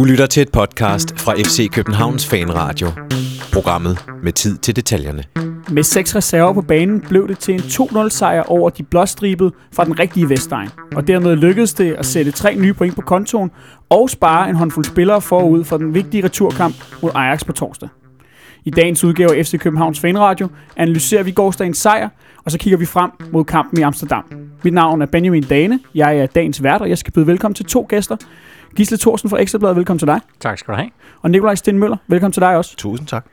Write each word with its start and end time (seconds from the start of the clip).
Du 0.00 0.04
lytter 0.04 0.26
til 0.26 0.42
et 0.42 0.52
podcast 0.52 1.18
fra 1.18 1.34
FC 1.34 1.70
Københavns 1.72 2.26
Fanradio. 2.26 2.86
Programmet 3.52 4.04
med 4.22 4.32
tid 4.32 4.58
til 4.58 4.76
detaljerne. 4.76 5.24
Med 5.70 5.82
seks 5.82 6.16
reserver 6.16 6.52
på 6.52 6.62
banen 6.62 7.00
blev 7.00 7.28
det 7.28 7.38
til 7.38 7.54
en 7.54 7.60
2-0 7.60 8.08
sejr 8.08 8.42
over 8.42 8.70
de 8.70 8.82
blåstribede 8.82 9.52
fra 9.72 9.84
den 9.84 9.98
rigtige 9.98 10.28
Vestegn. 10.28 10.68
Og 10.96 11.06
dermed 11.06 11.36
lykkedes 11.36 11.74
det 11.74 11.92
at 11.92 12.06
sætte 12.06 12.30
tre 12.30 12.54
nye 12.54 12.74
point 12.74 12.94
på 12.94 13.00
kontoen 13.00 13.50
og 13.88 14.10
spare 14.10 14.48
en 14.48 14.56
håndfuld 14.56 14.84
spillere 14.84 15.20
forud 15.20 15.64
for 15.64 15.76
den 15.76 15.94
vigtige 15.94 16.24
returkamp 16.24 16.74
mod 17.02 17.10
Ajax 17.14 17.44
på 17.44 17.52
torsdag. 17.52 17.88
I 18.64 18.70
dagens 18.70 19.04
udgave 19.04 19.36
af 19.36 19.46
FC 19.46 19.58
Københavns 19.58 20.00
Fanradio 20.00 20.48
analyserer 20.76 21.22
vi 21.22 21.30
gårdsdagens 21.30 21.78
sejr, 21.78 22.08
og 22.44 22.50
så 22.50 22.58
kigger 22.58 22.78
vi 22.78 22.86
frem 22.86 23.10
mod 23.32 23.44
kampen 23.44 23.78
i 23.78 23.82
Amsterdam. 23.82 24.24
Mit 24.64 24.74
navn 24.74 25.02
er 25.02 25.06
Benjamin 25.06 25.42
Dane, 25.42 25.80
jeg 25.94 26.18
er 26.18 26.26
dagens 26.26 26.62
vært, 26.62 26.80
og 26.80 26.88
jeg 26.88 26.98
skal 26.98 27.12
byde 27.12 27.26
velkommen 27.26 27.54
til 27.54 27.64
to 27.64 27.86
gæster. 27.88 28.16
Gisle 28.76 28.96
Thorsen 28.96 29.30
fra 29.30 29.40
Ekstrabladet, 29.40 29.76
velkommen 29.76 29.98
til 29.98 30.08
dig. 30.08 30.20
Tak 30.40 30.58
skal 30.58 30.72
du 30.72 30.76
have. 30.76 30.90
Og 31.22 31.30
Nikolaj 31.30 31.54
Sten 31.54 31.78
Møller, 31.78 31.96
velkommen 32.06 32.32
til 32.32 32.40
dig 32.40 32.56
også. 32.56 32.76
Tusind 32.76 33.08
tak. 33.08 33.26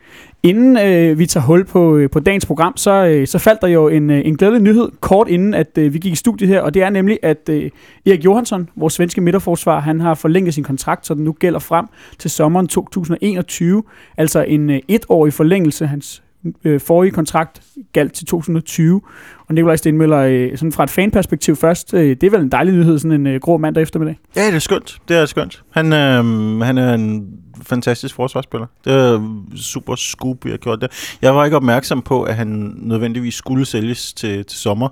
Inden 0.43 0.77
øh, 0.77 1.19
vi 1.19 1.25
tager 1.25 1.43
hul 1.43 1.65
på, 1.65 1.95
øh, 1.95 2.09
på 2.09 2.19
dagens 2.19 2.45
program, 2.45 2.77
så, 2.77 2.91
øh, 2.91 3.27
så 3.27 3.39
faldt 3.39 3.61
der 3.61 3.67
jo 3.67 3.87
en, 3.87 4.09
øh, 4.09 4.21
en 4.25 4.37
glædelig 4.37 4.61
nyhed 4.61 4.89
kort 4.99 5.27
inden, 5.27 5.53
at 5.53 5.77
øh, 5.77 5.93
vi 5.93 5.99
gik 5.99 6.13
i 6.13 6.15
studiet 6.15 6.49
her, 6.49 6.61
og 6.61 6.73
det 6.73 6.81
er 6.81 6.89
nemlig, 6.89 7.19
at 7.23 7.49
øh, 7.49 7.69
Erik 8.05 8.25
Johansson, 8.25 8.69
vores 8.75 8.93
svenske 8.93 9.21
midterforsvar, 9.21 9.79
han 9.79 10.01
har 10.01 10.13
forlænget 10.13 10.53
sin 10.53 10.63
kontrakt, 10.63 11.07
så 11.07 11.13
den 11.13 11.23
nu 11.23 11.31
gælder 11.31 11.59
frem 11.59 11.85
til 12.19 12.31
sommeren 12.31 12.67
2021, 12.67 13.83
altså 14.17 14.41
en 14.43 14.69
øh, 14.69 14.79
etårig 14.87 15.33
forlængelse. 15.33 15.87
Hans 15.87 16.23
øh, 16.63 16.81
forrige 16.81 17.11
kontrakt 17.11 17.61
galt 17.93 18.13
til 18.13 18.25
2020. 18.25 19.01
Og 19.49 19.55
Nikolaj 19.55 19.75
Stenmøller, 19.75 20.17
øh, 20.17 20.57
sådan 20.57 20.71
fra 20.71 20.83
et 20.83 20.89
fanperspektiv 20.89 21.55
først, 21.55 21.93
øh, 21.93 22.09
det 22.09 22.23
er 22.23 22.29
vel 22.29 22.41
en 22.41 22.51
dejlig 22.51 22.73
nyhed, 22.73 22.99
sådan 22.99 23.11
en 23.11 23.27
øh, 23.27 23.39
grå 23.41 23.57
mandag 23.57 23.81
eftermiddag? 23.81 24.19
Ja, 24.35 24.47
det 24.47 24.55
er 24.55 24.59
skønt. 24.59 24.97
Det 25.07 25.17
er 25.17 25.25
skønt. 25.25 25.63
Han, 25.71 25.93
øh, 25.93 26.59
han 26.61 26.77
er 26.77 26.93
en 26.93 27.27
fantastisk 27.61 28.15
forsvarsspiller. 28.15 28.67
Det 28.85 28.93
er 28.93 29.39
super 29.55 29.95
scoop, 29.95 30.45
vi 30.45 30.49
har 30.49 30.57
gjort 30.57 30.81
det. 30.81 31.17
Jeg 31.21 31.35
var 31.35 31.45
ikke 31.45 31.57
opmærksom 31.57 32.01
på, 32.01 32.23
at 32.23 32.35
han 32.35 32.73
nødvendigvis 32.77 33.35
skulle 33.35 33.65
sælges 33.65 34.13
til, 34.13 34.45
til 34.45 34.59
sommer. 34.59 34.89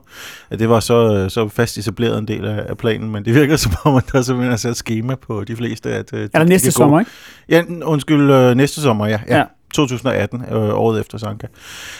At 0.50 0.60
det 0.60 0.70
var 0.70 0.80
så, 0.80 1.30
så 1.30 1.48
fast 1.48 1.78
etableret 1.78 2.18
en 2.18 2.28
del 2.28 2.46
af, 2.46 2.64
af 2.70 2.78
planen, 2.78 3.12
men 3.12 3.26
det 3.26 3.36
virker 3.36 3.56
som 3.66 3.72
om, 3.84 3.96
at 3.96 4.04
der 4.12 4.22
simpelthen 4.22 4.54
er 4.54 4.58
sat 4.58 4.78
schema 4.78 5.16
på 5.16 5.44
de 5.44 5.56
fleste. 5.56 5.92
At, 5.92 6.14
er 6.14 6.28
der 6.28 6.44
næste 6.44 6.72
sommer, 6.72 7.00
ikke? 7.00 7.12
Ja, 7.50 7.64
undskyld, 7.84 8.56
næste 8.56 8.82
sommer, 8.82 9.08
ja. 9.08 9.20
ja. 9.28 9.38
ja. 9.38 9.44
2018, 9.74 10.42
øh, 10.42 10.56
året 10.56 11.00
efter 11.00 11.18
Sanka. 11.18 11.48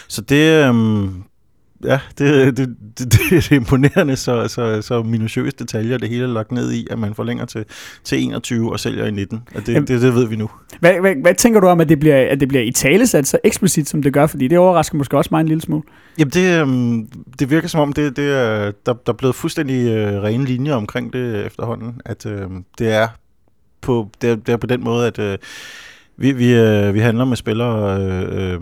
Så 0.08 0.20
det, 0.20 0.68
øh, 0.68 0.74
ja, 1.84 1.98
det, 2.18 2.56
det, 2.56 2.76
det, 2.98 3.12
det 3.12 3.52
er 3.52 3.56
imponerende, 3.56 4.16
så, 4.16 4.48
så, 4.48 4.82
så 4.82 5.02
minutiøst 5.02 5.58
detaljer 5.58 5.98
det 5.98 6.08
hele 6.08 6.24
er 6.24 6.28
lagt 6.28 6.52
ned 6.52 6.72
i, 6.72 6.86
at 6.90 6.98
man 6.98 7.14
forlænger 7.14 7.44
til, 7.44 7.64
til 8.04 8.22
21 8.22 8.72
og 8.72 8.80
sælger 8.80 9.06
i 9.06 9.10
19. 9.10 9.42
Og 9.54 9.66
det, 9.66 9.74
Jamen, 9.74 9.88
det, 9.88 10.02
det 10.02 10.14
ved 10.14 10.28
vi 10.28 10.36
nu. 10.36 10.50
Hvad, 10.80 11.00
hvad, 11.00 11.14
hvad 11.22 11.34
tænker 11.34 11.60
du 11.60 11.66
om, 11.66 11.80
at 11.80 11.88
det 11.88 12.00
bliver, 12.00 12.30
at 12.30 12.40
det 12.40 12.48
bliver 12.48 12.64
i 12.64 12.70
talesat 12.70 13.26
så 13.26 13.38
eksplicit, 13.44 13.88
som 13.88 14.02
det 14.02 14.12
gør? 14.12 14.26
Fordi 14.26 14.48
det 14.48 14.58
overrasker 14.58 14.98
måske 14.98 15.16
også 15.16 15.28
mig 15.32 15.40
en 15.40 15.48
lille 15.48 15.62
smule. 15.62 15.82
Jamen, 16.18 16.30
det, 16.30 16.60
øhm, 16.60 17.08
det 17.38 17.50
virker 17.50 17.68
som 17.68 17.80
om, 17.80 17.92
det, 17.92 18.16
det 18.16 18.24
er, 18.24 18.72
der, 18.86 18.92
der 18.92 19.12
er 19.12 19.16
blevet 19.16 19.34
fuldstændig 19.34 19.88
øh, 19.88 20.22
rene 20.22 20.44
linjer 20.44 20.74
omkring 20.74 21.12
det 21.12 21.46
efterhånden. 21.46 22.00
At 22.04 22.26
øh, 22.26 22.50
det, 22.78 22.92
er 22.92 23.08
på, 23.80 24.10
det, 24.22 24.30
er, 24.30 24.36
det 24.36 24.52
er 24.52 24.56
på 24.56 24.66
den 24.66 24.84
måde, 24.84 25.06
at... 25.06 25.18
Øh, 25.18 25.38
vi, 26.18 26.32
vi, 26.32 26.54
øh, 26.54 26.94
vi 26.94 27.00
handler 27.00 27.24
med 27.24 27.36
spillere 27.36 28.00
øh, 28.00 28.52
øh, 28.52 28.60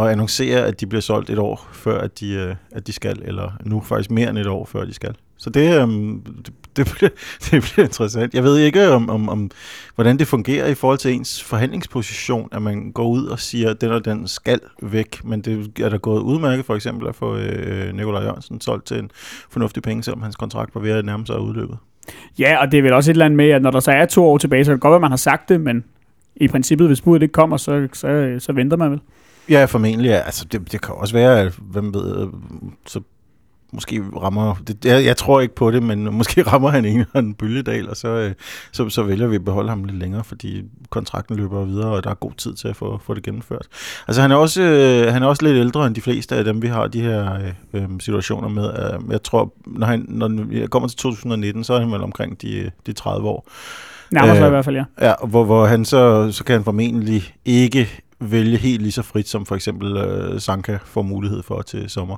og 0.00 0.12
annoncerer, 0.12 0.64
at 0.64 0.80
de 0.80 0.86
bliver 0.86 1.02
solgt 1.02 1.30
et 1.30 1.38
år 1.38 1.68
før, 1.72 2.00
at 2.00 2.20
de, 2.20 2.32
øh, 2.32 2.54
at 2.70 2.86
de 2.86 2.92
skal, 2.92 3.22
eller 3.24 3.52
nu 3.64 3.80
faktisk 3.80 4.10
mere 4.10 4.30
end 4.30 4.38
et 4.38 4.46
år 4.46 4.64
før, 4.64 4.84
de 4.84 4.94
skal. 4.94 5.14
Så 5.38 5.50
det, 5.50 5.82
øh, 5.82 5.88
det, 6.46 6.52
det, 6.76 6.92
bliver, 6.96 7.10
det 7.50 7.62
bliver 7.62 7.84
interessant. 7.84 8.34
Jeg 8.34 8.44
ved 8.44 8.58
ikke, 8.58 8.90
om, 8.90 9.10
om, 9.10 9.28
om, 9.28 9.50
hvordan 9.94 10.18
det 10.18 10.26
fungerer 10.26 10.66
i 10.66 10.74
forhold 10.74 10.98
til 10.98 11.14
ens 11.14 11.42
forhandlingsposition, 11.42 12.48
at 12.52 12.62
man 12.62 12.92
går 12.92 13.08
ud 13.08 13.26
og 13.26 13.40
siger, 13.40 13.70
at 13.70 13.80
den 13.80 13.90
og 13.90 14.04
den 14.04 14.28
skal 14.28 14.60
væk, 14.82 15.24
men 15.24 15.40
det 15.40 15.78
er 15.80 15.88
der 15.88 15.98
gået 15.98 16.20
udmærket 16.20 16.64
for 16.64 16.74
eksempel 16.74 17.08
at 17.08 17.14
få 17.14 17.36
øh, 17.36 17.94
Nikolaj 17.94 18.22
Jørgensen 18.22 18.60
solgt 18.60 18.86
til 18.86 18.98
en 18.98 19.10
fornuftig 19.50 19.82
penge, 19.82 20.02
selvom 20.02 20.22
hans 20.22 20.36
kontrakt 20.36 20.74
var 20.74 20.80
ved 20.80 20.90
at 20.90 21.04
nærme 21.04 21.26
sig 21.26 21.40
udløbet. 21.40 21.78
Ja, 22.38 22.60
og 22.60 22.72
det 22.72 22.78
er 22.78 22.82
vel 22.82 22.92
også 22.92 23.10
et 23.10 23.14
eller 23.14 23.24
andet 23.24 23.36
med, 23.36 23.50
at 23.50 23.62
når 23.62 23.70
der 23.70 23.80
så 23.80 23.90
er 23.90 24.06
to 24.06 24.24
år 24.24 24.38
tilbage, 24.38 24.64
så 24.64 24.68
kan 24.68 24.74
det 24.74 24.82
godt 24.82 24.90
være, 24.90 24.96
at 24.96 25.00
man 25.00 25.10
har 25.10 25.16
sagt 25.16 25.48
det, 25.48 25.60
men 25.60 25.84
i 26.36 26.48
princippet, 26.48 26.86
hvis 26.86 27.00
budet 27.00 27.22
ikke 27.22 27.32
kommer, 27.32 27.56
så, 27.56 27.88
så, 27.92 28.36
så 28.38 28.52
venter 28.52 28.76
man 28.76 28.90
vel. 28.90 29.00
Ja, 29.50 29.64
formentlig. 29.64 30.08
Ja. 30.08 30.16
Altså, 30.16 30.44
det, 30.52 30.72
det 30.72 30.80
kan 30.80 30.94
også 30.94 31.14
være, 31.14 31.40
at 31.40 31.52
hvem 31.58 31.94
ved, 31.94 32.28
så 32.86 33.00
måske 33.72 34.02
rammer, 34.22 34.54
det, 34.66 34.84
jeg, 34.84 35.04
jeg 35.04 35.16
tror 35.16 35.40
ikke 35.40 35.54
på 35.54 35.70
det, 35.70 35.82
men 35.82 36.04
måske 36.18 36.42
rammer 36.42 36.68
han 36.68 36.84
en 36.84 36.98
eller 37.00 37.06
anden 37.14 37.34
bølgedal, 37.34 37.88
og 37.88 37.96
så, 37.96 38.08
øh, 38.08 38.32
så, 38.72 38.88
så 38.88 39.02
vælger 39.02 39.26
vi 39.26 39.34
at 39.34 39.44
beholde 39.44 39.68
ham 39.68 39.84
lidt 39.84 39.98
længere, 39.98 40.24
fordi 40.24 40.62
kontrakten 40.90 41.36
løber 41.36 41.64
videre, 41.64 41.90
og 41.90 42.04
der 42.04 42.10
er 42.10 42.14
god 42.14 42.32
tid 42.32 42.54
til 42.54 42.68
at 42.68 42.76
få, 42.76 43.00
få 43.04 43.14
det 43.14 43.22
gennemført. 43.22 43.66
Altså 44.08 44.22
han 44.22 44.30
er, 44.30 44.36
også, 44.36 44.62
øh, 44.62 45.12
han 45.12 45.22
er 45.22 45.26
også 45.26 45.44
lidt 45.44 45.56
ældre 45.56 45.86
end 45.86 45.94
de 45.94 46.00
fleste 46.00 46.36
af 46.36 46.44
dem, 46.44 46.62
vi 46.62 46.66
har 46.66 46.86
de 46.86 47.00
her 47.00 47.38
øh, 47.72 47.88
situationer 48.00 48.48
med. 48.48 48.64
Øh, 48.64 49.12
jeg 49.12 49.22
tror, 49.22 49.52
når 49.66 49.86
han 49.86 50.04
når 50.08 50.46
jeg 50.52 50.70
kommer 50.70 50.88
til 50.88 50.98
2019, 50.98 51.64
så 51.64 51.74
er 51.74 51.80
han 51.80 51.92
vel 51.92 52.02
omkring 52.02 52.42
de, 52.42 52.70
de 52.86 52.92
30 52.92 53.28
år. 53.28 53.48
Nærmer 54.10 54.34
sig 54.34 54.42
øh, 54.42 54.46
i 54.46 54.50
hvert 54.50 54.64
fald, 54.64 54.76
ja. 54.76 54.84
Ja, 55.00 55.12
hvor, 55.24 55.44
hvor 55.44 55.66
han 55.66 55.84
så, 55.84 56.32
så 56.32 56.44
kan 56.44 56.52
han 56.52 56.64
formentlig 56.64 57.34
ikke 57.44 58.04
vælge 58.20 58.56
helt 58.56 58.82
lige 58.82 58.92
så 58.92 59.02
frit, 59.02 59.28
som 59.28 59.46
for 59.46 59.54
eksempel 59.54 59.96
øh, 59.96 60.40
Sanka 60.40 60.78
får 60.84 61.02
mulighed 61.02 61.42
for 61.42 61.62
til 61.62 61.90
sommer. 61.90 62.16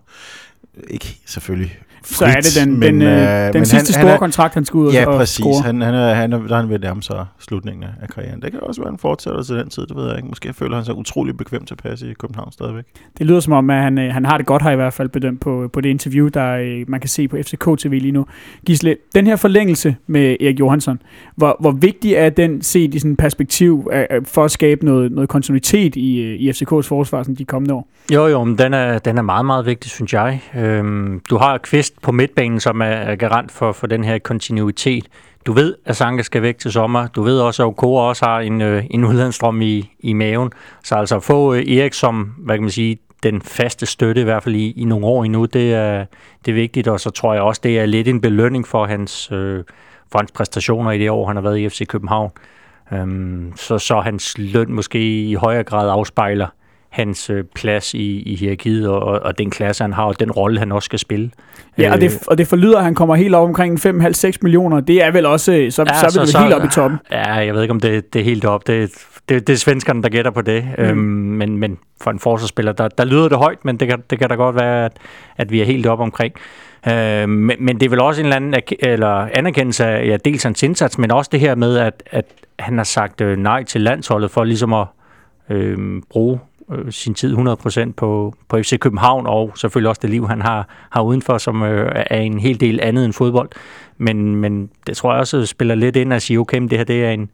Ikke 0.88 1.20
selvfølgelig 1.26 1.78
frit, 2.04 2.16
Så 2.16 2.24
er 2.24 2.64
det 2.64 2.66
den, 2.66 2.80
men, 2.80 3.00
den, 3.00 3.02
øh, 3.02 3.08
den 3.08 3.52
men 3.54 3.64
sidste 3.64 3.76
han, 3.76 3.84
store 3.84 4.00
han 4.00 4.08
er, 4.08 4.18
kontrakt, 4.18 4.54
han 4.54 4.64
skal 4.64 4.78
ud 4.78 4.92
ja, 4.92 5.06
og 5.06 5.18
præcis. 5.18 5.44
score. 5.44 5.62
Han, 5.62 5.80
han, 5.80 5.94
er, 5.94 6.14
han 6.14 6.32
er, 6.32 6.38
der 6.38 6.56
er 6.56 6.60
han 6.60 6.68
ved 6.68 6.78
nærme 6.78 7.02
sig 7.02 7.26
slutningen 7.38 7.84
af 8.02 8.08
karrieren. 8.08 8.42
Det 8.42 8.50
kan 8.50 8.60
også 8.62 8.80
være 8.80 8.92
en 8.92 8.98
fortsættelse 8.98 9.54
til 9.54 9.60
den 9.60 9.70
tid, 9.70 9.86
det 9.86 9.96
ved 9.96 10.06
jeg 10.06 10.16
ikke. 10.16 10.28
Måske 10.28 10.52
føler 10.52 10.76
han 10.76 10.84
sig 10.84 10.94
utrolig 10.94 11.36
bekvem 11.36 11.64
til 11.64 11.74
at 11.74 11.78
passe 11.82 12.10
i 12.10 12.14
København 12.14 12.52
stadigvæk. 12.52 12.84
Det 13.18 13.26
lyder 13.26 13.40
som 13.40 13.52
om, 13.52 13.70
at 13.70 13.82
han, 13.82 13.98
øh, 13.98 14.12
han 14.12 14.24
har 14.24 14.36
det 14.36 14.46
godt 14.46 14.62
her 14.62 14.70
i 14.70 14.76
hvert 14.76 14.92
fald 14.92 15.08
bedømt 15.08 15.40
på, 15.40 15.70
på 15.72 15.80
det 15.80 15.88
interview, 15.88 16.28
der 16.28 16.52
øh, 16.52 16.84
man 16.88 17.00
kan 17.00 17.08
se 17.08 17.28
på 17.28 17.36
FCK 17.36 17.78
TV 17.78 17.90
lige 17.90 18.12
nu. 18.12 18.26
Gisle, 18.66 18.96
den 19.14 19.26
her 19.26 19.36
forlængelse 19.36 19.96
med 20.06 20.36
Erik 20.40 20.60
Johansson, 20.60 20.98
hvor, 21.36 21.56
hvor 21.60 21.70
vigtig 21.70 22.14
er 22.14 22.28
den 22.30 22.62
set 22.62 22.94
i 22.94 22.98
sådan 22.98 23.16
perspektiv 23.16 23.90
for 24.24 24.44
at 24.44 24.50
skabe 24.50 24.84
noget, 24.84 25.12
noget 25.12 25.28
kontinuitet 25.28 25.96
i, 25.96 26.20
øh, 26.20 26.40
i 26.40 26.50
FCK's 26.50 26.80
forsvar 26.80 27.22
sådan 27.22 27.34
de 27.34 27.44
kommende 27.44 27.74
år? 27.74 27.88
Jo, 28.12 28.26
jo, 28.26 28.44
men 28.44 28.58
den 28.58 28.74
er, 28.74 28.98
den 28.98 29.18
er 29.18 29.22
meget, 29.22 29.46
meget 29.46 29.66
vigtig, 29.66 29.90
synes 29.90 30.12
jeg. 30.12 30.42
Øhm, 30.56 31.20
du 31.30 31.36
har 31.36 31.58
Kvist 31.58 31.91
på 32.02 32.12
midtbanen, 32.12 32.60
som 32.60 32.82
er 32.82 33.14
garant 33.14 33.52
for, 33.52 33.72
for 33.72 33.86
den 33.86 34.04
her 34.04 34.18
kontinuitet. 34.18 35.08
Du 35.46 35.52
ved, 35.52 35.74
at 35.84 35.96
Sanka 35.96 36.22
skal 36.22 36.42
væk 36.42 36.58
til 36.58 36.72
sommer. 36.72 37.06
Du 37.06 37.22
ved 37.22 37.40
også, 37.40 37.62
at 37.62 37.66
Okora 37.66 38.08
også 38.08 38.24
har 38.24 38.40
en, 38.40 38.60
øh, 38.60 38.84
en 38.90 39.04
udlandsstrøm 39.04 39.62
i, 39.62 39.90
i 40.00 40.12
maven. 40.12 40.50
Så 40.84 40.94
altså 40.94 41.16
at 41.16 41.22
få 41.22 41.54
øh, 41.54 41.62
Erik 41.62 41.94
som, 41.94 42.34
hvad 42.38 42.56
kan 42.56 42.62
man 42.62 42.70
sige, 42.70 42.98
den 43.22 43.42
faste 43.42 43.86
støtte, 43.86 44.20
i 44.20 44.24
hvert 44.24 44.42
fald 44.42 44.54
i, 44.54 44.70
i 44.70 44.84
nogle 44.84 45.06
år 45.06 45.24
endnu, 45.24 45.44
det 45.44 45.74
er, 45.74 46.04
det 46.44 46.50
er 46.50 46.54
vigtigt. 46.54 46.88
Og 46.88 47.00
så 47.00 47.10
tror 47.10 47.34
jeg 47.34 47.42
også, 47.42 47.60
det 47.64 47.78
er 47.78 47.86
lidt 47.86 48.08
en 48.08 48.20
belønning 48.20 48.66
for 48.66 48.86
hans, 48.86 49.32
øh, 49.32 49.64
for 50.12 50.18
hans 50.18 50.32
præstationer 50.32 50.90
i 50.90 50.98
det 50.98 51.10
år, 51.10 51.26
han 51.26 51.36
har 51.36 51.42
været 51.42 51.58
i 51.58 51.68
FC 51.68 51.86
København. 51.86 52.30
Øhm, 52.92 53.52
så, 53.56 53.78
så 53.78 54.00
hans 54.00 54.38
løn 54.38 54.72
måske 54.72 55.28
i 55.28 55.34
højere 55.34 55.64
grad 55.64 55.90
afspejler 55.90 56.46
hans 56.92 57.30
øh, 57.30 57.44
plads 57.54 57.94
i, 57.94 58.22
i 58.22 58.36
hierarkiet, 58.36 58.88
og, 58.88 59.00
og 59.00 59.38
den 59.38 59.50
klasse, 59.50 59.84
han 59.84 59.92
har, 59.92 60.04
og 60.04 60.20
den 60.20 60.30
rolle, 60.30 60.58
han 60.58 60.72
også 60.72 60.86
skal 60.86 60.98
spille. 60.98 61.30
Ja, 61.78 61.92
og 61.92 62.00
det, 62.00 62.12
øh, 62.12 62.20
og 62.26 62.38
det 62.38 62.46
forlyder, 62.46 62.78
at 62.78 62.84
han 62.84 62.94
kommer 62.94 63.14
helt 63.14 63.34
op 63.34 63.48
omkring 63.48 63.86
5,5-6 63.86 64.32
millioner. 64.42 64.80
Det 64.80 65.02
er 65.02 65.10
vel 65.10 65.26
også, 65.26 65.52
øh, 65.52 65.72
så, 65.72 65.84
ja, 65.88 65.94
så, 65.94 66.10
så 66.10 66.20
er 66.20 66.24
vi 66.24 66.30
så, 66.30 66.38
helt 66.38 66.54
op 66.54 66.64
i 66.64 66.68
toppen. 66.68 66.98
Ja, 67.10 67.34
jeg 67.34 67.54
ved 67.54 67.62
ikke, 67.62 67.72
om 67.72 67.80
det, 67.80 68.14
det 68.14 68.20
er 68.20 68.24
helt 68.24 68.44
op. 68.44 68.66
Det, 68.66 68.90
det, 69.28 69.46
det 69.46 69.52
er 69.52 69.56
svenskerne, 69.56 70.02
der 70.02 70.08
gætter 70.08 70.30
på 70.30 70.42
det. 70.42 70.68
Mm. 70.78 70.84
Øhm, 70.84 70.98
men, 70.98 71.58
men 71.58 71.78
for 72.00 72.10
en 72.10 72.18
forsvarsspiller, 72.18 72.72
der, 72.72 72.88
der 72.88 73.04
lyder 73.04 73.28
det 73.28 73.38
højt, 73.38 73.64
men 73.64 73.76
det 73.76 73.88
kan, 73.88 74.02
det 74.10 74.18
kan 74.18 74.28
da 74.28 74.34
godt 74.34 74.56
være, 74.56 74.84
at, 74.84 74.92
at 75.36 75.50
vi 75.50 75.60
er 75.60 75.64
helt 75.64 75.86
op 75.86 76.00
omkring. 76.00 76.34
Øh, 76.88 77.28
men, 77.28 77.56
men 77.60 77.80
det 77.80 77.86
er 77.86 77.90
vel 77.90 78.00
også 78.00 78.20
en 78.20 78.26
eller 78.26 78.36
anden 78.36 78.54
eller 78.78 79.28
anerkendelse 79.32 79.84
af 79.84 80.06
ja, 80.06 80.16
dels 80.16 80.42
hans 80.42 80.62
indsats, 80.62 80.98
men 80.98 81.10
også 81.10 81.28
det 81.32 81.40
her 81.40 81.54
med, 81.54 81.76
at, 81.76 82.02
at 82.10 82.24
han 82.58 82.76
har 82.76 82.84
sagt 82.84 83.20
øh, 83.20 83.36
nej 83.38 83.64
til 83.64 83.80
landsholdet 83.80 84.30
for 84.30 84.44
ligesom 84.44 84.72
at 84.72 84.86
øh, 85.50 86.02
bruge 86.10 86.40
øh, 86.72 86.92
sin 86.92 87.14
tid 87.14 87.36
100% 87.36 87.92
på, 87.92 88.34
på 88.48 88.56
FC 88.56 88.78
København, 88.78 89.26
og 89.26 89.52
selvfølgelig 89.56 89.88
også 89.88 90.00
det 90.02 90.10
liv, 90.10 90.28
han 90.28 90.42
har, 90.42 90.68
har 90.90 91.02
udenfor, 91.02 91.38
som 91.38 91.62
øh, 91.62 91.92
er 91.94 92.20
en 92.20 92.38
hel 92.38 92.60
del 92.60 92.80
andet 92.82 93.04
end 93.04 93.12
fodbold. 93.12 93.48
Men, 93.98 94.36
men 94.36 94.70
det 94.86 94.96
tror 94.96 95.12
jeg 95.12 95.20
også 95.20 95.46
spiller 95.46 95.74
lidt 95.74 95.96
ind 95.96 96.14
at 96.14 96.22
sige, 96.22 96.38
okay, 96.38 96.58
men 96.58 96.70
det 96.70 96.78
her 96.78 96.84
det 96.84 97.04
er 97.04 97.10
en, 97.10 97.30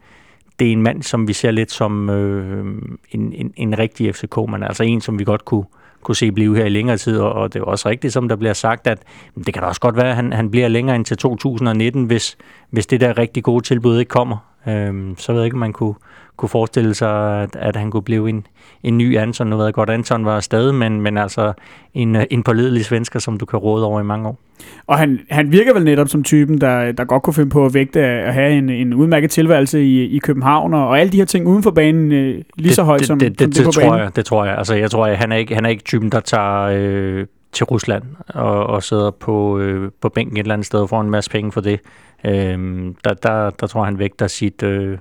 det 0.58 0.68
er 0.68 0.72
en 0.72 0.82
mand, 0.82 1.02
som 1.02 1.28
vi 1.28 1.32
ser 1.32 1.50
lidt 1.50 1.72
som 1.72 2.10
øh, 2.10 2.66
en, 3.10 3.32
en, 3.32 3.52
en 3.56 3.78
rigtig 3.78 4.14
FCK-mand, 4.14 4.64
altså 4.64 4.82
en, 4.82 5.00
som 5.00 5.18
vi 5.18 5.24
godt 5.24 5.44
kunne, 5.44 5.64
kunne 6.02 6.16
se 6.16 6.32
blive 6.32 6.56
her 6.56 6.64
i 6.64 6.68
længere 6.68 6.96
tid, 6.96 7.18
og, 7.18 7.32
og 7.32 7.52
det 7.52 7.60
er 7.60 7.64
også 7.64 7.88
rigtigt, 7.88 8.12
som 8.12 8.28
der 8.28 8.36
bliver 8.36 8.52
sagt, 8.52 8.86
at 8.86 9.02
det 9.46 9.54
kan 9.54 9.62
da 9.62 9.68
også 9.68 9.80
godt 9.80 9.96
være, 9.96 10.10
at 10.10 10.16
han, 10.16 10.32
han 10.32 10.50
bliver 10.50 10.68
længere 10.68 10.96
end 10.96 11.04
til 11.04 11.16
2019, 11.16 12.04
hvis, 12.04 12.36
hvis 12.70 12.86
det 12.86 13.00
der 13.00 13.18
rigtig 13.18 13.42
gode 13.42 13.64
tilbud 13.64 13.98
ikke 13.98 14.08
kommer. 14.08 14.47
Øhm, 14.68 15.14
så 15.18 15.32
ved 15.32 15.40
jeg 15.40 15.46
ikke, 15.46 15.54
om 15.54 15.60
man 15.60 15.72
kunne, 15.72 15.94
kunne 16.36 16.48
forestille 16.48 16.94
sig, 16.94 17.42
at, 17.42 17.56
at 17.56 17.76
han 17.76 17.90
kunne 17.90 18.02
blive 18.02 18.28
en, 18.28 18.46
en 18.82 18.98
ny 18.98 19.18
Anton. 19.18 19.46
Nu 19.46 19.56
ved 19.56 19.64
jeg 19.64 19.74
godt, 19.74 19.90
Anton 19.90 20.24
var 20.24 20.36
afsted, 20.36 20.72
men, 20.72 21.00
men 21.00 21.18
altså 21.18 21.52
en, 21.94 22.16
en 22.30 22.42
pålidelig 22.42 22.84
svensker, 22.84 23.18
som 23.18 23.38
du 23.38 23.46
kan 23.46 23.58
råde 23.58 23.84
over 23.84 24.00
i 24.00 24.04
mange 24.04 24.28
år. 24.28 24.38
Og 24.86 24.98
han, 24.98 25.20
han 25.30 25.52
virker 25.52 25.74
vel 25.74 25.84
netop 25.84 26.08
som 26.08 26.22
typen, 26.22 26.60
der, 26.60 26.92
der 26.92 27.04
godt 27.04 27.22
kunne 27.22 27.34
finde 27.34 27.50
på 27.50 27.66
at 27.66 27.74
vægte 27.74 28.00
at 28.00 28.34
have 28.34 28.52
en, 28.52 28.70
en 28.70 28.94
udmærket 28.94 29.30
tilværelse 29.30 29.84
i, 29.84 30.04
i 30.04 30.18
København, 30.18 30.74
og, 30.74 30.88
og 30.88 31.00
alle 31.00 31.12
de 31.12 31.16
her 31.16 31.24
ting 31.24 31.46
uden 31.46 31.62
for 31.62 31.70
banen 31.70 32.12
øh, 32.12 32.34
lige 32.34 32.68
det, 32.68 32.74
så 32.74 32.82
højt 32.82 32.98
det, 32.98 33.06
som, 33.06 33.18
det, 33.18 33.38
det, 33.38 33.40
som 33.40 33.50
det, 33.50 33.56
det, 33.56 33.64
det 33.64 33.64
på 33.64 33.72
tror 33.72 33.90
banen. 33.90 34.04
jeg, 34.04 34.16
det 34.16 34.24
tror 34.24 34.44
jeg. 34.44 34.58
Altså, 34.58 34.74
jeg 34.74 34.90
tror, 34.90 35.06
at 35.06 35.16
han 35.16 35.32
er 35.32 35.36
ikke, 35.36 35.54
han 35.54 35.64
er 35.64 35.68
ikke 35.68 35.84
typen, 35.84 36.12
der 36.12 36.20
tager 36.20 36.62
øh, 36.62 37.26
til 37.52 37.64
Rusland 37.64 38.02
og, 38.28 38.66
og 38.66 38.82
sidder 38.82 39.10
på, 39.10 39.58
øh, 39.58 39.90
på 40.00 40.08
bænken 40.08 40.36
et 40.36 40.40
eller 40.40 40.54
andet 40.54 40.66
sted 40.66 40.80
og 40.80 40.88
får 40.88 41.00
en 41.00 41.10
masse 41.10 41.30
penge 41.30 41.52
for 41.52 41.60
det. 41.60 41.80
Øh, 42.24 42.94
der, 43.04 43.14
der, 43.14 43.50
der 43.50 43.66
tror 43.66 43.80
jeg, 43.80 43.86
han 43.86 43.98
vægter 43.98 44.26
sit, 44.26 44.62
øh, 44.62 44.98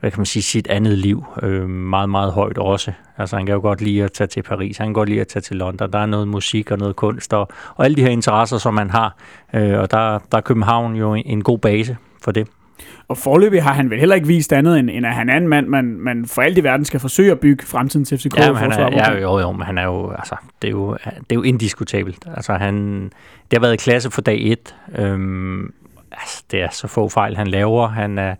hvad 0.00 0.10
kan 0.10 0.18
man 0.18 0.26
sige, 0.26 0.42
sit 0.42 0.66
andet 0.66 0.98
liv 0.98 1.24
øh, 1.42 1.68
meget, 1.68 2.10
meget 2.10 2.32
højt 2.32 2.58
også. 2.58 2.92
Altså 3.18 3.36
han 3.36 3.46
kan 3.46 3.54
jo 3.54 3.60
godt 3.60 3.80
lide 3.80 4.04
at 4.04 4.12
tage 4.12 4.28
til 4.28 4.42
Paris, 4.42 4.78
han 4.78 4.86
kan 4.86 4.94
godt 4.94 5.08
lide 5.08 5.20
at 5.20 5.28
tage 5.28 5.40
til 5.40 5.56
London. 5.56 5.92
Der 5.92 5.98
er 5.98 6.06
noget 6.06 6.28
musik 6.28 6.70
og 6.70 6.78
noget 6.78 6.96
kunst 6.96 7.34
og, 7.34 7.48
og 7.74 7.84
alle 7.84 7.96
de 7.96 8.02
her 8.02 8.08
interesser, 8.08 8.58
som 8.58 8.74
man 8.74 8.90
har. 8.90 9.16
Øh, 9.54 9.78
og 9.78 9.90
der, 9.90 10.18
der 10.32 10.38
er 10.38 10.40
København 10.40 10.96
jo 10.96 11.14
en, 11.14 11.22
en 11.26 11.42
god 11.42 11.58
base 11.58 11.96
for 12.22 12.30
det. 12.30 12.48
Og 13.08 13.18
forløbig 13.18 13.62
har 13.62 13.72
han 13.72 13.90
vel 13.90 13.98
heller 13.98 14.14
ikke 14.14 14.26
vist 14.26 14.52
andet, 14.52 14.78
end, 14.78 14.90
end 14.90 15.06
at 15.06 15.14
han 15.14 15.28
er 15.28 15.36
en 15.36 15.48
mand, 15.48 15.66
man, 15.66 15.84
man 15.84 16.26
for 16.26 16.42
alt 16.42 16.58
i 16.58 16.64
verden 16.64 16.84
skal 16.84 17.00
forsøge 17.00 17.32
at 17.32 17.40
bygge 17.40 17.66
fremtidens 17.66 18.10
FCK. 18.16 18.38
Ja, 18.38 18.52
han 18.52 18.72
er, 18.72 18.88
ja, 18.92 19.20
jo, 19.20 19.38
jo, 19.38 19.52
men 19.52 19.66
han 19.66 19.78
er 19.78 19.84
jo, 19.84 20.10
altså, 20.10 20.36
det 20.62 20.68
er 20.68 20.72
jo, 20.72 20.96
det 21.04 21.30
er 21.30 21.34
jo 21.34 21.42
indiskutabelt. 21.42 22.26
Altså, 22.36 22.52
han, 22.52 23.04
det 23.50 23.58
har 23.58 23.60
været 23.60 23.78
klasse 23.78 24.10
for 24.10 24.20
dag 24.20 24.52
et. 24.52 24.74
Øhm, 24.98 25.72
altså, 26.20 26.44
det 26.50 26.62
er 26.62 26.68
så 26.70 26.88
få 26.88 27.08
fejl, 27.08 27.36
han 27.36 27.46
laver. 27.46 27.88
Han 27.88 28.18
er, 28.18 28.34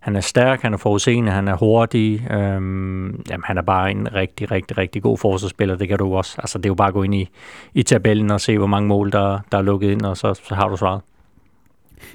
han 0.00 0.16
er 0.16 0.20
stærk, 0.20 0.62
han 0.62 0.72
er 0.72 0.76
forudseende, 0.76 1.32
han 1.32 1.48
er 1.48 1.56
hurtig. 1.56 2.26
Øhm, 2.30 3.06
jamen, 3.30 3.44
han 3.44 3.58
er 3.58 3.62
bare 3.62 3.90
en 3.90 4.14
rigtig, 4.14 4.50
rigtig, 4.50 4.78
rigtig 4.78 5.02
god 5.02 5.18
forsvarsspiller. 5.18 5.76
Det 5.76 5.88
kan 5.88 5.98
du 5.98 6.14
også. 6.14 6.36
Altså, 6.38 6.58
det 6.58 6.66
er 6.66 6.70
jo 6.70 6.74
bare 6.74 6.88
at 6.88 6.94
gå 6.94 7.02
ind 7.02 7.14
i, 7.14 7.28
i 7.74 7.82
tabellen 7.82 8.30
og 8.30 8.40
se, 8.40 8.58
hvor 8.58 8.66
mange 8.66 8.88
mål, 8.88 9.12
der, 9.12 9.38
der 9.52 9.58
er 9.58 9.62
lukket 9.62 9.90
ind, 9.90 10.02
og 10.02 10.16
så, 10.16 10.34
så 10.34 10.54
har 10.54 10.68
du 10.68 10.76
svaret. 10.76 11.00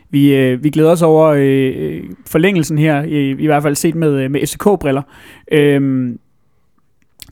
Vi, 0.09 0.35
øh, 0.35 0.63
vi 0.63 0.69
glæder 0.69 0.91
os 0.91 1.01
over 1.01 1.35
øh, 1.37 2.03
forlængelsen 2.27 2.77
her, 2.77 3.03
i, 3.03 3.29
i 3.29 3.45
hvert 3.45 3.63
fald 3.63 3.75
set 3.75 3.95
med, 3.95 4.29
med 4.29 4.47
FCK-briller. 4.47 5.01
Øhm, 5.51 6.19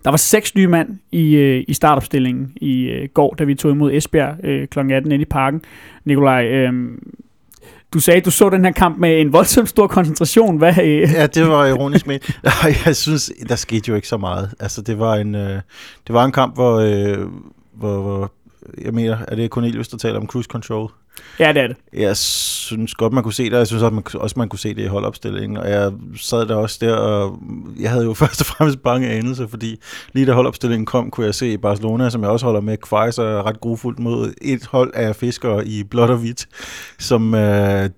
der 0.04 0.10
var 0.10 0.18
seks 0.18 0.56
nye 0.56 0.68
mand 0.68 0.98
i, 1.12 1.36
øh, 1.36 1.64
i 1.68 1.74
startopstillingen 1.74 2.54
i 2.56 2.84
øh, 2.84 3.10
går, 3.14 3.34
da 3.34 3.44
vi 3.44 3.56
tog 3.56 3.72
imod 3.72 3.94
Esbjerg 3.94 4.36
øh, 4.44 4.68
kl. 4.68 4.80
18 4.80 5.12
inde 5.12 5.22
i 5.22 5.26
parken. 5.26 5.62
Nikolaj, 6.06 6.46
øh, 6.46 6.74
du 7.94 8.00
sagde, 8.00 8.18
at 8.18 8.26
du 8.26 8.32
så 8.32 8.50
den 8.50 8.66
her 8.66 8.72
kamp 8.72 8.98
med 8.98 9.22
en 9.22 9.34
voldsomt 9.34 9.70
stor 9.70 9.88
koncentration. 9.88 10.58
Hvad, 10.58 10.78
øh? 10.78 11.02
Ja, 11.14 11.28
det 11.28 11.48
var 11.48 11.66
ironisk 11.66 12.08
med. 12.08 12.20
Jeg 12.86 12.96
synes, 12.96 13.32
der 13.50 13.56
skete 13.56 13.90
jo 13.90 13.96
ikke 13.96 14.08
så 14.08 14.18
meget. 14.18 14.54
Altså, 14.60 14.82
det 14.82 15.00
var 15.00 15.16
en, 15.16 15.36
øh, 15.36 15.62
det 16.08 16.14
var 16.14 16.26
en 16.26 16.32
kamp, 16.32 16.56
hvor, 16.56 16.76
øh, 16.80 17.28
hvor, 17.78 18.02
hvor 18.02 18.32
jeg 18.82 18.94
mener, 18.94 19.18
er 19.28 19.36
det 19.36 19.50
Cornelius, 19.50 19.88
der 19.88 19.98
taler 19.98 20.20
om 20.20 20.28
cruise 20.28 20.48
control? 20.48 20.92
Ja, 21.40 21.54
det 21.54 21.62
er 21.62 21.68
det. 21.68 21.78
Jeg 21.94 22.18
synes 22.18 22.94
godt, 22.94 23.14
man 23.14 23.24
kunne 23.24 23.34
se 23.34 23.44
det, 23.44 23.54
og 23.54 23.60
jeg 23.60 23.68
synes 23.68 23.84
også, 23.84 23.94
man, 23.94 24.04
også, 24.14 24.34
man 24.40 24.50
kunne 24.50 24.60
se 24.60 24.76
det 24.76 24.84
i 24.84 24.88
holdopstillingen, 24.88 25.58
og 25.58 25.70
jeg 25.70 25.92
sad 26.16 26.46
der 26.46 26.56
også 26.56 26.78
der, 26.82 26.96
og 26.96 27.40
jeg 27.80 27.92
havde 27.92 28.06
jo 28.06 28.14
først 28.24 28.42
og 28.42 28.46
fremmest 28.46 28.84
bange 28.84 29.08
anelse, 29.10 29.48
fordi 29.48 29.80
lige 30.14 30.26
da 30.26 30.34
holdopstillingen 30.34 30.86
kom, 30.86 31.12
kunne 31.12 31.26
jeg 31.26 31.36
se 31.36 31.54
i 31.54 31.58
Barcelona, 31.58 32.10
som 32.10 32.22
jeg 32.22 32.30
også 32.30 32.46
holder 32.46 32.62
med, 32.62 32.78
kvejser 32.78 33.46
ret 33.46 33.60
grufuldt 33.60 34.00
mod 34.00 34.34
et 34.42 34.66
hold 34.66 34.92
af 34.94 35.16
fiskere 35.16 35.68
i 35.68 35.84
blåt 35.84 36.10
og 36.10 36.18
hvidt, 36.18 36.48
som 37.00 37.36
øh, 37.36 37.90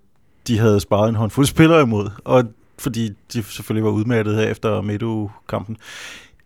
de 0.47 0.59
havde 0.59 0.79
sparet 0.79 1.09
en 1.09 1.15
håndfuld 1.15 1.45
spillere 1.45 1.81
imod, 1.81 2.09
og 2.25 2.43
fordi 2.79 3.09
de 3.33 3.43
selvfølgelig 3.43 3.83
var 3.83 3.91
udmattet 3.91 4.35
her 4.35 4.43
efter 4.43 4.81
Medo-kampen. 4.81 5.77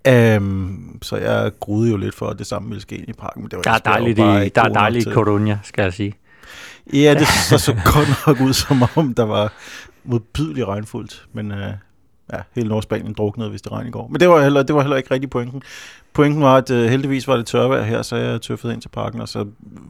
Um, 0.09 0.99
så 1.01 1.17
jeg 1.17 1.51
gruede 1.59 1.91
jo 1.91 1.97
lidt 1.97 2.15
for, 2.15 2.27
at 2.27 2.39
det 2.39 2.47
samme 2.47 2.69
ville 2.69 2.81
ske 2.81 3.05
i 3.07 3.13
parken. 3.13 3.41
Men 3.41 3.51
det 3.51 3.57
var 3.57 3.63
Der 3.63 3.71
er 3.71 3.77
dejligt, 3.77 4.17
bare 4.17 4.45
i, 4.45 4.49
der 4.49 4.61
er 4.61 4.69
dejligt 4.69 5.07
i. 5.07 5.09
Coruña, 5.09 5.55
skal 5.63 5.83
jeg 5.83 5.93
sige. 5.93 6.13
Ja, 6.93 7.15
det 7.19 7.27
så 7.27 7.57
så 7.57 7.73
godt 7.93 8.09
nok 8.27 8.41
ud, 8.41 8.53
som 8.53 8.83
om 8.95 9.13
der 9.13 9.23
var 9.23 9.53
modbydeligt 10.03 10.67
regnfuldt. 10.67 11.27
Men 11.33 11.51
uh, 11.51 11.57
ja, 12.33 12.41
hele 12.55 12.69
Nordspanien 12.69 13.13
druknede, 13.13 13.49
hvis 13.49 13.61
det 13.61 13.71
regnede 13.71 13.89
i 13.89 13.91
går. 13.91 14.07
Men 14.07 14.19
det 14.19 14.29
var 14.29 14.43
heller, 14.43 14.63
det 14.63 14.75
var 14.75 14.81
heller 14.81 14.97
ikke 14.97 15.13
rigtig 15.13 15.29
pointen. 15.29 15.61
Pointen 16.13 16.41
var, 16.41 16.57
at 16.57 16.71
uh, 16.71 16.77
heldigvis 16.77 17.27
var 17.27 17.35
det 17.37 17.45
tørvejr 17.45 17.83
her, 17.83 18.01
så 18.01 18.15
jeg 18.15 18.41
tøffede 18.41 18.73
ind 18.73 18.81
til 18.81 18.89
parken, 18.89 19.21
og 19.21 19.29
så 19.29 19.45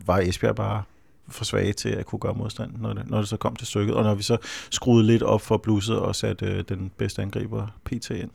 var 0.05 0.19
Esbjerg 0.19 0.55
bare 0.55 0.83
for 1.27 1.45
svage 1.45 1.73
til 1.73 1.89
at 1.89 2.05
kunne 2.05 2.19
gøre 2.19 2.33
modstand, 2.33 2.71
når 2.77 2.93
det, 2.93 3.09
når 3.09 3.17
det 3.17 3.27
så 3.27 3.37
kom 3.37 3.55
til 3.55 3.67
stykket. 3.67 3.95
Og 3.95 4.03
når 4.03 4.15
vi 4.15 4.23
så 4.23 4.37
skruede 4.69 5.07
lidt 5.07 5.23
op 5.23 5.41
for 5.41 5.57
blusset 5.57 5.99
og 5.99 6.15
satte 6.15 6.45
uh, 6.45 6.77
den 6.77 6.91
bedste 6.97 7.21
angriber 7.21 7.67
PT 7.85 8.09
ind. 8.09 8.29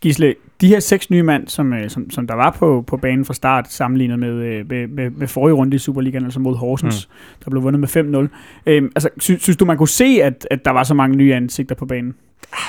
Gisle, 0.00 0.34
de 0.60 0.68
her 0.68 0.80
seks 0.80 1.10
nye 1.10 1.22
mand, 1.22 1.48
som, 1.48 1.72
øh, 1.72 1.90
som, 1.90 2.10
som 2.10 2.26
der 2.26 2.34
var 2.34 2.56
på, 2.58 2.84
på 2.86 2.96
banen 2.96 3.24
fra 3.24 3.34
start, 3.34 3.72
sammenlignet 3.72 4.18
med, 4.18 4.28
øh, 4.28 4.68
med, 4.68 4.86
med, 4.86 5.10
med 5.10 5.26
forrige 5.26 5.54
runde 5.54 5.76
i 5.76 5.78
Superligaen, 5.78 6.24
altså 6.24 6.40
mod 6.40 6.56
Horsens, 6.56 7.08
mm. 7.08 7.42
der 7.44 7.50
blev 7.50 7.62
vundet 7.62 7.80
med 7.80 8.28
5-0. 8.28 8.28
Øhm, 8.66 8.92
altså, 8.96 9.08
sy, 9.18 9.32
synes 9.38 9.56
du, 9.56 9.64
man 9.64 9.76
kunne 9.76 9.88
se, 9.88 10.20
at, 10.22 10.46
at 10.50 10.64
der 10.64 10.70
var 10.70 10.84
så 10.84 10.94
mange 10.94 11.16
nye 11.16 11.34
ansigter 11.34 11.74
på 11.74 11.86
banen? 11.86 12.14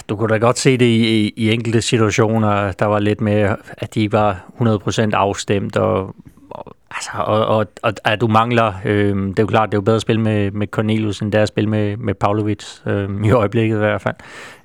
Du 0.09 0.15
kunne 0.15 0.29
da 0.29 0.37
godt 0.37 0.59
se 0.59 0.77
det 0.77 0.85
i, 0.85 1.25
i, 1.25 1.33
i 1.35 1.51
enkelte 1.51 1.81
situationer. 1.81 2.71
Der 2.71 2.85
var 2.85 2.99
lidt 2.99 3.21
med, 3.21 3.55
at 3.77 3.95
de 3.95 4.11
var 4.11 4.51
100% 4.61 5.09
afstemt, 5.13 5.77
og, 5.77 6.15
og, 6.49 6.75
altså, 6.91 7.09
og, 7.13 7.45
og, 7.45 7.65
og 7.83 7.93
at 8.03 8.21
du 8.21 8.27
mangler... 8.27 8.73
Øh, 8.85 9.15
det 9.15 9.39
er 9.39 9.43
jo 9.43 9.47
klart, 9.47 9.69
det 9.69 9.73
er 9.73 9.77
jo 9.77 9.81
bedre 9.81 9.95
at 9.95 10.01
spille 10.01 10.21
med, 10.21 10.51
med 10.51 10.67
Cornelius, 10.67 11.19
end 11.19 11.31
det 11.31 11.37
er 11.37 11.43
at 11.43 11.47
spille 11.47 11.69
med, 11.69 11.97
med 11.97 12.13
Pavlovic, 12.13 12.65
øh, 12.85 13.09
i 13.25 13.31
øjeblikket 13.31 13.75
i 13.75 13.79
hvert 13.79 14.01
fald. 14.01 14.15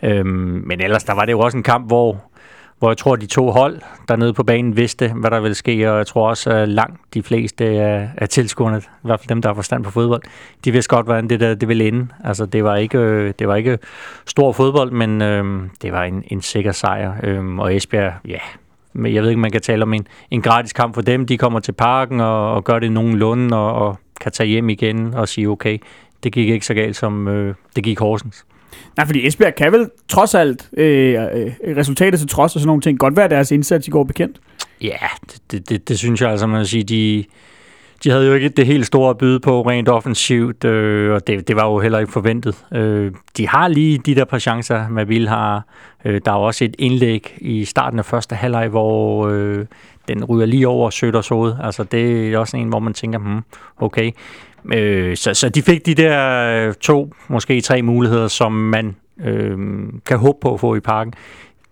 Øh, 0.03 0.27
men 0.27 0.81
ellers, 0.81 1.05
der 1.05 1.15
var 1.15 1.25
det 1.25 1.33
jo 1.33 1.41
også 1.41 1.57
en 1.57 1.63
kamp, 1.63 1.87
hvor 1.87 2.21
hvor 2.79 2.91
jeg 2.91 2.97
tror, 2.97 3.17
de 3.17 3.27
to 3.27 3.51
hold 3.51 3.81
dernede 4.09 4.33
på 4.33 4.43
banen 4.43 4.77
vidste, 4.77 5.13
hvad 5.13 5.31
der 5.31 5.41
ville 5.41 5.55
ske, 5.55 5.91
og 5.93 5.99
jeg 5.99 6.07
tror 6.07 6.29
også, 6.29 6.51
at 6.51 6.69
langt 6.69 7.01
de 7.15 7.23
fleste 7.23 7.65
af, 7.65 8.03
øh, 8.03 8.09
af 8.17 8.29
tilskuerne, 8.29 8.79
i 8.79 9.07
hvert 9.07 9.21
fald 9.21 9.29
dem, 9.29 9.43
der 9.43 9.49
har 9.49 9.55
forstand 9.55 9.85
på 9.85 9.91
fodbold, 9.91 10.23
de 10.65 10.73
vidste 10.73 10.89
godt, 10.89 11.07
hvordan 11.07 11.29
det 11.29 11.41
der 11.41 11.55
det 11.55 11.69
ville 11.69 11.89
ende. 11.89 12.09
Altså, 12.25 12.47
det 12.47 12.65
var 12.65 12.77
ikke, 12.77 12.99
øh, 12.99 13.35
det 13.39 13.49
var 13.49 13.55
ikke 13.55 13.79
stor 14.27 14.53
fodbold, 14.53 14.91
men 14.91 15.23
øh, 15.23 15.63
det 15.83 15.93
var 15.93 16.05
en, 16.05 16.25
en 16.27 16.43
sikker 16.43 16.73
sejr. 16.73 17.13
Øh, 17.23 17.59
og 17.59 17.77
Esbjerg, 17.77 18.13
ja, 18.29 18.39
men 18.93 19.15
jeg 19.15 19.23
ved 19.23 19.31
ikke, 19.31 19.41
man 19.41 19.51
kan 19.51 19.61
tale 19.61 19.83
om 19.83 19.95
en, 19.95 20.07
en 20.31 20.43
gratis 20.43 20.73
kamp 20.73 20.95
for 20.95 21.03
dem. 21.03 21.27
De 21.27 21.39
kommer 21.39 21.61
til 21.61 21.73
parken 21.73 22.21
og, 22.21 22.55
og 22.55 22.65
gør 22.65 22.79
det 22.79 22.93
nogenlunde, 22.93 23.57
og, 23.57 23.73
og 23.73 23.99
kan 24.21 24.33
tage 24.33 24.49
hjem 24.49 24.69
igen 24.69 25.15
og 25.15 25.29
sige, 25.29 25.49
okay, 25.49 25.79
det 26.25 26.33
gik 26.33 26.49
ikke 26.49 26.67
så 26.67 26.75
galt, 26.75 26.97
som 26.97 27.29
øh, 27.29 27.55
det 27.77 27.85
gik 27.85 27.99
Horsens. 27.99 28.46
Nej, 28.97 29.07
fordi 29.07 29.27
Esbjerg 29.27 29.55
kan 29.55 29.73
vel 29.73 29.91
trods 30.09 30.35
alt, 30.35 30.69
øh, 30.77 31.15
øh, 31.15 31.77
resultatet 31.77 32.21
til 32.21 32.29
trods 32.29 32.55
og 32.55 32.61
sådan 32.61 32.67
nogle 32.67 32.83
ting, 32.83 32.99
godt 32.99 33.17
være 33.17 33.29
deres 33.29 33.51
indsats 33.51 33.89
i 33.89 33.91
går 33.91 34.05
bekendt. 34.05 34.41
Ja, 34.81 34.97
det, 35.51 35.69
det, 35.69 35.89
det 35.89 35.99
synes 35.99 36.21
jeg 36.21 36.31
altså, 36.31 36.47
man 36.47 36.59
vil 36.59 36.67
sige, 36.67 36.85
de, 36.85 37.25
de 38.05 38.11
havde 38.11 38.27
jo 38.27 38.35
ikke 38.35 38.49
det 38.49 38.67
helt 38.67 38.87
store 38.87 39.11
at 39.11 39.19
byde 39.19 39.41
på 39.41 39.63
rent 39.63 39.89
offensivt, 39.89 40.65
øh, 40.65 41.15
og 41.15 41.27
det, 41.27 41.49
det 41.49 41.57
var 41.57 41.67
jo 41.67 41.81
heller 41.81 41.99
ikke 41.99 42.13
forventet. 42.13 42.65
Øh, 42.73 43.13
de 43.37 43.49
har 43.49 43.69
lige 43.69 43.99
de 43.99 44.15
der 44.15 44.25
par 44.25 44.39
chancer, 44.39 44.89
Mabil 44.89 45.29
har. 45.29 45.65
Øh, 46.05 46.21
der 46.25 46.33
er 46.33 46.37
også 46.37 46.65
et 46.65 46.75
indlæg 46.79 47.37
i 47.41 47.65
starten 47.65 47.99
af 47.99 48.05
første 48.05 48.35
halvleg, 48.35 48.69
hvor 48.69 49.29
øh, 49.29 49.67
den 50.09 50.25
ryger 50.25 50.47
lige 50.47 50.69
over 50.69 50.91
Søders 50.91 51.29
hoved. 51.29 51.55
Altså, 51.63 51.85
det 51.85 52.35
er 52.35 52.39
også 52.39 52.57
en, 52.57 52.69
hvor 52.69 52.79
man 52.79 52.95
tænker, 52.95 53.19
hmm, 53.19 53.41
okay. 53.79 54.11
Øh, 54.75 55.17
så, 55.17 55.35
så 55.35 55.49
de 55.49 55.63
fik 55.63 55.87
de 55.87 55.95
der 55.95 56.67
øh, 56.69 56.75
to, 56.75 57.13
måske 57.29 57.61
tre 57.61 57.83
muligheder, 57.83 58.29
som 58.29 58.53
man 58.53 58.97
øh, 59.25 59.59
kan 60.07 60.19
håbe 60.19 60.39
på 60.41 60.55
at 60.55 60.61
få 60.61 60.75
i 60.75 60.81
parken. 60.81 61.13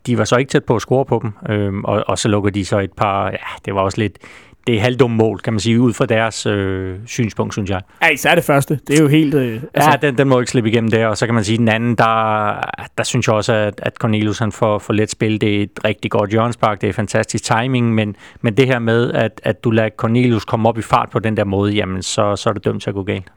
De 0.07 0.19
var 0.19 0.25
så 0.25 0.37
ikke 0.37 0.51
tæt 0.51 0.65
på 0.65 0.77
at 0.77 0.83
score 0.83 1.05
på 1.05 1.21
dem, 1.23 1.55
øh, 1.55 1.75
og, 1.85 2.05
og 2.07 2.19
så 2.19 2.29
lukker 2.29 2.51
de 2.51 2.65
så 2.65 2.79
et 2.79 2.93
par, 2.93 3.27
ja, 3.27 3.37
det 3.65 3.75
var 3.75 3.81
også 3.81 4.01
lidt, 4.01 4.19
det 4.67 4.77
er 4.77 4.81
halvdumme 4.81 5.17
mål, 5.17 5.39
kan 5.39 5.53
man 5.53 5.61
sige, 5.61 5.81
ud 5.81 5.93
fra 5.93 6.07
deres 6.07 6.47
øh, 6.47 6.97
synspunkt, 7.07 7.55
synes 7.55 7.71
jeg. 7.71 7.81
Ja, 8.03 8.09
især 8.09 8.35
det 8.35 8.45
første. 8.45 8.81
Det 8.89 8.99
er 8.99 9.03
jo 9.03 9.09
helt... 9.09 9.35
Øh, 9.35 9.61
Altså, 9.75 9.91
ja, 9.91 9.97
den, 10.07 10.19
den 10.19 10.29
må 10.29 10.41
ikke 10.41 10.51
slippe 10.51 10.71
igennem 10.71 10.91
der, 10.91 11.07
og 11.07 11.17
så 11.17 11.27
kan 11.27 11.35
man 11.35 11.45
sige, 11.45 11.59
den 11.59 11.69
anden, 11.69 11.95
der, 11.95 12.61
der 12.99 13.05
synes 13.05 13.27
jeg 13.27 13.35
også, 13.35 13.53
at, 13.53 13.75
at 13.83 13.97
Cornelius 13.97 14.39
han 14.39 14.53
får 14.53 14.79
for 14.79 14.93
let 14.93 15.11
spil. 15.11 15.41
Det 15.41 15.59
er 15.59 15.63
et 15.63 15.85
rigtig 15.85 16.11
godt 16.11 16.31
hjørnspark, 16.31 16.81
det 16.81 16.89
er 16.89 16.93
fantastisk 16.93 17.45
timing, 17.45 17.95
men, 17.95 18.17
men 18.41 18.57
det 18.57 18.67
her 18.67 18.79
med, 18.79 19.13
at, 19.13 19.41
at 19.45 19.65
du 19.65 19.71
lader 19.71 19.89
Cornelius 19.97 20.45
komme 20.45 20.69
op 20.69 20.79
i 20.79 20.83
fart 20.83 21.11
på 21.11 21.19
den 21.19 21.37
der 21.37 21.45
måde, 21.45 21.73
jamen, 21.73 22.03
så, 22.03 22.37
så 22.37 22.49
er 22.49 22.53
det 22.53 22.65
dømt 22.65 22.83
til 22.83 22.91
at 22.91 22.95
gå 22.95 23.03
galt. 23.03 23.33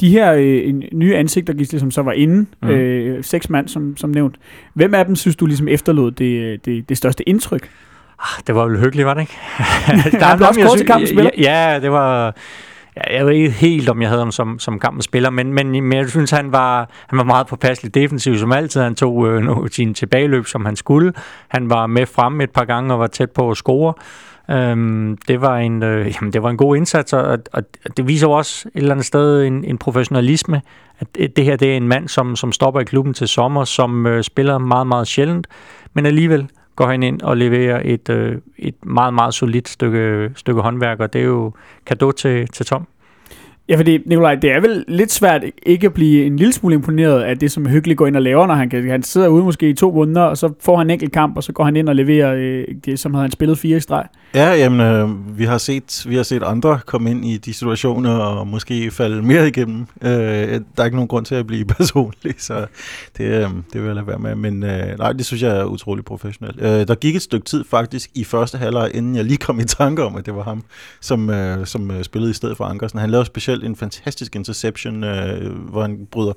De 0.00 0.10
her 0.10 0.32
øh, 0.32 0.74
nye 0.92 1.16
ansigter, 1.16 1.52
Gisle, 1.52 1.80
som 1.80 1.90
så 1.90 2.02
var 2.02 2.12
inde, 2.12 2.46
mm. 2.62 2.68
øh, 2.68 3.24
seks 3.24 3.50
mand, 3.50 3.68
som, 3.68 3.96
som 3.96 4.10
nævnt. 4.10 4.36
Hvem 4.74 4.94
af 4.94 5.04
dem 5.04 5.16
synes 5.16 5.36
du 5.36 5.46
ligesom 5.46 5.68
efterlod 5.68 6.10
det, 6.10 6.64
det, 6.64 6.88
det 6.88 6.96
største 6.96 7.28
indtryk? 7.28 7.70
Ah, 8.18 8.42
Det 8.46 8.54
var 8.54 8.66
vel 8.66 8.78
hyggeligt, 8.80 9.06
var 9.06 9.14
det 9.14 9.20
ikke? 9.20 9.38
Han 10.24 10.36
blev 10.36 10.48
også 10.48 10.60
kort 10.66 10.78
til 10.78 10.86
kampens 10.86 11.10
spiller. 11.10 11.30
Ja, 11.38 11.72
ja, 11.72 11.80
det 11.80 11.90
var... 11.92 12.34
Ja, 12.96 13.16
jeg 13.16 13.26
ved 13.26 13.32
ikke 13.32 13.50
helt, 13.50 13.88
om 13.88 14.02
jeg 14.02 14.08
havde 14.08 14.20
ham 14.20 14.32
som, 14.32 14.58
som 14.58 14.78
kampens 14.78 15.04
spiller, 15.04 15.30
men, 15.30 15.52
men, 15.52 15.70
men 15.70 15.92
jeg 15.92 16.08
synes, 16.08 16.30
han 16.30 16.52
var, 16.52 16.90
han 17.06 17.18
var 17.18 17.24
meget 17.24 17.46
påpasselig 17.46 17.94
defensiv, 17.94 18.38
som 18.38 18.52
altid. 18.52 18.80
Han 18.80 18.94
tog 18.94 19.28
øh, 19.28 19.42
no, 19.42 19.66
sin 19.66 19.94
tilbageløb, 19.94 20.46
som 20.46 20.64
han 20.64 20.76
skulle. 20.76 21.12
Han 21.48 21.70
var 21.70 21.86
med 21.86 22.06
frem 22.06 22.40
et 22.40 22.50
par 22.50 22.64
gange 22.64 22.94
og 22.94 23.00
var 23.00 23.06
tæt 23.06 23.30
på 23.30 23.50
at 23.50 23.56
score. 23.56 23.94
Øhm, 24.50 25.18
det, 25.28 25.40
var 25.40 25.56
en, 25.56 25.82
øh, 25.82 26.14
jamen, 26.14 26.32
det 26.32 26.42
var 26.42 26.50
en 26.50 26.56
god 26.56 26.76
indsats, 26.76 27.12
og, 27.12 27.38
og 27.52 27.62
det 27.96 28.08
viser 28.08 28.26
jo 28.26 28.32
også 28.32 28.68
et 28.68 28.78
eller 28.78 28.90
andet 28.90 29.06
sted 29.06 29.44
en, 29.44 29.64
en 29.64 29.78
professionalisme, 29.78 30.62
at 31.00 31.36
det 31.36 31.44
her 31.44 31.56
det 31.56 31.72
er 31.72 31.76
en 31.76 31.88
mand, 31.88 32.08
som, 32.08 32.36
som 32.36 32.52
stopper 32.52 32.80
i 32.80 32.84
klubben 32.84 33.14
til 33.14 33.28
sommer, 33.28 33.64
som 33.64 34.06
øh, 34.06 34.24
spiller 34.24 34.58
meget, 34.58 34.86
meget 34.86 35.06
sjældent, 35.06 35.46
men 35.94 36.06
alligevel 36.06 36.48
går 36.76 36.86
han 36.86 37.02
ind 37.02 37.22
og 37.22 37.36
leverer 37.36 37.82
et, 37.84 38.08
øh, 38.08 38.38
et 38.58 38.84
meget, 38.84 39.14
meget 39.14 39.34
solidt 39.34 39.68
stykke, 39.68 40.30
stykke 40.36 40.60
håndværk, 40.60 41.00
og 41.00 41.12
det 41.12 41.20
er 41.20 41.24
jo 41.24 41.52
kado 41.86 42.12
til, 42.12 42.48
til 42.48 42.66
Tom. 42.66 42.86
Ja, 43.68 43.76
fordi 43.76 43.98
Nikolaj, 44.06 44.34
det 44.34 44.52
er 44.52 44.60
vel 44.60 44.84
lidt 44.88 45.12
svært 45.12 45.42
ikke 45.66 45.86
at 45.86 45.94
blive 45.94 46.26
en 46.26 46.36
lille 46.36 46.52
smule 46.52 46.74
imponeret 46.74 47.22
af 47.22 47.38
det, 47.38 47.52
som 47.52 47.66
Hyggelig 47.66 47.96
går 47.96 48.06
ind 48.06 48.16
og 48.16 48.22
laver, 48.22 48.46
når 48.46 48.54
han, 48.54 48.70
kan, 48.70 48.90
han 48.90 49.02
sidder 49.02 49.28
ude 49.28 49.44
måske 49.44 49.68
i 49.68 49.74
to 49.74 49.90
måneder, 49.90 50.22
og 50.22 50.38
så 50.38 50.52
får 50.60 50.76
han 50.76 50.86
en 50.86 50.90
enkelt 50.90 51.12
kamp, 51.12 51.36
og 51.36 51.44
så 51.44 51.52
går 51.52 51.64
han 51.64 51.76
ind 51.76 51.88
og 51.88 51.96
leverer 51.96 52.34
øh, 52.34 52.64
det, 52.84 52.98
som 52.98 53.14
havde 53.14 53.22
han 53.22 53.30
spillet 53.30 53.58
fire 53.58 53.76
i 53.76 53.80
streg. 53.80 54.06
Ja, 54.34 54.54
jamen, 54.54 54.80
øh, 54.80 55.38
vi, 55.38 55.44
har 55.44 55.58
set, 55.58 56.06
vi 56.08 56.16
har 56.16 56.22
set 56.22 56.42
andre 56.42 56.80
komme 56.86 57.10
ind 57.10 57.24
i 57.24 57.36
de 57.36 57.54
situationer 57.54 58.10
og 58.10 58.46
måske 58.46 58.90
falde 58.90 59.22
mere 59.22 59.48
igennem. 59.48 59.86
Øh, 60.02 60.10
der 60.10 60.60
er 60.78 60.84
ikke 60.84 60.96
nogen 60.96 61.08
grund 61.08 61.24
til 61.24 61.34
at 61.34 61.46
blive 61.46 61.64
personlig, 61.76 62.34
så 62.38 62.66
det, 63.18 63.24
øh, 63.24 63.48
det 63.72 63.80
vil 63.80 63.84
jeg 63.84 63.94
lade 63.94 64.06
være 64.06 64.18
med. 64.18 64.34
Men 64.34 64.62
øh, 64.62 64.98
nej, 64.98 65.12
det 65.12 65.26
synes 65.26 65.42
jeg 65.42 65.56
er 65.56 65.64
utrolig 65.64 66.04
professionelt. 66.04 66.60
Øh, 66.60 66.88
der 66.88 66.94
gik 66.94 67.16
et 67.16 67.22
stykke 67.22 67.44
tid 67.44 67.64
faktisk 67.70 68.10
i 68.14 68.24
første 68.24 68.58
halvleg, 68.58 68.90
inden 68.94 69.16
jeg 69.16 69.24
lige 69.24 69.36
kom 69.36 69.60
i 69.60 69.64
tanke 69.64 70.04
om, 70.04 70.16
at 70.16 70.26
det 70.26 70.34
var 70.34 70.42
ham, 70.42 70.64
som, 71.00 71.30
øh, 71.30 71.66
som 71.66 71.90
øh, 71.90 72.04
spillede 72.04 72.30
i 72.30 72.34
stedet 72.34 72.56
for 72.56 72.64
Ankersen. 72.64 72.98
Han 72.98 73.10
lavede 73.10 73.26
specielt 73.26 73.53
en 73.62 73.76
fantastisk 73.76 74.36
interception, 74.36 75.04
øh, 75.04 75.52
hvor 75.52 75.82
han 75.82 76.06
bryder 76.10 76.32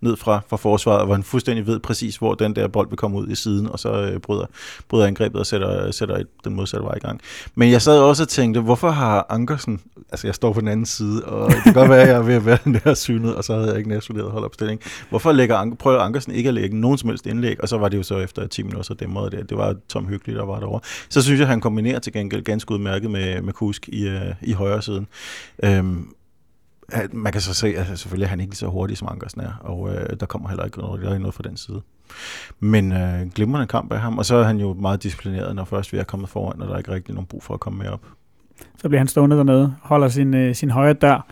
ned 0.00 0.16
fra, 0.16 0.40
fra 0.48 0.56
forsvaret, 0.56 1.06
hvor 1.06 1.14
han 1.14 1.22
fuldstændig 1.22 1.66
ved 1.66 1.80
præcis, 1.80 2.16
hvor 2.16 2.34
den 2.34 2.56
der 2.56 2.68
bold 2.68 2.88
vil 2.88 2.96
komme 2.96 3.18
ud 3.18 3.28
i 3.28 3.34
siden, 3.34 3.66
og 3.66 3.78
så 3.78 3.92
øh, 3.92 4.20
bryder, 4.20 4.46
bryder 4.88 5.06
angrebet 5.06 5.40
og 5.40 5.46
sætter, 5.46 5.90
sætter 5.90 6.16
et, 6.16 6.26
den 6.44 6.54
modsatte 6.54 6.84
vej 6.84 6.94
i 6.96 6.98
gang. 6.98 7.20
Men 7.54 7.70
jeg 7.70 7.82
sad 7.82 7.98
også 7.98 8.22
og 8.22 8.28
tænkte, 8.28 8.60
hvorfor 8.60 8.90
har 8.90 9.26
Ankersen, 9.28 9.80
altså 10.10 10.26
jeg 10.26 10.34
står 10.34 10.52
på 10.52 10.60
den 10.60 10.68
anden 10.68 10.86
side, 10.86 11.24
og 11.24 11.50
det 11.50 11.62
kan 11.62 11.74
godt 11.74 11.90
være, 11.90 12.02
at 12.02 12.08
jeg 12.08 12.16
er 12.16 12.22
ved 12.22 12.34
at 12.34 12.46
være 12.46 12.58
nær 12.64 12.94
synet, 12.94 13.34
og 13.34 13.44
så 13.44 13.54
havde 13.54 13.68
jeg 13.68 13.78
ikke 13.78 13.90
nærsoleret 13.90 14.30
holdopstilling. 14.30 14.80
Hvorfor 15.10 15.32
lægger 15.32 15.56
Anker, 15.56 15.76
prøver 15.76 16.00
Ankersen 16.00 16.32
ikke 16.32 16.48
at 16.48 16.54
lægge 16.54 16.80
nogen 16.80 16.98
som 16.98 17.08
helst 17.08 17.26
indlæg, 17.26 17.62
og 17.62 17.68
så 17.68 17.78
var 17.78 17.88
det 17.88 17.98
jo 17.98 18.02
så 18.02 18.18
efter 18.18 18.46
10 18.46 18.62
minutter, 18.62 18.82
så 18.82 18.94
dæmrede 18.94 19.36
det. 19.36 19.50
Det 19.50 19.58
var 19.58 19.74
Tom 19.88 20.06
Hyggelig, 20.06 20.36
der 20.36 20.44
var 20.44 20.58
derovre. 20.58 20.80
Så 21.08 21.22
synes 21.22 21.40
jeg, 21.40 21.48
han 21.48 21.60
kombinerer 21.60 21.98
til 21.98 22.12
gengæld 22.12 22.42
ganske 22.42 22.72
udmærket 22.72 23.10
med, 23.10 23.42
med 23.42 23.52
Kusk 23.52 23.88
i, 23.88 24.08
øh, 24.08 24.34
i 24.42 24.52
højre 24.52 24.82
siden. 24.82 25.06
Øhm, 25.64 26.06
man 27.12 27.32
kan 27.32 27.40
så 27.40 27.54
se, 27.54 27.66
at 27.76 27.86
selvfølgelig 27.86 28.24
er 28.24 28.30
han 28.30 28.40
ikke 28.40 28.56
så 28.56 28.66
hurtig, 28.66 28.96
som 28.96 29.08
Ankersen 29.10 29.40
er, 29.40 29.52
og 29.60 29.94
øh, 29.94 30.16
der 30.20 30.26
kommer 30.26 30.48
heller 30.48 30.64
ikke 30.64 30.78
noget, 30.78 31.02
der 31.02 31.14
er 31.14 31.18
noget 31.18 31.34
fra 31.34 31.42
den 31.48 31.56
side. 31.56 31.80
Men 32.60 32.92
øh, 32.92 33.30
glimrende 33.34 33.66
kamp 33.66 33.92
af 33.92 34.00
ham, 34.00 34.18
og 34.18 34.26
så 34.26 34.36
er 34.36 34.44
han 34.44 34.58
jo 34.58 34.74
meget 34.74 35.02
disciplineret, 35.02 35.56
når 35.56 35.64
først 35.64 35.92
vi 35.92 35.98
er 35.98 36.04
kommet 36.04 36.28
foran, 36.28 36.62
og 36.62 36.68
der 36.68 36.74
er 36.74 36.78
ikke 36.78 36.92
rigtig 36.92 37.14
nogen 37.14 37.26
brug 37.26 37.42
for 37.42 37.54
at 37.54 37.60
komme 37.60 37.78
med 37.78 37.88
op. 37.88 38.00
Så 38.78 38.88
bliver 38.88 39.00
han 39.00 39.08
stående 39.08 39.36
dernede, 39.36 39.74
holder 39.82 40.08
sin, 40.08 40.34
øh, 40.34 40.54
sin 40.54 40.70
højre 40.70 40.92
dør. 40.92 41.26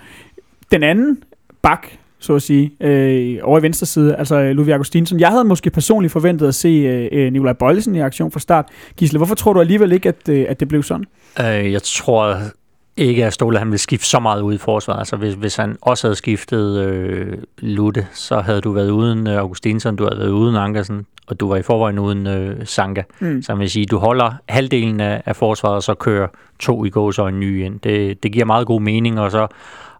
Den 0.70 0.82
anden 0.82 1.22
bak, 1.62 1.86
så 2.18 2.34
at 2.34 2.42
sige, 2.42 2.72
øh, 2.80 3.38
over 3.42 3.58
i 3.58 3.62
venstre 3.62 3.86
side, 3.86 4.16
altså 4.16 4.52
Ludvig 4.52 4.72
Augustinsson. 4.72 5.20
Jeg 5.20 5.28
havde 5.28 5.44
måske 5.44 5.70
personligt 5.70 6.12
forventet 6.12 6.48
at 6.48 6.54
se 6.54 6.68
øh, 7.12 7.32
Nikolaj 7.32 7.52
Bøjlesen 7.52 7.94
i 7.94 8.00
aktion 8.00 8.30
fra 8.30 8.40
start. 8.40 8.66
Gisle, 8.96 9.16
hvorfor 9.16 9.34
tror 9.34 9.52
du 9.52 9.60
alligevel 9.60 9.92
ikke, 9.92 10.08
at, 10.08 10.28
øh, 10.28 10.46
at 10.48 10.60
det 10.60 10.68
blev 10.68 10.82
sådan? 10.82 11.04
Øh, 11.40 11.72
jeg 11.72 11.82
tror 11.82 12.36
ikke, 12.98 13.26
at 13.26 13.32
Ståle 13.32 13.58
han 13.58 13.70
vil 13.70 13.78
skifte 13.78 14.06
så 14.06 14.20
meget 14.20 14.40
ud 14.42 14.54
i 14.54 14.58
forsvaret. 14.58 14.98
Altså, 14.98 15.16
hvis, 15.16 15.34
hvis 15.34 15.56
han 15.56 15.76
også 15.80 16.06
havde 16.06 16.16
skiftet 16.16 16.78
øh, 16.78 17.38
Lutte, 17.58 18.06
så 18.12 18.40
havde 18.40 18.60
du 18.60 18.72
været 18.72 18.90
uden 18.90 19.26
øh, 19.26 19.38
Augustinsson, 19.38 19.96
du 19.96 20.04
havde 20.04 20.18
været 20.18 20.30
uden 20.30 20.56
Ankersen, 20.56 21.06
og 21.26 21.40
du 21.40 21.48
var 21.48 21.56
i 21.56 21.62
forvejen 21.62 21.98
uden 21.98 22.26
øh, 22.26 22.66
Sanka. 22.66 23.02
Mm. 23.20 23.42
Så 23.42 23.52
man 23.52 23.60
vil 23.60 23.70
sige, 23.70 23.86
du 23.86 23.98
holder 23.98 24.32
halvdelen 24.48 25.00
af, 25.00 25.22
af 25.26 25.36
forsvaret, 25.36 25.76
og 25.76 25.82
så 25.82 25.94
kører 25.94 26.28
to 26.58 26.84
i 26.84 26.90
gås 26.90 27.18
og 27.18 27.28
en 27.28 27.40
ny 27.40 27.64
ind. 27.64 27.80
Det, 27.80 28.22
det 28.22 28.32
giver 28.32 28.44
meget 28.44 28.66
god 28.66 28.80
mening, 28.80 29.20
og 29.20 29.30
så 29.30 29.46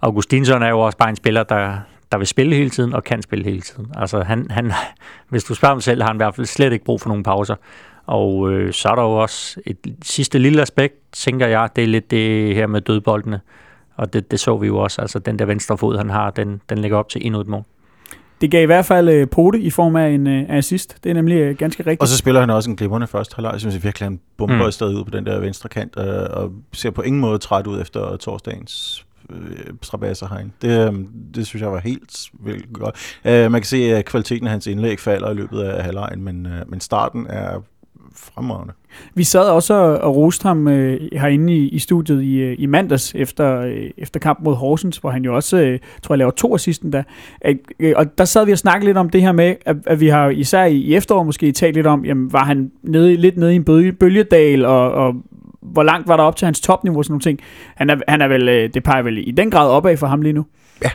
Augustinsson 0.03 0.63
er 0.63 0.69
jo 0.69 0.81
også 0.81 0.99
bare 0.99 1.11
en 1.11 1.17
spiller, 1.17 1.43
der, 1.43 1.79
der 2.13 2.19
vil 2.19 2.27
spille 2.27 2.57
hele 2.57 2.71
tiden 2.71 2.95
og 2.95 3.05
kan 3.05 3.23
spille 3.23 3.45
hele 3.45 3.61
tiden. 3.61 3.87
Altså 3.97 4.23
han, 4.23 4.47
han, 4.51 4.73
hvis 5.31 5.45
du 5.45 5.55
spørger 5.55 5.75
ham 5.75 5.81
selv, 5.81 6.03
har 6.03 6.09
han 6.09 6.17
i 6.17 6.23
hvert 6.23 6.35
fald 6.35 6.47
slet 6.47 6.73
ikke 6.73 6.85
brug 6.85 7.01
for 7.01 7.09
nogle 7.09 7.25
pauser. 7.25 7.55
Og 8.09 8.53
øh, 8.53 8.73
så 8.73 8.89
er 8.89 8.95
der 8.95 9.03
jo 9.03 9.11
også 9.11 9.61
et 9.67 9.79
sidste 10.03 10.39
lille 10.39 10.63
aspekt, 10.63 10.95
tænker 11.13 11.47
jeg, 11.47 11.69
det 11.77 11.85
er 11.85 11.89
lidt 11.89 12.11
det 12.11 12.55
her 12.55 12.67
med 12.67 12.81
dødboldene. 12.81 13.41
Og 13.97 14.13
det, 14.13 14.31
det 14.31 14.41
så 14.41 14.57
vi 14.57 14.67
jo 14.67 14.79
også, 14.79 15.01
altså 15.01 15.19
den 15.19 15.39
der 15.39 15.45
venstre 15.45 15.79
fod, 15.79 15.97
han 15.97 16.11
har, 16.11 16.31
den, 16.31 16.61
den 16.69 16.79
ligger 16.79 16.97
op 16.99 17.09
til 17.09 17.27
endnu 17.27 17.41
et 17.41 17.47
mål. 17.47 17.63
Det 18.41 18.51
gav 18.51 18.63
i 18.63 18.67
hvert 18.67 18.85
fald 18.85 19.09
øh, 19.09 19.29
pote 19.29 19.61
i 19.61 19.71
form 19.71 19.97
af 19.97 20.09
en 20.09 20.27
øh, 20.27 20.45
assist. 20.49 21.05
Det 21.05 21.11
er 21.11 21.15
nemlig 21.15 21.37
øh, 21.37 21.57
ganske 21.57 21.83
rigtigt. 21.83 22.01
Og 22.01 22.09
så 22.09 22.17
spiller 22.17 22.41
han 22.41 22.51
også 22.51 22.71
en 22.71 22.77
glimrende 22.77 23.07
første 23.07 23.37
halvleg. 23.37 23.53
Jeg 23.53 23.61
synes 23.61 23.85
virkelig, 23.85 24.07
han 24.07 24.21
bomber 24.37 24.65
mm. 24.65 24.73
stadig 24.73 24.97
ud 24.97 25.05
på 25.05 25.11
den 25.11 25.27
der 25.27 25.41
venstre 25.41 25.69
kant, 25.69 25.95
øh, 25.99 26.05
og 26.31 26.53
ser 26.73 26.91
på 26.91 27.03
ingen 27.03 27.21
måde 27.21 27.39
træt 27.39 27.67
ud 27.67 27.81
efter 27.81 28.17
torsdagens 28.17 29.07
øh, 29.31 29.75
strabasser 29.83 30.29
herinde. 30.29 30.51
Det, 30.63 30.89
øh, 30.89 30.95
det 31.35 31.47
synes 31.47 31.63
jeg 31.63 31.73
var 31.73 31.81
helt 31.81 32.31
vildt 32.33 32.73
godt. 32.73 33.19
Øh, 33.25 33.53
man 33.53 33.61
kan 33.61 33.67
se, 33.67 33.77
at 33.77 34.05
kvaliteten 34.05 34.47
af 34.47 34.51
hans 34.51 34.67
indlæg 34.67 35.01
falder 35.01 35.31
i 35.31 35.35
løbet 35.35 35.61
af 35.61 35.85
halvlejen, 35.85 36.23
men, 36.23 36.47
øh, 36.47 36.71
men 36.71 36.81
starten 36.81 37.27
er 37.27 37.63
fremragende. 38.19 38.73
Vi 39.15 39.25
sad 39.25 39.49
også 39.49 39.75
og 39.75 40.17
roste 40.17 40.43
ham 40.43 40.69
øh, 40.69 41.01
herinde 41.13 41.57
i, 41.57 41.69
i 41.69 41.79
studiet 41.79 42.23
i, 42.23 42.37
øh, 42.37 42.57
i 42.59 42.67
mandags 42.67 43.15
efter, 43.15 43.61
øh, 43.61 43.91
efter 43.99 44.21
kamp 44.21 44.39
mod 44.43 44.55
Horsens, 44.55 44.97
hvor 44.97 45.11
han 45.11 45.25
jo 45.25 45.35
også, 45.35 45.57
øh, 45.57 45.79
tror 46.03 46.15
jeg, 46.15 46.19
laver 46.19 46.31
to 46.31 46.55
assisten 46.55 46.91
da. 46.91 47.03
Øh, 47.81 47.93
og 47.97 48.19
der 48.19 48.25
sad 48.25 48.47
vi 48.47 48.53
og 48.53 48.59
snakkede 48.59 48.89
lidt 48.89 48.97
om 48.97 49.11
det 49.11 49.23
her 49.23 49.33
med, 49.33 49.55
at, 49.67 49.77
at 49.87 50.01
vi 50.01 50.09
har 50.09 50.29
især 50.29 50.65
i, 50.65 50.77
i 50.77 50.95
efteråret 50.95 51.27
måske 51.27 51.53
talt 51.53 51.75
lidt 51.75 51.87
om, 51.87 52.05
jamen, 52.05 52.33
var 52.33 52.45
han 52.45 52.71
nede, 52.83 53.17
lidt 53.17 53.37
nede 53.37 53.53
i 53.53 53.57
en 53.57 53.65
bølge, 53.65 53.93
bølgedal, 53.93 54.65
og, 54.65 54.93
og 54.93 55.15
hvor 55.61 55.83
langt 55.83 56.09
var 56.09 56.17
der 56.17 56.25
op 56.25 56.37
til 56.37 56.45
hans 56.45 56.61
topniveau 56.61 56.99
og 56.99 57.05
sådan 57.05 57.13
nogle 57.13 57.23
ting. 57.23 57.41
Han 57.75 57.91
er, 57.91 57.97
han 58.09 58.21
er 58.21 58.29
vel, 58.29 58.49
øh, 58.49 58.75
det 58.75 58.83
peger 58.83 59.03
vel 59.03 59.29
i 59.29 59.31
den 59.31 59.51
grad 59.51 59.71
opad 59.71 59.97
for 59.97 60.07
ham 60.07 60.23
lige 60.23 60.33
nu. 60.33 60.47
Ja. 60.83 60.91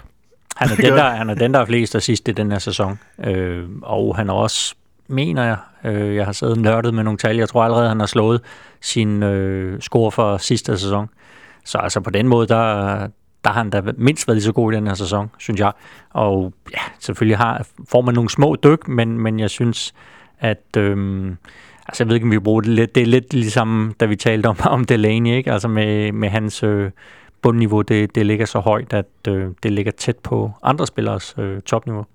Han 0.55 0.69
er, 0.71 0.75
den, 0.89 0.93
der, 0.93 1.09
han 1.09 1.29
er 1.29 1.33
den, 1.35 1.53
der 1.53 1.59
er 1.59 1.65
flest 1.65 1.95
assist 1.95 2.27
i 2.27 2.31
den 2.31 2.51
her 2.51 2.59
sæson. 2.59 2.99
Øh, 3.23 3.63
og 3.81 4.15
han 4.15 4.29
er 4.29 4.33
også 4.33 4.75
mener 5.13 5.43
jeg. 5.43 5.57
Øh, 5.85 6.15
jeg 6.15 6.25
har 6.25 6.31
siddet 6.31 6.57
nørdet 6.57 6.93
med 6.93 7.03
nogle 7.03 7.17
tal. 7.17 7.37
Jeg 7.37 7.49
tror 7.49 7.63
allerede, 7.63 7.87
han 7.87 7.99
har 7.99 8.07
slået 8.07 8.41
sin 8.81 9.23
øh, 9.23 9.79
score 9.79 10.11
for 10.11 10.37
sidste 10.37 10.77
sæson. 10.77 11.09
Så 11.65 11.77
altså 11.77 12.01
på 12.01 12.09
den 12.09 12.27
måde, 12.27 12.47
der, 12.47 12.83
der 13.43 13.49
har 13.49 13.53
han 13.53 13.69
da 13.69 13.81
mindst 13.97 14.27
været 14.27 14.35
lige 14.35 14.43
så 14.43 14.51
god 14.51 14.73
i 14.73 14.75
den 14.75 14.87
her 14.87 14.93
sæson, 14.93 15.31
synes 15.37 15.59
jeg. 15.59 15.71
Og 16.09 16.53
ja, 16.71 16.81
selvfølgelig 16.99 17.37
har, 17.37 17.67
får 17.89 18.01
man 18.01 18.15
nogle 18.15 18.29
små 18.29 18.55
dyk, 18.63 18.87
men, 18.87 19.19
men 19.19 19.39
jeg 19.39 19.49
synes, 19.49 19.93
at... 20.39 20.77
Øh, 20.77 21.27
altså 21.87 22.03
jeg 22.03 22.07
ved 22.07 22.15
ikke, 22.15 22.25
om 22.25 22.31
vi 22.31 22.39
bruger 22.39 22.61
det 22.61 22.69
lidt. 22.69 22.95
Det 22.95 23.03
er 23.03 23.07
lidt 23.07 23.33
ligesom, 23.33 23.95
da 23.99 24.05
vi 24.05 24.15
talte 24.15 24.47
om, 24.47 24.57
om 24.65 24.85
Delaney, 24.85 25.31
ikke? 25.31 25.51
Altså 25.51 25.67
med, 25.67 26.11
med 26.11 26.29
hans 26.29 26.63
øh, 26.63 26.91
bundniveau, 27.41 27.81
det, 27.81 28.15
det 28.15 28.25
ligger 28.25 28.45
så 28.45 28.59
højt, 28.59 28.93
at 28.93 29.05
øh, 29.27 29.47
det 29.63 29.71
ligger 29.71 29.91
tæt 29.91 30.17
på 30.17 30.51
andre 30.63 30.87
spillers 30.87 31.35
øh, 31.37 31.61
topniveau. 31.61 32.05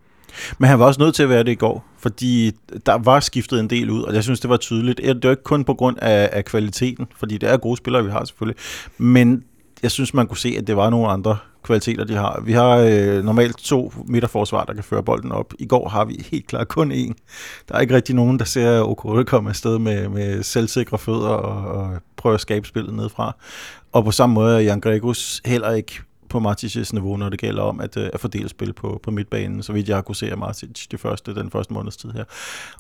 Men 0.59 0.69
han 0.69 0.79
var 0.79 0.87
også 0.87 1.01
nødt 1.01 1.15
til 1.15 1.23
at 1.23 1.29
være 1.29 1.43
det 1.43 1.53
i 1.53 1.55
går, 1.55 1.85
fordi 1.99 2.53
der 2.87 2.99
var 2.99 3.21
skiftet 3.21 3.61
en 3.61 3.71
del 3.71 3.91
ud, 3.91 4.03
og 4.03 4.15
jeg 4.15 4.23
synes, 4.23 4.41
det 4.41 4.51
var 4.51 4.57
tydeligt. 4.57 4.99
Det 4.99 5.25
er 5.25 5.31
ikke 5.31 5.43
kun 5.43 5.65
på 5.65 5.75
grund 5.75 5.97
af, 6.03 6.31
af 6.33 6.45
kvaliteten, 6.45 7.07
fordi 7.17 7.39
det 7.39 7.51
er 7.51 7.57
gode 7.57 7.77
spillere, 7.77 8.05
vi 8.05 8.11
har 8.11 8.25
selvfølgelig, 8.25 8.61
men 8.99 9.45
jeg 9.83 9.91
synes, 9.91 10.15
man 10.15 10.27
kunne 10.27 10.39
se, 10.39 10.55
at 10.59 10.67
det 10.67 10.77
var 10.77 10.91
nogle 10.91 11.09
andre 11.09 11.37
kvaliteter, 11.63 12.05
de 12.05 12.15
har. 12.15 12.43
Vi 12.45 12.53
har 12.53 12.77
øh, 12.77 13.25
normalt 13.25 13.57
to 13.57 13.93
midterforsvar, 14.07 14.65
der 14.65 14.75
kan 14.75 14.85
føre 14.85 15.03
bolden 15.03 15.33
op. 15.33 15.55
I 15.59 15.67
går 15.67 15.89
har 15.89 16.05
vi 16.05 16.27
helt 16.31 16.47
klart 16.47 16.69
kun 16.69 16.93
én. 16.93 17.13
Der 17.69 17.75
er 17.75 17.81
ikke 17.81 17.95
rigtig 17.95 18.15
nogen, 18.15 18.39
der 18.39 18.45
ser 18.45 18.81
Okoro 18.81 19.23
komme 19.23 19.51
afsted 19.51 19.79
med, 19.79 20.09
med 20.09 20.43
selvsikre 20.43 20.99
fødder 20.99 21.29
og, 21.29 21.83
og 21.83 21.99
prøve 22.17 22.35
at 22.35 22.41
skabe 22.41 22.69
spillet 22.69 22.95
nedfra. 22.95 23.37
Og 23.93 24.05
på 24.05 24.11
samme 24.11 24.35
måde 24.35 24.57
er 24.57 24.61
Jan 24.61 24.81
Gregus 24.81 25.43
heller 25.45 25.73
ikke 25.73 26.01
på 26.29 26.41
Martins 26.41 26.93
niveau, 26.93 27.17
når 27.17 27.29
det 27.29 27.39
gælder 27.39 27.63
om 27.63 27.81
at, 27.81 27.97
øh, 27.97 28.11
at 28.13 28.21
fordele 28.21 28.49
spil 28.49 28.73
på, 28.73 29.01
på 29.03 29.11
midtbanen, 29.11 29.63
så 29.63 29.73
vidt 29.73 29.89
jeg 29.89 29.97
har 29.97 30.03
kunne 30.03 30.17
se 30.17 30.31
af 30.31 30.39
Martins 30.39 30.87
de 30.87 30.99
første, 30.99 31.35
den 31.35 31.51
første 31.51 31.73
måneds 31.73 31.97
tid 31.97 32.11
her. 32.11 32.25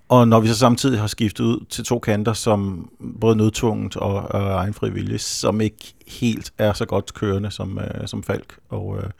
Og 0.09 0.28
når 0.28 0.40
vi 0.40 0.49
så 0.49 0.55
samtidig 0.55 1.00
har 1.00 1.07
skiftet 1.07 1.45
ud 1.45 1.64
til 1.71 1.85
to 1.85 1.99
kanter, 1.99 2.33
som 2.33 2.90
både 3.21 3.37
nødtvunget 3.37 3.97
og, 3.97 4.14
og 4.14 4.50
egenfri 4.50 4.90
vilje, 4.90 5.19
som 5.19 5.61
ikke 5.61 5.95
helt 6.07 6.52
er 6.59 6.73
så 6.73 6.87
godt 6.87 7.14
kørende 7.14 7.50
som, 7.50 7.78
øh, 7.78 8.07
som 8.07 8.23
Falk 8.23 8.59
og 8.69 8.97
øh, 8.99 9.11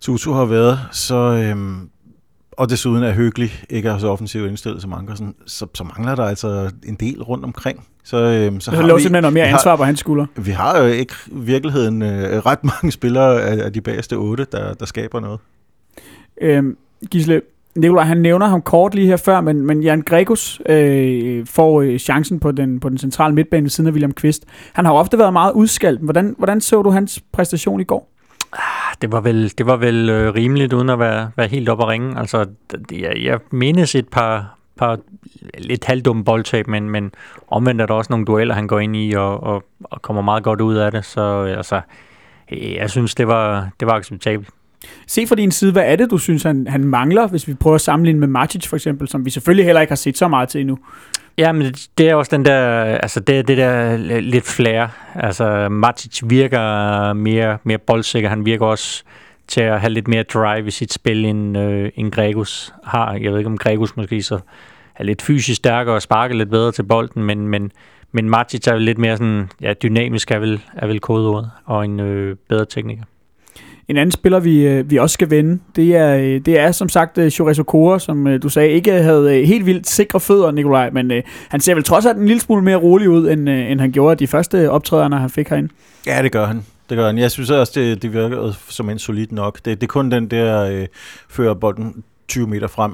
Tutu 0.00 0.32
har 0.32 0.44
været, 0.44 0.80
så, 0.92 1.14
øh, 1.14 1.76
og 2.52 2.70
desuden 2.70 3.02
er 3.02 3.12
hyggelig, 3.12 3.50
ikke 3.70 3.88
er 3.88 3.98
så 3.98 4.08
offensivt 4.08 4.50
indstillet 4.50 4.82
som 4.82 4.92
Ankersen, 4.92 5.34
så, 5.46 5.66
så 5.74 5.84
mangler 5.84 6.14
der 6.14 6.24
altså 6.24 6.70
en 6.86 6.94
del 6.94 7.22
rundt 7.22 7.44
omkring. 7.44 7.86
Så, 8.04 8.16
øhm, 8.16 8.60
så, 8.60 8.70
så 8.70 8.76
har 8.76 8.86
lå 8.86 8.96
vi, 8.96 9.02
simpelthen 9.02 9.22
noget 9.22 9.34
mere 9.34 9.44
ansvar 9.44 9.70
har, 9.70 9.76
på 9.76 9.84
hans 9.84 10.00
skulder. 10.00 10.26
Vi 10.36 10.50
har 10.50 10.78
jo 10.78 10.86
ikke 10.86 11.14
i 11.26 11.30
virkeligheden 11.34 12.02
øh, 12.02 12.38
ret 12.46 12.64
mange 12.64 12.92
spillere 12.92 13.42
af, 13.42 13.64
af 13.64 13.72
de 13.72 13.80
bagerste 13.80 14.14
otte, 14.14 14.46
der, 14.52 14.74
der 14.74 14.86
skaber 14.86 15.20
noget. 15.20 15.40
Øhm, 16.40 16.76
Gisle, 17.10 17.40
Nikolaj, 17.76 18.04
han 18.04 18.16
nævner 18.16 18.46
ham 18.46 18.62
kort 18.62 18.94
lige 18.94 19.06
her 19.06 19.16
før, 19.16 19.40
men, 19.40 19.66
men 19.66 19.82
Jan 19.82 20.02
Gregus 20.02 20.60
øh, 20.66 21.46
får 21.46 21.82
øh, 21.82 21.98
chancen 21.98 22.40
på 22.40 22.52
den, 22.52 22.80
på 22.80 22.88
den 22.88 22.98
centrale 22.98 23.34
midtbane 23.34 23.62
ved 23.62 23.70
siden 23.70 23.88
af 23.88 23.92
William 23.92 24.12
Kvist. 24.12 24.44
Han 24.72 24.84
har 24.84 24.92
jo 24.92 24.98
ofte 24.98 25.18
været 25.18 25.32
meget 25.32 25.52
udskalt. 25.52 26.00
Hvordan, 26.00 26.34
hvordan 26.38 26.60
så 26.60 26.82
du 26.82 26.90
hans 26.90 27.22
præstation 27.32 27.80
i 27.80 27.84
går? 27.84 28.11
Ah, 28.52 28.94
det 29.02 29.12
var 29.12 29.20
vel, 29.20 29.52
det 29.58 29.66
var 29.66 29.76
vel 29.76 30.10
øh, 30.10 30.34
rimeligt, 30.34 30.72
uden 30.72 30.90
at 30.90 30.98
være, 30.98 31.30
være 31.36 31.48
helt 31.48 31.68
op 31.68 31.80
at 31.80 31.88
ringe. 31.88 32.18
Altså, 32.18 32.46
jeg, 32.92 33.16
jeg 33.22 33.38
mindes 33.50 33.94
et 33.94 34.08
par, 34.08 34.58
par 34.76 34.98
lidt 35.58 35.84
halvdumme 35.84 36.24
boldtab, 36.24 36.68
men, 36.68 36.90
men 36.90 37.12
omvendt 37.48 37.80
er 37.80 37.86
der 37.86 37.94
også 37.94 38.12
nogle 38.12 38.26
dueller, 38.26 38.54
han 38.54 38.66
går 38.66 38.78
ind 38.78 38.96
i 38.96 39.12
og, 39.12 39.42
og, 39.42 39.64
og 39.84 40.02
kommer 40.02 40.22
meget 40.22 40.42
godt 40.42 40.60
ud 40.60 40.74
af 40.74 40.92
det. 40.92 41.04
Så 41.04 41.42
altså, 41.42 41.80
øh, 42.52 42.74
jeg 42.74 42.90
synes, 42.90 43.14
det 43.14 43.28
var, 43.28 43.68
det 43.80 43.88
var 43.88 43.94
acceptabelt. 43.94 44.48
Se 45.06 45.26
fra 45.26 45.34
din 45.34 45.50
side, 45.50 45.72
hvad 45.72 45.82
er 45.86 45.96
det, 45.96 46.10
du 46.10 46.18
synes, 46.18 46.42
han, 46.42 46.66
han 46.66 46.84
mangler, 46.84 47.28
hvis 47.28 47.48
vi 47.48 47.54
prøver 47.54 47.74
at 47.74 47.80
sammenligne 47.80 48.20
med 48.20 48.28
Matic 48.28 48.66
for 48.66 48.76
eksempel, 48.76 49.08
som 49.08 49.24
vi 49.24 49.30
selvfølgelig 49.30 49.64
heller 49.64 49.80
ikke 49.80 49.90
har 49.90 49.96
set 49.96 50.18
så 50.18 50.28
meget 50.28 50.48
til 50.48 50.60
endnu? 50.60 50.78
Ja, 51.38 51.52
men 51.52 51.74
det 51.98 52.08
er 52.08 52.14
også 52.14 52.36
den 52.36 52.44
der, 52.44 52.82
altså 52.84 53.20
det, 53.20 53.48
det 53.48 53.58
der 53.58 53.96
lidt 54.20 54.44
flere. 54.44 54.90
Altså 55.14 55.68
Matic 55.68 56.20
virker 56.24 57.12
mere, 57.12 57.58
mere 57.64 57.78
boldsikker, 57.78 58.28
han 58.28 58.46
virker 58.46 58.66
også 58.66 59.02
til 59.48 59.60
at 59.60 59.80
have 59.80 59.90
lidt 59.90 60.08
mere 60.08 60.22
drive 60.22 60.66
i 60.66 60.70
sit 60.70 60.92
spil, 60.92 61.24
end, 61.24 61.58
øh, 61.58 61.90
end 61.96 62.12
Gregus 62.12 62.74
har. 62.84 63.14
Jeg 63.14 63.30
ved 63.30 63.38
ikke, 63.38 63.50
om 63.50 63.58
Gregus 63.58 63.96
måske 63.96 64.22
så 64.22 64.38
er 64.94 65.04
lidt 65.04 65.22
fysisk 65.22 65.56
stærkere 65.56 65.94
og 65.94 66.02
sparker 66.02 66.34
lidt 66.34 66.50
bedre 66.50 66.72
til 66.72 66.82
bolden, 66.82 67.24
men, 67.24 67.48
men, 67.48 67.72
men 68.12 68.30
Matic 68.30 68.66
er 68.66 68.76
lidt 68.76 68.98
mere 68.98 69.16
sådan, 69.16 69.50
ja, 69.60 69.72
dynamisk 69.72 70.30
er 70.30 70.38
vel, 70.38 70.60
er 70.74 70.86
vel 70.86 71.00
kodeordet, 71.00 71.50
og 71.64 71.84
en 71.84 72.00
øh, 72.00 72.36
bedre 72.48 72.64
tekniker. 72.64 73.02
En 73.88 73.96
anden 73.96 74.10
spiller, 74.10 74.40
vi, 74.40 74.66
øh, 74.66 74.90
vi 74.90 74.96
også 74.96 75.14
skal 75.14 75.30
vende, 75.30 75.58
det 75.76 75.96
er, 75.96 76.16
øh, 76.16 76.40
det 76.40 76.58
er 76.58 76.72
som 76.72 76.88
sagt 76.88 77.18
øh, 77.18 77.30
Chores 77.30 77.58
Okora, 77.58 77.98
som 77.98 78.40
du 78.42 78.48
sagde 78.48 78.70
ikke 78.70 78.92
havde 78.92 79.44
helt 79.44 79.66
vildt 79.66 79.88
sikre 79.88 80.20
fødder, 80.20 80.50
Nikolaj, 80.50 80.90
men 80.90 81.12
han 81.48 81.60
ser 81.60 81.74
vel 81.74 81.84
trods 81.84 82.06
alt 82.06 82.18
en 82.18 82.26
lille 82.26 82.40
smule 82.40 82.62
mere 82.62 82.76
rolig 82.76 83.08
ud, 83.08 83.30
end, 83.30 83.48
end 83.48 83.80
han 83.80 83.92
gjorde 83.92 84.18
de 84.18 84.26
første 84.26 84.70
optræderne, 84.70 85.18
han 85.18 85.30
fik 85.30 85.48
herinde. 85.48 85.68
Ja, 86.06 86.22
det 86.22 86.32
gør 86.32 86.46
han. 86.46 86.62
Det 86.88 86.96
gør 86.98 87.06
han. 87.06 87.18
Jeg 87.18 87.30
synes 87.30 87.50
også, 87.50 87.72
det, 87.80 88.02
det 88.02 88.12
virker 88.12 88.52
som 88.68 88.90
en 88.90 88.98
solid 88.98 89.26
nok. 89.30 89.58
Det, 89.64 89.80
det 89.80 89.86
er 89.86 89.88
kun 89.88 90.10
den 90.10 90.26
der 90.26 90.62
øh, 90.62 90.86
fører 91.28 91.54
bolden 91.54 92.04
20 92.28 92.46
meter 92.46 92.66
frem 92.66 92.92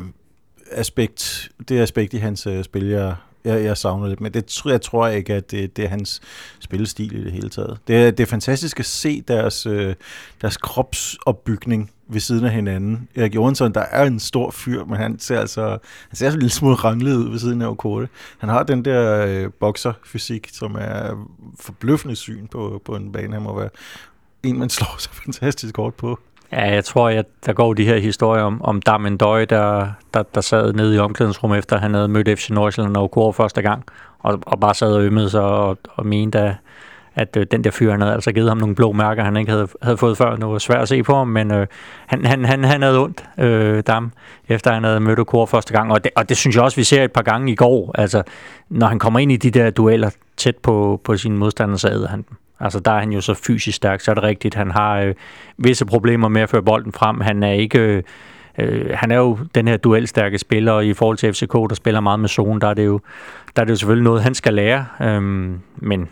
aspekt, 0.73 1.49
det 1.68 1.80
aspekt 1.80 2.14
i 2.14 2.16
hans 2.16 2.47
øh, 2.47 2.64
spil, 2.64 2.87
jeg, 2.87 3.14
jeg, 3.49 3.64
jeg 3.64 3.76
savner 3.76 4.09
lidt. 4.09 4.21
Men 4.21 4.35
det 4.35 4.64
jeg 4.64 4.83
tror 4.83 5.07
jeg 5.07 5.17
ikke, 5.17 5.35
at 5.35 5.50
det, 5.50 5.76
det 5.76 5.85
er 5.85 5.88
hans 5.88 6.21
spillestil 6.61 7.17
i 7.17 7.25
det 7.25 7.33
hele 7.33 7.49
taget. 7.49 7.78
Det 7.88 7.97
er, 7.97 8.11
det 8.11 8.21
er 8.21 8.26
fantastisk 8.26 8.81
at 8.81 8.87
se 8.87 9.21
deres, 9.21 9.67
øh, 9.67 9.95
deres 10.40 10.57
kropsopbygning 10.57 11.90
ved 12.09 12.21
siden 12.21 12.45
af 12.45 12.50
hinanden. 12.50 13.09
Erik 13.14 13.35
Johansson, 13.35 13.75
der 13.75 13.81
er 13.81 14.05
en 14.05 14.21
stor 14.21 14.50
fyr, 14.50 14.85
men 14.85 14.97
han 14.97 15.19
ser 15.19 15.40
altså 15.40 15.78
han 16.09 16.17
ser 16.17 16.31
en 16.31 16.38
lille 16.38 16.50
smule 16.50 16.75
ranglet 16.75 17.17
ud 17.17 17.31
ved 17.31 17.38
siden 17.38 17.62
af 17.62 17.67
Okote. 17.67 18.09
Han 18.38 18.49
har 18.49 18.62
den 18.62 18.85
der 18.85 19.26
øh, 19.26 19.50
bokserfysik, 19.61 20.49
som 20.52 20.76
er 20.81 21.26
forbløffende 21.61 22.17
syn 22.17 22.47
på, 22.47 22.83
på 22.85 22.97
en 22.97 23.12
bane. 23.12 23.33
Han 23.33 23.43
må 23.43 23.59
være 23.59 23.69
en, 24.43 24.59
man 24.59 24.71
slår 24.71 24.95
sig 24.99 25.12
fantastisk 25.25 25.75
godt 25.75 25.97
på. 25.97 26.19
Ja, 26.52 26.75
jeg 26.75 26.85
tror, 26.85 27.09
at 27.09 27.26
der 27.47 27.52
går 27.52 27.75
de 27.75 27.85
her 27.85 27.99
historier 27.99 28.43
om, 28.43 28.62
om 28.64 28.83
Damien 28.83 29.17
Døj, 29.17 29.45
der, 29.45 29.88
der, 30.14 30.23
der 30.23 30.40
sad 30.40 30.73
nede 30.73 30.97
i 30.97 30.99
omklædningsrummet, 30.99 31.59
efter 31.59 31.78
han 31.78 31.95
havde 31.95 32.09
mødt 32.09 32.38
FC 32.38 32.50
Nordsjælland 32.50 32.97
og 32.97 33.02
Okor 33.02 33.33
første 33.33 33.62
gang, 33.62 33.85
og, 34.19 34.38
og 34.47 34.61
bare 34.61 34.75
sad 34.75 34.93
og 34.93 35.02
ømmede 35.02 35.31
sig 35.31 35.43
og, 35.43 35.78
og 35.88 36.07
mente, 36.07 36.38
at, 36.38 36.55
at 37.14 37.37
øh, 37.37 37.47
den 37.50 37.64
der 37.64 37.71
fyr, 37.71 37.90
han 37.90 38.00
havde 38.00 38.14
altså 38.14 38.33
givet 38.33 38.49
ham 38.49 38.59
nogle 38.59 38.75
blå 38.75 38.93
mærker, 38.93 39.25
han 39.25 39.37
ikke 39.37 39.52
havde, 39.52 39.69
havde 39.83 39.97
fået 39.97 40.17
før. 40.17 40.37
Det 40.37 40.47
var 40.47 40.59
svært 40.59 40.83
at 40.83 40.88
se 40.88 41.02
på 41.02 41.14
ham, 41.14 41.28
men 41.28 41.50
øh, 41.50 41.67
han, 42.07 42.25
han, 42.25 42.45
han, 42.45 42.64
han 42.64 42.83
havde 42.83 43.02
ondt, 43.02 43.25
øh, 43.38 43.83
Dam, 43.87 44.12
efter 44.49 44.73
han 44.73 44.85
havde 44.85 45.00
mødt 45.00 45.19
Okor 45.19 45.47
første 45.47 45.73
gang. 45.73 45.93
Og 45.93 46.05
det, 46.05 46.12
og 46.17 46.28
det 46.28 46.37
synes 46.37 46.57
jeg 46.57 46.64
også, 46.64 46.76
vi 46.76 46.85
ser 46.85 47.05
et 47.05 47.12
par 47.12 47.23
gange 47.23 47.52
i 47.52 47.55
går. 47.55 47.95
Altså, 47.95 48.23
når 48.69 48.87
han 48.87 48.99
kommer 48.99 49.19
ind 49.19 49.33
i 49.33 49.37
de 49.37 49.50
der 49.50 49.71
dueller 49.71 50.11
tæt 50.37 50.57
på, 50.57 51.00
på 51.05 51.17
sine 51.17 51.37
modstandere, 51.37 51.78
så 51.78 51.88
æder 51.88 52.09
han 52.09 52.25
dem. 52.28 52.37
Altså, 52.61 52.81
der 52.81 52.91
er 52.91 53.00
han 53.00 53.12
jo 53.12 53.21
så 53.21 53.35
fysisk 53.35 53.77
stærk, 53.77 54.00
så 54.00 54.11
er 54.11 54.15
det 54.15 54.25
rigtigt. 54.25 54.55
Han 54.55 54.71
har 54.71 54.99
øh, 54.99 55.15
visse 55.59 55.87
problemer 55.87 56.29
med 56.29 56.43
at 56.43 56.50
føre 56.50 56.62
bolden 56.62 56.93
frem. 56.93 57.21
Han 57.21 57.43
er 57.43 57.53
ikke... 57.53 57.79
Øh, 57.79 58.03
øh, 58.59 58.91
han 58.95 59.11
er 59.11 59.17
jo 59.17 59.38
den 59.55 59.69
her 59.69 59.77
duelstærke 59.77 60.38
spiller, 60.38 60.73
og 60.73 60.87
i 60.87 60.95
forhold 60.95 61.17
til 61.17 61.33
FCK, 61.33 61.53
der 61.53 61.75
spiller 61.75 62.00
meget 62.00 62.21
med 62.21 62.29
zone, 62.29 62.61
der 62.61 62.69
er 62.69 62.75
det 62.75 62.87
jo, 62.87 63.00
der 63.57 63.62
er 63.62 63.65
det 63.65 63.71
jo 63.71 63.77
selvfølgelig 63.77 64.05
noget, 64.05 64.23
han 64.23 64.35
skal 64.35 64.55
lære. 64.55 64.87
Øhm, 65.03 65.61
men, 65.77 66.09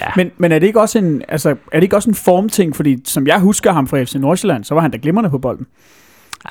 ja. 0.00 0.06
men, 0.16 0.30
men 0.38 0.52
er 0.52 0.58
det 0.58 0.66
ikke 0.66 0.80
også 0.80 0.98
en, 0.98 1.22
altså, 1.28 1.50
er 1.50 1.54
det 1.74 1.82
ikke 1.82 1.96
også 1.96 2.10
en 2.10 2.16
formting? 2.16 2.76
Fordi 2.76 3.02
som 3.04 3.26
jeg 3.26 3.40
husker 3.40 3.72
ham 3.72 3.86
fra 3.86 4.02
FC 4.02 4.14
Nordsjælland, 4.14 4.64
så 4.64 4.74
var 4.74 4.80
han 4.80 4.90
da 4.90 4.98
glimrende 5.02 5.30
på 5.30 5.38
bolden. 5.38 5.66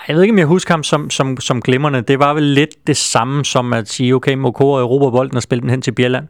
Jeg 0.07 0.15
ved 0.15 0.23
ikke, 0.23 0.33
om 0.33 0.37
jeg 0.37 0.47
husker 0.47 0.73
ham 0.73 0.83
som, 0.83 1.09
som, 1.09 1.39
som 1.39 1.61
glimrende. 1.61 2.01
Det 2.01 2.19
var 2.19 2.33
vel 2.33 2.43
lidt 2.43 2.87
det 2.87 2.97
samme 2.97 3.45
som 3.45 3.73
at 3.73 3.89
sige, 3.89 4.15
okay, 4.15 4.33
Mokoro 4.33 4.79
Europa 4.79 5.09
bolden 5.09 5.37
og 5.37 5.43
spille 5.43 5.61
den 5.61 5.69
hen 5.69 5.81
til 5.81 5.91
Bjelland 5.91 6.27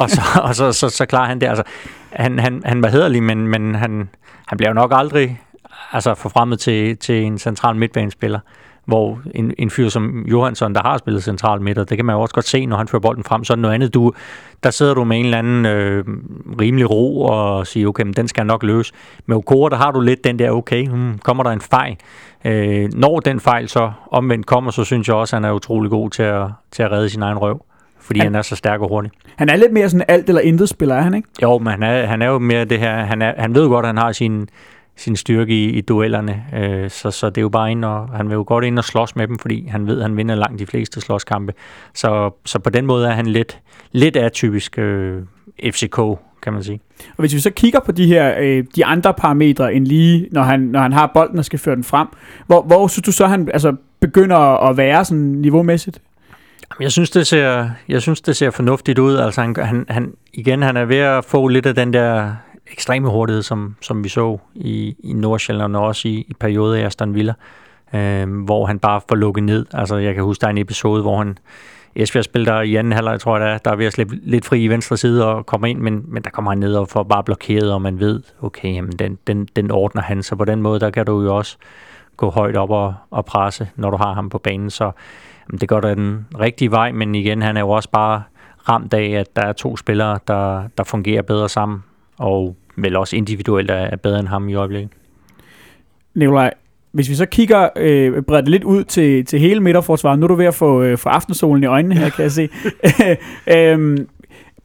og 0.00 0.10
så, 0.10 0.22
og 0.42 0.54
så, 0.54 0.72
så, 0.72 0.88
så 0.88 1.06
klarer 1.06 1.26
han 1.26 1.40
det. 1.40 1.46
Altså, 1.46 1.62
han, 2.10 2.38
han, 2.38 2.62
han 2.64 2.82
var 2.82 2.88
hederlig, 2.88 3.22
men, 3.22 3.48
men 3.48 3.74
han, 3.74 4.08
han 4.46 4.58
bliver 4.58 4.70
jo 4.70 4.74
nok 4.74 4.92
aldrig 4.94 5.40
altså, 5.92 6.14
forfremmet 6.14 6.60
til, 6.60 6.96
til 6.96 7.22
en 7.22 7.38
central 7.38 7.76
midtbanespiller 7.76 8.40
hvor 8.90 9.20
en, 9.34 9.54
en 9.58 9.70
fyr 9.70 9.88
som 9.88 10.24
Johansson, 10.26 10.74
der 10.74 10.82
har 10.82 10.98
spillet 10.98 11.24
central 11.24 11.62
midt, 11.62 11.76
det 11.76 11.98
kan 11.98 12.04
man 12.04 12.14
jo 12.14 12.20
også 12.20 12.34
godt 12.34 12.46
se, 12.46 12.66
når 12.66 12.76
han 12.76 12.88
fører 12.88 13.00
bolden 13.00 13.24
frem, 13.24 13.44
så 13.44 13.52
er 13.52 13.56
noget 13.56 13.74
andet. 13.74 13.94
Du, 13.94 14.12
der 14.62 14.70
sidder 14.70 14.94
du 14.94 15.04
med 15.04 15.18
en 15.18 15.24
eller 15.24 15.38
anden 15.38 15.66
øh, 15.66 16.04
rimelig 16.60 16.90
ro 16.90 17.22
og 17.22 17.66
siger, 17.66 17.88
okay, 17.88 18.04
men 18.04 18.12
den 18.12 18.28
skal 18.28 18.46
nok 18.46 18.62
løse. 18.62 18.92
Med 19.26 19.36
Okora, 19.36 19.70
der 19.70 19.76
har 19.76 19.90
du 19.90 20.00
lidt 20.00 20.24
den 20.24 20.38
der, 20.38 20.50
okay, 20.50 20.88
hmm, 20.88 21.18
kommer 21.18 21.42
der 21.42 21.50
en 21.50 21.60
fejl? 21.60 21.96
Øh, 22.44 22.88
når 22.94 23.20
den 23.20 23.40
fejl 23.40 23.68
så 23.68 23.92
omvendt 24.10 24.46
kommer, 24.46 24.70
så 24.70 24.84
synes 24.84 25.08
jeg 25.08 25.16
også, 25.16 25.36
at 25.36 25.42
han 25.42 25.50
er 25.50 25.54
utrolig 25.54 25.90
god 25.90 26.10
til 26.10 26.22
at, 26.22 26.46
til 26.70 26.82
at 26.82 26.92
redde 26.92 27.08
sin 27.08 27.22
egen 27.22 27.38
røv 27.38 27.64
fordi 28.00 28.20
han, 28.20 28.26
han 28.26 28.34
er 28.34 28.42
så 28.42 28.56
stærk 28.56 28.80
og 28.80 28.88
hurtig. 28.88 29.10
Han 29.36 29.48
er 29.48 29.56
lidt 29.56 29.72
mere 29.72 29.90
sådan 29.90 30.04
alt 30.08 30.28
eller 30.28 30.40
intet 30.40 30.68
spiller, 30.68 30.94
er 30.94 31.00
han 31.00 31.14
ikke? 31.14 31.28
Jo, 31.42 31.58
men 31.58 31.70
han 31.70 31.82
er, 31.82 32.06
han 32.06 32.22
er 32.22 32.26
jo 32.26 32.38
mere 32.38 32.64
det 32.64 32.78
her, 32.78 33.04
han, 33.04 33.22
er, 33.22 33.34
han 33.38 33.54
ved 33.54 33.68
godt, 33.68 33.84
at 33.84 33.88
han 33.88 33.98
har 33.98 34.12
sin, 34.12 34.48
sin 34.96 35.16
styrke 35.16 35.52
i, 35.52 35.70
i 35.70 35.80
duellerne, 35.80 36.44
øh, 36.54 36.90
så, 36.90 37.10
så 37.10 37.30
det 37.30 37.38
er 37.38 37.42
jo 37.42 37.48
bare 37.48 37.70
ind 37.70 37.84
og, 37.84 38.08
han 38.08 38.28
vil 38.28 38.34
jo 38.34 38.44
godt 38.46 38.64
ind 38.64 38.78
og 38.78 38.84
slås 38.84 39.16
med 39.16 39.28
dem, 39.28 39.38
fordi 39.38 39.66
han 39.68 39.86
ved, 39.86 39.96
at 39.96 40.02
han 40.02 40.16
vinder 40.16 40.34
langt 40.34 40.58
de 40.58 40.66
fleste 40.66 41.00
slåskampe. 41.00 41.52
Så, 41.94 42.30
så 42.44 42.58
på 42.58 42.70
den 42.70 42.86
måde 42.86 43.08
er 43.08 43.12
han 43.12 43.26
lidt, 43.26 43.58
lidt 43.92 44.16
atypisk 44.16 44.78
øh, 44.78 45.22
FCK, 45.64 46.00
kan 46.42 46.52
man 46.52 46.62
sige. 46.62 46.80
Og 47.08 47.16
hvis 47.16 47.34
vi 47.34 47.40
så 47.40 47.50
kigger 47.50 47.80
på 47.80 47.92
de 47.92 48.06
her 48.06 48.34
øh, 48.40 48.64
de 48.76 48.84
andre 48.84 49.14
parametre 49.14 49.74
end 49.74 49.86
lige 49.86 50.28
når 50.32 50.42
han 50.42 50.60
når 50.60 50.80
han 50.80 50.92
har 50.92 51.10
bolden 51.14 51.38
og 51.38 51.44
skal 51.44 51.58
føre 51.58 51.74
den 51.74 51.84
frem, 51.84 52.08
hvor, 52.46 52.62
hvor 52.62 52.86
synes 52.86 53.04
du 53.04 53.12
så 53.12 53.26
han 53.26 53.48
altså 53.52 53.76
begynder 54.00 54.36
at 54.36 54.76
være 54.76 55.04
sådan 55.04 55.22
niveaumæssigt? 55.22 56.00
Jeg 56.80 56.92
synes, 56.92 57.10
det 57.10 57.26
ser, 57.26 57.70
jeg 57.88 58.02
synes, 58.02 58.20
det 58.20 58.36
ser 58.36 58.50
fornuftigt 58.50 58.98
ud. 58.98 59.16
Altså, 59.16 59.40
han, 59.40 59.56
han, 59.58 59.86
han, 59.88 60.14
igen, 60.32 60.62
han 60.62 60.76
er 60.76 60.84
ved 60.84 60.96
at 60.96 61.24
få 61.24 61.48
lidt 61.48 61.66
af 61.66 61.74
den 61.74 61.92
der 61.92 62.32
ekstreme 62.72 63.08
hurtighed, 63.08 63.42
som, 63.42 63.76
som 63.80 64.04
vi 64.04 64.08
så 64.08 64.38
i, 64.54 64.96
i 64.98 65.12
Nordsjælland 65.12 65.76
og 65.76 65.82
også 65.82 66.08
i, 66.08 66.12
i 66.28 66.34
perioder 66.40 66.74
i 66.74 66.82
Aston 66.82 67.14
Villa, 67.14 67.32
øh, 67.94 68.44
hvor 68.44 68.66
han 68.66 68.78
bare 68.78 69.00
får 69.08 69.16
lukket 69.16 69.44
ned. 69.44 69.66
Altså, 69.72 69.96
jeg 69.96 70.14
kan 70.14 70.24
huske, 70.24 70.40
der 70.40 70.46
er 70.46 70.50
en 70.50 70.58
episode, 70.58 71.02
hvor 71.02 71.18
han 71.18 71.38
Esbjerg 71.94 72.24
spiller 72.24 72.54
der 72.54 72.60
i 72.60 72.74
anden 72.74 72.92
halvleg, 72.92 73.20
tror 73.20 73.38
jeg, 73.38 73.48
der, 73.48 73.58
der 73.58 73.70
er 73.70 73.76
ved 73.76 73.86
at 73.86 73.92
slippe 73.92 74.16
lidt 74.22 74.44
fri 74.44 74.64
i 74.64 74.68
venstre 74.68 74.96
side 74.96 75.26
og 75.26 75.46
komme 75.46 75.70
ind, 75.70 75.78
men, 75.78 76.04
men 76.08 76.22
der 76.22 76.30
kommer 76.30 76.50
han 76.50 76.58
ned 76.58 76.74
og 76.74 76.88
får 76.88 77.02
bare 77.02 77.24
blokeret, 77.24 77.72
og 77.72 77.82
man 77.82 78.00
ved, 78.00 78.22
okay, 78.42 78.74
jamen 78.74 78.92
den, 78.92 79.18
den, 79.26 79.48
den 79.56 79.70
ordner 79.70 80.02
han. 80.02 80.22
Så 80.22 80.36
på 80.36 80.44
den 80.44 80.62
måde, 80.62 80.80
der 80.80 80.90
kan 80.90 81.06
du 81.06 81.22
jo 81.22 81.36
også 81.36 81.56
gå 82.16 82.30
højt 82.30 82.56
op 82.56 82.70
og, 82.70 82.94
og 83.10 83.24
presse, 83.24 83.68
når 83.76 83.90
du 83.90 83.96
har 83.96 84.14
ham 84.14 84.28
på 84.28 84.38
banen. 84.38 84.70
Så 84.70 84.90
det 85.60 85.68
går 85.68 85.80
da 85.80 85.94
den 85.94 86.26
rigtige 86.40 86.70
vej, 86.70 86.92
men 86.92 87.14
igen, 87.14 87.42
han 87.42 87.56
er 87.56 87.60
jo 87.60 87.68
også 87.68 87.90
bare 87.90 88.22
ramt 88.68 88.94
af, 88.94 89.10
at 89.10 89.36
der 89.36 89.42
er 89.42 89.52
to 89.52 89.76
spillere, 89.76 90.18
der, 90.28 90.62
der 90.78 90.84
fungerer 90.84 91.22
bedre 91.22 91.48
sammen, 91.48 91.82
og 92.18 92.56
vel 92.76 92.96
også 92.96 93.16
individuelt 93.16 93.70
er 93.70 93.96
bedre 93.96 94.20
end 94.20 94.28
ham 94.28 94.48
i 94.48 94.54
øjeblikket. 94.54 94.90
Nikolaj, 96.14 96.54
hvis 96.92 97.08
vi 97.08 97.14
så 97.14 97.26
kigger, 97.26 97.68
øh, 97.76 98.22
breder 98.22 98.40
det 98.40 98.50
lidt 98.50 98.64
ud 98.64 98.84
til, 98.84 99.24
til 99.24 99.40
hele 99.40 99.60
midterforsvaret, 99.60 100.18
nu 100.18 100.24
er 100.24 100.28
du 100.28 100.34
ved 100.34 100.46
at 100.46 100.54
få, 100.54 100.82
øh, 100.82 100.98
få 100.98 101.08
aftensolen 101.08 101.62
i 101.62 101.66
øjnene 101.66 101.94
her, 101.94 102.10
kan 102.10 102.22
jeg 102.22 102.32
se. 102.32 102.48
øhm, 103.56 104.08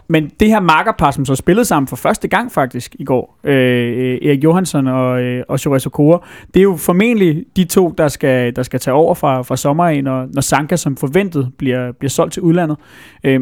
men 0.08 0.32
det 0.40 0.48
her 0.48 0.60
markerpar, 0.60 1.12
som 1.12 1.26
så 1.26 1.36
spillede 1.36 1.66
sammen 1.66 1.88
for 1.88 1.96
første 1.96 2.28
gang 2.28 2.52
faktisk 2.52 2.96
i 3.00 3.04
går, 3.04 3.40
øh, 3.44 4.18
Erik 4.22 4.44
Johansson 4.44 4.88
og, 4.88 5.22
øh, 5.22 5.44
og 5.48 5.60
Chores 5.60 5.86
Okora, 5.86 6.28
det 6.54 6.60
er 6.60 6.64
jo 6.64 6.76
formentlig 6.76 7.46
de 7.56 7.64
to, 7.64 7.94
der 7.98 8.08
skal, 8.08 8.56
der 8.56 8.64
skal 8.64 8.80
tage 8.80 8.96
over 8.96 9.16
fra, 9.16 9.42
fra 9.42 9.58
sommeren, 9.58 10.04
når, 10.04 10.28
når 10.34 10.42
Sanka 10.42 10.76
som 10.76 10.98
forventet 10.98 11.52
bliver, 11.58 11.92
bliver 11.92 12.10
solgt 12.10 12.34
til 12.34 12.42
udlandet. 12.42 12.78
Øh, 13.24 13.40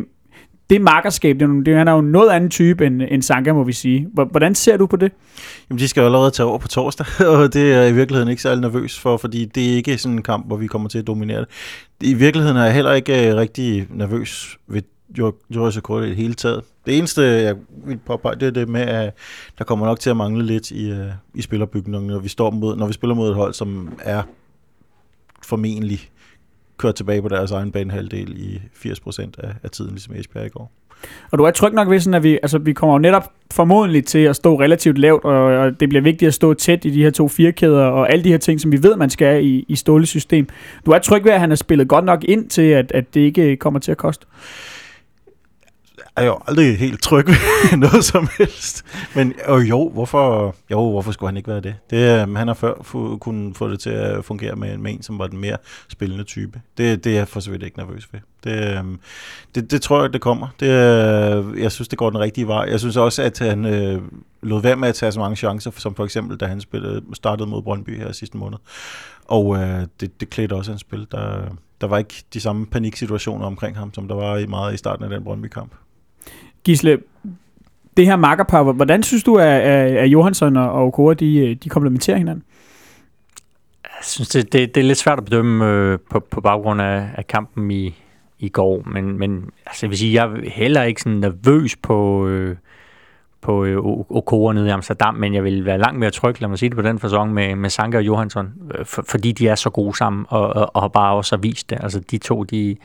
det 0.69 0.81
markerskab, 0.81 1.39
det, 1.39 1.65
det, 1.65 1.75
han 1.75 1.87
er 1.87 1.91
jo 1.91 2.01
noget 2.01 2.29
anden 2.29 2.49
type 2.49 2.85
end, 2.85 3.01
end 3.09 3.21
Sanka, 3.21 3.53
må 3.53 3.63
vi 3.63 3.73
sige. 3.73 4.07
Hvordan 4.31 4.55
ser 4.55 4.77
du 4.77 4.85
på 4.85 4.95
det? 4.95 5.11
Jamen, 5.69 5.79
de 5.79 5.87
skal 5.87 6.01
jo 6.01 6.05
allerede 6.05 6.31
tage 6.31 6.47
over 6.47 6.57
på 6.57 6.67
torsdag, 6.67 7.05
og 7.27 7.53
det 7.53 7.73
er 7.73 7.77
jeg 7.77 7.89
i 7.89 7.93
virkeligheden 7.93 8.29
ikke 8.29 8.41
særlig 8.41 8.61
nervøs 8.61 8.99
for, 8.99 9.17
fordi 9.17 9.45
det 9.45 9.71
er 9.71 9.75
ikke 9.75 9.97
sådan 9.97 10.17
en 10.17 10.23
kamp, 10.23 10.47
hvor 10.47 10.57
vi 10.57 10.67
kommer 10.67 10.89
til 10.89 10.99
at 10.99 11.07
dominere 11.07 11.39
det. 11.39 11.47
I 12.01 12.13
virkeligheden 12.13 12.57
er 12.57 12.63
jeg 12.63 12.73
heller 12.73 12.93
ikke 12.93 13.29
øh, 13.29 13.35
rigtig 13.35 13.87
nervøs 13.89 14.57
ved 14.67 14.81
Joris 15.49 15.79
Kort 15.83 16.03
i 16.03 16.07
det 16.07 16.15
hele 16.15 16.33
taget. 16.33 16.63
Det 16.85 16.97
eneste, 16.97 17.21
jeg 17.21 17.55
vil 17.85 17.99
påpege, 18.05 18.35
det 18.35 18.47
er 18.47 18.51
det 18.51 18.69
med, 18.69 18.81
at 18.81 19.13
der 19.57 19.63
kommer 19.63 19.85
nok 19.85 19.99
til 19.99 20.09
at 20.09 20.17
mangle 20.17 20.45
lidt 20.45 20.71
i, 20.71 20.91
uh, 20.91 20.97
i 21.33 21.41
spillerbygningen, 21.41 22.07
når 22.07 22.19
vi, 22.19 22.29
står 22.29 22.51
mod, 22.51 22.75
når 22.75 22.87
vi 22.87 22.93
spiller 22.93 23.15
mod 23.15 23.29
et 23.29 23.35
hold, 23.35 23.53
som 23.53 23.93
er 23.99 24.23
formentlig 25.43 26.09
kørt 26.77 26.95
tilbage 26.95 27.21
på 27.21 27.27
deres 27.27 27.51
egen 27.51 27.71
banehalvdel 27.71 28.37
i 28.37 28.61
80% 28.75 29.29
af, 29.37 29.53
af 29.63 29.69
tiden, 29.69 29.91
ligesom 29.91 30.15
Esbjerg 30.15 30.45
i 30.45 30.49
går. 30.49 30.71
Og 31.31 31.37
du 31.37 31.43
er 31.43 31.51
tryg 31.51 31.73
nok 31.73 31.89
ved 31.89 31.99
sådan, 31.99 32.13
at 32.13 32.23
vi, 32.23 32.39
altså, 32.43 32.57
vi 32.57 32.73
kommer 32.73 32.95
jo 32.95 32.99
netop 32.99 33.31
formodentlig 33.53 34.05
til 34.05 34.19
at 34.19 34.35
stå 34.35 34.59
relativt 34.59 34.97
lavt, 34.97 35.23
og, 35.23 35.43
og 35.43 35.79
det 35.79 35.89
bliver 35.89 36.01
vigtigt 36.01 36.27
at 36.27 36.33
stå 36.33 36.53
tæt 36.53 36.85
i 36.85 36.89
de 36.89 37.03
her 37.03 37.09
to 37.09 37.27
firkæder, 37.27 37.85
og 37.85 38.11
alle 38.11 38.23
de 38.23 38.29
her 38.29 38.37
ting, 38.37 38.61
som 38.61 38.71
vi 38.71 38.83
ved, 38.83 38.95
man 38.95 39.09
skal 39.09 39.45
i, 39.45 39.65
i 39.67 39.75
Ståles 39.75 40.09
system. 40.09 40.47
Du 40.85 40.91
er 40.91 40.99
tryg 40.99 41.23
ved, 41.23 41.31
at 41.31 41.39
han 41.39 41.49
har 41.49 41.55
spillet 41.55 41.87
godt 41.87 42.05
nok 42.05 42.23
ind 42.23 42.49
til, 42.49 42.61
at, 42.61 42.91
at 42.91 43.13
det 43.13 43.21
ikke 43.21 43.55
kommer 43.57 43.79
til 43.79 43.91
at 43.91 43.97
koste? 43.97 44.25
Er 46.15 46.25
jo 46.25 46.39
aldrig 46.47 46.77
helt 46.77 47.01
tryg 47.01 47.27
ved 47.27 47.77
noget 47.77 48.05
som 48.05 48.27
helst. 48.37 48.85
Men 49.15 49.33
og 49.45 49.61
jo, 49.63 49.89
hvorfor, 49.89 50.55
jo, 50.71 50.91
hvorfor 50.91 51.11
skulle 51.11 51.27
han 51.27 51.37
ikke 51.37 51.49
være 51.49 51.61
det? 51.61 51.75
det 51.89 52.19
han 52.37 52.47
har 52.47 52.53
før 52.53 52.73
fu- 52.73 53.17
kunnet 53.17 53.57
få 53.57 53.69
det 53.69 53.79
til 53.79 53.89
at 53.89 54.25
fungere 54.25 54.55
med, 54.55 54.77
med 54.77 54.91
en, 54.93 55.01
som 55.01 55.19
var 55.19 55.27
den 55.27 55.39
mere 55.39 55.57
spillende 55.89 56.23
type. 56.23 56.61
Det, 56.77 57.03
det 57.03 57.11
er 57.11 57.17
jeg 57.17 57.27
for 57.27 57.39
så 57.39 57.51
vidt 57.51 57.63
ikke 57.63 57.77
nervøs 57.77 58.07
ved. 58.13 58.19
Det, 58.43 58.77
øhm, 58.77 58.99
det, 59.55 59.71
det 59.71 59.81
tror 59.81 60.01
jeg, 60.01 60.13
det 60.13 60.21
kommer. 60.21 60.47
Det, 60.59 60.67
øh, 60.67 61.61
jeg 61.61 61.71
synes, 61.71 61.87
det 61.87 61.97
går 61.99 62.09
den 62.09 62.19
rigtige 62.19 62.47
vej. 62.47 62.67
Jeg 62.69 62.79
synes 62.79 62.97
også, 62.97 63.23
at 63.23 63.39
han 63.39 63.65
øh, 63.65 64.01
lod 64.43 64.61
være 64.61 64.75
med 64.75 64.87
at 64.89 64.95
tage 64.95 65.11
så 65.11 65.19
mange 65.19 65.35
chancer, 65.35 65.71
som 65.77 65.95
for 65.95 66.05
eksempel, 66.05 66.37
da 66.37 66.45
han 66.45 66.61
spillede, 66.61 67.01
startede 67.13 67.49
mod 67.49 67.61
Brøndby 67.61 67.97
her 67.97 68.11
sidste 68.11 68.37
måned. 68.37 68.57
Og 69.25 69.55
øh, 69.57 69.81
det, 69.99 70.19
det 70.19 70.29
klædte 70.29 70.53
også 70.53 70.71
hans 70.71 70.81
spil. 70.81 71.07
Der, 71.11 71.41
der 71.81 71.87
var 71.87 71.97
ikke 71.97 72.23
de 72.33 72.39
samme 72.39 72.65
paniksituationer 72.65 73.45
omkring 73.45 73.77
ham, 73.77 73.93
som 73.93 74.07
der 74.07 74.15
var 74.15 74.37
i 74.37 74.45
meget 74.45 74.73
i 74.73 74.77
starten 74.77 75.03
af 75.03 75.09
den 75.09 75.23
Brøndby-kamp. 75.23 75.71
Gisle, 76.63 76.99
det 77.97 78.05
her 78.05 78.15
makkerpar, 78.15 78.63
hvordan 78.63 79.03
synes 79.03 79.23
du, 79.23 79.35
at, 79.35 79.47
at 79.47 80.07
Johansson 80.07 80.57
og 80.57 80.85
Okora, 80.85 81.13
de, 81.13 81.37
øh, 81.37 81.55
de 81.55 81.69
komplementerer 81.69 82.17
hinanden? 82.17 82.43
Jeg 83.83 83.91
synes, 84.01 84.29
det, 84.29 84.53
det, 84.53 84.75
det 84.75 84.81
er 84.81 84.87
lidt 84.87 84.97
svært 84.97 85.17
at 85.17 85.25
bedømme 85.25 85.65
øh, 85.65 85.99
på, 86.09 86.19
på 86.19 86.41
baggrund 86.41 86.81
af, 86.81 87.09
af 87.15 87.27
kampen 87.27 87.71
i, 87.71 87.95
i 88.39 88.49
går, 88.49 88.83
men, 88.85 89.17
men 89.17 89.49
altså, 89.65 89.85
jeg 89.85 89.89
vil 89.89 89.97
sige, 89.97 90.13
jeg 90.13 90.31
er 90.31 90.49
heller 90.49 90.83
ikke 90.83 91.01
sådan 91.01 91.19
nervøs 91.19 91.75
på, 91.75 92.27
øh, 92.27 92.55
på 93.41 93.65
øh, 93.65 93.77
Okora 94.09 94.53
nede 94.53 94.67
i 94.67 94.69
Amsterdam, 94.69 95.15
men 95.15 95.33
jeg 95.33 95.43
vil 95.43 95.65
være 95.65 95.77
langt 95.77 95.99
mere 95.99 96.11
tryg, 96.11 96.41
lad 96.41 96.49
mig 96.49 96.59
sige 96.59 96.69
det 96.69 96.75
på 96.75 96.81
den 96.81 96.99
fasong, 96.99 97.33
med, 97.33 97.55
med 97.55 97.69
Sanka 97.69 97.97
og 97.97 98.05
Johansson, 98.05 98.53
øh, 98.77 98.85
for, 98.85 99.03
fordi 99.07 99.31
de 99.31 99.47
er 99.47 99.55
så 99.55 99.69
gode 99.69 99.97
sammen, 99.97 100.25
og, 100.29 100.55
og, 100.55 100.75
og 100.75 100.91
bare 100.91 101.15
også 101.15 101.35
har 101.35 101.41
vist 101.41 101.69
det. 101.69 101.77
Altså, 101.81 101.99
de 101.99 102.17
to, 102.17 102.43
de, 102.43 102.75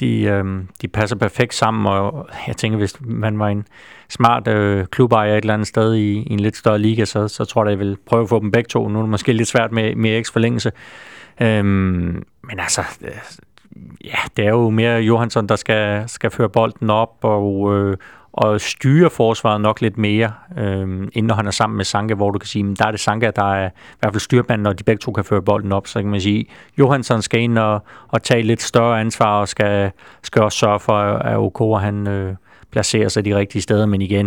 de, 0.00 0.22
øh, 0.22 0.44
de 0.82 0.88
passer 0.88 1.16
perfekt 1.16 1.54
sammen, 1.54 1.86
og 1.86 2.28
jeg 2.46 2.56
tænker, 2.56 2.78
hvis 2.78 2.96
man 3.00 3.38
var 3.38 3.48
en 3.48 3.66
smart 4.08 4.48
øh, 4.48 4.86
klubejer 4.86 5.32
et 5.32 5.38
eller 5.38 5.54
andet 5.54 5.68
sted 5.68 5.94
i, 5.94 6.12
i 6.12 6.32
en 6.32 6.40
lidt 6.40 6.56
større 6.56 6.78
liga, 6.78 7.04
så, 7.04 7.28
så 7.28 7.44
tror 7.44 7.64
jeg, 7.64 7.70
jeg 7.70 7.78
vil 7.78 7.96
prøve 8.06 8.22
at 8.22 8.28
få 8.28 8.40
dem 8.40 8.50
begge 8.50 8.68
to. 8.68 8.88
Nu 8.88 8.98
er 8.98 9.02
det 9.02 9.10
måske 9.10 9.32
lidt 9.32 9.48
svært 9.48 9.72
med, 9.72 9.94
med 9.94 10.24
X 10.24 10.32
forlængelse. 10.32 10.72
Øhm, 11.40 12.22
men 12.42 12.58
altså, 12.58 12.82
ja, 14.04 14.18
det 14.36 14.46
er 14.46 14.50
jo 14.50 14.70
mere 14.70 15.00
Johansson, 15.00 15.46
der 15.46 15.56
skal, 15.56 16.08
skal 16.08 16.30
føre 16.30 16.48
bolden 16.48 16.90
op 16.90 17.16
og, 17.22 17.76
øh, 17.76 17.96
og 18.32 18.60
styre 18.60 19.10
forsvaret 19.10 19.60
nok 19.60 19.80
lidt 19.80 19.98
mere, 19.98 20.32
øh, 20.58 20.80
inden 21.12 21.24
når 21.24 21.34
han 21.34 21.46
er 21.46 21.50
sammen 21.50 21.76
med 21.76 21.84
Sanke, 21.84 22.14
hvor 22.14 22.30
du 22.30 22.38
kan 22.38 22.46
sige, 22.46 22.70
at 22.70 22.78
der 22.78 22.86
er 22.86 22.90
det 22.90 23.00
Sanke, 23.00 23.30
der 23.36 23.54
er 23.54 23.68
i 23.68 23.70
hvert 24.00 24.12
fald 24.12 24.20
styrmanden, 24.20 24.62
når 24.62 24.72
de 24.72 24.84
begge 24.84 25.00
to 25.00 25.12
kan 25.12 25.24
føre 25.24 25.42
bolden 25.42 25.72
op. 25.72 25.86
Så 25.86 26.00
kan 26.00 26.10
man 26.10 26.20
sige, 26.20 26.40
at 26.40 26.78
Johansson 26.78 27.22
skal 27.22 27.40
ind 27.40 27.58
og, 27.58 27.82
og 28.08 28.22
tage 28.22 28.42
lidt 28.42 28.62
større 28.62 29.00
ansvar, 29.00 29.40
og 29.40 29.48
skal, 29.48 29.90
skal 30.22 30.42
også 30.42 30.58
sørge 30.58 30.80
for, 30.80 30.98
at 31.02 31.36
OK 31.38 31.80
han 31.82 32.06
øh, 32.08 32.34
placerer 32.74 33.08
sig 33.08 33.24
de 33.24 33.36
rigtige 33.36 33.62
steder. 33.62 33.86
Men 33.86 34.02
igen, 34.02 34.26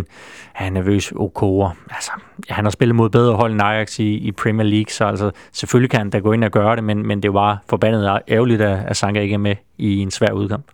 er 0.54 0.62
han 0.64 0.72
nervøs 0.72 1.12
OK. 1.16 1.72
Altså, 1.90 2.10
han 2.48 2.64
har 2.64 2.70
spillet 2.70 2.96
mod 2.96 3.10
bedre 3.10 3.34
hold 3.36 3.52
end 3.52 3.62
Ajax 3.62 3.98
i, 3.98 4.14
i 4.14 4.32
Premier 4.32 4.66
League, 4.66 4.90
så 4.90 5.04
altså, 5.04 5.30
selvfølgelig 5.52 5.90
kan 5.90 6.00
han 6.00 6.10
da 6.10 6.18
gå 6.18 6.32
ind 6.32 6.44
og 6.44 6.50
gøre 6.50 6.76
det, 6.76 6.84
men, 6.84 7.06
men 7.06 7.22
det 7.22 7.34
var 7.34 7.62
forbandet 7.68 8.20
ærgerligt, 8.28 8.60
at, 8.60 8.78
at 8.86 8.96
Sanka 8.96 9.20
ikke 9.20 9.34
er 9.34 9.38
med 9.38 9.56
i 9.78 9.98
en 9.98 10.10
svær 10.10 10.32
udkamp. 10.32 10.64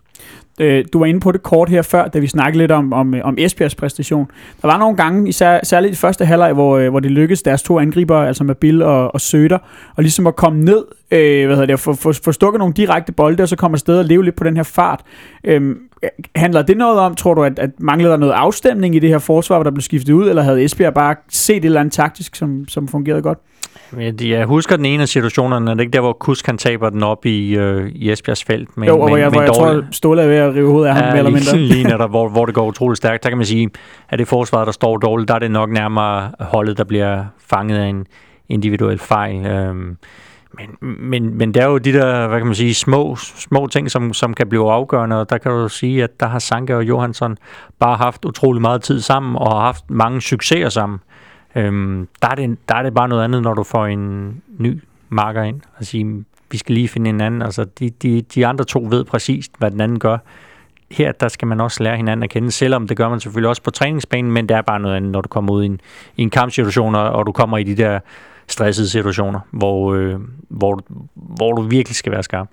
Øh, 0.59 0.85
du 0.93 0.99
var 0.99 1.05
inde 1.05 1.19
på 1.19 1.31
det 1.31 1.43
kort 1.43 1.69
her 1.69 1.81
før, 1.81 2.07
da 2.07 2.19
vi 2.19 2.27
snakkede 2.27 2.63
lidt 2.63 2.71
om, 2.71 2.93
om, 2.93 3.15
om 3.23 3.35
Esbjergs 3.37 3.75
præstation. 3.75 4.27
Der 4.61 4.67
var 4.67 4.77
nogle 4.77 4.97
gange, 4.97 5.29
især, 5.29 5.59
særligt 5.63 5.93
i 5.93 5.95
første 5.95 6.25
halvleg, 6.25 6.53
hvor, 6.53 6.77
øh, 6.77 6.89
hvor 6.89 6.99
det 6.99 7.11
lykkedes 7.11 7.41
deres 7.41 7.63
to 7.63 7.79
angriber, 7.79 8.17
altså 8.17 8.43
med 8.43 8.55
Bill 8.55 8.81
og, 8.81 9.13
og 9.13 9.21
Søder, 9.21 9.57
og 9.95 10.03
ligesom 10.03 10.27
at 10.27 10.35
komme 10.35 10.61
ned, 10.61 10.85
øh, 11.11 11.45
hvad 11.45 11.55
hedder 11.55 11.65
det, 11.65 11.79
få 11.79 11.93
få, 11.93 12.13
få 12.13 12.31
stukket 12.31 12.59
nogle 12.59 12.73
direkte 12.73 13.11
bolde, 13.11 13.43
og 13.43 13.49
så 13.49 13.55
komme 13.55 13.75
afsted 13.75 13.99
og 13.99 14.05
leve 14.05 14.23
lidt 14.23 14.35
på 14.35 14.43
den 14.43 14.55
her 14.55 14.63
fart. 14.63 15.01
Øh, 15.43 15.75
handler 16.35 16.61
det 16.61 16.77
noget 16.77 16.99
om, 16.99 17.15
tror 17.15 17.33
du, 17.33 17.43
at, 17.43 17.59
at 17.59 17.69
manglede 17.79 18.11
der 18.11 18.17
noget 18.17 18.33
afstemning 18.33 18.95
i 18.95 18.99
det 18.99 19.09
her 19.09 19.19
forsvar, 19.19 19.55
hvor 19.57 19.63
der 19.63 19.71
blev 19.71 19.81
skiftet 19.81 20.13
ud, 20.13 20.29
eller 20.29 20.41
havde 20.41 20.63
Esbjerg 20.63 20.93
bare 20.93 21.15
set 21.29 21.57
et 21.57 21.65
eller 21.65 21.79
andet 21.79 21.93
taktisk, 21.93 22.35
som, 22.35 22.67
som 22.67 22.87
fungerede 22.87 23.21
godt? 23.21 23.37
Jeg 24.21 24.45
husker 24.45 24.75
den 24.75 24.85
ene 24.85 25.01
af 25.01 25.09
situationerne, 25.09 25.71
er 25.71 25.75
det 25.75 25.81
ikke 25.81 25.93
der, 25.93 25.99
hvor 25.99 26.13
Kusk 26.13 26.45
kan 26.45 26.57
taber 26.57 26.89
den 26.89 27.03
op 27.03 27.25
i, 27.25 27.55
øh, 27.55 27.91
i 27.95 28.11
Esbjergs 28.11 28.43
felt? 28.43 28.77
Med, 28.77 28.87
jo, 28.87 28.99
og 28.99 29.19
jeg, 29.19 29.29
hvor 29.29 29.41
jeg 29.41 29.53
tror, 29.53 29.83
Ståle 29.91 30.21
er 30.21 30.27
ved 30.27 30.35
at 30.35 30.55
rive 30.55 30.71
hovedet 30.71 30.89
af 30.89 30.95
ham, 30.95 31.03
ja, 31.03 31.09
mere 31.09 31.17
eller 31.17 31.31
mindre. 31.31 31.57
lige 31.75 31.83
der, 31.83 32.07
hvor, 32.15 32.29
hvor 32.29 32.45
det 32.45 32.55
går 32.55 32.67
utroligt 32.67 32.97
stærkt. 32.97 33.23
Der 33.23 33.29
kan 33.29 33.37
man 33.37 33.45
sige, 33.45 33.69
at 34.09 34.19
det 34.19 34.27
forsvaret, 34.27 34.65
der 34.65 34.71
står 34.71 34.97
dårligt, 34.97 35.27
der 35.27 35.35
er 35.35 35.39
det 35.39 35.51
nok 35.51 35.69
nærmere 35.69 36.31
holdet, 36.39 36.77
der 36.77 36.83
bliver 36.83 37.25
fanget 37.49 37.77
af 37.77 37.87
en 37.87 38.05
individuel 38.49 38.99
fejl. 38.99 39.45
Øhm, 39.45 39.97
men, 40.57 40.99
men, 40.99 41.37
men 41.37 41.53
det 41.53 41.63
er 41.63 41.67
jo 41.67 41.77
de 41.77 41.93
der, 41.93 42.27
hvad 42.27 42.39
kan 42.39 42.45
man 42.45 42.55
sige, 42.55 42.73
små, 42.73 43.15
små 43.15 43.67
ting, 43.67 43.91
som, 43.91 44.13
som 44.13 44.33
kan 44.33 44.49
blive 44.49 44.71
afgørende, 44.71 45.19
og 45.19 45.29
der 45.29 45.37
kan 45.37 45.51
du 45.51 45.69
sige, 45.69 46.03
at 46.03 46.19
der 46.19 46.27
har 46.27 46.39
Sanka 46.39 46.75
og 46.75 46.83
Johansson 46.83 47.37
bare 47.79 47.97
haft 47.97 48.25
utrolig 48.25 48.61
meget 48.61 48.81
tid 48.81 49.01
sammen, 49.01 49.35
og 49.35 49.51
har 49.51 49.61
haft 49.61 49.89
mange 49.89 50.21
succeser 50.21 50.69
sammen. 50.69 50.99
Øhm, 51.55 52.07
der, 52.21 52.27
er 52.27 52.35
det, 52.35 52.57
der 52.69 52.75
er 52.75 52.83
det 52.83 52.93
bare 52.93 53.07
noget 53.07 53.23
andet, 53.23 53.41
når 53.41 53.53
du 53.53 53.63
får 53.63 53.85
en 53.85 54.41
ny 54.57 54.83
marker 55.09 55.43
ind 55.43 55.61
og 55.77 55.85
sige, 55.85 56.25
vi 56.51 56.57
skal 56.57 56.75
lige 56.75 56.87
finde 56.87 57.09
en 57.09 57.21
anden. 57.21 57.41
Altså, 57.41 57.65
de, 57.79 57.89
de, 57.89 58.21
de 58.21 58.47
andre 58.47 58.65
to 58.65 58.87
ved 58.89 59.03
præcis, 59.03 59.49
hvad 59.57 59.71
den 59.71 59.81
anden 59.81 59.99
gør. 59.99 60.17
Her, 60.91 61.11
der 61.11 61.27
skal 61.27 61.47
man 61.47 61.61
også 61.61 61.83
lære 61.83 61.97
hinanden 61.97 62.23
at 62.23 62.29
kende, 62.29 62.51
selvom 62.51 62.87
det 62.87 62.97
gør 62.97 63.09
man 63.09 63.19
selvfølgelig 63.19 63.49
også 63.49 63.61
på 63.61 63.71
træningsbanen, 63.71 64.31
men 64.31 64.49
det 64.49 64.57
er 64.57 64.61
bare 64.61 64.79
noget 64.79 64.95
andet, 64.95 65.11
når 65.11 65.21
du 65.21 65.29
kommer 65.29 65.53
ud 65.53 65.63
i 65.63 65.65
en, 65.65 65.81
i 66.17 66.21
en 66.21 66.29
kampsituation, 66.29 66.95
og 66.95 67.25
du 67.25 67.31
kommer 67.31 67.57
i 67.57 67.63
de 67.63 67.75
der 67.75 67.99
stressede 68.47 68.89
situationer, 68.89 69.39
hvor, 69.51 69.93
øh, 69.93 70.19
hvor, 70.49 70.79
hvor 71.13 71.53
du 71.53 71.61
virkelig 71.61 71.95
skal 71.95 72.11
være 72.11 72.23
skarp. 72.23 72.47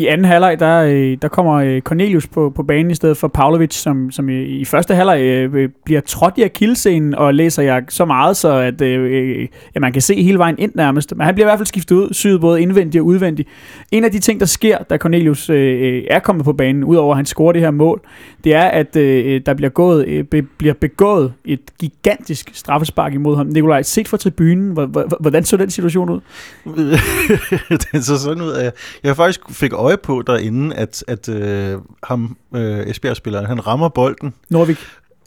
I 0.00 0.06
anden 0.06 0.24
halvleg, 0.24 0.60
der, 0.60 0.82
øh, 0.82 1.16
der 1.22 1.28
kommer 1.28 1.54
øh, 1.54 1.80
Cornelius 1.80 2.26
på, 2.26 2.52
på 2.56 2.62
banen 2.62 2.90
i 2.90 2.94
stedet 2.94 3.16
for 3.16 3.28
Pavlovic, 3.28 3.74
som, 3.74 4.10
som 4.10 4.28
i, 4.28 4.42
i 4.42 4.64
første 4.64 4.94
halvleg 4.94 5.20
øh, 5.22 5.68
bliver 5.84 6.00
trådt 6.00 6.34
i 6.38 6.42
akillescenen 6.42 7.14
og 7.14 7.34
læser 7.34 7.62
jeg 7.62 7.82
så 7.88 8.04
meget, 8.04 8.36
så 8.36 8.52
at 8.52 8.80
øh, 8.80 9.10
øh 9.10 9.48
ja, 9.74 9.80
man 9.80 9.92
kan 9.92 10.02
se 10.02 10.22
hele 10.22 10.38
vejen 10.38 10.54
ind 10.58 10.72
nærmest. 10.74 11.16
Men 11.16 11.24
han 11.24 11.34
bliver 11.34 11.46
i 11.46 11.50
hvert 11.50 11.58
fald 11.58 11.66
skiftet 11.66 11.96
ud, 11.96 12.08
syet 12.12 12.40
både 12.40 12.62
indvendigt 12.62 13.00
og 13.00 13.06
udvendigt. 13.06 13.48
En 13.92 14.04
af 14.04 14.10
de 14.10 14.18
ting, 14.18 14.40
der 14.40 14.46
sker, 14.46 14.78
da 14.78 14.96
Cornelius 14.96 15.50
øh, 15.50 16.04
er 16.10 16.18
kommet 16.18 16.44
på 16.44 16.52
banen, 16.52 16.84
udover 16.84 17.12
at 17.12 17.16
han 17.16 17.26
scorer 17.26 17.52
det 17.52 17.62
her 17.62 17.70
mål, 17.70 18.00
det 18.44 18.54
er, 18.54 18.64
at 18.64 18.96
øh, 18.96 19.40
der 19.46 19.54
bliver, 19.54 19.70
gået, 19.70 20.06
øh, 20.08 20.24
be, 20.24 20.42
bliver 20.42 20.74
begået 20.74 21.32
et 21.44 21.60
gigantisk 21.80 22.50
straffespark 22.54 23.14
imod 23.14 23.36
ham. 23.36 23.46
Nikolaj, 23.46 23.82
set 23.82 24.08
fra 24.08 24.16
tribunen, 24.16 24.88
hvordan 25.20 25.44
så 25.44 25.56
den 25.56 25.70
situation 25.70 26.10
ud? 26.10 26.20
den 27.92 28.02
så 28.02 28.18
sådan 28.18 28.42
ud, 28.42 28.52
at 28.52 28.74
jeg 29.04 29.16
faktisk 29.16 29.40
fik 29.50 29.72
øje 29.72 29.89
på 29.96 30.22
derinde, 30.26 30.76
at, 30.76 31.04
at 31.08 31.28
øh, 31.28 31.78
ham, 32.04 32.36
øh, 32.54 32.86
Esbjerg-spilleren, 32.86 33.46
han 33.46 33.66
rammer 33.66 33.88
bolden. 33.88 34.34
Norvik. 34.50 34.78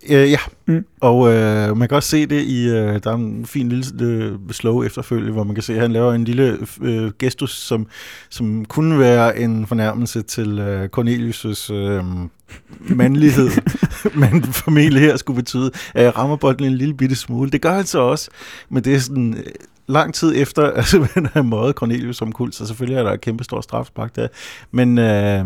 Øh, 0.10 0.32
ja, 0.32 0.38
mm. 0.66 0.86
og 1.02 1.34
øh, 1.34 1.78
man 1.78 1.88
kan 1.88 1.96
også 1.96 2.10
se 2.10 2.26
det 2.26 2.42
i, 2.42 2.70
øh, 2.70 3.00
der 3.04 3.12
er 3.12 3.16
en 3.16 3.46
fin 3.46 3.70
lille 3.70 3.86
øh, 4.02 4.32
slow 4.52 4.84
efterfølge, 4.84 5.32
hvor 5.32 5.44
man 5.44 5.56
kan 5.56 5.64
se, 5.64 5.74
at 5.74 5.82
han 5.82 5.92
laver 5.92 6.14
en 6.14 6.24
lille 6.24 6.58
øh, 6.82 7.12
gestus, 7.20 7.52
som, 7.52 7.88
som 8.30 8.66
kunne 8.66 9.00
være 9.00 9.40
en 9.40 9.68
fornærmelse 9.68 10.22
til 10.22 10.60
øh, 10.60 10.90
Cornelius' 10.98 11.74
øh, 11.74 12.04
mandlighed, 12.98 13.50
men 14.22 14.44
formentlig 14.44 15.02
her 15.02 15.18
skulle 15.18 15.36
betyde, 15.36 15.72
at 15.94 16.04
jeg 16.04 16.18
rammer 16.18 16.36
bolden 16.36 16.66
en 16.66 16.76
lille 16.76 16.94
bitte 16.94 17.16
smule. 17.16 17.52
Det 17.52 17.62
gør 17.62 17.74
han 17.74 17.86
så 17.86 18.00
også, 18.00 18.30
men 18.70 18.84
det 18.84 18.96
er 18.96 19.00
sådan 19.00 19.34
øh, 19.38 19.44
lang 19.88 20.14
tid 20.14 20.34
efter, 20.36 20.72
altså 20.72 21.00
man 21.16 21.26
har 21.34 21.42
mødet 21.42 21.76
Cornelius 21.76 22.18
som 22.18 22.32
kult, 22.32 22.56
så 22.56 22.68
selvfølgelig 22.68 22.98
er 22.98 23.04
der 23.04 23.12
et 23.12 23.22
kæmpe 23.22 23.44
stort 23.44 23.64
strafspark 23.64 24.16
der. 24.16 24.28
Men 24.72 24.98
øh, 24.98 25.46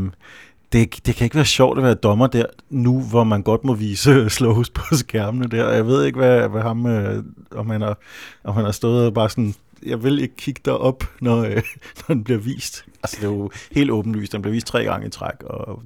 det, 0.71 1.06
det 1.06 1.15
kan 1.15 1.26
ikke 1.26 1.36
være 1.36 1.45
sjovt 1.45 1.78
at 1.78 1.84
være 1.84 1.93
dommer 1.93 2.28
der, 2.28 2.45
nu 2.69 3.02
hvor 3.02 3.23
man 3.23 3.41
godt 3.41 3.63
må 3.63 3.73
vise 3.73 4.30
slows 4.30 4.69
på 4.69 4.82
skærmene 4.91 5.47
der. 5.47 5.69
Jeg 5.69 5.88
ved 5.88 6.06
ikke, 6.06 6.19
hvad, 6.19 6.50
hvad 6.50 6.62
ham, 6.62 6.86
øh, 6.86 7.23
om, 7.52 7.69
han 7.69 7.82
har, 7.82 7.97
om 8.43 8.54
han 8.54 8.65
har 8.65 8.71
stået 8.71 9.06
og 9.06 9.13
bare 9.13 9.30
sådan, 9.30 9.56
jeg 9.86 10.04
vil 10.04 10.19
ikke 10.19 10.36
kigge 10.36 10.62
derop, 10.65 11.04
når, 11.21 11.38
øh, 11.43 11.52
når 12.08 12.15
den 12.15 12.23
bliver 12.23 12.39
vist. 12.39 12.86
Altså 13.04 13.17
det 13.21 13.28
er 13.28 13.32
jo 13.32 13.52
helt 13.71 13.91
åbenlyst, 13.91 14.32
den 14.32 14.41
bliver 14.41 14.54
vist 14.54 14.67
tre 14.67 14.84
gange 14.84 15.08
i 15.08 15.10
træk, 15.10 15.43
og 15.43 15.82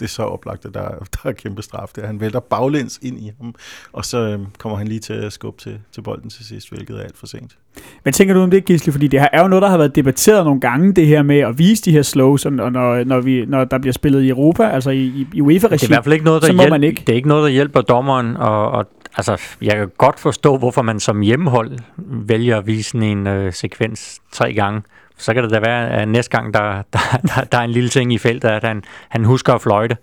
det 0.00 0.06
er 0.06 0.08
så 0.08 0.22
oplagt, 0.22 0.64
at 0.64 0.74
der, 0.74 0.88
der 1.14 1.28
er 1.28 1.32
kæmpe 1.32 1.62
straf 1.62 1.88
der. 1.96 2.06
Han 2.06 2.20
vælter 2.20 2.40
baglæns 2.40 2.98
ind 3.02 3.18
i 3.18 3.32
ham, 3.40 3.54
og 3.92 4.04
så 4.04 4.18
øhm, 4.18 4.46
kommer 4.58 4.78
han 4.78 4.88
lige 4.88 5.00
til 5.00 5.12
at 5.12 5.32
skubbe 5.32 5.62
til, 5.62 5.78
til 5.92 6.02
bolden 6.02 6.30
til 6.30 6.44
sidst, 6.44 6.70
hvilket 6.70 6.96
er 6.96 7.02
alt 7.02 7.18
for 7.18 7.26
sent. 7.26 7.56
Men 8.04 8.12
tænker 8.12 8.34
du 8.34 8.40
om 8.40 8.50
det, 8.50 8.64
Gisli? 8.64 8.92
Fordi 8.92 9.08
det 9.08 9.20
her 9.20 9.28
er 9.32 9.42
jo 9.42 9.48
noget, 9.48 9.62
der 9.62 9.68
har 9.68 9.76
været 9.76 9.96
debatteret 9.96 10.44
nogle 10.44 10.60
gange, 10.60 10.92
det 10.92 11.06
her 11.06 11.22
med 11.22 11.38
at 11.38 11.58
vise 11.58 11.82
de 11.82 11.92
her 11.92 12.02
slows, 12.02 12.46
og 12.46 12.52
når, 12.52 13.04
når, 13.04 13.20
vi, 13.20 13.44
når 13.46 13.64
der 13.64 13.78
bliver 13.78 13.92
spillet 13.92 14.22
i 14.22 14.28
Europa, 14.28 14.68
altså 14.68 14.90
i, 14.90 15.26
i 15.32 15.40
UEFA-regi, 15.40 15.76
det 15.76 15.82
er 15.82 15.86
i 15.86 15.94
hvert 15.94 16.04
fald 16.04 16.12
ikke 16.12 16.24
noget, 16.24 16.42
der 16.42 16.52
hjælp, 16.52 16.70
man 16.70 16.84
ikke. 16.84 17.00
Det 17.06 17.12
er 17.12 17.16
ikke 17.16 17.28
noget, 17.28 17.42
der 17.42 17.50
hjælper 17.50 17.80
dommeren, 17.80 18.36
og, 18.36 18.70
og 18.70 18.86
altså, 19.16 19.36
jeg 19.62 19.76
kan 19.76 19.90
godt 19.98 20.20
forstå, 20.20 20.56
hvorfor 20.56 20.82
man 20.82 21.00
som 21.00 21.20
hjemmehold 21.20 21.78
vælger 22.26 22.58
at 22.58 22.66
vise 22.66 22.98
en 22.98 23.26
øh, 23.26 23.52
sekvens 23.52 24.20
tre 24.32 24.52
gange, 24.52 24.82
så 25.20 25.34
kan 25.34 25.42
det 25.42 25.52
da 25.52 25.60
være, 25.60 25.90
at 25.90 26.08
næste 26.08 26.36
gang, 26.36 26.54
der, 26.54 26.82
der, 26.92 26.98
der, 27.22 27.44
der 27.44 27.58
er 27.58 27.62
en 27.62 27.70
lille 27.70 27.88
ting 27.88 28.12
i 28.12 28.18
feltet, 28.18 28.48
at 28.48 28.64
han, 28.64 28.82
han 29.08 29.24
husker 29.24 29.54
at 29.54 29.62
fløjte. 29.62 29.96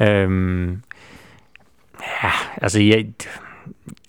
Øhm, 0.00 0.82
ja, 2.22 2.30
altså, 2.62 2.80
jeg, 2.82 3.06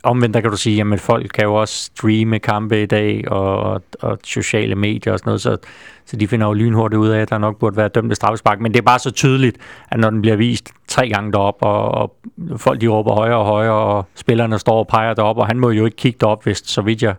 omvendt 0.03 0.33
der 0.33 0.41
kan 0.41 0.51
du 0.51 0.57
sige, 0.57 0.93
at 0.93 0.99
folk 0.99 1.31
kan 1.33 1.43
jo 1.43 1.55
også 1.55 1.85
streame 1.85 2.39
kampe 2.39 2.83
i 2.83 2.85
dag, 2.85 3.23
og, 3.27 3.59
og, 3.59 3.81
og 3.99 4.19
sociale 4.23 4.75
medier 4.75 5.13
og 5.13 5.19
sådan 5.19 5.29
noget, 5.29 5.41
så, 5.41 5.57
så 6.05 6.17
de 6.17 6.27
finder 6.27 6.47
jo 6.47 6.53
lynhurtigt 6.53 6.99
ud 6.99 7.09
af, 7.09 7.21
at 7.21 7.29
der 7.29 7.37
nok 7.37 7.59
burde 7.59 7.77
være 7.77 7.87
dømt 7.87 8.15
straffespark. 8.15 8.59
Men 8.59 8.73
det 8.73 8.79
er 8.79 8.83
bare 8.83 8.99
så 8.99 9.11
tydeligt, 9.11 9.57
at 9.89 9.99
når 9.99 10.09
den 10.09 10.21
bliver 10.21 10.35
vist 10.35 10.71
tre 10.87 11.09
gange 11.09 11.31
derop, 11.31 11.57
og, 11.61 11.91
og 11.91 12.15
folk 12.57 12.81
de 12.81 12.87
råber 12.87 13.13
højere 13.13 13.37
og 13.37 13.45
højere, 13.45 13.73
og 13.73 14.05
spillerne 14.15 14.59
står 14.59 14.79
og 14.79 14.87
peger 14.87 15.13
derop, 15.13 15.37
og 15.37 15.47
han 15.47 15.59
må 15.59 15.69
jo 15.69 15.85
ikke 15.85 15.97
kigge 15.97 16.17
derop, 16.21 16.43
hvis 16.43 16.61
så 16.65 16.81
vidt 16.81 17.03
jeg 17.03 17.15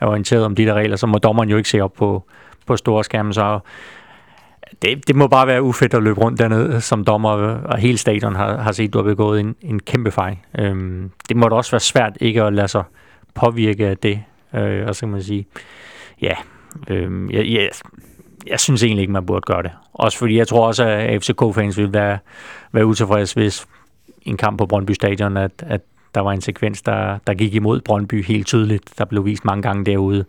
er 0.00 0.06
orienteret 0.06 0.44
om 0.44 0.54
de 0.54 0.66
der 0.66 0.74
regler, 0.74 0.96
så 0.96 1.06
må 1.06 1.18
dommeren 1.18 1.48
jo 1.48 1.56
ikke 1.56 1.68
se 1.68 1.80
op 1.80 1.92
på, 1.92 2.24
på 2.66 2.76
store 2.76 3.04
skærme, 3.04 3.34
så 3.34 3.60
det, 4.82 5.08
det 5.08 5.16
må 5.16 5.26
bare 5.26 5.46
være 5.46 5.62
ufedt 5.62 5.94
at 5.94 6.02
løbe 6.02 6.20
rundt 6.20 6.38
dernede 6.38 6.80
som 6.80 7.04
dommer, 7.04 7.30
og 7.64 7.78
hele 7.78 7.98
stadion 7.98 8.34
har, 8.34 8.56
har 8.56 8.72
set, 8.72 8.92
du 8.92 8.98
har 8.98 9.04
begået 9.04 9.40
en, 9.40 9.56
en 9.60 9.80
kæmpe 9.80 10.10
fejl. 10.10 10.36
Øhm, 10.58 11.10
det 11.28 11.36
må 11.36 11.48
da 11.48 11.54
også 11.54 11.70
være 11.70 11.80
svært 11.80 12.16
ikke 12.20 12.42
at 12.42 12.52
lade 12.52 12.68
sig 12.68 12.84
påvirke 13.34 13.86
af 13.86 13.98
det, 13.98 14.22
øh, 14.54 14.86
og 14.86 14.94
så 14.94 15.00
kan 15.00 15.08
man 15.08 15.22
sige, 15.22 15.46
ja, 16.22 16.34
øh, 16.88 17.34
jeg, 17.34 17.46
jeg, 17.46 17.70
jeg 18.46 18.60
synes 18.60 18.82
egentlig 18.82 19.02
ikke, 19.02 19.12
man 19.12 19.26
burde 19.26 19.40
gøre 19.40 19.62
det. 19.62 19.70
Også 19.94 20.18
fordi 20.18 20.38
jeg 20.38 20.48
tror 20.48 20.66
også, 20.66 20.84
at 20.84 21.22
FCK-fans 21.22 21.78
vil 21.78 21.92
være, 21.92 22.18
være 22.72 22.86
utilfredse, 22.86 23.34
hvis 23.34 23.66
en 24.22 24.36
kamp 24.36 24.58
på 24.58 24.66
Brøndby 24.66 24.90
Stadion, 24.90 25.36
at, 25.36 25.52
at 25.66 25.80
der 26.14 26.20
var 26.20 26.32
en 26.32 26.40
sekvens, 26.40 26.82
der, 26.82 27.18
der 27.26 27.34
gik 27.34 27.54
imod 27.54 27.80
Brøndby 27.80 28.24
helt 28.24 28.46
tydeligt. 28.46 28.98
Der 28.98 29.04
blev 29.04 29.24
vist 29.24 29.44
mange 29.44 29.62
gange 29.62 29.84
derude. 29.84 30.24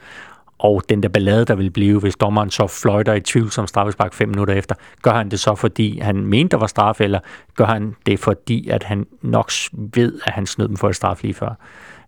Og 0.64 0.82
den 0.90 1.04
der 1.04 1.10
ballade, 1.10 1.46
der 1.46 1.56
vil 1.56 1.70
blive, 1.70 2.00
hvis 2.00 2.16
dommeren 2.16 2.50
så 2.50 2.68
fløjter 2.68 3.14
i 3.14 3.20
tvivl 3.20 3.52
som 3.52 3.68
straffespark 3.68 4.14
fem 4.14 4.30
minutter 4.30 4.54
efter, 4.54 4.76
gør 5.02 5.12
han 5.12 5.30
det 5.30 5.40
så, 5.40 5.56
fordi 5.56 6.00
han 6.00 6.16
mente, 6.26 6.52
der 6.52 6.58
var 6.58 6.68
straf, 6.68 7.02
eller 7.02 7.20
gør 7.56 7.66
han 7.66 7.96
det, 8.06 8.20
fordi 8.20 8.70
at 8.70 8.84
han 8.84 9.06
nok 9.22 9.52
ved, 9.72 10.20
at 10.26 10.34
han 10.34 10.46
snød 10.46 10.68
dem 10.68 10.78
for 10.78 10.90
et 10.90 10.96
straf 10.96 11.22
lige 11.22 11.34
før? 11.34 11.50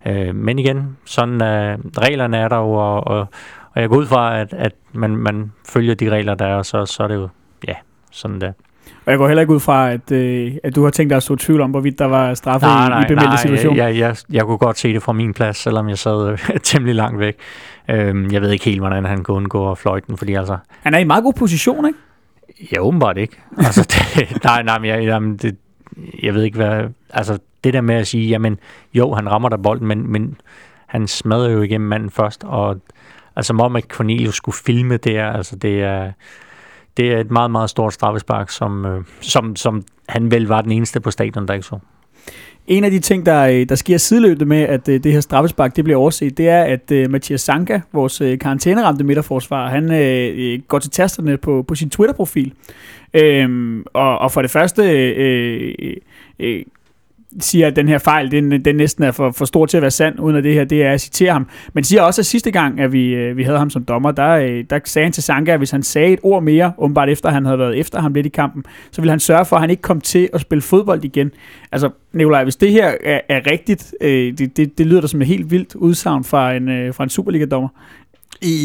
Øh, 0.06 0.34
men 0.34 0.58
igen, 0.58 0.96
sådan 1.04 1.34
uh, 1.34 1.80
reglerne 1.98 2.36
er 2.36 2.48
der 2.48 2.56
jo, 2.56 2.72
og, 2.72 3.06
og, 3.06 3.26
og 3.74 3.80
jeg 3.80 3.88
går 3.88 3.96
ud 3.96 4.06
fra, 4.06 4.40
at, 4.40 4.52
at 4.52 4.72
man, 4.92 5.16
man 5.16 5.52
følger 5.68 5.94
de 5.94 6.10
regler, 6.10 6.34
der 6.34 6.46
er, 6.46 6.54
og 6.54 6.66
så, 6.66 6.86
så 6.86 7.02
er 7.02 7.08
det 7.08 7.14
jo, 7.14 7.28
ja, 7.68 7.74
sådan 8.10 8.40
der. 8.40 8.52
Og 9.06 9.10
jeg 9.10 9.18
går 9.18 9.26
heller 9.26 9.40
ikke 9.40 9.52
ud 9.52 9.60
fra, 9.60 9.92
at, 9.92 10.12
øh, 10.12 10.52
at 10.64 10.74
du 10.74 10.84
har 10.84 10.90
tænkt 10.90 11.10
dig 11.10 11.16
at 11.16 11.22
stå 11.22 11.36
tvivl 11.36 11.60
om, 11.60 11.70
hvorvidt 11.70 11.98
der 11.98 12.04
var 12.04 12.34
straffe 12.34 12.66
nej, 12.66 12.88
nej, 12.88 13.02
i 13.02 13.04
bemeldte 13.08 13.38
situation. 13.38 13.76
Nej, 13.76 13.86
jeg, 13.86 13.98
jeg, 13.98 14.16
jeg 14.32 14.44
kunne 14.44 14.58
godt 14.58 14.78
se 14.78 14.92
det 14.92 15.02
fra 15.02 15.12
min 15.12 15.34
plads, 15.34 15.56
selvom 15.56 15.88
jeg 15.88 15.98
sad 15.98 16.28
øh, 16.28 16.38
temmelig 16.62 16.94
langt 16.94 17.18
væk. 17.18 17.36
Øhm, 17.88 18.30
jeg 18.32 18.42
ved 18.42 18.50
ikke 18.50 18.64
helt, 18.64 18.80
hvordan 18.80 19.04
han 19.04 19.24
kunne 19.24 19.36
undgå 19.36 19.74
fløjten, 19.74 20.16
fordi 20.16 20.34
altså... 20.34 20.58
Han 20.82 20.94
er 20.94 20.98
i 20.98 21.04
meget 21.04 21.24
god 21.24 21.32
position, 21.32 21.86
ikke? 21.86 21.98
Ja, 22.72 22.80
åbenbart 22.80 23.18
ikke. 23.18 23.36
Altså, 23.58 23.82
det, 23.92 24.44
nej, 24.44 24.62
nej, 24.62 24.78
men 24.78 24.90
jeg, 24.90 25.04
jamen, 25.04 25.36
det, 25.36 25.56
jeg 26.22 26.34
ved 26.34 26.42
ikke, 26.42 26.56
hvad... 26.56 26.84
Altså, 27.10 27.38
det 27.64 27.72
der 27.74 27.80
med 27.80 27.94
at 27.94 28.06
sige, 28.06 28.28
jamen, 28.28 28.58
jo, 28.94 29.14
han 29.14 29.30
rammer 29.30 29.48
der 29.48 29.56
bolden, 29.56 29.86
men, 29.86 30.12
men 30.12 30.36
han 30.86 31.06
smadrer 31.06 31.50
jo 31.50 31.62
igennem 31.62 31.88
manden 31.88 32.10
først, 32.10 32.44
og 32.44 32.80
altså, 33.36 33.48
som 33.48 33.60
om, 33.60 33.76
at 33.76 33.84
Cornelius 33.84 34.34
skulle 34.34 34.56
filme 34.56 34.96
det 34.96 35.12
her, 35.12 35.32
altså, 35.32 35.56
det 35.56 35.82
er 35.82 36.12
det 36.96 37.12
er 37.12 37.20
et 37.20 37.30
meget, 37.30 37.50
meget 37.50 37.70
stort 37.70 37.94
straffespark, 37.94 38.50
som, 38.50 38.86
øh, 38.86 39.04
som, 39.20 39.56
som 39.56 39.84
han 40.08 40.30
vel 40.30 40.46
var 40.46 40.60
den 40.60 40.72
eneste 40.72 41.00
på 41.00 41.10
stadion, 41.10 41.48
der 41.48 41.54
ikke 41.54 41.66
så. 41.66 41.78
En 42.66 42.84
af 42.84 42.90
de 42.90 42.98
ting, 42.98 43.26
der, 43.26 43.42
øh, 43.42 43.68
der 43.68 43.74
sker 43.74 43.98
sideløbende 43.98 44.44
med, 44.46 44.62
at 44.62 44.88
øh, 44.88 45.04
det 45.04 45.12
her 45.12 45.20
straffespark 45.20 45.76
det 45.76 45.84
bliver 45.84 45.98
overset, 45.98 46.38
det 46.38 46.48
er, 46.48 46.62
at 46.62 46.90
øh, 46.90 47.10
Mathias 47.10 47.40
Sanka, 47.40 47.80
vores 47.92 48.22
karantæneramte 48.40 49.04
midterforsvar, 49.04 49.68
han 49.68 49.92
øh, 49.92 50.60
går 50.68 50.78
til 50.78 50.90
tasterne 50.90 51.36
på, 51.36 51.64
på 51.68 51.74
sin 51.74 51.90
Twitter-profil. 51.90 52.52
Øhm, 53.14 53.84
og, 53.92 54.18
og 54.18 54.32
for 54.32 54.42
det 54.42 54.50
første 54.50 54.82
øh, 56.38 56.64
siger, 57.40 57.66
at 57.66 57.76
den 57.76 57.88
her 57.88 57.98
fejl, 57.98 58.30
den, 58.30 58.64
den 58.64 58.76
næsten 58.76 59.04
er 59.04 59.10
for, 59.10 59.30
for 59.30 59.44
stor 59.44 59.66
til 59.66 59.76
at 59.76 59.80
være 59.80 59.90
sand, 59.90 60.20
uden 60.20 60.36
at 60.36 60.44
det 60.44 60.54
her, 60.54 60.64
det 60.64 60.82
er 60.82 60.92
at 60.92 61.00
citere 61.00 61.32
ham. 61.32 61.48
Men 61.72 61.84
siger 61.84 62.02
også, 62.02 62.20
at 62.20 62.26
sidste 62.26 62.50
gang, 62.50 62.80
at 62.80 62.92
vi, 62.92 63.14
øh, 63.14 63.36
vi 63.36 63.42
havde 63.42 63.58
ham 63.58 63.70
som 63.70 63.84
dommer, 63.84 64.10
der, 64.10 64.30
øh, 64.30 64.64
der 64.70 64.78
sagde 64.84 65.04
han 65.06 65.12
til 65.12 65.22
Sanka, 65.22 65.52
at 65.52 65.58
hvis 65.58 65.70
han 65.70 65.82
sagde 65.82 66.12
et 66.12 66.18
ord 66.22 66.42
mere, 66.42 66.72
åbenbart 66.78 67.08
efter 67.08 67.30
han 67.30 67.44
havde 67.44 67.58
været 67.58 67.78
efter 67.78 68.00
ham 68.00 68.14
lidt 68.14 68.26
i 68.26 68.28
kampen, 68.28 68.64
så 68.90 69.00
ville 69.00 69.10
han 69.10 69.20
sørge 69.20 69.44
for, 69.44 69.56
at 69.56 69.62
han 69.62 69.70
ikke 69.70 69.82
kom 69.82 70.00
til 70.00 70.28
at 70.32 70.40
spille 70.40 70.62
fodbold 70.62 71.04
igen. 71.04 71.30
Altså, 71.72 71.90
Nikolaj, 72.12 72.42
hvis 72.42 72.56
det 72.56 72.72
her 72.72 72.94
er, 73.04 73.20
er 73.28 73.50
rigtigt, 73.50 73.94
øh, 74.00 74.38
det, 74.38 74.56
det, 74.56 74.78
det 74.78 74.86
lyder 74.86 75.00
da 75.00 75.06
som 75.06 75.20
et 75.20 75.26
helt 75.26 75.50
vildt 75.50 75.74
udsagn 75.74 76.24
fra 76.24 76.52
en, 76.52 76.68
øh, 76.68 76.94
fra 76.94 77.04
en 77.04 77.10
Superliga-dommer. 77.10 77.68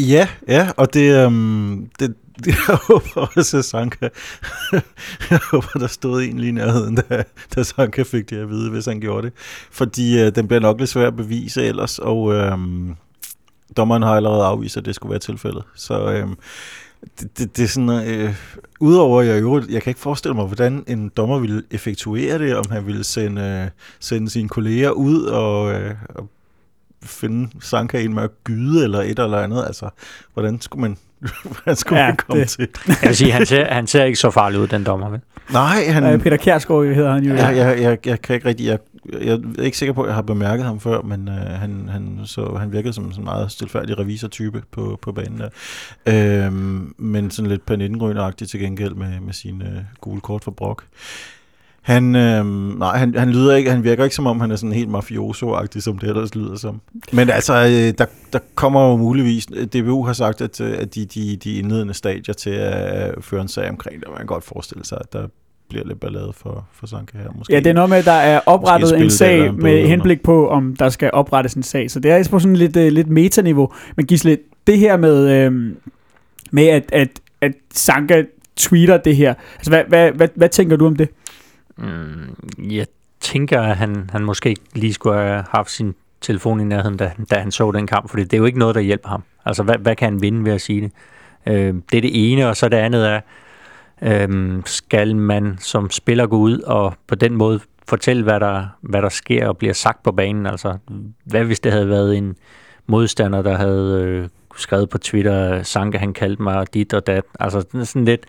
Ja, 0.08 0.28
ja, 0.48 0.68
og 0.76 0.94
det, 0.94 1.24
øhm, 1.24 1.88
det, 2.00 2.14
jeg 2.46 2.76
håber 2.88 3.30
også, 3.36 3.58
at 3.58 3.64
Sanka, 3.64 4.08
jeg 5.30 5.40
håber, 5.50 5.78
der 5.78 5.86
stod 5.86 6.22
en 6.22 6.38
lige 6.38 6.48
i 6.48 6.52
nærheden, 6.52 6.94
da, 6.94 7.24
da 7.54 7.62
Sanka 7.62 8.02
fik 8.02 8.30
det 8.30 8.36
at 8.36 8.48
vide, 8.48 8.70
hvis 8.70 8.86
han 8.86 9.00
gjorde 9.00 9.26
det. 9.26 9.32
Fordi 9.70 10.20
øh, 10.20 10.34
den 10.34 10.48
bliver 10.48 10.60
nok 10.60 10.78
lidt 10.78 10.90
svær 10.90 11.06
at 11.06 11.16
bevise 11.16 11.64
ellers, 11.64 11.98
og 11.98 12.32
øh, 12.32 12.58
dommeren 13.76 14.02
har 14.02 14.16
allerede 14.16 14.44
afvist, 14.44 14.76
at 14.76 14.84
det 14.84 14.94
skulle 14.94 15.10
være 15.10 15.18
tilfældet. 15.18 15.62
Så 15.74 16.12
øh, 16.12 16.28
det, 17.20 17.38
det, 17.38 17.56
det 17.56 17.64
er 17.64 17.68
sådan, 17.68 18.08
øh, 18.08 18.34
udover 18.80 19.22
jeg 19.22 19.42
jeg 19.70 19.82
kan 19.82 19.90
ikke 19.90 20.00
forestille 20.00 20.34
mig, 20.34 20.46
hvordan 20.46 20.84
en 20.86 21.08
dommer 21.08 21.38
ville 21.38 21.62
effektuere 21.70 22.38
det, 22.38 22.56
om 22.56 22.64
han 22.70 22.86
ville 22.86 23.04
sende, 23.04 23.42
øh, 23.42 23.70
sende 24.00 24.30
sine 24.30 24.48
kolleger 24.48 24.90
ud 24.90 25.22
og, 25.24 25.72
øh, 25.72 25.94
og 26.08 26.28
finde 27.04 27.50
Sanka 27.60 27.98
ind 27.98 28.12
med 28.12 28.22
at 28.22 28.30
gyde 28.44 28.84
eller 28.84 29.00
et 29.00 29.18
eller 29.18 29.38
andet. 29.38 29.64
Altså, 29.66 29.88
hvordan 30.34 30.60
skulle 30.60 30.80
man 30.80 30.96
Hvad 31.64 31.74
skulle 31.74 32.04
ja, 32.04 32.14
komme 32.14 32.42
det. 32.42 32.50
til? 32.50 32.68
Jeg 32.88 33.08
vil 33.08 33.16
sige, 33.16 33.32
han 33.32 33.46
ser, 33.46 33.72
han 33.74 33.86
ser 33.86 34.04
ikke 34.04 34.18
så 34.18 34.30
farlig 34.30 34.60
ud, 34.60 34.66
den 34.66 34.84
dommer, 34.84 35.08
vel? 35.08 35.20
Nej, 35.52 35.84
han... 35.88 36.04
Ja, 36.04 36.16
Peter 36.16 36.36
Kjærsgaard 36.36 36.84
hedder 36.84 37.12
han 37.12 37.24
jo. 37.24 37.34
Ja, 37.34 37.46
jeg, 37.46 37.80
jeg, 37.80 38.06
jeg, 38.06 38.22
kan 38.22 38.34
ikke 38.34 38.48
rigtig... 38.48 38.66
Jeg, 38.66 38.78
jeg 39.22 39.40
er 39.58 39.62
ikke 39.62 39.78
sikker 39.78 39.92
på, 39.92 40.02
at 40.02 40.06
jeg 40.06 40.14
har 40.14 40.22
bemærket 40.22 40.66
ham 40.66 40.80
før, 40.80 41.02
men 41.02 41.28
øh, 41.28 41.34
han, 41.34 41.88
han, 41.88 42.20
så, 42.24 42.54
han 42.54 42.72
virkede 42.72 42.92
som 42.92 43.04
en 43.04 43.24
meget 43.24 43.50
stilfærdig 43.50 43.98
revisortype 43.98 44.62
på, 44.70 44.98
på 45.02 45.12
banen 45.12 45.40
der. 45.40 45.48
Øhm, 46.46 46.94
men 46.98 47.30
sådan 47.30 47.48
lidt 47.50 47.66
panindengrønagtig 47.66 48.48
til 48.48 48.60
gengæld 48.60 48.94
med, 48.94 49.20
med 49.20 49.32
sine 49.32 49.64
øh, 49.64 49.82
gule 50.00 50.20
kort 50.20 50.44
for 50.44 50.50
brok. 50.50 50.84
Han, 51.82 52.16
øh, 52.16 52.46
nej, 52.78 52.98
han, 52.98 53.14
han, 53.14 53.30
lyder 53.30 53.54
ikke, 53.54 53.70
han 53.70 53.84
virker 53.84 54.04
ikke 54.04 54.16
som 54.16 54.26
om, 54.26 54.40
han 54.40 54.50
er 54.50 54.56
sådan 54.56 54.72
helt 54.72 54.90
mafioso-agtig, 54.90 55.82
som 55.82 55.98
det 55.98 56.08
ellers 56.08 56.34
lyder 56.34 56.56
som. 56.56 56.80
Men 57.12 57.30
altså, 57.30 57.54
øh, 57.54 57.98
der, 57.98 58.06
der 58.32 58.38
kommer 58.54 58.90
jo 58.90 58.96
muligvis, 58.96 59.46
DBU 59.46 60.04
har 60.04 60.12
sagt, 60.12 60.40
at, 60.40 60.60
øh, 60.60 60.74
at 60.78 60.94
de, 60.94 61.04
de, 61.04 61.36
de 61.36 61.58
indledende 61.58 61.94
stadier 61.94 62.34
til 62.34 62.50
at 62.50 63.14
føre 63.20 63.42
en 63.42 63.48
sag 63.48 63.70
omkring, 63.70 64.02
der 64.02 64.08
man 64.08 64.18
kan 64.18 64.26
godt 64.26 64.44
forestille 64.44 64.84
sig, 64.84 64.98
at 65.00 65.12
der 65.12 65.26
bliver 65.68 65.86
lidt 65.86 66.00
ballade 66.00 66.32
for, 66.36 66.66
for 66.72 66.86
Sanke 66.86 67.18
her. 67.18 67.28
Måske, 67.38 67.52
ja, 67.52 67.58
det 67.58 67.66
er 67.66 67.72
noget 67.72 67.90
med, 67.90 67.98
at 67.98 68.04
der 68.04 68.12
er 68.12 68.40
oprettet 68.46 69.00
en 69.00 69.10
sag 69.10 69.54
med 69.54 69.86
henblik 69.86 70.22
på, 70.22 70.48
om 70.48 70.76
der 70.76 70.88
skal 70.88 71.10
oprettes 71.12 71.54
en 71.54 71.62
sag. 71.62 71.90
Så 71.90 72.00
det 72.00 72.10
er 72.10 72.28
på 72.30 72.38
sådan 72.38 72.56
lidt, 72.56 72.76
uh, 72.76 72.82
lidt 72.82 73.08
metaniveau. 73.08 73.72
Men 73.96 74.06
Gisle, 74.06 74.38
det 74.66 74.78
her 74.78 74.96
med, 74.96 75.46
uh, 75.46 75.54
med 76.50 76.66
at, 76.66 76.84
at, 76.92 77.08
at 77.40 77.52
Sanka 77.74 78.24
tweeter 78.56 78.96
det 78.96 79.16
her, 79.16 79.34
altså 79.56 79.70
hvad, 79.70 79.82
hvad, 79.88 80.12
hvad, 80.12 80.28
hvad 80.34 80.48
tænker 80.48 80.76
du 80.76 80.86
om 80.86 80.96
det? 80.96 81.08
Mm, 81.82 82.36
jeg 82.70 82.86
tænker, 83.20 83.60
at 83.60 83.76
han, 83.76 84.10
han 84.12 84.24
måske 84.24 84.56
lige 84.74 84.94
skulle 84.94 85.16
have 85.18 85.44
haft 85.50 85.70
sin 85.70 85.94
telefon 86.20 86.60
i 86.60 86.64
nærheden, 86.64 86.96
da, 86.96 87.12
da 87.30 87.38
han 87.38 87.50
så 87.50 87.70
den 87.70 87.86
kamp, 87.86 88.10
for 88.10 88.16
det 88.16 88.32
er 88.32 88.38
jo 88.38 88.44
ikke 88.44 88.58
noget, 88.58 88.74
der 88.74 88.80
hjælper 88.80 89.08
ham. 89.08 89.22
Altså, 89.44 89.62
hvad, 89.62 89.78
hvad 89.78 89.96
kan 89.96 90.12
han 90.12 90.22
vinde 90.22 90.44
ved 90.44 90.52
at 90.52 90.60
sige 90.60 90.80
det? 90.80 90.92
Øh, 91.46 91.74
det 91.92 91.96
er 91.96 92.00
det 92.00 92.32
ene, 92.32 92.48
og 92.48 92.56
så 92.56 92.68
det 92.68 92.76
andet 92.76 93.08
er, 93.08 93.20
øh, 94.02 94.62
skal 94.64 95.16
man 95.16 95.56
som 95.60 95.90
spiller 95.90 96.26
gå 96.26 96.36
ud 96.36 96.58
og 96.58 96.94
på 97.06 97.14
den 97.14 97.34
måde 97.34 97.60
fortælle, 97.88 98.22
hvad 98.22 98.40
der, 98.40 98.66
hvad 98.80 99.02
der 99.02 99.08
sker 99.08 99.48
og 99.48 99.58
bliver 99.58 99.74
sagt 99.74 100.02
på 100.02 100.12
banen? 100.12 100.46
Altså, 100.46 100.78
hvad 101.24 101.44
hvis 101.44 101.60
det 101.60 101.72
havde 101.72 101.88
været 101.88 102.16
en 102.16 102.36
modstander, 102.86 103.42
der 103.42 103.56
havde 103.56 104.02
øh, 104.04 104.28
skrevet 104.56 104.88
på 104.88 104.98
Twitter, 104.98 105.62
Sanke 105.62 105.98
han 105.98 106.12
kaldte 106.12 106.42
mig 106.42 106.74
dit 106.74 106.94
og 106.94 107.06
dat. 107.06 107.24
Altså 107.40 107.64
sådan 107.84 108.04
lidt, 108.04 108.26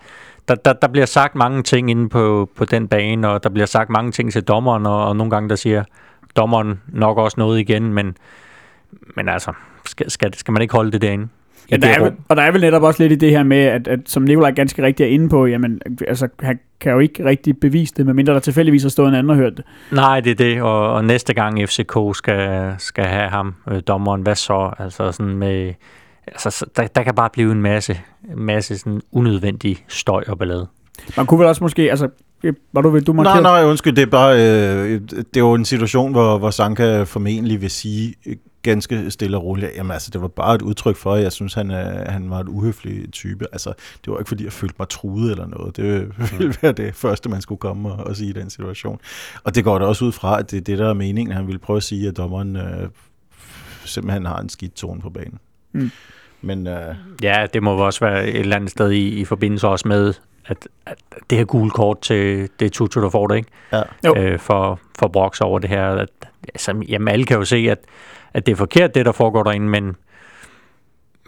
der, 0.48 0.54
der, 0.54 0.72
der 0.72 0.88
bliver 0.88 1.06
sagt 1.06 1.34
mange 1.34 1.62
ting 1.62 1.90
inde 1.90 2.08
på, 2.08 2.50
på 2.56 2.64
den 2.64 2.88
bane, 2.88 3.28
og 3.28 3.42
der 3.42 3.48
bliver 3.48 3.66
sagt 3.66 3.90
mange 3.90 4.12
ting 4.12 4.32
til 4.32 4.42
dommeren, 4.42 4.86
og, 4.86 5.06
og 5.06 5.16
nogle 5.16 5.30
gange 5.30 5.48
der 5.48 5.56
siger 5.56 5.84
dommeren 6.36 6.80
nok 6.88 7.18
også 7.18 7.34
noget 7.38 7.60
igen, 7.60 7.94
men, 7.94 8.16
men 9.16 9.28
altså, 9.28 9.52
skal, 9.86 10.10
skal, 10.10 10.34
skal 10.34 10.52
man 10.52 10.62
ikke 10.62 10.74
holde 10.74 10.92
det 10.92 11.02
derinde? 11.02 11.28
Ja, 11.70 11.76
der 11.76 11.88
er, 11.88 12.10
og 12.28 12.36
der 12.36 12.42
er 12.42 12.50
vel 12.52 12.60
netop 12.60 12.82
også 12.82 13.02
lidt 13.02 13.12
i 13.12 13.16
det 13.16 13.30
her 13.30 13.42
med, 13.42 13.56
at, 13.56 13.88
at 13.88 14.00
som 14.06 14.22
Nikolaj 14.22 14.50
ganske 14.50 14.82
rigtigt 14.82 15.06
er 15.06 15.10
inde 15.10 15.28
på, 15.28 15.46
jamen, 15.46 15.80
altså, 16.08 16.28
han 16.40 16.58
kan 16.80 16.92
jo 16.92 16.98
ikke 16.98 17.24
rigtig 17.24 17.58
bevise 17.58 17.94
det, 17.96 18.06
medmindre 18.06 18.34
der 18.34 18.40
tilfældigvis 18.40 18.82
har 18.82 18.88
stået 18.88 19.08
en 19.08 19.14
anden 19.14 19.30
og 19.30 19.36
hørt 19.36 19.56
det. 19.56 19.64
Nej, 19.92 20.20
det 20.20 20.30
er 20.30 20.34
det, 20.34 20.62
og, 20.62 20.92
og 20.92 21.04
næste 21.04 21.34
gang 21.34 21.68
FCK 21.68 21.96
skal, 22.14 22.74
skal 22.78 23.04
have 23.04 23.28
ham, 23.28 23.54
øh, 23.70 23.82
dommeren, 23.88 24.22
hvad 24.22 24.34
så? 24.34 24.74
Altså 24.78 25.12
sådan 25.12 25.36
med 25.36 25.74
altså, 26.26 26.66
der, 26.76 26.86
der 26.86 27.02
kan 27.02 27.14
bare 27.14 27.30
blive 27.32 27.52
en 27.52 27.62
masse, 27.62 28.00
masse 28.36 28.78
sådan 28.78 29.00
unødvendig 29.12 29.84
støj 29.88 30.24
og 30.28 30.38
ballade. 30.38 30.66
Man 31.16 31.26
kunne 31.26 31.40
vel 31.40 31.48
også 31.48 31.64
måske, 31.64 31.90
altså, 31.90 32.08
var 32.72 32.80
du, 32.80 32.90
vil 32.90 33.06
du 33.06 33.12
markere? 33.12 33.42
Nej, 33.42 33.60
nej, 33.62 33.70
undskyld, 33.70 33.96
det 33.96 34.02
er 34.02 34.06
bare, 34.06 34.34
øh, 34.34 35.00
det 35.10 35.36
er 35.36 35.40
jo 35.40 35.54
en 35.54 35.64
situation, 35.64 36.12
hvor, 36.12 36.38
hvor 36.38 36.50
Sanka 36.50 37.02
formentlig 37.02 37.60
vil 37.60 37.70
sige 37.70 38.14
ganske 38.62 39.10
stille 39.10 39.36
og 39.36 39.44
roligt. 39.44 39.70
Jamen 39.76 39.92
altså, 39.92 40.10
det 40.10 40.20
var 40.20 40.28
bare 40.28 40.54
et 40.54 40.62
udtryk 40.62 40.96
for, 40.96 41.14
at 41.14 41.22
jeg 41.22 41.32
synes, 41.32 41.54
han, 41.54 41.70
er, 41.70 42.10
han 42.10 42.30
var 42.30 42.40
en 42.40 42.48
uhøflig 42.48 43.12
type. 43.12 43.46
Altså, 43.52 43.72
det 44.04 44.12
var 44.12 44.18
ikke 44.18 44.28
fordi, 44.28 44.44
jeg 44.44 44.52
følte 44.52 44.74
mig 44.78 44.88
truet 44.88 45.30
eller 45.30 45.46
noget. 45.46 45.76
Det 45.76 45.84
ville 46.38 46.54
være 46.62 46.72
det 46.72 46.94
første, 46.94 47.28
man 47.28 47.40
skulle 47.40 47.58
komme 47.58 47.92
og, 47.92 48.06
og 48.06 48.16
sige 48.16 48.30
i 48.30 48.32
den 48.32 48.50
situation. 48.50 49.00
Og 49.44 49.54
det 49.54 49.64
går 49.64 49.78
da 49.78 49.84
også 49.84 50.04
ud 50.04 50.12
fra, 50.12 50.38
at 50.38 50.50
det 50.50 50.56
er 50.56 50.60
det, 50.60 50.78
der 50.78 50.88
er 50.88 50.94
meningen. 50.94 51.36
Han 51.36 51.46
ville 51.46 51.58
prøve 51.58 51.76
at 51.76 51.82
sige, 51.82 52.08
at 52.08 52.16
dommeren 52.16 52.56
øh, 52.56 52.88
simpelthen 53.84 54.26
har 54.26 54.38
en 54.38 54.48
skidt 54.48 54.74
tone 54.74 55.00
på 55.00 55.10
banen. 55.10 55.38
Mm. 55.74 55.90
Men, 56.40 56.66
øh, 56.66 56.94
ja, 57.22 57.46
det 57.54 57.62
må 57.62 57.76
også 57.76 58.00
være 58.00 58.28
et 58.28 58.40
eller 58.40 58.56
andet 58.56 58.70
sted 58.70 58.90
i, 58.90 59.08
i 59.08 59.24
forbindelse 59.24 59.68
også 59.68 59.88
med, 59.88 60.14
at, 60.46 60.68
at 60.86 60.96
det 61.30 61.38
her 61.38 61.44
gule 61.44 61.70
kort 61.70 62.00
til 62.00 62.48
det 62.60 62.72
Tutu, 62.72 63.02
der 63.02 63.10
får 63.10 63.26
det, 63.26 63.36
ikke? 63.36 63.48
Ja. 63.72 63.82
Øh, 64.16 64.38
for, 64.38 64.80
for 64.98 65.08
Brox 65.08 65.40
over 65.40 65.58
det 65.58 65.70
her. 65.70 65.88
At, 65.88 66.08
altså, 66.48 66.84
jamen, 66.88 67.08
alle 67.08 67.24
kan 67.24 67.36
jo 67.36 67.44
se, 67.44 67.56
at, 67.70 67.78
at 68.34 68.46
det 68.46 68.52
er 68.52 68.56
forkert, 68.56 68.94
det 68.94 69.06
der 69.06 69.12
foregår 69.12 69.42
derinde, 69.42 69.68
men, 69.68 69.96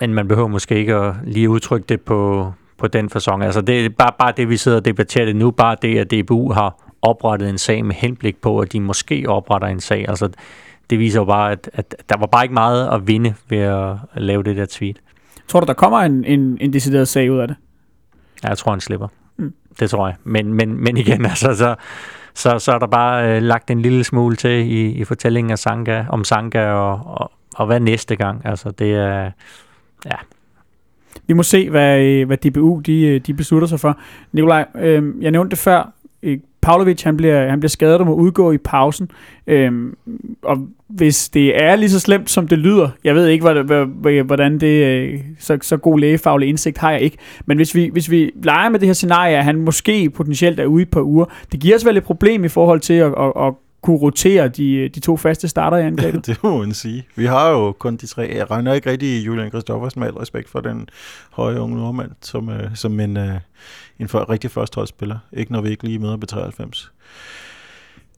men 0.00 0.14
man 0.14 0.28
behøver 0.28 0.48
måske 0.48 0.74
ikke 0.74 0.94
at 0.94 1.14
lige 1.24 1.50
udtrykke 1.50 1.86
det 1.86 2.00
på, 2.00 2.52
på 2.78 2.86
den 2.86 3.10
fasong. 3.10 3.42
Altså, 3.44 3.60
det 3.60 3.84
er 3.84 3.88
bare, 3.88 4.12
bare 4.18 4.32
det, 4.36 4.48
vi 4.48 4.56
sidder 4.56 4.78
og 4.78 4.84
debatterer 4.84 5.24
det 5.24 5.36
nu, 5.36 5.50
bare 5.50 5.76
det, 5.82 5.98
at 5.98 6.10
DBU 6.10 6.52
har 6.52 6.92
oprettet 7.02 7.48
en 7.48 7.58
sag 7.58 7.84
med 7.84 7.94
henblik 7.94 8.36
på, 8.40 8.58
at 8.58 8.72
de 8.72 8.80
måske 8.80 9.24
opretter 9.28 9.68
en 9.68 9.80
sag. 9.80 10.04
Altså, 10.08 10.28
det 10.90 10.98
viser 10.98 11.20
jo 11.20 11.24
bare, 11.24 11.52
at, 11.52 11.70
at 11.72 11.94
der 12.08 12.18
var 12.18 12.26
bare 12.26 12.44
ikke 12.44 12.54
meget 12.54 12.88
at 12.94 13.06
vinde 13.06 13.34
ved 13.48 13.58
at 13.58 13.96
lave 14.16 14.42
det 14.42 14.56
der 14.56 14.66
tweet. 14.66 15.00
Tror 15.48 15.60
du, 15.60 15.66
der 15.66 15.72
kommer 15.72 15.98
en, 15.98 16.24
en, 16.24 16.58
en 16.60 16.72
decideret 16.72 17.08
sag 17.08 17.32
ud 17.32 17.38
af 17.38 17.48
det? 17.48 17.56
Ja, 18.42 18.48
jeg 18.48 18.58
tror, 18.58 18.72
han 18.72 18.80
slipper. 18.80 19.08
Mm. 19.36 19.52
Det 19.80 19.90
tror 19.90 20.06
jeg. 20.06 20.16
Men, 20.24 20.54
men, 20.54 20.84
men 20.84 20.96
igen, 20.96 21.24
altså, 21.32 21.54
så, 21.54 21.74
så, 22.34 22.58
så 22.58 22.72
er 22.72 22.78
der 22.78 22.86
bare 22.86 23.36
øh, 23.36 23.42
lagt 23.42 23.70
en 23.70 23.82
lille 23.82 24.04
smule 24.04 24.36
til 24.36 24.50
i, 24.50 24.90
i 24.90 25.04
fortællingen 25.04 25.50
af 25.50 25.58
Sanka, 25.58 26.04
om 26.08 26.24
Sanka 26.24 26.66
og, 26.66 27.00
og, 27.04 27.32
og 27.54 27.66
hvad 27.66 27.80
næste 27.80 28.16
gang. 28.16 28.46
Altså, 28.46 28.70
det 28.70 28.94
er... 28.94 29.30
Ja, 30.04 30.16
vi 31.26 31.34
må 31.34 31.42
se, 31.42 31.70
hvad, 31.70 32.00
øh, 32.00 32.26
hvad 32.26 32.36
DBU 32.36 32.80
de, 32.80 33.00
øh, 33.02 33.20
de 33.20 33.34
beslutter 33.34 33.68
sig 33.68 33.80
for. 33.80 33.98
Nikolaj, 34.32 34.66
øh, 34.74 35.22
jeg 35.22 35.30
nævnte 35.30 35.50
det 35.50 35.58
før. 35.58 35.92
Pavlovic, 36.66 37.02
han 37.02 37.16
bliver, 37.16 37.48
han 37.48 37.60
bliver 37.60 37.68
skadet 37.68 38.00
og 38.00 38.06
må 38.06 38.14
udgå 38.14 38.52
i 38.52 38.58
pausen. 38.58 39.10
Øhm, 39.46 39.96
og 40.42 40.58
hvis 40.88 41.28
det 41.28 41.62
er 41.62 41.76
lige 41.76 41.90
så 41.90 42.00
slemt, 42.00 42.30
som 42.30 42.48
det 42.48 42.58
lyder, 42.58 42.88
jeg 43.04 43.14
ved 43.14 43.26
ikke, 43.26 44.22
hvordan 44.24 44.58
det, 44.58 45.20
så, 45.38 45.58
så 45.62 45.76
god 45.76 45.98
lægefaglig 45.98 46.48
indsigt 46.48 46.78
har 46.78 46.90
jeg 46.90 47.00
ikke, 47.00 47.16
men 47.46 47.56
hvis 47.56 47.74
vi, 47.74 47.90
hvis 47.92 48.10
vi 48.10 48.30
leger 48.42 48.68
med 48.68 48.80
det 48.80 48.88
her 48.88 48.92
scenarie, 48.92 49.36
at 49.36 49.44
han 49.44 49.56
måske 49.56 50.10
potentielt 50.10 50.60
er 50.60 50.66
ude 50.66 50.82
i 50.82 50.82
et 50.82 50.90
par 50.90 51.00
uger, 51.00 51.24
det 51.52 51.60
giver 51.60 51.76
os 51.76 51.84
vel 51.84 51.96
et 51.96 52.04
problem 52.04 52.44
i 52.44 52.48
forhold 52.48 52.80
til 52.80 52.94
at, 52.94 53.12
at, 53.18 53.32
at 53.46 53.54
kunne 53.82 53.98
rotere 53.98 54.48
de, 54.48 54.88
de 54.88 55.00
to 55.00 55.16
faste 55.16 55.48
starter 55.48 55.76
i 55.76 55.82
angrebet. 55.90 56.26
det 56.26 56.42
må 56.42 56.58
man 56.58 56.74
sige. 56.74 57.06
Vi 57.16 57.24
har 57.24 57.50
jo 57.50 57.72
kun 57.72 57.96
de 57.96 58.06
tre. 58.06 58.32
Jeg 58.36 58.50
regner 58.50 58.74
ikke 58.74 58.90
rigtig 58.90 59.26
Julian 59.26 59.50
Kristoffersen 59.50 60.00
med 60.00 60.08
al 60.08 60.14
respekt 60.14 60.50
for 60.50 60.60
den 60.60 60.88
høje 61.30 61.60
unge 61.60 61.76
nordmand, 61.76 62.10
som, 62.22 62.48
uh, 62.48 62.54
som 62.74 63.00
en, 63.00 63.16
uh, 63.16 63.24
en 64.00 64.08
for, 64.08 64.30
rigtig 64.30 64.50
førsteholdsspiller. 64.50 65.18
Ikke 65.32 65.52
når 65.52 65.60
vi 65.60 65.70
ikke 65.70 65.84
lige 65.84 65.98
møder 65.98 66.16
B93. 66.16 66.90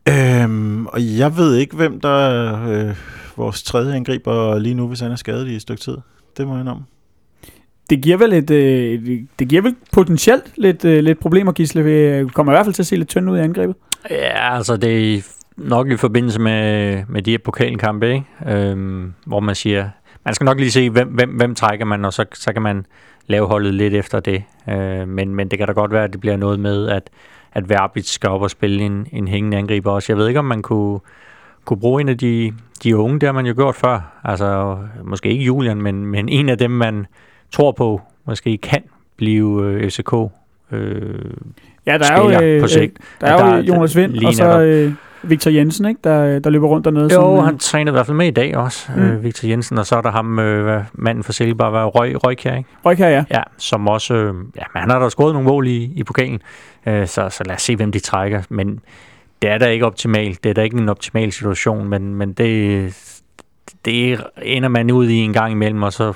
Øhm, 0.08 0.86
og 0.86 1.00
jeg 1.18 1.36
ved 1.36 1.56
ikke, 1.56 1.76
hvem 1.76 2.00
der 2.00 2.08
er 2.08 2.68
øh, 2.68 2.96
vores 3.36 3.62
tredje 3.62 3.94
angriber 3.94 4.58
lige 4.58 4.74
nu, 4.74 4.88
hvis 4.88 5.00
han 5.00 5.12
er 5.12 5.16
skadet 5.16 5.48
i 5.48 5.54
et 5.54 5.62
stykke 5.62 5.80
tid. 5.80 5.96
Det 6.36 6.46
må 6.46 6.56
jeg 6.56 6.66
om. 6.66 6.84
Det 7.90 8.02
giver 8.02 8.16
vel 8.16 8.32
et, 8.32 8.50
øh, 8.50 9.20
det 9.38 9.48
giver 9.48 9.62
vel 9.62 9.74
potentielt 9.92 10.52
lidt, 10.56 10.84
øh, 10.84 11.04
lidt 11.04 11.20
problemer, 11.20 11.52
Gisle. 11.52 11.84
Vi 11.84 12.28
kommer 12.28 12.52
i 12.52 12.54
hvert 12.54 12.66
fald 12.66 12.74
til 12.74 12.82
at 12.82 12.86
se 12.86 12.96
lidt 12.96 13.08
tynd 13.08 13.30
ud 13.30 13.38
i 13.38 13.40
angrebet. 13.40 13.76
Ja, 14.10 14.56
altså 14.56 14.76
det 14.76 15.14
er 15.14 15.22
nok 15.56 15.90
i 15.90 15.96
forbindelse 15.96 16.40
med, 16.40 17.02
med 17.08 17.22
de 17.22 17.30
her 17.30 17.38
pokalkampe, 17.44 18.12
ikke? 18.12 18.26
Øhm, 18.46 19.12
hvor 19.26 19.40
man 19.40 19.54
siger, 19.54 19.88
man 20.24 20.34
skal 20.34 20.44
nok 20.44 20.58
lige 20.58 20.70
se, 20.70 20.90
hvem, 20.90 21.08
hvem, 21.08 21.30
hvem 21.30 21.54
trækker 21.54 21.84
man, 21.84 22.04
og 22.04 22.12
så, 22.12 22.24
så 22.34 22.52
kan 22.52 22.62
man 22.62 22.86
lave 23.28 23.46
holdet 23.46 23.74
lidt 23.74 23.94
efter 23.94 24.20
det. 24.20 24.42
Øh, 24.68 25.08
men, 25.08 25.34
men 25.34 25.48
det 25.48 25.58
kan 25.58 25.66
da 25.66 25.72
godt 25.72 25.92
være, 25.92 26.04
at 26.04 26.12
det 26.12 26.20
bliver 26.20 26.36
noget 26.36 26.60
med, 26.60 26.88
at, 26.88 27.10
at 27.52 27.68
Verbitz 27.68 28.10
skal 28.10 28.30
op 28.30 28.42
og 28.42 28.50
spille 28.50 28.82
en, 28.82 29.06
en 29.12 29.28
hængende 29.28 29.56
angriber 29.56 29.92
også. 29.92 30.12
Jeg 30.12 30.18
ved 30.18 30.28
ikke, 30.28 30.38
om 30.38 30.44
man 30.44 30.62
kunne, 30.62 31.00
kunne 31.64 31.80
bruge 31.80 32.00
en 32.00 32.08
af 32.08 32.18
de, 32.18 32.52
de 32.82 32.96
unge, 32.96 33.20
det 33.20 33.26
har 33.26 33.32
man 33.32 33.46
jo 33.46 33.54
gjort 33.56 33.74
før. 33.74 34.20
Altså, 34.24 34.78
måske 35.04 35.28
ikke 35.28 35.44
Julian, 35.44 35.82
men, 35.82 36.06
men 36.06 36.28
en 36.28 36.48
af 36.48 36.58
dem, 36.58 36.70
man 36.70 37.06
tror 37.50 37.72
på, 37.72 38.00
måske 38.24 38.56
kan 38.56 38.82
blive 39.16 39.64
øh, 39.64 39.90
FCK 39.90 40.12
øh, 40.72 41.30
Ja, 41.86 41.98
der 41.98 42.12
er 42.12 42.18
jo, 42.18 42.40
øh, 42.42 42.60
på 42.60 42.68
sigt. 42.68 42.98
Der 43.20 43.26
er 43.26 43.46
jo 43.46 43.56
der, 43.56 43.62
Jonas 43.62 43.96
Vind, 43.96 44.24
og 44.24 44.34
så 44.34 44.60
øh, 44.60 44.92
Victor 45.28 45.50
Jensen, 45.50 45.86
ikke, 45.86 46.00
der, 46.04 46.38
der 46.38 46.50
løber 46.50 46.68
rundt 46.68 46.84
dernede. 46.84 47.04
Jo, 47.04 47.10
som, 47.10 47.36
øh, 47.36 47.44
han 47.44 47.58
træner 47.58 47.92
i 47.92 47.94
hvert 47.94 48.06
fald 48.06 48.16
med 48.16 48.26
i 48.26 48.30
dag 48.30 48.56
også, 48.56 48.92
mm. 48.96 49.02
øh, 49.02 49.24
Victor 49.24 49.48
Jensen, 49.48 49.78
og 49.78 49.86
så 49.86 49.96
er 49.96 50.00
der 50.00 50.10
ham, 50.10 50.38
øh, 50.38 50.82
manden 50.92 51.24
for 51.24 51.32
Silkeborg, 51.32 51.72
var 51.72 51.86
Røg, 51.86 52.24
Røykær, 52.24 52.56
ikke? 52.56 52.68
Røykær, 52.84 53.08
ja. 53.08 53.24
Ja, 53.30 53.42
som 53.56 53.88
også, 53.88 54.14
øh, 54.14 54.34
ja, 54.56 54.62
men 54.74 54.80
han 54.80 54.90
har 54.90 54.98
da 54.98 55.08
skåret 55.08 55.32
nogle 55.32 55.48
mål 55.48 55.66
i, 55.66 55.92
i 55.94 56.04
pokalen, 56.04 56.40
øh, 56.86 57.06
så, 57.06 57.28
så 57.28 57.44
lad 57.44 57.54
os 57.54 57.62
se, 57.62 57.76
hvem 57.76 57.92
de 57.92 57.98
trækker, 57.98 58.42
men 58.48 58.80
det 59.42 59.50
er 59.50 59.58
da 59.58 59.66
ikke 59.66 59.86
optimalt, 59.86 60.44
det 60.44 60.50
er 60.50 60.54
da 60.54 60.62
ikke 60.62 60.76
en 60.76 60.88
optimal 60.88 61.32
situation, 61.32 61.88
men, 61.88 62.14
men 62.14 62.32
det, 62.32 62.94
det 63.84 64.20
ender 64.42 64.68
man 64.68 64.90
ud 64.90 65.08
i 65.08 65.16
en 65.16 65.32
gang 65.32 65.52
imellem, 65.52 65.82
og 65.82 65.92
så 65.92 66.12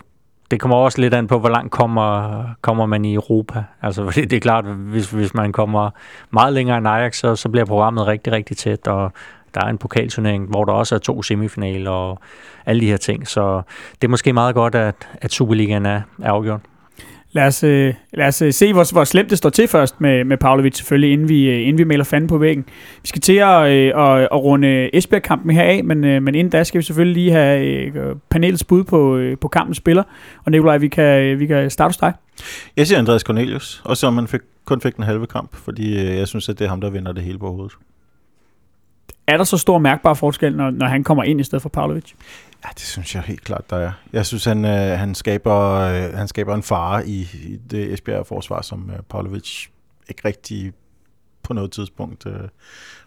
det 0.53 0.61
kommer 0.61 0.77
også 0.77 1.01
lidt 1.01 1.15
an 1.15 1.27
på, 1.27 1.39
hvor 1.39 1.49
langt 1.49 1.73
kommer, 1.73 2.45
kommer 2.61 2.87
man 2.87 3.05
i 3.05 3.15
Europa. 3.15 3.65
Altså, 3.83 4.05
fordi 4.07 4.25
det 4.25 4.37
er 4.37 4.41
klart, 4.41 4.65
hvis, 4.65 5.11
hvis 5.11 5.35
man 5.35 5.53
kommer 5.53 5.91
meget 6.31 6.53
længere 6.53 6.79
end 6.79 6.89
Ajax, 6.89 7.17
så, 7.17 7.37
så 7.37 7.49
bliver 7.49 7.65
programmet 7.65 8.07
rigtig, 8.07 8.33
rigtig 8.33 8.57
tæt, 8.57 8.89
og 8.89 9.13
der 9.55 9.61
er 9.61 9.69
en 9.69 9.79
pokalturnering, 9.79 10.49
hvor 10.49 10.65
der 10.65 10.73
også 10.73 10.95
er 10.95 10.99
to 10.99 11.23
semifinaler 11.23 11.91
og 11.91 12.21
alle 12.67 12.81
de 12.81 12.87
her 12.87 12.97
ting. 12.97 13.29
Så 13.29 13.63
det 14.01 14.05
er 14.05 14.09
måske 14.09 14.33
meget 14.33 14.55
godt, 14.55 14.75
at, 14.75 15.09
at 15.21 15.33
Superligaen 15.33 15.87
er, 15.87 16.01
er 16.23 16.33
afgjort. 16.33 16.61
Lad 17.35 17.47
os, 17.47 17.65
øh, 17.65 17.95
lad 18.13 18.27
os 18.27 18.43
øh, 18.43 18.53
se, 18.53 18.73
hvor, 18.73 18.93
hvor 18.93 19.05
slemt 19.05 19.31
det 19.31 19.39
står 19.39 19.51
til 19.51 19.69
først 19.69 20.01
med, 20.01 20.25
med 20.25 20.37
Pavlovic 20.37 20.77
selvfølgelig, 20.77 21.13
inden 21.13 21.29
vi, 21.29 21.51
øh, 21.51 21.61
inden 21.61 21.79
vi 21.79 21.85
melder 21.85 22.05
fanden 22.05 22.29
på 22.29 22.39
væggen. 22.39 22.65
Vi 23.03 23.09
skal 23.09 23.21
til 23.21 23.37
at, 23.37 23.71
øh, 23.71 23.93
at, 23.97 24.23
at 24.23 24.43
runde 24.43 24.97
Esbjerg-kampen 24.97 25.51
her 25.51 25.63
af, 25.63 25.85
men, 25.85 26.05
øh, 26.05 26.23
men 26.23 26.35
inden 26.35 26.51
da 26.51 26.65
skal 26.65 26.79
vi 26.79 26.85
selvfølgelig 26.85 27.23
lige 27.23 27.33
have 27.33 27.67
øh, 27.67 28.17
panelets 28.31 28.65
bud 28.65 28.85
på, 28.85 29.17
øh, 29.17 29.39
på 29.39 29.49
kampens 29.49 29.77
spiller. 29.77 30.03
Og 30.45 30.53
Nikolaj, 30.53 30.79
vi 30.79 30.89
kan, 30.89 31.25
øh, 31.25 31.41
vi 31.41 31.47
kan 31.47 31.71
starte 31.71 31.89
hos 31.89 31.97
dig. 31.97 32.13
Jeg 32.77 32.87
siger 32.87 32.99
Andreas 32.99 33.23
Cornelius, 33.23 33.83
og 33.85 33.97
så 33.97 34.11
man 34.11 34.29
fik, 34.29 34.41
kun 34.65 34.81
fik 34.81 34.97
den 34.97 35.05
halve 35.05 35.27
kamp, 35.27 35.55
fordi 35.55 36.01
øh, 36.01 36.17
jeg 36.17 36.29
synes, 36.29 36.49
at 36.49 36.59
det 36.59 36.65
er 36.65 36.69
ham, 36.69 36.81
der 36.81 36.91
vinder 36.91 37.13
det 37.13 37.23
hele 37.23 37.39
på 37.39 37.51
hovedet. 37.51 37.73
Er 39.27 39.37
der 39.37 39.45
så 39.45 39.59
stor 39.59 39.79
mærkbar 39.79 40.15
forskel, 40.15 40.57
når, 40.57 40.71
når 40.71 40.87
han 40.87 41.05
kommer 41.05 41.25
ind 41.25 41.41
i 41.41 41.45
stedet 41.45 41.63
for 41.63 41.69
Pavlovic? 41.69 42.13
Ja, 42.65 42.69
det 42.75 42.83
synes 42.83 43.15
jeg 43.15 43.23
helt 43.23 43.45
klart, 43.45 43.71
der 43.71 43.77
er. 43.77 43.93
Jeg 44.13 44.27
synes, 44.27 44.45
han, 44.45 44.65
øh, 44.65 44.99
han, 44.99 45.15
skaber, 45.15 45.71
øh, 45.71 46.15
han 46.15 46.29
skaber 46.29 46.55
en 46.55 46.63
fare 46.63 47.09
i, 47.09 47.21
i 47.21 47.59
det 47.71 47.93
Esbjerg-forsvar, 47.93 48.63
som 48.63 48.91
øh, 48.91 49.03
Pavlovic 49.11 49.67
ikke 50.09 50.23
rigtig 50.25 50.73
på 51.43 51.53
noget 51.53 51.71
tidspunkt 51.71 52.27
øh, 52.27 52.33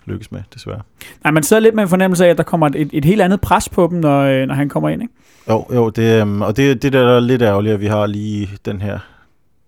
lykkes 0.05 0.31
med, 0.31 0.43
desværre. 0.53 0.81
Nej, 1.23 1.31
man 1.31 1.43
sidder 1.43 1.61
lidt 1.61 1.75
med 1.75 1.83
en 1.83 1.89
fornemmelse 1.89 2.25
af, 2.25 2.29
at 2.29 2.37
der 2.37 2.43
kommer 2.43 2.67
et, 2.67 2.89
et 2.93 3.05
helt 3.05 3.21
andet 3.21 3.41
pres 3.41 3.69
på 3.69 3.87
dem, 3.91 3.97
når, 3.97 4.21
øh, 4.21 4.45
når 4.45 4.55
han 4.55 4.69
kommer 4.69 4.89
ind, 4.89 5.01
ikke? 5.01 5.13
Jo, 5.49 5.65
jo 5.73 5.89
det, 5.89 6.21
øh, 6.21 6.41
og 6.41 6.57
det, 6.57 6.81
det 6.81 6.93
der 6.93 7.15
er 7.15 7.19
lidt 7.19 7.41
ærgerligt, 7.41 7.73
at 7.73 7.81
vi 7.81 7.87
har 7.87 8.05
lige 8.05 8.49
den 8.65 8.81
her 8.81 8.99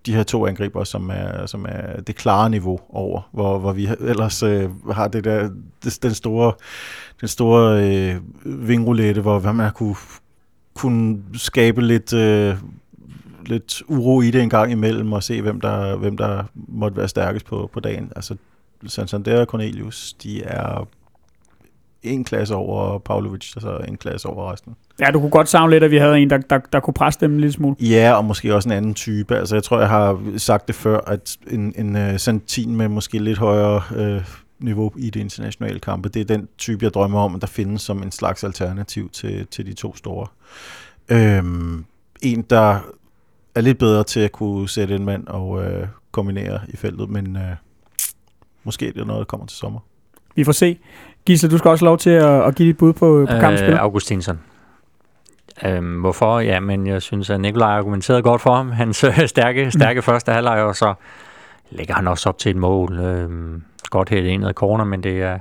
de 0.07 0.15
her 0.15 0.23
to 0.23 0.45
angriber, 0.47 0.83
som 0.83 1.09
er, 1.09 1.45
som 1.45 1.65
er 1.69 2.01
det 2.01 2.15
klare 2.15 2.49
niveau 2.49 2.79
over, 2.89 3.29
hvor, 3.33 3.59
hvor 3.59 3.73
vi 3.73 3.89
ellers 3.99 4.43
øh, 4.43 4.69
har 4.91 5.07
det 5.07 5.23
der, 5.23 5.49
det, 5.83 5.99
den 6.03 6.13
store, 6.13 6.53
den 7.21 7.27
store 7.27 7.83
øh, 7.83 8.15
vingrulette, 8.45 9.21
hvor 9.21 9.51
man 9.51 9.71
kunne, 9.71 9.95
kunne 10.73 11.23
skabe 11.33 11.81
lidt, 11.81 12.13
øh, 12.13 12.55
lidt 13.45 13.81
uro 13.87 14.21
i 14.21 14.31
det 14.31 14.41
en 14.41 14.49
gang 14.49 14.71
imellem, 14.71 15.13
og 15.13 15.23
se, 15.23 15.41
hvem 15.41 15.61
der, 15.61 15.95
hvem 15.95 16.17
der 16.17 16.43
måtte 16.53 16.97
være 16.97 17.07
stærkest 17.07 17.45
på, 17.45 17.69
på 17.73 17.79
dagen. 17.79 18.11
Altså, 18.15 18.35
Santander 18.85 19.41
og 19.41 19.45
Cornelius, 19.45 20.13
de 20.13 20.43
er 20.43 20.87
en 22.03 22.23
klasse 22.23 22.55
over 22.55 22.99
Pavlovic, 22.99 23.55
og 23.55 23.61
så 23.61 23.77
en 23.87 23.97
klasse 23.97 24.27
over 24.27 24.51
resten. 24.51 24.75
Ja, 24.99 25.11
du 25.11 25.19
kunne 25.19 25.31
godt 25.31 25.49
savne 25.49 25.71
lidt, 25.71 25.83
at 25.83 25.91
vi 25.91 25.97
havde 25.97 26.19
en, 26.19 26.29
der, 26.29 26.37
der, 26.37 26.59
der 26.73 26.79
kunne 26.79 26.93
presse 26.93 27.19
dem 27.19 27.33
en 27.33 27.39
lille 27.39 27.53
smule. 27.53 27.75
Ja, 27.79 28.13
og 28.13 28.25
måske 28.25 28.55
også 28.55 28.69
en 28.69 28.73
anden 28.73 28.93
type. 28.93 29.35
Altså, 29.35 29.55
jeg 29.55 29.63
tror, 29.63 29.79
jeg 29.79 29.89
har 29.89 30.19
sagt 30.37 30.67
det 30.67 30.75
før, 30.75 30.99
at 31.07 31.37
en, 31.47 31.73
en 31.75 31.95
uh, 31.95 32.17
Santin 32.17 32.75
med 32.75 32.87
måske 32.87 33.19
lidt 33.19 33.37
højere 33.37 33.81
uh, 34.15 34.23
niveau 34.59 34.93
i 34.97 35.09
det 35.09 35.19
internationale 35.19 35.79
kampe, 35.79 36.09
det 36.09 36.19
er 36.19 36.25
den 36.25 36.47
type, 36.57 36.85
jeg 36.85 36.93
drømmer 36.93 37.19
om, 37.19 37.35
at 37.35 37.41
der 37.41 37.47
findes 37.47 37.81
som 37.81 38.03
en 38.03 38.11
slags 38.11 38.43
alternativ 38.43 39.09
til, 39.09 39.47
til 39.47 39.65
de 39.65 39.73
to 39.73 39.95
store. 39.95 40.27
Øhm, 41.09 41.85
en, 42.21 42.41
der 42.41 42.79
er 43.55 43.61
lidt 43.61 43.77
bedre 43.77 44.03
til 44.03 44.19
at 44.19 44.31
kunne 44.31 44.69
sætte 44.69 44.95
en 44.95 45.05
mand 45.05 45.27
og 45.27 45.49
uh, 45.49 45.87
kombinere 46.11 46.59
i 46.67 46.77
feltet, 46.77 47.09
men 47.09 47.35
uh, 47.35 47.41
måske 48.63 48.87
er 48.87 48.91
det 48.91 49.07
noget, 49.07 49.19
der 49.19 49.25
kommer 49.25 49.47
til 49.47 49.57
sommer. 49.57 49.79
Vi 50.37 50.43
får 50.43 50.51
se. 50.51 50.77
Gisle, 51.25 51.49
du 51.49 51.57
skal 51.57 51.71
også 51.71 51.85
lov 51.85 51.97
til 51.97 52.09
at, 52.09 52.41
at 52.41 52.55
give 52.55 52.67
dit 52.67 52.77
bud 52.77 52.93
på, 52.93 53.27
på 53.29 53.33
øh. 53.33 53.81
Augustinsson. 53.81 54.39
Øhm, 55.65 55.99
hvorfor? 55.99 56.39
Ja, 56.39 56.59
men 56.59 56.87
jeg 56.87 57.01
synes, 57.01 57.29
at 57.29 57.39
Nikolaj 57.39 57.77
argumenterede 57.77 58.21
godt 58.21 58.41
for 58.41 58.55
ham. 58.55 58.71
Hans 58.71 59.03
øh, 59.03 59.27
stærke, 59.27 59.71
stærke 59.71 59.97
mm. 59.97 60.03
første 60.03 60.31
halvleg, 60.31 60.63
og 60.63 60.75
så 60.75 60.93
lægger 61.69 61.93
han 61.93 62.07
også 62.07 62.29
op 62.29 62.37
til 62.37 62.49
et 62.49 62.55
mål. 62.55 62.99
Øhm, 62.99 63.63
godt 63.89 64.09
helt 64.09 64.49
i 64.49 64.53
corner, 64.53 64.83
men 64.83 65.03
det 65.03 65.21
er 65.21 65.39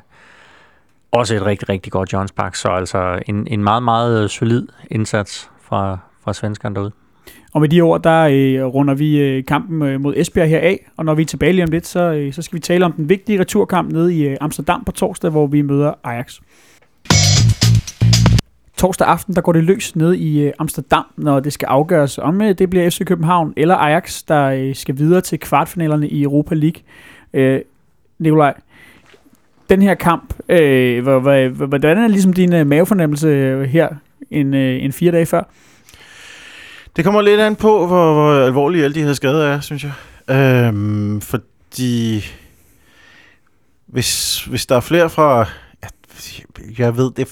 også 1.13 1.35
et 1.35 1.47
rigtig, 1.47 1.69
rigtig 1.69 1.93
godt 1.93 2.13
Johns 2.13 2.33
Park. 2.33 2.55
Så 2.55 2.69
altså 2.69 3.19
en, 3.27 3.47
en 3.47 3.65
meget, 3.65 3.83
meget 3.83 4.31
solid 4.31 4.69
indsats 4.91 5.51
fra, 5.63 5.99
fra 6.25 6.33
svenskerne 6.33 6.75
derude. 6.75 6.93
Og 7.53 7.61
med 7.61 7.69
de 7.69 7.81
ord, 7.81 8.03
der 8.03 8.23
øh, 8.23 8.65
runder 8.65 8.95
vi 8.95 9.19
øh, 9.19 9.45
kampen 9.45 9.83
øh, 9.83 10.01
mod 10.01 10.15
Esbjerg 10.17 10.49
her 10.49 10.59
af, 10.59 10.91
og 10.97 11.05
når 11.05 11.15
vi 11.15 11.23
er 11.23 11.27
tilbage 11.27 11.53
lige 11.53 11.65
om 11.65 11.71
lidt, 11.71 11.87
så, 11.87 12.01
øh, 12.01 12.33
så 12.33 12.43
skal 12.43 12.57
vi 12.57 12.61
tale 12.61 12.85
om 12.85 12.93
den 12.93 13.09
vigtige 13.09 13.41
returkamp 13.41 13.93
nede 13.93 14.15
i 14.15 14.29
øh, 14.29 14.37
Amsterdam 14.41 14.85
på 14.85 14.93
torsdag, 14.93 15.31
hvor 15.31 15.47
vi 15.47 15.63
møder 15.63 15.93
Ajax. 16.05 16.41
Torsdag 18.77 19.09
aften, 19.09 19.35
der 19.35 19.41
går 19.41 19.53
det 19.53 19.65
løs 19.65 19.97
nede 19.97 20.19
i 20.19 20.41
øh, 20.41 20.53
Amsterdam, 20.59 21.05
når 21.17 21.41
det 21.41 21.53
skal 21.53 21.67
afgøres, 21.67 22.19
om 22.19 22.43
øh, 22.43 22.59
det 22.59 22.71
bliver 22.71 22.91
FC 22.91 23.05
København 23.05 23.53
eller 23.57 23.75
Ajax, 23.75 24.23
der 24.29 24.45
øh, 24.45 24.75
skal 24.75 24.99
videre 24.99 25.21
til 25.21 25.39
kvartfinalerne 25.39 26.09
i 26.09 26.23
Europa 26.23 26.55
League. 26.55 26.83
Øh, 27.35 27.61
Nikolaj, 28.19 28.55
den 29.71 29.83
her 29.83 29.95
kamp, 29.95 30.35
øh, 30.49 31.07
hvordan 31.53 31.99
er 31.99 32.09
ligesom 32.09 32.33
din 32.33 32.53
øh, 32.53 32.67
mavefornemmelse 32.67 33.29
øh, 33.29 33.63
her 33.63 33.89
en, 34.31 34.55
øh, 34.55 34.85
en 34.85 34.93
fire 34.93 35.13
dage 35.13 35.27
før? 35.27 35.43
Det 36.97 37.05
kommer 37.05 37.23
lidt 37.23 37.41
an 37.41 37.57
på, 37.57 37.87
hvor, 37.87 38.13
hvor 38.13 38.45
alvorlige 38.47 38.85
alle 38.85 38.95
de 38.95 39.03
her 39.03 39.13
skader 39.13 39.47
er, 39.47 39.61
synes 39.61 39.85
jeg. 39.85 39.93
Øhm, 40.37 41.21
fordi 41.21 42.25
hvis, 43.87 44.45
hvis 44.45 44.67
der 44.67 44.77
er 44.77 44.81
flere 44.81 45.11
fra... 45.11 45.47
Jeg, 45.83 45.91
jeg 46.79 46.97
ved, 46.97 47.11
det, 47.17 47.29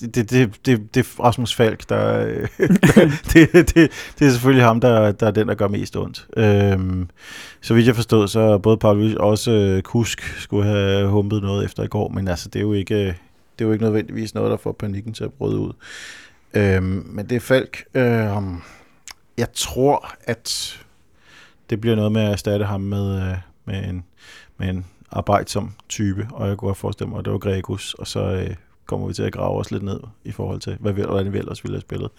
det, 0.00 0.30
det, 0.30 0.66
det, 0.66 0.94
det, 0.94 1.00
er 1.00 1.22
Rasmus 1.22 1.54
Falk, 1.54 1.88
der... 1.88 2.24
det, 3.32 3.52
det, 3.52 3.74
det 4.18 4.26
er 4.26 4.30
selvfølgelig 4.30 4.64
ham, 4.64 4.80
der, 4.80 5.12
der 5.12 5.26
er 5.26 5.30
den, 5.30 5.48
der 5.48 5.54
gør 5.54 5.68
mest 5.68 5.96
ondt. 5.96 6.26
Øhm, 6.36 7.08
så 7.60 7.74
vidt 7.74 7.86
jeg 7.86 7.94
forstod, 7.94 8.28
så 8.28 8.58
både 8.58 8.76
Paul 8.76 9.18
og 9.18 9.28
også 9.28 9.50
øh, 9.50 9.82
Kusk 9.82 10.20
skulle 10.38 10.64
have 10.64 11.08
humpet 11.08 11.42
noget 11.42 11.64
efter 11.64 11.82
i 11.82 11.88
går, 11.88 12.08
men 12.08 12.28
altså, 12.28 12.48
det 12.48 12.58
er 12.58 12.64
jo 12.64 12.72
ikke, 12.72 13.04
det 13.58 13.64
er 13.64 13.64
jo 13.64 13.72
ikke 13.72 13.84
nødvendigvis 13.84 14.34
noget, 14.34 14.50
der 14.50 14.56
får 14.56 14.72
panikken 14.72 15.12
til 15.12 15.24
at 15.24 15.32
bryde 15.32 15.58
ud. 15.58 15.72
Øhm, 16.54 17.06
men 17.06 17.28
det 17.28 17.36
er 17.36 17.40
Falk. 17.40 17.84
Øhm, 17.94 18.56
jeg 19.38 19.52
tror, 19.52 20.14
at 20.24 20.78
det 21.70 21.80
bliver 21.80 21.96
noget 21.96 22.12
med 22.12 22.22
at 22.22 22.32
erstatte 22.32 22.64
ham 22.64 22.80
med, 22.80 23.30
øh, 23.30 23.36
med, 23.64 23.84
en, 23.88 24.04
med 24.58 24.68
en 24.68 24.86
arbejdsom 25.10 25.72
type, 25.88 26.28
og 26.32 26.48
jeg 26.48 26.56
kunne 26.56 26.68
godt 26.68 26.78
forestille 26.78 27.10
mig, 27.10 27.18
at 27.18 27.24
det 27.24 27.32
var 27.32 27.38
Gregus, 27.38 27.94
og 27.94 28.06
så 28.06 28.20
øh, 28.20 28.54
kommer 28.86 29.06
vi 29.06 29.14
til 29.14 29.22
at 29.22 29.32
grave 29.32 29.58
os 29.58 29.70
lidt 29.70 29.82
ned 29.82 30.00
i 30.24 30.32
forhold 30.32 30.60
til, 30.60 30.76
hvad 30.80 30.92
vi, 30.92 31.02
hvordan 31.02 31.32
vi 31.32 31.38
ellers 31.38 31.64
ville 31.64 31.74
have 31.74 31.80
spillet. 31.80 32.10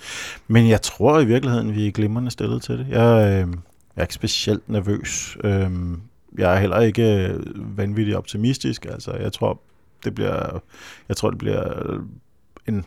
Men 0.48 0.70
jeg 0.70 0.82
tror 0.82 1.20
i 1.20 1.26
virkeligheden, 1.26 1.76
vi 1.76 1.88
er 1.88 1.92
glimrende 1.92 2.32
stillet 2.32 2.62
til 2.62 2.78
det. 2.78 2.88
Jeg, 2.90 3.26
øh, 3.26 3.54
jeg 3.96 4.02
er 4.02 4.02
ikke 4.02 4.14
specielt 4.14 4.70
nervøs. 4.70 5.38
Øh, 5.44 5.72
jeg 6.38 6.56
er 6.56 6.60
heller 6.60 6.80
ikke 6.80 7.28
øh, 7.28 7.78
vanvittigt 7.78 8.18
optimistisk. 8.18 8.86
Altså, 8.86 9.12
jeg 9.12 9.34
tror, 9.34 9.62
det 10.04 10.16
bliver, 10.16 10.62
jeg 11.10 11.18
tror, 11.18 11.30
det 11.30 11.40
bliver 11.40 11.98
en 12.68 12.86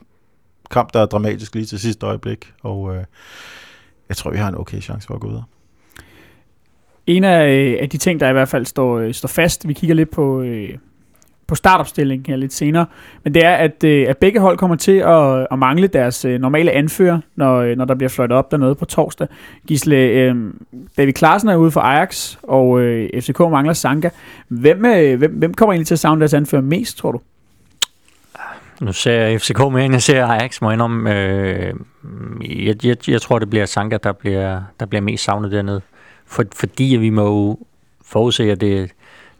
kamp, 0.74 0.94
der 0.94 1.00
er 1.00 1.06
dramatisk 1.06 1.54
lige 1.54 1.66
til 1.66 1.78
sidste 1.78 2.06
øjeblik, 2.06 2.52
og 2.62 2.96
øh, 2.96 3.04
jeg 4.08 4.16
tror, 4.16 4.30
vi 4.30 4.36
har 4.36 4.48
en 4.48 4.58
okay 4.58 4.80
chance 4.80 5.06
for 5.06 5.14
at 5.14 5.20
gå 5.20 5.28
videre. 5.28 5.44
En 7.06 7.24
af, 7.24 7.48
øh, 7.48 7.76
af 7.80 7.90
de 7.90 7.98
ting, 7.98 8.20
der 8.20 8.28
i 8.28 8.32
hvert 8.32 8.48
fald 8.48 8.66
står, 8.66 8.98
øh, 8.98 9.14
står 9.14 9.28
fast, 9.28 9.68
vi 9.68 9.72
kigger 9.72 9.94
lidt 9.94 10.10
på, 10.10 10.42
øh, 10.42 10.68
på 11.46 11.54
startopstillingen 11.54 12.26
her 12.26 12.36
lidt 12.36 12.52
senere, 12.52 12.86
men 13.24 13.34
det 13.34 13.44
er, 13.44 13.54
at, 13.54 13.84
øh, 13.84 14.08
at 14.08 14.18
begge 14.18 14.40
hold 14.40 14.58
kommer 14.58 14.76
til 14.76 14.98
at, 14.98 15.46
at 15.50 15.58
mangle 15.58 15.86
deres 15.86 16.24
øh, 16.24 16.40
normale 16.40 16.70
anfører, 16.70 17.20
når, 17.36 17.56
øh, 17.56 17.76
når 17.76 17.84
der 17.84 17.94
bliver 17.94 18.08
fløjtet 18.08 18.36
op 18.36 18.50
dernede 18.50 18.74
på 18.74 18.84
torsdag. 18.84 19.28
Gisle, 19.66 19.96
øh, 19.96 20.36
David 20.96 21.12
Klaassen 21.12 21.48
er 21.48 21.56
ude 21.56 21.70
for 21.70 21.80
Ajax, 21.80 22.36
og 22.42 22.80
øh, 22.80 23.22
FCK 23.22 23.38
mangler 23.38 23.72
Sanka. 23.72 24.10
Hvem, 24.48 24.84
øh, 24.84 25.18
hvem, 25.18 25.32
hvem 25.32 25.54
kommer 25.54 25.72
egentlig 25.72 25.86
til 25.86 25.94
at 25.94 25.98
savne 25.98 26.20
deres 26.20 26.34
anfører 26.34 26.62
mest, 26.62 26.98
tror 26.98 27.12
du? 27.12 27.20
Nu 28.80 28.92
ser 28.92 29.12
jeg 29.12 29.40
FCK 29.40 29.58
mere, 29.58 29.84
end 29.84 29.94
jeg 29.94 30.02
ser 30.02 30.26
Ajax, 30.26 30.60
må 30.60 30.70
jeg 30.70 30.74
indrømme. 30.74 31.14
Øh, 31.14 31.74
jeg, 32.66 32.86
jeg, 32.86 33.08
jeg 33.08 33.22
tror, 33.22 33.38
det 33.38 33.50
bliver 33.50 33.66
Sanka, 33.66 33.96
der 33.96 34.12
bliver, 34.12 34.62
der 34.80 34.86
bliver 34.86 35.02
mest 35.02 35.24
savnet 35.24 35.52
dernede. 35.52 35.80
For, 36.26 36.44
fordi 36.54 36.96
vi 37.00 37.10
må 37.10 37.22
jo 37.22 37.58
forudse, 38.04 38.52
at 38.52 38.60
det, 38.60 38.90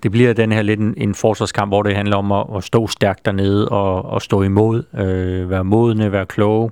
det 0.03 0.11
bliver 0.11 0.33
den 0.33 0.53
her 0.53 0.63
lidt 0.63 0.81
en, 0.81 0.95
en 0.97 1.15
forsvarskamp, 1.15 1.71
hvor 1.71 1.83
det 1.83 1.97
handler 1.97 2.17
om 2.17 2.33
at, 2.33 2.47
at 2.57 2.65
stå 2.65 2.87
stærkt 2.87 3.25
dernede 3.25 3.69
og, 3.69 4.05
og 4.05 4.23
stå 4.23 4.43
imod, 4.43 4.83
øh, 4.95 5.51
være 5.51 5.65
modne, 5.65 6.13
være 6.13 6.27
kloge. 6.27 6.71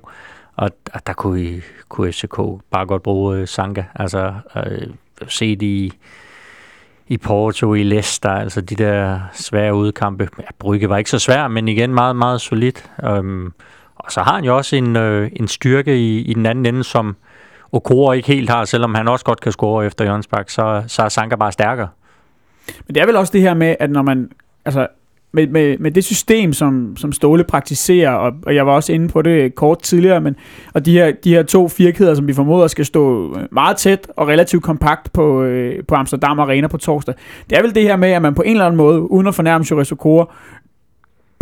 Og, 0.55 0.69
og 0.93 1.07
der 1.07 1.13
kunne, 1.13 1.61
kunne 1.89 2.11
FCK 2.11 2.37
bare 2.71 2.85
godt 2.85 3.03
bruge 3.03 3.37
øh, 3.37 3.47
Sanka. 3.47 3.83
Altså, 3.95 4.33
øh, 4.55 4.87
se 5.27 5.55
de 5.55 5.91
i 7.07 7.17
Porto, 7.17 7.73
i 7.73 7.83
Leicester, 7.83 8.29
altså 8.29 8.61
de 8.61 8.75
der 8.75 9.19
svære 9.33 9.75
udkampe. 9.75 10.29
Ja, 10.39 10.43
Brygge 10.59 10.89
var 10.89 10.97
ikke 10.97 11.09
så 11.09 11.19
svær, 11.19 11.47
men 11.47 11.67
igen 11.67 11.93
meget, 11.93 12.15
meget 12.15 12.41
solidt. 12.41 12.91
Øhm, 13.03 13.53
og 13.95 14.11
så 14.11 14.21
har 14.21 14.35
han 14.35 14.43
jo 14.43 14.57
også 14.57 14.75
en, 14.75 14.95
øh, 14.95 15.31
en 15.35 15.47
styrke 15.47 15.97
i, 15.97 16.21
i 16.21 16.33
den 16.33 16.45
anden 16.45 16.65
ende, 16.65 16.83
som 16.83 17.15
Okoro 17.71 18.11
ikke 18.11 18.27
helt 18.27 18.49
har, 18.49 18.65
selvom 18.65 18.95
han 18.95 19.07
også 19.07 19.25
godt 19.25 19.41
kan 19.41 19.51
score 19.51 19.85
efter 19.85 20.05
Jørgens 20.05 20.27
så, 20.47 20.83
så 20.87 21.03
er 21.03 21.09
Sanka 21.09 21.35
bare 21.35 21.51
stærkere. 21.51 21.89
Men 22.87 22.95
det 22.95 23.01
er 23.01 23.05
vel 23.05 23.15
også 23.15 23.33
det 23.33 23.41
her 23.41 23.53
med, 23.53 23.75
at 23.79 23.89
når 23.91 24.01
man, 24.01 24.31
altså 24.65 24.87
med, 25.33 25.47
med, 25.47 25.77
med 25.77 25.91
det 25.91 26.03
system, 26.03 26.53
som, 26.53 26.97
som 26.97 27.11
Ståle 27.11 27.43
praktiserer, 27.43 28.11
og, 28.11 28.33
og 28.45 28.55
jeg 28.55 28.65
var 28.65 28.71
også 28.71 28.93
inde 28.93 29.07
på 29.07 29.21
det 29.21 29.55
kort 29.55 29.81
tidligere, 29.81 30.21
men, 30.21 30.35
og 30.73 30.85
de 30.85 30.91
her, 30.91 31.11
de 31.23 31.33
her 31.33 31.43
to 31.43 31.67
firkæder, 31.67 32.15
som 32.15 32.27
vi 32.27 32.33
formoder 32.33 32.67
skal 32.67 32.85
stå 32.85 33.35
øh, 33.37 33.47
meget 33.51 33.77
tæt 33.77 34.07
og 34.17 34.27
relativt 34.27 34.63
kompakt 34.63 35.13
på, 35.13 35.43
øh, 35.43 35.83
på 35.87 35.95
Amsterdam 35.95 36.39
Arena 36.39 36.67
på 36.67 36.77
torsdag, 36.77 37.15
det 37.49 37.57
er 37.57 37.61
vel 37.61 37.75
det 37.75 37.83
her 37.83 37.95
med, 37.95 38.09
at 38.09 38.21
man 38.21 38.35
på 38.35 38.41
en 38.41 38.51
eller 38.51 38.65
anden 38.65 38.77
måde, 38.77 39.11
uden 39.11 39.27
at 39.27 39.35
fornærme 39.35 39.65
Jurez 39.71 39.91
Okoro, 39.91 40.25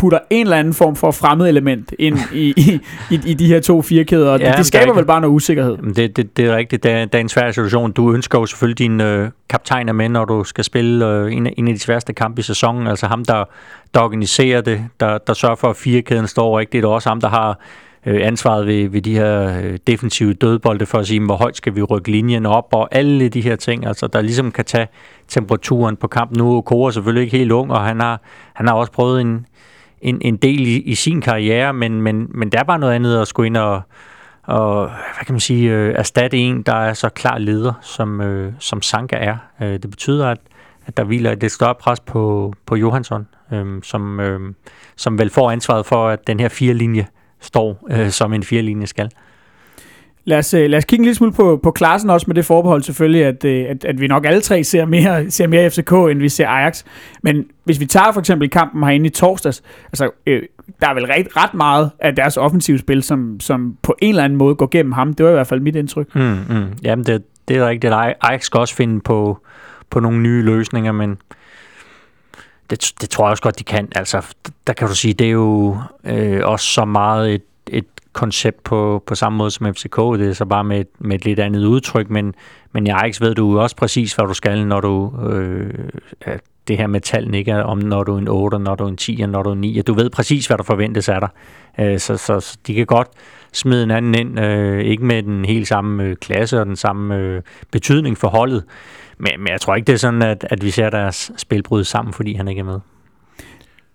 putter 0.02 0.20
en 0.30 0.46
eller 0.46 0.58
anden 0.58 0.74
form 0.74 0.96
for 0.96 1.12
fremmed 1.12 1.48
element 1.48 1.94
ind 2.00 2.18
i, 2.34 2.54
i, 2.58 2.80
i, 3.12 3.20
i 3.26 3.34
de 3.34 3.48
her 3.48 3.60
to 3.60 3.82
firkæder, 3.82 4.32
Ja, 4.32 4.38
det, 4.38 4.60
er 4.60 4.64
skaber 4.64 4.94
vel 4.94 5.06
bare 5.06 5.22
noget 5.22 5.36
usikkerhed. 5.36 5.78
Det, 5.78 6.18
det, 6.18 6.38
det 6.38 6.46
er 6.46 6.56
rigtigt. 6.56 6.84
Det 6.84 6.92
er, 6.92 7.06
det 7.06 7.16
er 7.16 7.20
en 7.20 7.30
svær 7.30 7.52
situation. 7.52 7.92
Du 7.92 8.14
ønsker 8.14 8.40
jo 8.40 8.46
selvfølgelig 8.46 8.78
din 8.80 9.02
øh, 9.02 9.30
kaptajner 9.50 9.94
med, 9.94 10.10
når 10.10 10.26
du 10.26 10.44
skal 10.44 10.64
spille 10.64 11.08
øh, 11.08 11.34
en, 11.34 11.48
af- 11.48 11.54
en 11.58 11.68
af 11.68 11.74
de 11.74 11.80
sværeste 11.80 12.14
kampe 12.14 12.40
i 12.40 12.44
sæsonen. 12.44 12.88
Altså 12.88 13.08
ham, 13.08 13.26
der, 13.26 13.44
der 13.94 14.02
organiserer 14.02 14.62
det, 14.62 14.82
der, 15.00 15.18
der 15.18 15.34
sørger 15.34 15.56
for, 15.56 15.68
at 15.70 15.76
firekæden 15.76 16.28
står 16.28 16.60
rigtigt, 16.60 16.86
og 16.86 16.94
også 16.94 17.10
ham, 17.10 17.22
der 17.22 17.30
har 17.30 17.60
øh, 18.06 18.20
ansvaret 18.28 18.68
ved, 18.68 18.90
ved 18.90 19.02
de 19.02 19.16
her 19.16 19.58
øh, 19.64 19.78
defensive 19.88 20.34
dødbolde 20.34 20.86
for 20.86 20.98
at 20.98 21.08
sige, 21.08 21.26
hvor 21.26 21.36
højt 21.36 21.58
skal 21.58 21.76
vi 21.76 21.82
rykke 21.82 22.12
linjen 22.12 22.46
op, 22.46 22.68
og 22.72 22.88
alle 22.92 23.30
de 23.30 23.42
her 23.42 23.56
ting, 23.56 23.86
altså, 23.88 24.08
der 24.08 24.22
ligesom 24.22 24.52
kan 24.52 24.66
tage 24.66 24.88
temperaturen 25.28 25.96
på 25.96 26.08
kampen. 26.08 26.38
Nu 26.38 26.58
er 26.58 26.62
Kora 26.62 26.92
selvfølgelig 26.92 27.24
ikke 27.24 27.38
helt 27.38 27.52
ung, 27.52 27.72
og 27.72 27.82
han 27.82 28.02
har, 28.02 28.22
han 28.54 28.68
har 28.68 28.74
også 28.74 28.92
prøvet 28.92 29.22
en, 29.22 29.46
en, 30.02 30.22
en 30.22 30.38
del 30.38 30.68
i, 30.68 30.82
i 30.82 30.96
sin 30.96 31.22
karriere, 31.22 31.74
men, 31.74 32.02
men, 32.02 32.28
men 32.30 32.50
der 32.50 32.64
var 32.64 32.78
noget 32.78 32.94
andet 32.94 33.22
at 33.22 33.28
skulle 33.28 33.48
ind 33.48 33.58
og, 33.58 33.82
og 34.44 34.86
hvad 34.88 35.26
kan 35.26 35.34
man 35.34 35.40
sige, 35.40 35.72
øh, 35.72 35.94
erstatte 35.98 36.38
en, 36.38 36.62
der 36.62 36.76
er 36.76 36.94
så 36.94 37.10
klar 37.10 37.38
leder, 37.38 37.74
som, 37.82 38.22
øh, 38.22 38.54
som 38.60 38.82
Sanka 38.82 39.16
er. 39.16 39.38
Øh, 39.62 39.74
det 39.74 39.90
betyder, 39.90 40.28
at, 40.28 40.38
at 40.86 40.98
der 40.98 41.04
hviler 41.04 41.32
et 41.32 41.42
lidt 41.42 41.54
større 41.54 41.76
pres 41.76 42.00
på, 42.00 42.54
på 42.66 42.76
Johansson, 42.76 43.28
øh, 43.54 43.84
som, 43.84 44.20
øh, 44.20 44.54
som 44.96 45.20
vel 45.20 45.30
får 45.30 45.52
ansvaret 45.52 45.86
for, 45.86 46.08
at 46.08 46.28
den 46.28 46.40
her 46.40 46.50
fire 46.50 46.74
linje 46.74 47.08
står, 47.40 47.88
øh, 47.92 48.10
som 48.10 48.34
en 48.34 48.44
fire 48.44 48.62
linje 48.62 48.88
skal. 48.88 49.12
Lad 50.26 50.38
os, 50.38 50.54
øh, 50.54 50.70
lad 50.70 50.78
os 50.78 50.86
kigge 50.86 51.02
en 51.02 51.06
lille 51.06 51.16
smule 51.16 51.34
på, 51.34 51.60
på 51.64 51.72
klassen 51.72 52.10
også 52.10 52.26
med 52.28 52.36
det 52.36 52.46
forbehold 52.46 52.84
selvfølgelig, 52.84 53.26
at, 53.26 53.46
øh, 53.46 53.66
at, 53.70 53.86
at 53.86 54.02
vi 54.02 54.08
nok 54.08 54.26
alle 54.26 54.42
tre 54.42 54.64
ser 54.64 54.86
mere, 54.86 55.32
ser 55.32 55.48
mere 55.48 55.70
FCK, 55.70 55.92
end 55.92 56.20
vi 56.20 56.30
ser 56.30 56.48
Ajax. 56.48 56.84
Men 57.22 57.46
hvis 57.64 57.80
vi 57.80 57.86
tager 57.86 58.12
for 58.12 58.20
eksempel 58.20 58.50
kampen 58.50 58.84
herinde 58.84 59.06
i 59.06 59.10
torsdags, 59.10 59.64
altså 59.86 60.10
øh, 60.28 60.42
der 60.82 60.90
er 60.90 60.94
vel 60.94 61.06
ret, 61.06 61.38
ret 61.38 61.54
meget 61.54 61.92
af 62.00 62.16
deres 62.16 62.38
offensive 62.38 62.80
spil, 62.80 63.04
som, 63.04 63.40
som 63.40 63.78
på 63.82 63.96
en 64.02 64.10
eller 64.10 64.24
anden 64.24 64.38
måde 64.38 64.56
går 64.56 64.68
gennem 64.72 64.92
ham. 64.92 65.14
Det 65.14 65.26
var 65.26 65.32
i 65.32 65.34
hvert 65.36 65.48
fald 65.48 65.60
mit 65.60 65.76
indtryk. 65.76 66.16
Mm, 66.16 66.22
mm. 66.22 66.66
Jamen, 66.84 67.06
det, 67.06 67.24
det 67.48 67.58
er 67.58 67.68
rigtigt. 67.68 67.94
Ajax 68.22 68.44
skal 68.44 68.60
også 68.60 68.76
finde 68.76 69.02
på, 69.02 69.40
på 69.90 70.00
nogle 70.00 70.20
nye 70.20 70.42
løsninger, 70.42 70.92
men 70.92 71.18
det, 72.70 72.94
det 73.02 73.10
tror 73.10 73.26
jeg 73.26 73.32
også 73.32 73.44
godt, 73.44 73.60
de 73.60 73.64
kan. 73.64 73.88
Altså, 73.96 74.36
der 74.68 74.74
kan 74.74 74.88
du 74.88 74.96
sige, 74.96 75.14
det 75.14 75.28
er 75.28 75.32
jo 75.32 75.78
øh, 76.04 76.42
også 76.44 76.66
så 76.66 76.86
meget 76.86 77.34
et 77.34 77.44
koncept 78.14 78.64
på, 78.64 79.04
på 79.06 79.16
samme 79.16 79.38
måde 79.38 79.52
som 79.52 79.74
FCK. 79.74 79.98
Det 79.98 80.30
er 80.30 80.34
så 80.34 80.46
bare 80.46 80.64
med, 80.64 80.86
med 81.00 81.16
et 81.16 81.26
lidt 81.26 81.40
andet 81.40 81.66
udtryk, 81.66 82.10
men, 82.10 82.34
men 82.72 82.88
i 82.88 82.90
Ajax 82.90 83.22
ved 83.22 83.36
du 83.36 83.52
jo 83.52 83.64
også 83.64 83.76
præcis, 83.76 84.14
hvad 84.14 84.26
du 84.28 84.34
skal, 84.34 84.68
når 84.68 84.82
du... 84.82 85.14
Øh, 85.30 85.74
at 86.22 86.42
det 86.68 86.78
her 86.78 86.88
med 86.88 87.02
tallene, 87.02 87.38
ikke? 87.38 87.64
om 87.64 87.78
når 87.78 88.04
du 88.04 88.16
er 88.16 88.20
en 88.20 88.28
8, 88.28 88.60
når 88.60 88.76
du 88.76 88.84
er 88.84 88.88
en 88.88 88.98
10, 88.98 89.26
når 89.26 89.44
du 89.44 89.50
er 89.50 89.54
en 89.54 89.62
9. 89.62 89.82
Du 89.82 89.94
ved 89.94 90.10
præcis, 90.10 90.48
hvad 90.48 90.58
der 90.58 90.64
forventes 90.64 91.10
af 91.10 91.20
dig. 91.22 91.30
Øh, 91.80 92.00
så, 92.00 92.18
så, 92.18 92.40
så 92.40 92.58
de 92.68 92.74
kan 92.74 92.86
godt 92.86 93.08
smide 93.54 93.84
en 93.84 93.92
anden 93.92 94.16
ind, 94.16 94.40
øh, 94.40 94.84
ikke 94.84 95.06
med 95.06 95.24
den 95.24 95.46
helt 95.46 95.68
samme 95.68 96.04
øh, 96.04 96.16
klasse 96.16 96.60
og 96.60 96.66
den 96.66 96.76
samme 96.76 97.16
øh, 97.16 97.42
betydning 97.72 98.18
for 98.18 98.28
holdet, 98.28 98.64
men, 99.18 99.32
men 99.38 99.48
jeg 99.48 99.62
tror 99.62 99.76
ikke, 99.76 99.88
det 99.88 99.94
er 99.94 99.98
sådan, 99.98 100.22
at, 100.22 100.48
at 100.50 100.64
vi 100.64 100.72
ser 100.72 100.90
deres 100.90 101.32
spil 101.38 101.64
bryde 101.64 101.86
sammen, 101.86 102.14
fordi 102.14 102.34
han 102.34 102.48
ikke 102.48 102.60
er 102.60 102.66
med. 102.66 102.80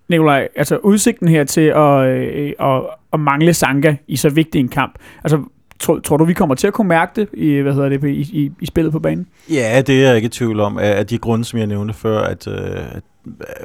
Nikolaj, 0.09 0.48
altså 0.57 0.76
udsigten 0.76 1.28
her 1.28 1.44
til 1.44 1.61
at, 1.61 2.07
øh, 2.07 2.52
at, 2.61 2.82
at 3.12 3.20
mangle 3.20 3.54
Sanka 3.54 3.96
i 4.09 4.16
så 4.16 4.28
vigtig 4.30 4.59
en 4.59 4.68
kamp, 4.68 4.94
altså 5.24 5.42
tror, 5.78 5.98
tror 5.98 6.16
du, 6.16 6.24
vi 6.24 6.34
kommer 6.34 6.54
til 6.54 6.66
at 6.66 6.72
kunne 6.72 6.88
mærke 6.88 7.12
det 7.20 7.28
i, 7.34 7.54
hvad 7.54 7.74
hedder 7.74 7.88
det, 7.88 8.04
i, 8.04 8.20
i, 8.20 8.52
i 8.61 8.66
spillet 8.66 8.92
på 8.92 8.98
banen? 8.98 9.26
Ja, 9.50 9.82
det 9.86 10.02
er 10.02 10.07
jeg 10.07 10.16
ikke 10.16 10.26
i 10.26 10.28
tvivl 10.28 10.61
om, 10.61 10.78
af 10.78 11.07
de 11.07 11.18
grunde, 11.18 11.44
som 11.44 11.59
jeg 11.59 11.66
nævnte 11.66 11.94
før, 11.94 12.20
at, 12.20 12.46
øh, 12.46 12.57
at 12.96 13.02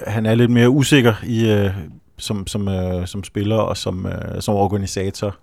han 0.08 0.26
er 0.26 0.36
lidt 0.36 0.52
mere 0.52 0.70
usikker 0.70 1.14
i 1.24 1.52
øh, 1.52 1.70
som, 2.18 2.48
som, 2.48 2.68
øh, 2.68 3.08
som 3.08 3.24
spiller 3.24 3.58
og 3.58 3.78
som, 3.78 4.06
øh, 4.06 4.42
som 4.42 4.56
organisator 4.56 5.28
øh, 5.28 5.34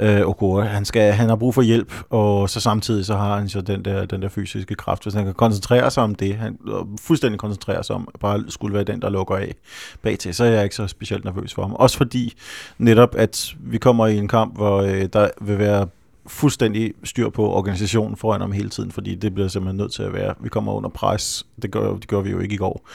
øh, 0.00 0.20
Okora. 0.26 0.64
Han, 0.64 0.84
skal, 0.84 1.12
han 1.12 1.28
har 1.28 1.36
brug 1.36 1.54
for 1.54 1.62
hjælp, 1.62 1.92
og 2.10 2.50
så 2.50 2.60
samtidig 2.60 3.06
så 3.06 3.16
har 3.16 3.38
han 3.38 3.48
så 3.48 3.60
den 3.60 3.84
der, 3.84 4.04
den 4.04 4.22
der 4.22 4.28
fysiske 4.28 4.74
kraft. 4.74 5.02
Hvis 5.02 5.14
han 5.14 5.24
kan 5.24 5.34
koncentrere 5.34 5.90
sig 5.90 6.02
om 6.02 6.14
det, 6.14 6.36
han 6.36 6.58
fuldstændig 7.00 7.38
koncentrere 7.38 7.84
sig 7.84 7.96
om, 7.96 8.08
bare 8.20 8.44
skulle 8.48 8.74
være 8.74 8.84
den, 8.84 9.02
der 9.02 9.08
lukker 9.10 9.36
af 9.36 9.54
bag 10.02 10.18
til, 10.18 10.34
så 10.34 10.44
er 10.44 10.48
jeg 10.48 10.64
ikke 10.64 10.76
så 10.76 10.86
specielt 10.86 11.24
nervøs 11.24 11.54
for 11.54 11.62
ham. 11.62 11.72
Også 11.74 11.96
fordi 11.96 12.34
netop, 12.78 13.14
at 13.18 13.54
vi 13.60 13.78
kommer 13.78 14.06
i 14.06 14.16
en 14.16 14.28
kamp, 14.28 14.56
hvor 14.56 14.82
øh, 14.82 15.08
der 15.12 15.28
vil 15.40 15.58
være 15.58 15.86
fuldstændig 16.26 16.92
styr 17.04 17.28
på 17.28 17.52
organisationen 17.52 18.16
foran 18.16 18.40
ham 18.40 18.52
hele 18.52 18.68
tiden, 18.68 18.92
fordi 18.92 19.14
det 19.14 19.34
bliver 19.34 19.48
simpelthen 19.48 19.76
nødt 19.76 19.92
til 19.92 20.02
at 20.02 20.12
være. 20.12 20.34
Vi 20.40 20.48
kommer 20.48 20.72
under 20.72 20.90
pres. 20.90 21.46
Det 21.62 21.70
gør, 21.70 21.94
det 21.96 22.08
gør 22.08 22.20
vi 22.20 22.30
jo 22.30 22.38
ikke 22.38 22.54
i 22.54 22.58
går. 22.58 22.88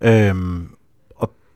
Øhm, 0.00 0.68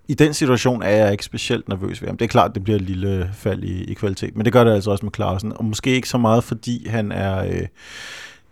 i 0.09 0.15
den 0.15 0.35
situation 0.35 0.83
er 0.83 0.97
jeg 0.97 1.13
ikke 1.13 1.25
specielt 1.25 1.69
nervøs 1.69 2.03
ved 2.03 2.09
ham. 2.09 2.17
Det 2.17 2.25
er 2.25 2.29
klart, 2.29 2.55
det 2.55 2.65
bliver 2.65 2.77
et 2.77 2.83
lille 2.83 3.31
fald 3.35 3.65
i, 3.65 3.85
i 3.85 3.95
kvalitet, 3.95 4.37
men 4.37 4.45
det 4.45 4.53
gør 4.53 4.65
det 4.65 4.73
altså 4.73 4.91
også 4.91 5.07
med 5.07 5.13
Klaasen. 5.13 5.53
Og 5.57 5.65
måske 5.65 5.91
ikke 5.91 6.09
så 6.09 6.19
meget, 6.19 6.45
fordi 6.45 6.89
han 6.89 7.13
er 7.13 7.45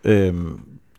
øh, 0.05 0.27
øh, 0.29 0.35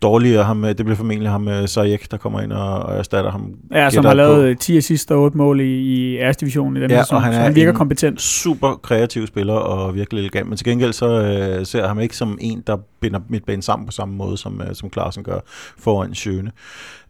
dårligere. 0.01 0.43
Ham, 0.43 0.61
det 0.61 0.77
bliver 0.77 0.95
formentlig 0.95 1.29
ham 1.29 1.41
med 1.41 1.67
Sajek, 1.67 2.11
der 2.11 2.17
kommer 2.17 2.41
ind 2.41 2.53
og, 2.53 2.79
og 2.79 2.97
erstatter 2.97 3.31
ham. 3.31 3.53
Ja, 3.71 3.89
som 3.89 4.05
har 4.05 4.13
lavet 4.13 4.57
på. 4.57 4.61
10 4.61 4.77
assist 4.77 5.11
og 5.11 5.21
8 5.21 5.37
mål 5.37 5.61
i, 5.61 5.63
i 5.63 6.17
æres 6.17 6.37
division 6.37 6.77
i 6.77 6.79
den 6.79 6.89
ja, 6.89 6.95
her 6.95 7.03
sæson, 7.03 7.21
han, 7.21 7.33
han 7.33 7.55
virker 7.55 7.73
kompetent. 7.73 8.21
super 8.21 8.75
kreativ 8.75 9.27
spiller 9.27 9.53
og 9.53 9.95
virkelig 9.95 10.19
elegant, 10.19 10.47
men 10.47 10.57
til 10.57 10.65
gengæld 10.65 10.93
så 10.93 11.07
øh, 11.07 11.65
ser 11.65 11.79
jeg 11.79 11.87
ham 11.87 11.99
ikke 11.99 12.17
som 12.17 12.37
en, 12.41 12.63
der 12.67 12.77
binder 12.99 13.19
midtbanen 13.29 13.61
sammen 13.61 13.85
på 13.85 13.91
samme 13.91 14.15
måde, 14.15 14.37
som, 14.37 14.61
øh, 14.61 14.75
som 14.75 14.89
Klaasen 14.89 15.23
gør 15.23 15.39
foran 15.77 16.15
Sjøne. 16.15 16.51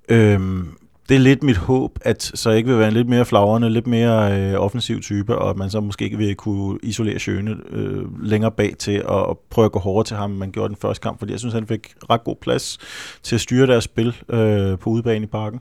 Øhm, 0.09 0.67
det 1.11 1.17
er 1.17 1.21
lidt 1.21 1.43
mit 1.43 1.57
håb, 1.57 1.99
at 2.01 2.23
så 2.23 2.49
ikke 2.51 2.69
vil 2.69 2.79
være 2.79 2.87
en 2.87 2.93
lidt 2.93 3.09
mere 3.09 3.25
flagrende, 3.25 3.69
lidt 3.69 3.87
mere 3.87 4.39
øh, 4.39 4.53
offensiv 4.53 5.01
type, 5.01 5.37
og 5.37 5.49
at 5.49 5.57
man 5.57 5.69
så 5.69 5.79
måske 5.79 6.05
ikke 6.05 6.17
vil 6.17 6.35
kunne 6.35 6.79
isolere 6.83 7.19
Sjøne 7.19 7.55
øh, 7.69 8.23
længere 8.23 8.51
bag 8.51 8.75
til 8.79 8.91
at, 8.91 9.05
og 9.05 9.39
prøve 9.49 9.65
at 9.65 9.71
gå 9.71 9.79
hårdere 9.79 10.03
til 10.03 10.17
ham, 10.17 10.29
man 10.29 10.51
gjorde 10.51 10.69
den 10.69 10.77
første 10.81 11.01
kamp, 11.01 11.19
fordi 11.19 11.31
jeg 11.31 11.39
synes, 11.39 11.53
han 11.53 11.67
fik 11.67 11.93
ret 12.09 12.23
god 12.23 12.35
plads 12.41 12.77
til 13.23 13.35
at 13.35 13.41
styre 13.41 13.67
deres 13.67 13.83
spil 13.83 14.15
øh, 14.29 14.79
på 14.79 14.89
udebane 14.89 15.23
i 15.23 15.27
parken. 15.27 15.59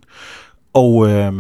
Og 0.73 1.09
øh, 1.09 1.33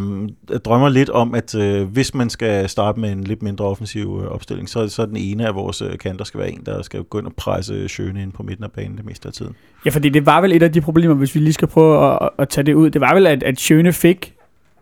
jeg 0.50 0.64
drømmer 0.64 0.88
lidt 0.88 1.10
om, 1.10 1.34
at 1.34 1.54
øh, 1.54 1.88
hvis 1.88 2.14
man 2.14 2.30
skal 2.30 2.68
starte 2.68 3.00
med 3.00 3.12
en 3.12 3.24
lidt 3.24 3.42
mindre 3.42 3.64
offensiv 3.64 4.20
øh, 4.24 4.30
opstilling, 4.30 4.68
så, 4.68 4.88
så 4.88 5.06
den 5.06 5.16
ene 5.16 5.46
af 5.46 5.54
vores 5.54 5.82
øh, 5.82 5.98
kanter 5.98 6.24
skal 6.24 6.40
være 6.40 6.50
en, 6.50 6.62
der 6.66 6.82
skal 6.82 7.02
gå 7.02 7.18
ind 7.18 7.26
og 7.26 7.32
presse 7.36 7.88
Sjøne 7.88 8.22
ind 8.22 8.32
på 8.32 8.42
midten 8.42 8.64
af 8.64 8.70
banen 8.70 8.96
det 8.96 9.06
meste 9.06 9.28
af 9.28 9.32
tiden. 9.32 9.54
Ja, 9.84 9.90
fordi 9.90 10.08
det 10.08 10.26
var 10.26 10.40
vel 10.40 10.52
et 10.52 10.62
af 10.62 10.72
de 10.72 10.80
problemer, 10.80 11.14
hvis 11.14 11.34
vi 11.34 11.40
lige 11.40 11.52
skal 11.52 11.68
prøve 11.68 12.14
at, 12.22 12.30
at 12.38 12.48
tage 12.48 12.64
det 12.64 12.74
ud. 12.74 12.90
Det 12.90 13.00
var 13.00 13.14
vel, 13.14 13.26
at, 13.26 13.42
at 13.42 13.60
Sjøne 13.60 13.92
fik 13.92 14.34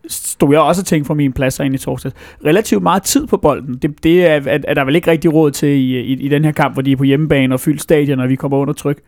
stod 0.08 0.52
jeg 0.52 0.60
også 0.60 0.82
og 0.82 0.86
tænkte 0.86 1.06
fra 1.06 1.14
min 1.14 1.32
plads 1.32 1.58
ind 1.58 1.74
i 1.74 1.78
torsdag. 1.78 2.12
Relativt 2.44 2.82
meget 2.82 3.02
tid 3.02 3.26
på 3.26 3.36
bolden. 3.36 3.78
Det, 3.82 4.04
det 4.04 4.26
er, 4.26 4.40
er, 4.46 4.58
er 4.68 4.74
der 4.74 4.84
vel 4.84 4.96
ikke 4.96 5.10
rigtig 5.10 5.34
råd 5.34 5.50
til 5.50 5.68
i, 5.68 6.00
i, 6.00 6.12
i 6.12 6.28
den 6.28 6.44
her 6.44 6.52
kamp, 6.52 6.74
hvor 6.74 6.82
de 6.82 6.92
er 6.92 6.96
på 6.96 7.04
hjemmebane 7.04 7.54
og 7.54 7.60
fyldt 7.60 7.82
stadion, 7.82 8.20
og 8.20 8.28
vi 8.28 8.36
kommer 8.36 8.58
under 8.58 8.74
tryk. 8.74 8.98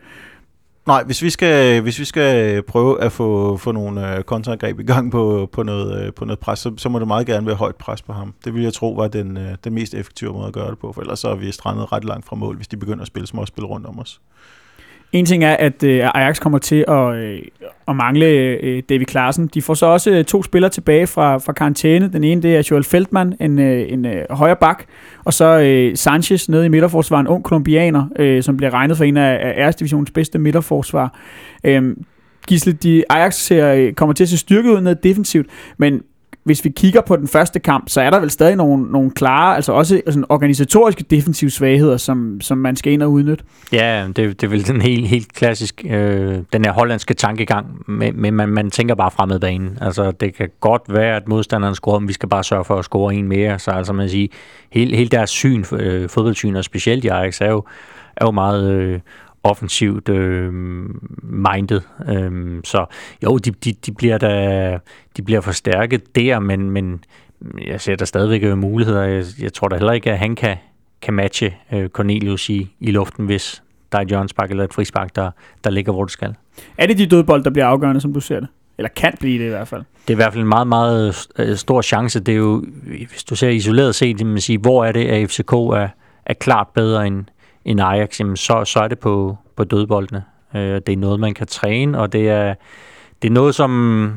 Nej, 0.86 1.02
hvis 1.04 1.22
vi 1.22 1.30
skal, 1.30 1.80
hvis 1.80 1.98
vi 1.98 2.04
skal 2.04 2.62
prøve 2.62 3.02
at 3.02 3.12
få, 3.12 3.56
få 3.56 3.72
nogle 3.72 4.16
øh, 4.16 4.22
kontraangreb 4.22 4.80
i 4.80 4.82
gang 4.82 5.12
på, 5.12 5.48
på, 5.52 5.62
noget, 5.62 6.06
øh, 6.06 6.14
på 6.14 6.24
noget 6.24 6.38
pres, 6.38 6.58
så, 6.58 6.72
så 6.76 6.88
må 6.88 6.98
det 6.98 7.06
meget 7.06 7.26
gerne 7.26 7.46
være 7.46 7.56
højt 7.56 7.76
pres 7.76 8.02
på 8.02 8.12
ham. 8.12 8.34
Det 8.44 8.54
vil 8.54 8.62
jeg 8.62 8.72
tro 8.72 8.92
var 8.92 9.08
den, 9.08 9.36
øh, 9.36 9.56
den 9.64 9.74
mest 9.74 9.94
effektive 9.94 10.32
måde 10.32 10.46
at 10.46 10.52
gøre 10.52 10.70
det 10.70 10.78
på, 10.78 10.92
for 10.92 11.00
ellers 11.00 11.18
så 11.18 11.28
er 11.28 11.34
vi 11.34 11.52
strandet 11.52 11.92
ret 11.92 12.04
langt 12.04 12.26
fra 12.26 12.36
mål, 12.36 12.56
hvis 12.56 12.68
de 12.68 12.76
begynder 12.76 13.02
at 13.02 13.06
spille 13.06 13.26
småspil 13.26 13.64
rundt 13.64 13.86
om 13.86 13.98
os. 13.98 14.20
En 15.12 15.26
ting 15.26 15.44
er, 15.44 15.56
at 15.56 15.82
øh, 15.82 16.10
Ajax 16.14 16.40
kommer 16.40 16.58
til 16.58 16.84
at, 16.88 17.14
øh, 17.14 17.38
at 17.88 17.96
mangle 17.96 18.26
øh, 18.26 18.82
David 18.88 19.06
Klaassen. 19.06 19.46
De 19.54 19.62
får 19.62 19.74
så 19.74 19.86
også 19.86 20.10
øh, 20.10 20.24
to 20.24 20.42
spillere 20.42 20.70
tilbage 20.70 21.06
fra, 21.06 21.38
fra 21.38 21.52
karantæne. 21.52 22.12
Den 22.12 22.24
ene 22.24 22.42
det 22.42 22.56
er 22.56 22.68
Joel 22.70 22.84
Feldman, 22.84 23.34
en, 23.40 23.58
øh, 23.58 23.92
en 23.92 24.06
øh, 24.06 24.24
højre 24.30 24.56
bak, 24.56 24.84
og 25.24 25.34
så 25.34 25.60
øh, 25.60 25.96
Sanchez 25.96 26.48
nede 26.48 26.66
i 26.66 26.68
midterforsvaret, 26.68 27.20
en 27.20 27.28
ung 27.28 27.44
kolumbianer, 27.44 28.08
øh, 28.18 28.42
som 28.42 28.56
bliver 28.56 28.74
regnet 28.74 28.96
for 28.96 29.04
en 29.04 29.16
af, 29.16 29.38
af 29.42 29.54
æresdivisionens 29.56 30.10
bedste 30.10 30.38
midterforsvar. 30.38 31.18
Øh, 31.64 31.96
Gisle, 32.46 32.72
de 32.72 33.04
Ajax 33.10 33.34
ser, 33.34 33.74
øh, 33.74 33.92
kommer 33.92 34.12
til 34.12 34.24
at 34.24 34.28
se 34.28 34.38
styrket 34.38 34.70
ud 34.70 34.80
ned 34.80 34.94
defensivt, 34.94 35.46
men 35.78 36.02
hvis 36.44 36.64
vi 36.64 36.68
kigger 36.68 37.00
på 37.00 37.16
den 37.16 37.28
første 37.28 37.58
kamp, 37.60 37.88
så 37.88 38.00
er 38.00 38.10
der 38.10 38.20
vel 38.20 38.30
stadig 38.30 38.56
nogle, 38.56 38.92
nogle 38.92 39.10
klare, 39.10 39.56
altså 39.56 39.72
også 39.72 40.00
sådan 40.06 40.24
organisatoriske 40.28 41.04
defensive 41.10 41.50
svagheder, 41.50 41.96
som, 41.96 42.40
som 42.40 42.58
man 42.58 42.76
skal 42.76 42.92
ind 42.92 43.02
og 43.02 43.12
udnytte. 43.12 43.44
Ja, 43.72 44.06
det, 44.06 44.16
det 44.16 44.42
er 44.42 44.48
vel 44.48 44.66
den 44.66 44.80
helt, 44.80 45.08
helt 45.08 45.32
klassisk, 45.32 45.84
øh, 45.90 46.38
den 46.52 46.64
her 46.64 46.72
hollandske 46.72 47.14
tankegang, 47.14 47.66
men, 47.86 48.20
men 48.20 48.34
man, 48.34 48.48
man 48.48 48.70
tænker 48.70 48.94
bare 48.94 49.10
fremad 49.10 49.40
banen. 49.40 49.78
Altså, 49.80 50.10
det 50.10 50.34
kan 50.34 50.48
godt 50.60 50.82
være, 50.88 51.16
at 51.16 51.28
modstanderen 51.28 51.74
scorer, 51.74 51.98
men 51.98 52.08
vi 52.08 52.12
skal 52.12 52.28
bare 52.28 52.44
sørge 52.44 52.64
for 52.64 52.76
at 52.76 52.84
score 52.84 53.14
en 53.14 53.28
mere. 53.28 53.58
Så 53.58 53.70
altså, 53.70 53.92
man 53.92 54.08
siger, 54.08 54.28
hele, 54.72 54.96
hele 54.96 55.08
deres 55.08 55.30
syn, 55.30 55.64
øh, 55.72 56.08
fodboldsyn, 56.08 56.56
og 56.56 56.64
specielt 56.64 57.04
i 57.04 57.08
Ajax, 57.08 57.40
er 57.40 57.50
jo, 57.50 57.64
er 58.16 58.24
jo 58.24 58.30
meget 58.30 58.70
øh, 58.70 59.00
offensivt 59.42 60.08
øh, 60.08 60.52
minded. 61.22 61.80
Øh, 62.08 62.60
så 62.64 62.86
jo, 63.24 63.38
de, 63.38 63.50
de, 63.50 63.72
de, 63.72 63.92
bliver 63.92 64.18
da, 64.18 64.78
de 65.16 65.22
bliver 65.22 65.40
forstærket 65.40 66.16
der, 66.16 66.38
men, 66.38 66.70
men 66.70 67.04
jeg 67.66 67.80
ser 67.80 67.96
der 67.96 68.04
stadigvæk 68.04 68.56
muligheder. 68.56 69.02
Jeg, 69.02 69.24
jeg 69.40 69.52
tror 69.52 69.68
da 69.68 69.76
heller 69.76 69.92
ikke, 69.92 70.12
at 70.12 70.18
han 70.18 70.36
kan, 70.36 70.56
kan 71.02 71.14
matche 71.14 71.56
øh, 71.72 71.88
Cornelius 71.88 72.48
i, 72.48 72.74
i 72.80 72.90
luften, 72.90 73.26
hvis 73.26 73.62
der 73.92 73.98
er 73.98 74.02
et 74.02 74.08
hjørnspark 74.08 74.50
eller 74.50 74.64
et 74.64 74.74
frispark, 74.74 75.16
der, 75.16 75.30
der 75.64 75.70
ligger, 75.70 75.92
hvor 75.92 76.04
det 76.04 76.12
skal. 76.12 76.34
Er 76.78 76.86
det 76.86 76.98
de 76.98 77.06
dødbold, 77.06 77.44
der 77.44 77.50
bliver 77.50 77.66
afgørende, 77.66 78.00
som 78.00 78.12
du 78.12 78.20
ser 78.20 78.40
det? 78.40 78.48
Eller 78.78 78.88
kan 78.96 79.14
blive 79.20 79.38
det 79.38 79.46
i 79.46 79.48
hvert 79.48 79.68
fald? 79.68 79.82
Det 80.02 80.10
er 80.10 80.14
i 80.14 80.16
hvert 80.16 80.32
fald 80.32 80.42
en 80.42 80.48
meget, 80.48 80.66
meget 80.66 81.26
øh, 81.38 81.56
stor 81.56 81.82
chance. 81.82 82.20
Det 82.20 82.32
er 82.32 82.36
jo, 82.36 82.64
hvis 83.08 83.24
du 83.24 83.36
ser 83.36 83.48
isoleret 83.48 83.94
set, 83.94 84.26
man 84.26 84.40
sige, 84.40 84.58
hvor 84.58 84.84
er 84.84 84.92
det, 84.92 85.06
at 85.06 85.30
FCK 85.30 85.52
er, 85.52 85.88
er 86.26 86.34
klart 86.34 86.68
bedre 86.74 87.06
end, 87.06 87.24
en 87.64 87.78
Ajax, 87.78 88.20
jamen 88.20 88.36
så, 88.36 88.64
så 88.64 88.80
er 88.80 88.88
det 88.88 88.98
på, 88.98 89.38
på 89.56 89.64
dødboldene. 89.64 90.24
Øh, 90.54 90.80
det 90.86 90.88
er 90.88 90.96
noget, 90.96 91.20
man 91.20 91.34
kan 91.34 91.46
træne, 91.46 91.98
og 91.98 92.12
det 92.12 92.28
er, 92.28 92.54
det 93.22 93.28
er 93.28 93.32
noget, 93.32 93.54
som 93.54 94.12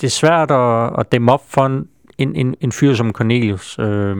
det 0.00 0.06
er 0.06 0.10
svært 0.10 0.50
at, 0.50 0.90
at 0.98 1.12
dæmme 1.12 1.32
op 1.32 1.42
for 1.48 1.66
en, 2.18 2.34
en, 2.36 2.54
en 2.60 2.72
fyr 2.72 2.94
som 2.94 3.12
Cornelius. 3.12 3.78
Øh, 3.78 4.16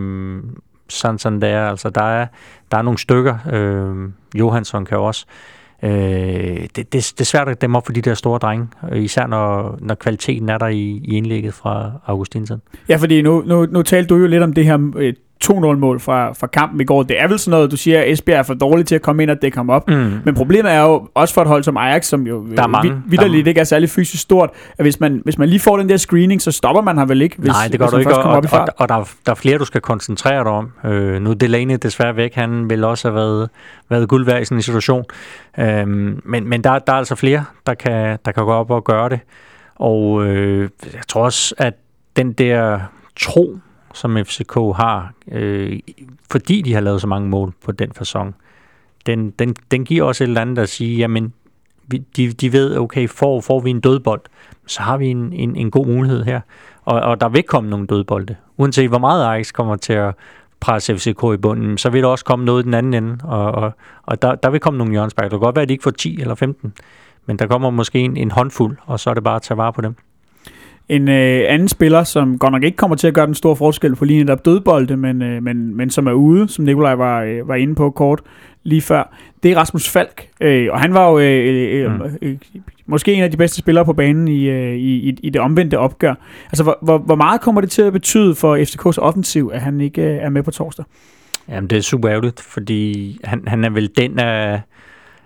sådan, 0.88 1.18
sådan 1.18 1.40
det 1.40 1.49
er. 1.49 1.68
Altså, 1.68 1.90
der 1.90 2.03
er, 2.03 2.26
der 2.70 2.78
er 2.78 2.82
nogle 2.82 2.99
stykker. 2.99 3.38
Øh, 3.53 4.11
Johansson 4.34 4.84
kan 4.84 4.99
også. 4.99 5.26
Øh, 5.82 5.90
det, 5.90 6.76
det, 6.76 6.93
det 6.93 7.20
er 7.20 7.24
svært 7.24 7.49
at 7.49 7.61
dæmme 7.61 7.78
op 7.78 7.86
for 7.86 7.93
de 7.93 8.01
der 8.01 8.14
store 8.14 8.38
drenge, 8.38 8.68
især 8.93 9.26
når, 9.26 9.78
når 9.80 9.95
kvaliteten 9.95 10.49
er 10.49 10.59
der 10.59 10.66
i, 10.66 10.80
i 11.05 11.16
indlægget 11.16 11.55
fra 11.55 11.93
Augustinsen. 12.07 12.62
Ja, 12.88 12.97
fordi 12.97 13.22
nu, 13.22 13.43
nu, 13.47 13.66
nu 13.66 13.82
talte 13.82 14.09
du 14.09 14.16
jo 14.16 14.26
lidt 14.26 14.43
om 14.43 14.53
det 14.53 14.64
her 14.64 14.93
øh, 14.97 15.14
2-0-mål 15.45 16.01
fra, 16.01 16.32
fra 16.32 16.47
kampen 16.47 16.80
i 16.80 16.84
går. 16.84 17.03
Det 17.03 17.20
er 17.20 17.28
vel 17.28 17.38
sådan 17.38 17.51
noget, 17.51 17.70
du 17.70 17.76
siger, 17.76 18.01
at 18.01 18.11
Esbjerg 18.12 18.38
er 18.38 18.43
for 18.43 18.55
dårlig 18.55 18.86
til 18.86 18.95
at 18.95 19.03
komme 19.03 19.22
ind 19.22 19.30
og 19.30 19.43
dække 19.43 19.57
ham 19.57 19.70
op. 19.70 19.88
Mm. 19.88 20.20
Men 20.24 20.34
problemet 20.34 20.72
er 20.72 20.80
jo 20.80 21.09
også 21.14 21.34
for 21.34 21.43
et 21.43 21.49
hold 21.49 21.62
som 21.62 21.76
Ajax, 21.76 22.05
som 22.05 22.26
jo 22.26 22.47
der 22.57 22.62
er 22.62 22.66
mange, 22.66 23.03
vidderligt 23.07 23.47
ikke 23.47 23.61
er 23.61 23.64
særlig 23.64 23.90
fysisk 23.90 24.22
stort, 24.22 24.51
at 24.78 24.84
hvis 24.84 25.01
man, 25.01 25.20
hvis 25.24 25.38
man 25.38 25.49
lige 25.49 25.61
får 25.61 25.76
den 25.76 25.88
der 25.88 25.97
screening, 25.97 26.43
så 26.43 26.53
stopper 26.53 26.82
man 26.82 26.99
ham 26.99 27.09
vel 27.09 27.22
ikke, 27.22 27.36
hvis, 27.38 27.49
Nej, 27.49 27.68
det 27.68 27.80
gør 27.80 27.86
du 27.86 27.97
ikke, 27.97 28.16
og, 28.16 28.22
og, 28.24 28.43
og, 28.53 28.68
og 28.76 28.88
der, 28.88 29.09
der 29.26 29.32
er 29.32 29.36
flere, 29.36 29.59
du 29.59 29.64
skal 29.64 29.80
koncentrere 29.80 30.45
dig 30.45 30.53
om. 30.53 30.72
Øh, 30.84 31.22
nu 31.22 31.30
er 31.30 31.34
Delaney 31.34 31.78
desværre 31.82 32.16
væk, 32.16 32.34
han 32.34 32.70
vil 32.70 32.84
også 32.84 33.09
have 33.09 33.14
været, 33.14 33.51
været 33.88 34.09
guld 34.09 34.26
værd 34.26 34.43
i 34.43 34.45
sådan 34.45 34.59
en 34.59 34.62
situation. 34.62 35.05
Øh, 35.59 35.86
men 36.24 36.49
men 36.49 36.64
der, 36.64 36.78
der 36.78 36.93
er 36.93 36.97
altså 36.97 37.14
flere, 37.14 37.45
der 37.66 37.74
kan, 37.74 38.18
der 38.24 38.32
kan 38.32 38.45
gå 38.45 38.53
op 38.53 38.70
og 38.70 38.84
gøre 38.84 39.09
det. 39.09 39.20
Og 39.76 40.26
øh, 40.26 40.68
jeg 40.93 41.03
tror 41.09 41.24
også, 41.24 41.55
at 41.59 41.74
den 42.16 42.32
der 42.32 42.80
tro, 43.16 43.59
som 43.95 44.16
FCK 44.24 44.55
har, 44.55 45.12
øh, 45.32 45.80
fordi 46.30 46.62
de 46.62 46.74
har 46.74 46.80
lavet 46.80 47.01
så 47.01 47.07
mange 47.07 47.28
mål 47.28 47.53
på 47.64 47.72
den 47.72 47.93
fasong, 47.93 48.34
den, 49.07 49.30
den, 49.30 49.57
den 49.70 49.84
giver 49.84 50.05
også 50.05 50.24
et 50.24 50.28
eller 50.28 50.40
andet 50.40 50.59
at 50.59 50.68
sige, 50.68 50.97
jamen, 50.97 51.32
vi, 51.86 51.99
de, 52.16 52.32
de 52.32 52.53
ved, 52.53 52.76
okay, 52.76 53.09
får, 53.09 53.40
får 53.40 53.61
vi 53.61 53.70
en 53.70 53.80
dødbold, 53.80 54.20
så 54.66 54.82
har 54.82 54.97
vi 54.97 55.07
en, 55.07 55.32
en, 55.32 55.57
en 55.57 55.70
god 55.70 55.86
mulighed 55.86 56.24
her. 56.24 56.40
Og, 56.84 57.01
og 57.01 57.20
der 57.20 57.28
vil 57.28 57.43
komme 57.43 57.70
nogle 57.70 57.86
dødbolde. 57.86 58.36
Uanset 58.57 58.88
hvor 58.88 58.99
meget 58.99 59.24
Ajax 59.24 59.53
kommer 59.53 59.76
til 59.76 59.93
at 59.93 60.14
presse 60.61 60.99
FCK 60.99 61.24
i 61.34 61.36
bunden, 61.36 61.78
så 61.78 61.90
vil 61.90 62.03
der 62.03 62.09
også 62.09 62.24
komme 62.24 62.45
noget 62.45 62.62
i 62.62 62.64
den 62.64 62.74
anden 62.74 62.95
ende. 62.95 63.18
Og, 63.24 63.53
og, 63.53 63.72
og 64.03 64.22
der, 64.22 64.34
der 64.34 64.51
vil 64.51 64.61
komme 64.61 64.78
nogle 64.78 64.93
hjørnspark. 64.93 65.24
Det 65.24 65.30
kan 65.30 65.38
godt 65.38 65.57
være, 65.57 65.62
at 65.62 65.68
de 65.68 65.74
ikke 65.74 65.82
får 65.82 65.90
10 65.90 66.20
eller 66.20 66.34
15, 66.34 66.72
men 67.26 67.38
der 67.38 67.47
kommer 67.47 67.70
måske 67.70 67.99
en, 67.99 68.16
en 68.16 68.30
håndfuld, 68.30 68.76
og 68.86 69.01
så 69.01 69.11
er 69.11 69.14
det 69.14 69.24
bare 69.24 69.36
at 69.36 69.43
tage 69.43 69.59
vare 69.59 69.72
på 69.72 69.80
dem. 69.80 69.97
En 70.88 71.08
øh, 71.08 71.44
anden 71.48 71.68
spiller, 71.68 72.04
som 72.04 72.38
godt 72.38 72.52
nok 72.52 72.62
ikke 72.62 72.76
kommer 72.76 72.96
til 72.96 73.06
at 73.06 73.14
gøre 73.14 73.26
den 73.26 73.34
store 73.34 73.56
forskel 73.56 73.96
på 73.96 74.04
linjen 74.04 74.28
op 74.28 74.44
dødbolde, 74.44 74.96
men, 74.96 75.22
øh, 75.22 75.42
men, 75.42 75.76
men 75.76 75.90
som 75.90 76.06
er 76.06 76.12
ude, 76.12 76.48
som 76.48 76.64
Nikolaj 76.64 76.94
var, 76.94 77.22
øh, 77.22 77.48
var 77.48 77.54
inde 77.54 77.74
på 77.74 77.90
kort 77.90 78.20
lige 78.64 78.80
før, 78.80 79.16
det 79.42 79.52
er 79.52 79.56
Rasmus 79.56 79.88
Falk. 79.88 80.28
Øh, 80.40 80.68
og 80.70 80.80
han 80.80 80.94
var 80.94 81.10
jo 81.10 81.18
øh, 81.18 81.84
øh, 81.84 81.92
mm. 81.92 82.00
øh, 82.22 82.36
måske 82.86 83.12
en 83.12 83.22
af 83.22 83.30
de 83.30 83.36
bedste 83.36 83.58
spillere 83.58 83.84
på 83.84 83.92
banen 83.92 84.28
i, 84.28 84.48
øh, 84.48 84.74
i, 84.74 85.18
i 85.22 85.30
det 85.30 85.40
omvendte 85.40 85.78
opgør. 85.78 86.14
Altså, 86.44 86.62
hvor, 86.62 86.78
hvor, 86.82 86.98
hvor 86.98 87.14
meget 87.14 87.40
kommer 87.40 87.60
det 87.60 87.70
til 87.70 87.82
at 87.82 87.92
betyde 87.92 88.34
for 88.34 88.56
FCK's 88.56 88.98
offensiv, 88.98 89.50
at 89.54 89.60
han 89.60 89.80
ikke 89.80 90.02
øh, 90.02 90.16
er 90.16 90.28
med 90.28 90.42
på 90.42 90.50
torsdag? 90.50 90.84
Jamen, 91.48 91.70
det 91.70 91.78
er 91.78 91.82
super 91.82 92.10
ærgerligt, 92.10 92.40
fordi 92.40 93.18
han, 93.24 93.42
han 93.46 93.64
er 93.64 93.70
vel 93.70 93.90
den 93.96 94.18
af... 94.18 94.60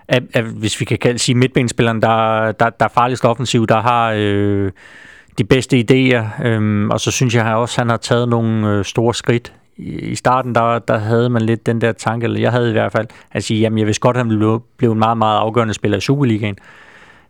Af, 0.09 0.43
hvis 0.43 0.81
vi 0.81 0.85
kan 0.85 0.99
kalde, 0.99 1.19
sige 1.19 1.35
midtbanespilleren, 1.35 2.03
der, 2.03 2.53
der, 2.53 2.71
der 2.71 2.85
er 2.85 2.89
farligst 2.95 3.25
offensiv, 3.25 3.67
der 3.67 3.81
har 3.81 4.15
øh, 4.17 4.71
de 5.39 5.45
bedste 5.45 5.79
idéer, 5.79 6.47
øhm, 6.47 6.91
og 6.91 7.01
så 7.01 7.11
synes 7.11 7.35
jeg 7.35 7.55
også, 7.55 7.75
at 7.75 7.79
han 7.79 7.91
har 7.91 7.97
taget 7.97 8.29
nogle 8.29 8.69
øh, 8.69 8.85
store 8.85 9.15
skridt. 9.15 9.53
I, 9.77 9.91
I 9.99 10.15
starten, 10.15 10.55
der, 10.55 10.79
der 10.79 10.99
havde 10.99 11.31
man 11.31 11.43
lidt 11.43 11.67
den 11.67 11.81
der 11.81 11.93
tanke, 11.93 12.25
eller 12.25 12.41
jeg 12.41 12.53
havde 12.53 12.69
i 12.69 12.73
hvert 12.73 12.93
fald, 12.93 13.07
at 13.33 13.45
sige, 13.45 13.61
jamen 13.61 13.79
jeg 13.79 13.87
vidste 13.87 14.01
godt, 14.01 14.17
at 14.17 14.27
han 14.27 14.39
blev, 14.39 14.63
blive 14.77 14.93
en 14.93 14.99
meget, 14.99 15.19
meget 15.19 15.39
afgørende 15.39 15.75
spiller 15.75 15.99
i 15.99 16.01
Superligaen. 16.01 16.57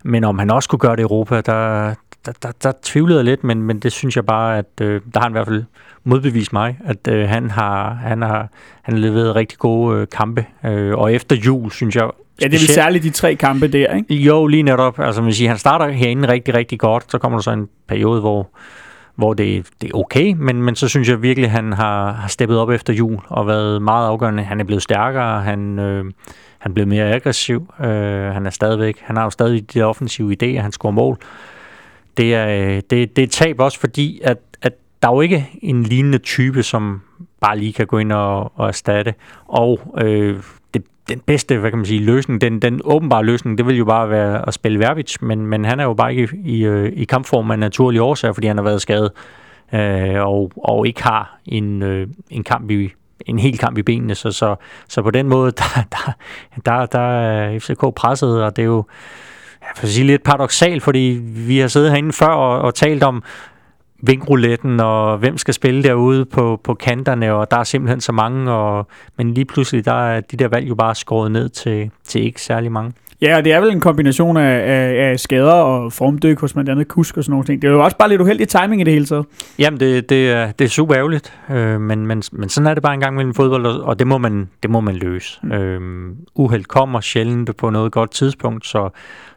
Men 0.03 0.23
om 0.23 0.39
han 0.39 0.51
også 0.51 0.69
kunne 0.69 0.79
gøre 0.79 0.95
det 0.95 1.01
i 1.01 1.03
Europa, 1.03 1.41
der, 1.41 1.93
der, 2.25 2.31
der, 2.43 2.51
der 2.63 2.71
tvivlede 2.83 3.17
jeg 3.17 3.25
lidt, 3.25 3.43
men, 3.43 3.63
men 3.63 3.79
det 3.79 3.91
synes 3.91 4.15
jeg 4.15 4.25
bare, 4.25 4.57
at 4.57 4.81
øh, 4.81 5.01
der 5.13 5.19
har 5.19 5.23
han 5.23 5.31
i 5.31 5.37
hvert 5.37 5.47
fald 5.47 5.63
modbevist 6.03 6.53
mig, 6.53 6.79
at 6.85 7.07
øh, 7.07 7.29
han 7.29 7.51
har 7.51 7.93
han 7.93 8.21
har 8.21 8.49
han 8.81 8.93
har 8.93 9.01
leveret 9.01 9.35
rigtig 9.35 9.57
gode 9.57 9.99
øh, 9.99 10.07
kampe. 10.11 10.45
Øh, 10.65 10.97
og 10.97 11.13
efter 11.13 11.35
jul, 11.35 11.71
synes 11.71 11.95
jeg, 11.95 12.09
Ja, 12.41 12.45
det 12.47 12.53
er 12.53 12.59
vel 12.59 12.67
særligt 12.67 13.03
de 13.03 13.09
tre 13.09 13.35
kampe 13.35 13.67
der, 13.67 13.95
ikke? 13.95 14.15
Jo, 14.15 14.47
lige 14.47 14.63
netop. 14.63 14.99
Altså, 14.99 15.21
man 15.21 15.33
siger, 15.33 15.49
han 15.49 15.57
starter 15.57 15.89
herinde 15.89 16.27
rigtig, 16.27 16.53
rigtig 16.53 16.79
godt. 16.79 17.11
Så 17.11 17.17
kommer 17.17 17.37
der 17.37 17.43
så 17.43 17.51
en 17.51 17.67
periode, 17.87 18.19
hvor, 18.19 18.49
hvor 19.15 19.33
det, 19.33 19.67
det 19.81 19.89
er 19.89 19.97
okay, 19.97 20.33
men, 20.37 20.61
men 20.61 20.75
så 20.75 20.87
synes 20.87 21.09
jeg 21.09 21.21
virkelig, 21.21 21.45
at 21.45 21.51
han 21.51 21.73
har, 21.73 22.11
har 22.11 22.27
steppet 22.27 22.57
op 22.57 22.69
efter 22.69 22.93
jul 22.93 23.17
og 23.27 23.47
været 23.47 23.81
meget 23.81 24.07
afgørende. 24.07 24.43
Han 24.43 24.59
er 24.59 24.63
blevet 24.63 24.83
stærkere, 24.83 25.41
han, 25.41 25.79
øh, 25.79 26.05
han 26.57 26.71
er 26.71 26.73
blevet 26.73 26.87
mere 26.87 27.13
aggressiv, 27.13 27.73
øh, 27.79 27.87
han 28.33 28.45
er 28.45 28.49
stadigvæk, 28.49 28.99
han 29.01 29.17
har 29.17 29.23
jo 29.23 29.29
stadig 29.29 29.73
de 29.73 29.81
offensive 29.81 30.35
idéer, 30.43 30.61
han 30.61 30.71
scorer 30.71 30.91
mål. 30.91 31.17
Det 32.17 32.35
er, 32.35 32.81
det, 32.89 33.15
det 33.15 33.23
er 33.23 33.27
tab 33.27 33.59
også, 33.59 33.79
fordi 33.79 34.19
at, 34.23 34.37
at 34.61 34.73
der 35.01 35.07
er 35.07 35.13
jo 35.13 35.21
ikke 35.21 35.49
en 35.61 35.83
lignende 35.83 36.17
type, 36.17 36.63
som 36.63 37.01
bare 37.41 37.57
lige 37.57 37.73
kan 37.73 37.87
gå 37.87 37.97
ind 37.97 38.11
og, 38.11 38.51
og 38.55 38.67
erstatte. 38.67 39.13
Og 39.47 39.79
øh, 40.01 40.35
den 41.09 41.19
bedste, 41.19 41.57
hvad 41.57 41.71
kan 41.71 41.77
man 41.77 41.85
sige, 41.85 41.99
løsning, 41.99 42.41
den, 42.41 42.61
den 42.61 42.81
åbenbare 42.83 43.25
løsning, 43.25 43.57
det 43.57 43.67
vil 43.67 43.77
jo 43.77 43.85
bare 43.85 44.09
være 44.09 44.47
at 44.47 44.53
spille 44.53 44.79
Verbic, 44.79 45.15
men, 45.21 45.47
men 45.47 45.65
han 45.65 45.79
er 45.79 45.83
jo 45.83 45.93
bare 45.93 46.15
ikke 46.15 46.29
i, 46.43 46.57
i, 46.57 46.65
øh, 46.65 46.91
i 46.95 47.03
kampform 47.03 47.51
af 47.51 47.59
naturlige 47.59 48.01
årsager, 48.01 48.33
fordi 48.33 48.47
han 48.47 48.57
har 48.57 48.63
været 48.63 48.81
skadet 48.81 49.11
øh, 49.73 50.27
og, 50.27 50.51
og 50.57 50.87
ikke 50.87 51.03
har 51.03 51.39
en, 51.45 51.83
øh, 51.83 52.07
en 52.29 52.43
kamp 52.43 52.71
i, 52.71 52.93
en 53.25 53.39
hel 53.39 53.57
kamp 53.57 53.77
i 53.77 53.81
benene, 53.81 54.15
så, 54.15 54.31
så, 54.31 54.55
så 54.87 55.01
på 55.01 55.11
den 55.11 55.29
måde, 55.29 55.51
der, 55.61 55.83
der, 55.91 56.11
der, 56.65 56.85
der 56.85 56.99
er 56.99 57.59
FCK 57.59 57.95
presset, 57.95 58.43
og 58.43 58.55
det 58.55 58.61
er 58.61 58.65
jo 58.65 58.83
jeg 59.61 59.81
vil 59.81 59.91
sige 59.91 60.07
lidt 60.07 60.23
paradoxalt, 60.23 60.83
fordi 60.83 61.19
vi 61.21 61.59
har 61.59 61.67
siddet 61.67 61.91
herinde 61.91 62.13
før 62.13 62.27
og, 62.27 62.61
og 62.61 62.75
talt 62.75 63.03
om, 63.03 63.23
vinkrouletten, 64.01 64.79
og 64.79 65.17
hvem 65.17 65.37
skal 65.37 65.53
spille 65.53 65.83
derude 65.83 66.25
på, 66.25 66.61
på 66.63 66.73
kanterne, 66.73 67.33
og 67.33 67.51
der 67.51 67.57
er 67.57 67.63
simpelthen 67.63 68.01
så 68.01 68.11
mange, 68.11 68.51
og, 68.51 68.87
men 69.17 69.33
lige 69.33 69.45
pludselig 69.45 69.85
der 69.85 70.09
er 70.09 70.21
de 70.21 70.37
der 70.37 70.47
valg 70.47 70.69
jo 70.69 70.75
bare 70.75 70.95
skåret 70.95 71.31
ned 71.31 71.49
til, 71.49 71.91
til 72.03 72.23
ikke 72.23 72.41
særlig 72.41 72.71
mange. 72.71 72.93
Ja, 73.21 73.37
og 73.37 73.45
det 73.45 73.53
er 73.53 73.59
vel 73.59 73.71
en 73.71 73.79
kombination 73.79 74.37
af, 74.37 74.71
af, 74.71 75.09
af 75.11 75.19
skader 75.19 75.51
og 75.51 75.93
formdyk 75.93 76.39
hos 76.39 76.53
blandt 76.53 76.69
andet 76.69 76.87
kusk 76.87 77.17
og 77.17 77.23
sådan 77.23 77.31
nogle 77.31 77.45
ting. 77.45 77.61
Det 77.61 77.67
er 77.67 77.71
jo 77.71 77.83
også 77.83 77.97
bare 77.97 78.09
lidt 78.09 78.21
uheldig 78.21 78.47
timing 78.47 78.81
i 78.81 78.83
det 78.83 78.93
hele 78.93 79.05
taget. 79.05 79.25
Jamen, 79.59 79.79
det, 79.79 80.09
det, 80.09 80.31
er, 80.31 80.51
det 80.51 80.65
er 80.65 80.69
super 80.69 80.97
ærgerligt, 80.97 81.33
øh, 81.49 81.81
men, 81.81 82.07
men, 82.07 82.23
men 82.31 82.49
sådan 82.49 82.67
er 82.67 82.73
det 82.73 82.83
bare 82.83 82.93
en 82.93 82.99
gang 82.99 83.15
mellem 83.15 83.33
fodbold, 83.33 83.65
og 83.65 83.99
det 83.99 84.07
må 84.07 84.17
man, 84.17 84.49
det 84.63 84.71
må 84.71 84.79
man 84.79 84.95
løse. 84.95 85.39
Mm. 85.43 85.51
Øh, 85.51 85.81
uheld 86.35 86.63
kommer 86.63 87.01
sjældent 87.01 87.57
på 87.57 87.69
noget 87.69 87.91
godt 87.91 88.11
tidspunkt, 88.11 88.67
så 88.67 88.89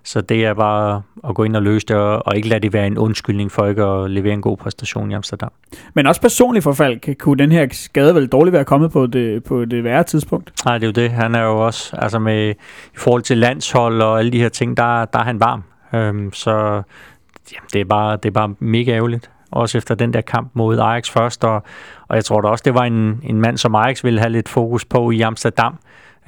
så 0.04 0.20
det 0.20 0.44
er 0.44 0.54
bare 0.54 1.02
at 1.28 1.34
gå 1.34 1.44
ind 1.44 1.56
og 1.56 1.62
løse 1.62 1.86
det, 1.86 1.96
og, 1.96 2.36
ikke 2.36 2.48
lade 2.48 2.60
det 2.60 2.72
være 2.72 2.86
en 2.86 2.98
undskyldning 2.98 3.52
for 3.52 3.66
ikke 3.66 3.82
at 3.82 4.10
levere 4.10 4.32
en 4.32 4.42
god 4.42 4.56
præstation 4.56 5.10
i 5.10 5.14
Amsterdam. 5.14 5.50
Men 5.94 6.06
også 6.06 6.20
personligt 6.20 6.62
for 6.62 6.72
Falk, 6.72 7.08
kunne 7.18 7.38
den 7.38 7.52
her 7.52 7.66
skade 7.72 8.14
vel 8.14 8.26
dårligt 8.26 8.52
være 8.52 8.64
kommet 8.64 8.92
på 8.92 9.06
det, 9.06 9.44
på 9.44 9.64
det 9.64 9.84
værre 9.84 10.04
tidspunkt? 10.04 10.52
Nej, 10.64 10.78
det 10.78 10.84
er 10.84 10.88
jo 10.88 11.06
det. 11.06 11.10
Han 11.10 11.34
er 11.34 11.42
jo 11.42 11.66
også, 11.66 11.96
altså 11.96 12.18
med, 12.18 12.50
i 12.94 12.96
forhold 12.96 13.22
til 13.22 13.38
landshold 13.38 14.02
og 14.02 14.18
alle 14.18 14.32
de 14.32 14.38
her 14.38 14.48
ting, 14.48 14.76
der, 14.76 15.04
der 15.04 15.18
er 15.18 15.24
han 15.24 15.40
varm. 15.40 15.62
Øhm, 15.94 16.32
så 16.32 16.50
jamen, 17.52 17.68
det, 17.72 17.80
er 17.80 17.84
bare, 17.84 18.16
det 18.16 18.26
er 18.26 18.30
bare 18.30 18.54
mega 18.58 18.90
ærgerligt. 18.90 19.30
Også 19.50 19.78
efter 19.78 19.94
den 19.94 20.12
der 20.12 20.20
kamp 20.20 20.50
mod 20.54 20.78
Ajax 20.78 21.10
først, 21.10 21.44
og, 21.44 21.62
og 22.08 22.16
jeg 22.16 22.24
tror 22.24 22.40
da 22.40 22.48
også, 22.48 22.62
det 22.64 22.74
var 22.74 22.84
en, 22.84 23.20
en 23.22 23.40
mand, 23.40 23.58
som 23.58 23.74
Ajax 23.74 24.04
ville 24.04 24.20
have 24.20 24.32
lidt 24.32 24.48
fokus 24.48 24.84
på 24.84 25.10
i 25.10 25.20
Amsterdam. 25.20 25.78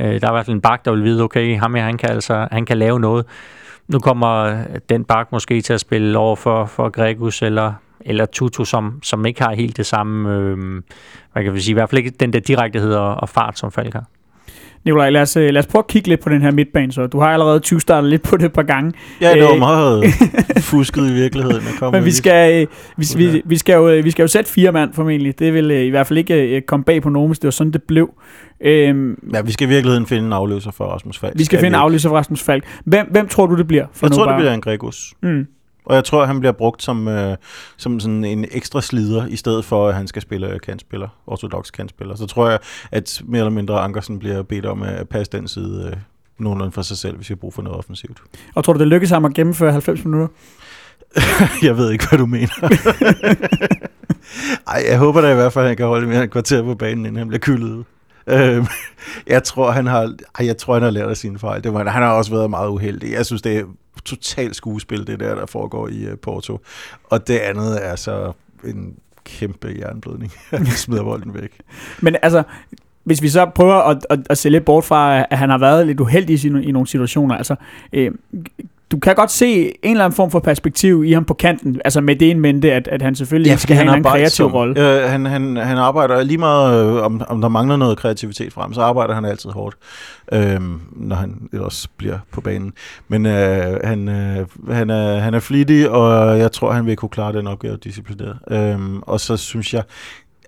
Øh, 0.00 0.06
der 0.06 0.26
er 0.26 0.30
i 0.30 0.34
hvert 0.34 0.46
fald 0.46 0.56
en 0.56 0.60
bak, 0.60 0.84
der 0.84 0.90
vil 0.90 1.04
vide, 1.04 1.22
okay, 1.22 1.58
ham 1.58 1.74
her, 1.74 1.82
han 1.82 1.96
kan, 1.96 2.10
altså, 2.10 2.48
han 2.52 2.66
kan 2.66 2.78
lave 2.78 3.00
noget. 3.00 3.26
Nu 3.92 3.98
kommer 3.98 4.28
øh, 4.44 4.58
den 4.88 5.04
bak 5.04 5.32
måske 5.32 5.60
til 5.60 5.72
at 5.72 5.80
spille 5.80 6.18
over 6.18 6.36
for, 6.36 6.64
for 6.64 6.90
Gregus 6.90 7.42
eller, 7.42 7.72
eller 8.00 8.26
Tutu, 8.26 8.64
som, 8.64 8.98
som 9.02 9.26
ikke 9.26 9.42
har 9.42 9.54
helt 9.54 9.76
det 9.76 9.86
samme, 9.86 10.34
øh, 10.34 10.82
hvad 11.32 11.44
kan 11.44 11.54
vi 11.54 11.60
sige, 11.60 11.70
i 11.70 11.74
hvert 11.74 11.90
fald 11.90 11.98
ikke 11.98 12.10
den 12.10 12.32
der 12.32 12.40
direktehed 12.40 12.94
og, 12.94 13.14
og 13.14 13.28
fart, 13.28 13.58
som 13.58 13.72
Falk 13.72 13.92
har. 13.92 14.04
Nikolaj, 14.84 15.10
lad 15.10 15.22
os, 15.22 15.36
øh, 15.36 15.50
lad 15.50 15.58
os 15.58 15.66
prøve 15.66 15.80
at 15.80 15.86
kigge 15.86 16.08
lidt 16.08 16.20
på 16.20 16.28
den 16.28 16.42
her 16.42 16.50
midtbane, 16.50 16.92
så 16.92 17.06
du 17.06 17.20
har 17.20 17.26
allerede 17.26 17.60
20 17.60 17.80
startet 17.80 18.10
lidt 18.10 18.22
på 18.22 18.36
det 18.36 18.44
et 18.44 18.52
par 18.52 18.62
gange. 18.62 18.92
Ja, 19.20 19.34
det 19.34 19.42
var 19.42 19.52
øh, 19.52 19.58
meget 19.58 20.04
fusket 20.70 21.10
i 21.10 21.12
virkeligheden. 21.12 21.62
At 21.82 21.92
Men 21.92 22.04
vi 22.04 22.10
skal, 22.10 22.62
øh, 22.62 22.66
vi, 22.96 23.06
vi, 23.16 23.42
vi, 23.44 23.56
skal 23.56 23.74
jo, 23.74 24.00
vi 24.04 24.10
skal 24.10 24.22
jo 24.22 24.28
sætte 24.28 24.50
fire 24.50 24.72
mand 24.72 24.92
formentlig. 24.92 25.38
Det 25.38 25.54
vil 25.54 25.70
i 25.70 25.88
hvert 25.88 26.06
fald 26.06 26.18
ikke 26.18 26.60
komme 26.60 26.84
bag 26.84 27.02
på 27.02 27.08
nogen, 27.08 27.28
hvis 27.28 27.38
det 27.38 27.44
var 27.44 27.50
sådan, 27.50 27.72
det 27.72 27.82
blev. 27.82 28.10
Øhm, 28.64 29.18
ja, 29.34 29.40
vi 29.42 29.52
skal 29.52 29.66
i 29.66 29.68
virkeligheden 29.68 30.06
finde 30.06 30.26
en 30.26 30.32
afløser 30.32 30.70
for 30.70 30.84
Rasmus 30.84 31.18
Falk. 31.18 31.38
Vi 31.38 31.44
skal, 31.44 31.58
finde 31.58 31.76
en 31.76 31.82
afløser 31.82 32.08
for 32.08 32.16
Rasmus 32.16 32.42
Falk. 32.42 32.64
Hvem, 32.84 33.06
hvem 33.10 33.28
tror 33.28 33.46
du, 33.46 33.56
det 33.56 33.66
bliver? 33.66 33.86
For 33.92 34.06
jeg 34.06 34.12
tror, 34.12 34.24
bare? 34.24 34.34
det 34.34 34.40
bliver 34.42 34.54
en 34.54 34.60
Gregus. 34.60 35.14
Mm. 35.22 35.46
Og 35.84 35.94
jeg 35.94 36.04
tror, 36.04 36.24
han 36.24 36.40
bliver 36.40 36.52
brugt 36.52 36.82
som, 36.82 37.08
øh, 37.08 37.36
som 37.76 38.00
sådan 38.00 38.24
en 38.24 38.46
ekstra 38.50 38.80
slider, 38.80 39.26
i 39.26 39.36
stedet 39.36 39.64
for, 39.64 39.88
at 39.88 39.94
han 39.94 40.06
skal 40.06 40.22
spille 40.22 40.58
kantspiller, 40.58 41.08
ortodox 41.26 41.70
kantspiller. 41.70 42.16
Så 42.16 42.26
tror 42.26 42.50
jeg, 42.50 42.58
at 42.90 43.22
mere 43.24 43.40
eller 43.40 43.50
mindre 43.50 43.80
Ankersen 43.80 44.18
bliver 44.18 44.42
bedt 44.42 44.66
om 44.66 44.82
at 44.82 45.08
passe 45.08 45.32
den 45.32 45.48
side 45.48 45.90
øh, 45.92 45.96
nogenlunde 46.38 46.72
for 46.72 46.82
sig 46.82 46.98
selv, 46.98 47.16
hvis 47.16 47.30
jeg 47.30 47.38
bruger 47.38 47.52
for 47.52 47.62
noget 47.62 47.78
offensivt. 47.78 48.18
Og 48.54 48.64
tror 48.64 48.72
du, 48.72 48.78
det 48.78 48.88
lykkes 48.88 49.10
ham 49.10 49.24
at 49.24 49.34
gennemføre 49.34 49.72
90 49.72 50.04
minutter? 50.04 50.28
jeg 51.62 51.76
ved 51.76 51.90
ikke, 51.90 52.08
hvad 52.08 52.18
du 52.18 52.26
mener. 52.26 52.52
Ej, 54.68 54.84
jeg 54.88 54.98
håber 54.98 55.20
da 55.20 55.32
i 55.32 55.34
hvert 55.34 55.52
fald, 55.52 55.64
at 55.64 55.68
han 55.68 55.76
kan 55.76 55.86
holde 55.86 56.06
mere 56.06 56.22
en 56.22 56.30
kvarter 56.30 56.62
på 56.62 56.74
banen, 56.74 57.06
inden 57.06 57.16
han 57.16 57.28
bliver 57.28 57.40
kyldet 57.40 57.84
Øh, 58.26 58.66
jeg 59.26 59.42
tror, 59.42 59.70
han 59.70 59.86
har, 59.86 60.14
jeg 60.40 60.56
tror, 60.56 60.74
han 60.74 60.82
har 60.82 60.90
lært 60.90 61.08
af 61.08 61.16
sine 61.16 61.38
fejl. 61.38 61.64
Det 61.64 61.74
var, 61.74 61.88
han 61.88 62.02
har 62.02 62.12
også 62.12 62.30
været 62.30 62.50
meget 62.50 62.68
uheldig. 62.68 63.12
Jeg 63.12 63.26
synes, 63.26 63.42
det 63.42 63.66
totalt 64.04 64.56
skuespil, 64.56 65.06
det 65.06 65.20
der, 65.20 65.34
der 65.34 65.46
foregår 65.46 65.88
i 65.88 66.12
uh, 66.12 66.18
Porto. 66.18 66.60
Og 67.04 67.28
det 67.28 67.38
andet 67.38 67.86
er 67.86 67.96
så 67.96 68.32
en 68.64 68.96
kæmpe 69.24 69.76
jernblødning. 69.78 70.32
Han 70.50 70.66
smider 70.66 71.02
bolden 71.02 71.34
væk. 71.34 71.60
Men 72.00 72.16
altså, 72.22 72.42
hvis 73.04 73.22
vi 73.22 73.28
så 73.28 73.46
prøver 73.46 73.74
at, 73.74 74.06
at, 74.10 74.18
at 74.30 74.38
se 74.38 74.48
lidt 74.50 74.64
bort 74.64 74.84
fra, 74.84 75.26
at 75.30 75.38
han 75.38 75.50
har 75.50 75.58
været 75.58 75.86
lidt 75.86 76.00
uheldig 76.00 76.44
i, 76.44 76.48
i 76.48 76.72
nogle 76.72 76.88
situationer, 76.88 77.36
altså, 77.36 77.54
øh, 77.92 78.12
du 78.92 78.98
kan 78.98 79.14
godt 79.14 79.30
se 79.30 79.64
en 79.82 79.90
eller 79.90 80.04
anden 80.04 80.16
form 80.16 80.30
for 80.30 80.38
perspektiv 80.38 81.04
i 81.04 81.12
ham 81.12 81.24
på 81.24 81.34
kanten, 81.34 81.80
altså 81.84 82.00
med 82.00 82.16
det 82.16 82.30
en 82.30 82.40
mente, 82.40 82.72
at, 82.72 82.88
at 82.88 83.02
han 83.02 83.14
selvfølgelig 83.14 83.50
ja, 83.50 83.56
skal 83.56 83.76
have 83.76 83.96
en 83.96 84.02
kreativ 84.02 84.46
rolle. 84.46 85.02
Øh, 85.02 85.10
han, 85.10 85.26
han, 85.26 85.56
han 85.56 85.78
arbejder 85.78 86.22
lige 86.22 86.38
meget, 86.38 86.96
øh, 86.96 87.02
om, 87.02 87.22
om 87.28 87.40
der 87.40 87.48
mangler 87.48 87.76
noget 87.76 87.98
kreativitet 87.98 88.52
frem, 88.52 88.72
så 88.72 88.80
arbejder 88.80 89.14
han 89.14 89.24
altid 89.24 89.50
hårdt, 89.50 89.76
øh, 90.32 90.60
når 90.92 91.16
han 91.16 91.48
ellers 91.52 91.88
bliver 91.96 92.18
på 92.32 92.40
banen. 92.40 92.72
Men 93.08 93.26
øh, 93.26 93.80
han, 93.84 94.08
øh, 94.08 94.46
han, 94.70 94.90
er, 94.90 95.18
han 95.18 95.34
er 95.34 95.40
flittig, 95.40 95.90
og 95.90 96.38
jeg 96.38 96.52
tror, 96.52 96.72
han 96.72 96.86
vil 96.86 96.96
kunne 96.96 97.08
klare 97.08 97.32
den 97.32 97.46
opgave 97.46 97.76
disciplineret. 97.76 98.38
Øh, 98.50 98.78
og 99.02 99.20
så 99.20 99.36
synes 99.36 99.74
jeg, 99.74 99.82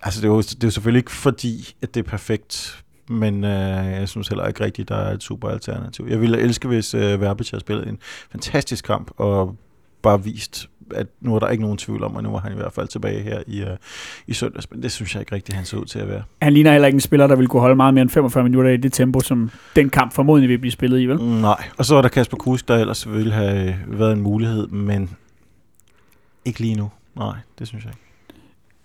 altså 0.03 0.21
det 0.21 0.27
er, 0.27 0.31
jo, 0.31 0.41
det 0.41 0.63
er 0.63 0.67
jo 0.67 0.71
selvfølgelig 0.71 0.99
ikke 0.99 1.11
fordi, 1.11 1.75
at 1.81 1.95
det 1.95 2.05
er 2.05 2.09
perfekt 2.09 2.84
men 3.09 3.43
øh, 3.43 3.85
jeg 3.91 4.09
synes 4.09 4.27
heller 4.27 4.47
ikke 4.47 4.63
rigtigt, 4.63 4.89
der 4.89 4.95
er 4.95 5.13
et 5.13 5.23
super 5.23 5.49
alternativ. 5.49 6.07
Jeg 6.09 6.21
ville 6.21 6.39
elske, 6.39 6.67
hvis 6.67 6.93
øh, 6.93 7.21
Verbic 7.21 7.49
havde 7.49 7.61
spillet 7.61 7.87
en 7.87 7.97
fantastisk 8.31 8.85
kamp, 8.85 9.11
og 9.17 9.55
bare 10.01 10.23
vist, 10.23 10.69
at 10.91 11.07
nu 11.21 11.35
er 11.35 11.39
der 11.39 11.49
ikke 11.49 11.63
nogen 11.63 11.77
tvivl 11.77 12.03
om, 12.03 12.17
at 12.17 12.23
nu 12.23 12.35
er 12.35 12.39
han 12.39 12.51
i 12.51 12.55
hvert 12.55 12.73
fald 12.73 12.87
tilbage 12.87 13.21
her 13.21 13.43
i, 13.47 13.61
uh, 13.61 13.67
i 14.27 14.33
søndags, 14.33 14.71
men 14.71 14.83
det 14.83 14.91
synes 14.91 15.15
jeg 15.15 15.21
ikke 15.21 15.35
rigtigt, 15.35 15.55
han 15.55 15.65
ser 15.65 15.77
ud 15.77 15.85
til 15.85 15.99
at 15.99 16.07
være. 16.09 16.23
Han 16.41 16.53
ligner 16.53 16.71
heller 16.71 16.87
ikke 16.87 16.95
en 16.95 17.01
spiller, 17.01 17.27
der 17.27 17.35
vil 17.35 17.47
kunne 17.47 17.61
holde 17.61 17.75
meget 17.75 17.93
mere 17.93 18.01
end 18.01 18.09
45 18.09 18.43
minutter 18.43 18.71
i 18.71 18.77
det 18.77 18.93
tempo, 18.93 19.19
som 19.19 19.51
den 19.75 19.89
kamp 19.89 20.13
formodentlig 20.13 20.49
vil 20.49 20.57
blive 20.57 20.71
spillet 20.71 20.99
i, 20.99 21.05
vel? 21.05 21.21
Nej, 21.21 21.63
og 21.77 21.85
så 21.85 21.95
er 21.95 22.01
der 22.01 22.09
Kasper 22.09 22.37
Kusk, 22.37 22.67
der 22.67 22.77
ellers 22.77 23.11
ville 23.11 23.33
have 23.33 23.75
været 23.87 24.13
en 24.13 24.21
mulighed, 24.21 24.67
men 24.67 25.09
ikke 26.45 26.59
lige 26.59 26.75
nu. 26.75 26.91
Nej, 27.15 27.35
det 27.59 27.67
synes 27.67 27.85
jeg 27.85 27.93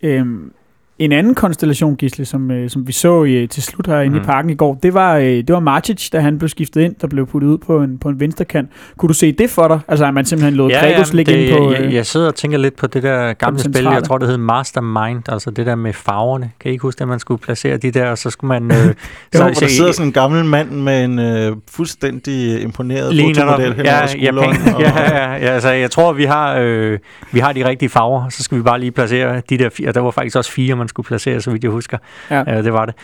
ikke. 0.02 0.18
Øhm, 0.18 0.52
en 1.00 1.12
anden 1.12 1.34
konstellation, 1.34 1.96
Gisle, 1.96 2.24
som, 2.24 2.50
øh, 2.50 2.70
som 2.70 2.86
vi 2.86 2.92
så 2.92 3.24
i, 3.24 3.46
til 3.46 3.62
slut 3.62 3.86
herinde 3.86 4.16
mm. 4.18 4.22
i 4.22 4.26
parken 4.26 4.50
i 4.50 4.54
går, 4.54 4.78
det 4.82 4.94
var, 4.94 5.16
øh, 5.16 5.24
det 5.24 5.52
var 5.52 5.60
Martic, 5.60 6.10
da 6.10 6.20
han 6.20 6.38
blev 6.38 6.48
skiftet 6.48 6.80
ind, 6.80 6.94
der 7.00 7.06
blev 7.06 7.26
puttet 7.26 7.48
ud 7.48 7.58
på 7.58 7.82
en, 7.82 7.98
på 7.98 8.08
en 8.08 8.20
venstrekant. 8.20 8.70
Kunne 8.96 9.08
du 9.08 9.14
se 9.14 9.32
det 9.32 9.50
for 9.50 9.68
dig? 9.68 9.80
Altså, 9.88 10.06
at 10.06 10.14
man 10.14 10.24
simpelthen 10.24 10.54
lod 10.54 10.70
ja, 10.70 10.80
Gregos 10.80 11.12
ligge 11.12 11.46
ind 11.46 11.58
på... 11.58 11.72
Øh, 11.72 11.84
jeg, 11.84 11.92
jeg 11.92 12.06
sidder 12.06 12.26
og 12.26 12.34
tænker 12.34 12.58
lidt 12.58 12.76
på 12.76 12.86
det 12.86 13.02
der 13.02 13.32
gamle 13.32 13.60
spil, 13.60 13.82
jeg 13.82 14.04
tror, 14.04 14.18
det 14.18 14.28
hed 14.28 14.38
Mastermind, 14.38 15.28
altså 15.28 15.50
det 15.50 15.66
der 15.66 15.74
med 15.74 15.92
farverne. 15.92 16.50
Kan 16.60 16.70
I 16.70 16.72
ikke 16.72 16.82
huske, 16.82 17.02
at 17.02 17.08
man 17.08 17.18
skulle 17.18 17.40
placere 17.40 17.76
de 17.76 17.90
der, 17.90 18.10
og 18.10 18.18
så 18.18 18.30
skulle 18.30 18.60
man... 18.60 18.70
Øh, 18.70 18.76
så, 19.32 19.46
jo, 19.46 19.54
så, 19.54 19.60
der 19.60 19.68
sidder 19.68 19.92
sådan 19.92 20.06
en 20.06 20.12
gammel 20.12 20.44
mand 20.44 20.70
med 20.70 21.04
en 21.04 21.18
øh, 21.18 21.56
fuldstændig 21.70 22.62
imponeret 22.62 23.36
fotomodel 23.36 23.74
hen 23.74 23.84
ja, 23.84 24.06
Japan, 24.22 24.74
og... 24.74 24.80
ja, 24.80 25.00
ja, 25.00 25.32
ja, 25.32 25.36
altså, 25.36 25.70
jeg 25.70 25.90
tror, 25.90 26.12
vi 26.12 26.24
har, 26.24 26.56
øh, 26.60 26.98
vi 27.32 27.40
har 27.40 27.52
de 27.52 27.68
rigtige 27.68 27.88
farver, 27.88 28.28
så 28.28 28.42
skal 28.42 28.58
vi 28.58 28.62
bare 28.62 28.80
lige 28.80 28.92
placere 28.92 29.42
de 29.50 29.58
der 29.58 29.68
fire. 29.68 29.92
Der 29.92 30.00
var 30.00 30.10
faktisk 30.10 30.36
også 30.36 30.52
fire, 30.52 30.76
man 30.76 30.88
skulle 30.90 31.06
placere, 31.06 31.40
så 31.40 31.50
vidt 31.50 31.64
jeg 31.64 31.70
husker. 31.72 31.98
Ja. 32.30 32.40
Øh, 32.58 32.64
det 32.64 32.72
var 32.72 32.86
det. 32.86 32.94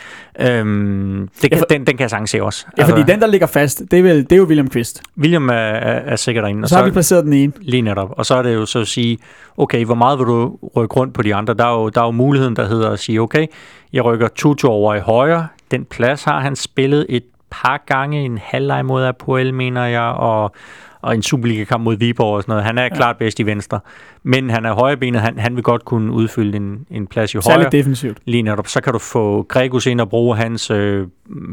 Øhm, 0.40 1.28
det 1.42 1.50
kan, 1.50 1.52
Ja, 1.52 1.60
for- 1.60 1.64
den, 1.70 1.86
den 1.86 1.96
kan 1.96 2.00
jeg 2.00 2.10
sagtens 2.10 2.30
se 2.30 2.42
også. 2.42 2.66
Ja, 2.78 2.84
fordi 2.84 3.02
den, 3.02 3.20
der 3.20 3.26
ligger 3.26 3.46
fast, 3.46 3.82
det 3.90 3.98
er, 3.98 4.02
vel, 4.02 4.22
det 4.22 4.32
er 4.32 4.36
jo 4.36 4.44
William 4.44 4.68
Kvist. 4.68 5.02
William 5.18 5.48
er, 5.48 5.52
er, 5.54 6.00
er 6.12 6.16
sikkert 6.16 6.42
derinde. 6.42 6.62
Og 6.64 6.68
så 6.68 6.76
har 6.76 6.84
vi 6.84 6.90
placeret 6.90 7.24
den 7.24 7.32
ene. 7.32 7.52
Lige 7.60 7.82
netop. 7.82 8.08
Og 8.18 8.26
så 8.26 8.34
er 8.34 8.42
det 8.42 8.54
jo 8.54 8.66
så 8.66 8.78
at 8.80 8.86
sige, 8.88 9.18
okay, 9.56 9.84
hvor 9.84 9.94
meget 9.94 10.18
vil 10.18 10.26
du 10.26 10.58
rykke 10.76 10.94
rundt 10.96 11.14
på 11.14 11.22
de 11.22 11.34
andre? 11.34 11.54
Der 11.54 11.64
er 11.66 11.72
jo, 11.82 11.88
der 11.88 12.00
er 12.00 12.04
jo 12.04 12.10
muligheden, 12.10 12.56
der 12.56 12.68
hedder 12.68 12.90
at 12.90 12.98
sige, 12.98 13.20
okay, 13.20 13.46
jeg 13.92 14.04
rykker 14.04 14.28
Tutu 14.28 14.68
over 14.68 14.94
i 14.94 15.00
højre. 15.00 15.46
Den 15.70 15.84
plads 15.84 16.24
har 16.24 16.40
han 16.40 16.56
spillet 16.56 17.06
et 17.08 17.22
par 17.50 17.82
gange, 17.86 18.24
en 18.24 18.38
halvleg 18.42 18.84
mod 18.84 19.04
Apoel, 19.04 19.54
mener 19.54 19.84
jeg, 19.84 20.02
og, 20.02 20.52
og 21.00 21.14
en 21.14 21.22
Superliga-kamp 21.22 21.84
mod 21.84 21.96
Viborg 21.96 22.36
og 22.36 22.42
sådan 22.42 22.52
noget. 22.52 22.64
Han 22.64 22.78
er 22.78 22.82
ja. 22.82 22.88
klart 22.88 23.16
bedst 23.16 23.40
i 23.40 23.46
venstre. 23.46 23.80
Men 24.22 24.50
han 24.50 24.64
er 24.64 24.72
højrebenet, 24.72 25.20
han, 25.20 25.38
han 25.38 25.56
vil 25.56 25.62
godt 25.62 25.84
kunne 25.84 26.12
udfylde 26.12 26.56
en, 26.56 26.86
en 26.90 27.06
plads 27.06 27.34
i 27.34 27.36
højre. 27.36 27.42
Særligt 27.42 27.72
defensivt. 27.72 28.18
Lige 28.24 28.42
netop, 28.42 28.66
så 28.66 28.80
kan 28.80 28.92
du 28.92 28.98
få 28.98 29.42
Gregus 29.42 29.86
ind 29.86 30.00
og 30.00 30.08
bruge 30.08 30.36
hans 30.36 30.70
øh, 30.70 31.06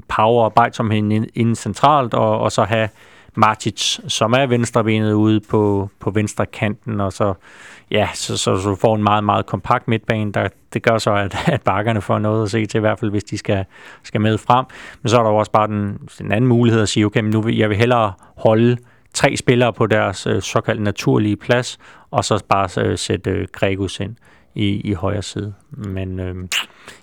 power 0.07 0.39
og 0.39 0.45
arbejdsomhed 0.45 0.97
ind, 0.97 1.27
ind 1.33 1.55
centralt, 1.55 2.13
og, 2.13 2.39
og 2.39 2.51
så 2.51 2.63
have 2.63 2.89
Martic, 3.35 3.99
som 4.07 4.33
er 4.33 4.45
venstrebenet 4.45 5.13
ude 5.13 5.39
på, 5.39 5.89
på 5.99 6.09
venstre 6.09 6.45
kanten, 6.45 7.01
og 7.01 7.13
så, 7.13 7.33
ja, 7.91 8.09
så, 8.13 8.37
så, 8.37 8.57
så 8.57 8.75
får 8.75 8.95
en 8.95 9.03
meget, 9.03 9.23
meget 9.23 9.45
kompakt 9.45 9.87
midtbane, 9.87 10.31
der, 10.31 10.47
det 10.73 10.83
gør 10.83 10.97
så, 10.97 11.13
at, 11.13 11.35
at 11.45 11.61
bakkerne 11.61 12.01
får 12.01 12.19
noget 12.19 12.43
at 12.43 12.51
se 12.51 12.65
til, 12.65 12.77
i 12.77 12.81
hvert 12.81 12.99
fald 12.99 13.11
hvis 13.11 13.23
de 13.23 13.37
skal, 13.37 13.65
skal 14.03 14.21
med 14.21 14.37
frem. 14.37 14.65
Men 15.01 15.09
så 15.09 15.19
er 15.19 15.23
der 15.23 15.29
jo 15.29 15.35
også 15.35 15.51
bare 15.51 15.67
den, 15.67 15.97
den 16.19 16.31
anden 16.31 16.47
mulighed 16.47 16.81
at 16.81 16.89
sige, 16.89 17.05
okay, 17.05 17.21
men 17.21 17.31
nu 17.31 17.41
vil 17.41 17.57
jeg 17.57 17.69
vil 17.69 17.77
hellere 17.77 18.13
holde 18.37 18.77
tre 19.13 19.37
spillere 19.37 19.73
på 19.73 19.87
deres 19.87 20.27
øh, 20.27 20.41
såkaldt 20.41 20.81
naturlige 20.81 21.35
plads, 21.35 21.77
og 22.11 22.25
så 22.25 22.43
bare 22.49 22.85
øh, 22.85 22.97
sætte 22.97 23.29
øh, 23.29 23.47
Gregus 23.51 23.99
ind 23.99 24.15
i, 24.55 24.67
i 24.67 24.93
højre 24.93 25.21
side. 25.21 25.53
Men 25.71 26.19
øh, 26.19 26.35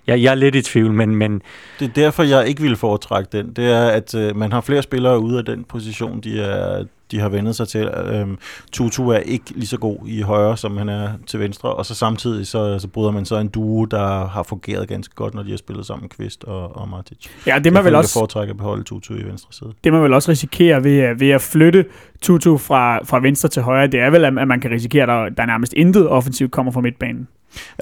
jeg, 0.06 0.22
jeg 0.22 0.30
er 0.30 0.34
lidt 0.34 0.54
i 0.54 0.62
tvivl, 0.62 0.92
men, 0.92 1.16
men 1.16 1.42
Det 1.78 1.88
er 1.88 1.92
derfor, 1.92 2.22
jeg 2.22 2.48
ikke 2.48 2.62
vil 2.62 2.76
foretrække 2.76 3.28
den. 3.32 3.52
Det 3.52 3.70
er, 3.70 3.88
at 3.88 4.14
øh, 4.14 4.36
man 4.36 4.52
har 4.52 4.60
flere 4.60 4.82
spillere 4.82 5.20
ude 5.20 5.38
af 5.38 5.44
den 5.44 5.64
position, 5.64 6.20
de, 6.20 6.40
er, 6.40 6.84
de 7.10 7.20
har 7.20 7.28
vendet 7.28 7.56
sig 7.56 7.68
til. 7.68 7.88
Øhm, 7.88 8.38
Tutu 8.72 9.08
er 9.08 9.18
ikke 9.18 9.44
lige 9.50 9.66
så 9.66 9.78
god 9.78 9.96
i 10.06 10.20
højre, 10.20 10.56
som 10.56 10.76
han 10.76 10.88
er 10.88 11.08
til 11.26 11.40
venstre, 11.40 11.74
og 11.74 11.86
så 11.86 11.94
samtidig 11.94 12.46
så, 12.46 12.78
så 12.78 12.88
bryder 12.88 13.10
man 13.10 13.24
så 13.24 13.36
en 13.36 13.48
duo, 13.48 13.84
der 13.84 14.26
har 14.26 14.42
fungeret 14.42 14.88
ganske 14.88 15.14
godt, 15.14 15.34
når 15.34 15.42
de 15.42 15.50
har 15.50 15.56
spillet 15.58 15.86
sammen 15.86 16.08
Kvist 16.08 16.44
og, 16.44 16.76
og 16.76 16.88
Martic. 16.88 17.18
Ja, 17.46 17.58
det 17.58 17.72
man 17.72 17.84
vel 17.84 17.90
jeg 17.90 17.98
også... 17.98 18.12
foretrække 18.12 18.50
at 18.50 18.56
beholde 18.56 18.82
Tutu 18.84 19.14
i 19.14 19.22
venstre 19.22 19.52
side. 19.52 19.72
det 19.84 19.92
man 19.92 20.02
vel 20.02 20.12
også 20.12 20.30
risikerer 20.30 20.80
ved, 20.80 20.98
at- 20.98 21.20
ved 21.20 21.30
at 21.30 21.40
flytte 21.40 21.84
Tutu 22.22 22.56
fra, 22.56 23.04
fra 23.04 23.20
venstre 23.20 23.48
til 23.48 23.62
højre, 23.62 23.86
det 23.86 24.00
er 24.00 24.10
vel, 24.10 24.24
at 24.24 24.38
at 24.38 24.48
man 24.48 24.60
kan 24.60 24.70
risikere, 24.70 25.02
at 25.02 25.08
der, 25.08 25.28
der 25.28 25.46
nærmest 25.46 25.72
intet 25.72 26.08
offensivt 26.08 26.50
kommer 26.52 26.72
fra 26.72 26.80
midtbanen. 26.80 27.28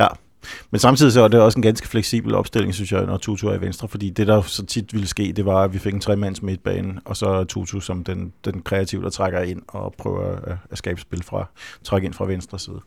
Ja, 0.01 0.07
men 0.71 0.79
samtidig 0.79 1.13
så 1.13 1.23
er 1.23 1.29
det 1.29 1.41
også 1.41 1.59
en 1.59 1.63
ganske 1.63 1.89
fleksibel 1.89 2.35
opstilling, 2.35 2.75
synes 2.75 2.93
jeg, 2.93 3.07
når 3.07 3.17
Tutu 3.17 3.49
er 3.49 3.55
i 3.55 3.61
venstre, 3.61 3.89
fordi 3.89 4.11
det, 4.11 4.27
der 4.27 4.43
så 4.43 4.67
tit 4.67 4.93
ville 4.93 5.09
ske, 5.09 5.33
det 5.37 5.47
var, 5.47 5.63
at 5.63 5.73
vi 5.73 5.79
fik 5.79 5.95
en 5.95 6.01
tremands 6.01 6.43
midtbane, 6.43 7.01
og 7.05 7.17
så 7.17 7.45
Tutu 7.45 7.81
som 7.81 8.05
den, 8.05 8.33
den 8.45 8.63
kreative, 8.63 9.03
der 9.03 9.11
trækker 9.11 9.41
ind 9.41 9.63
og 9.69 9.95
prøver 9.99 10.37
at, 10.37 10.57
at 10.71 10.79
skabe 10.79 11.01
spil 11.01 11.23
fra, 11.23 11.47
trække 11.85 12.07
ind 12.07 12.15
fra 12.15 12.27
venstre 12.27 12.59
side. 12.59 12.81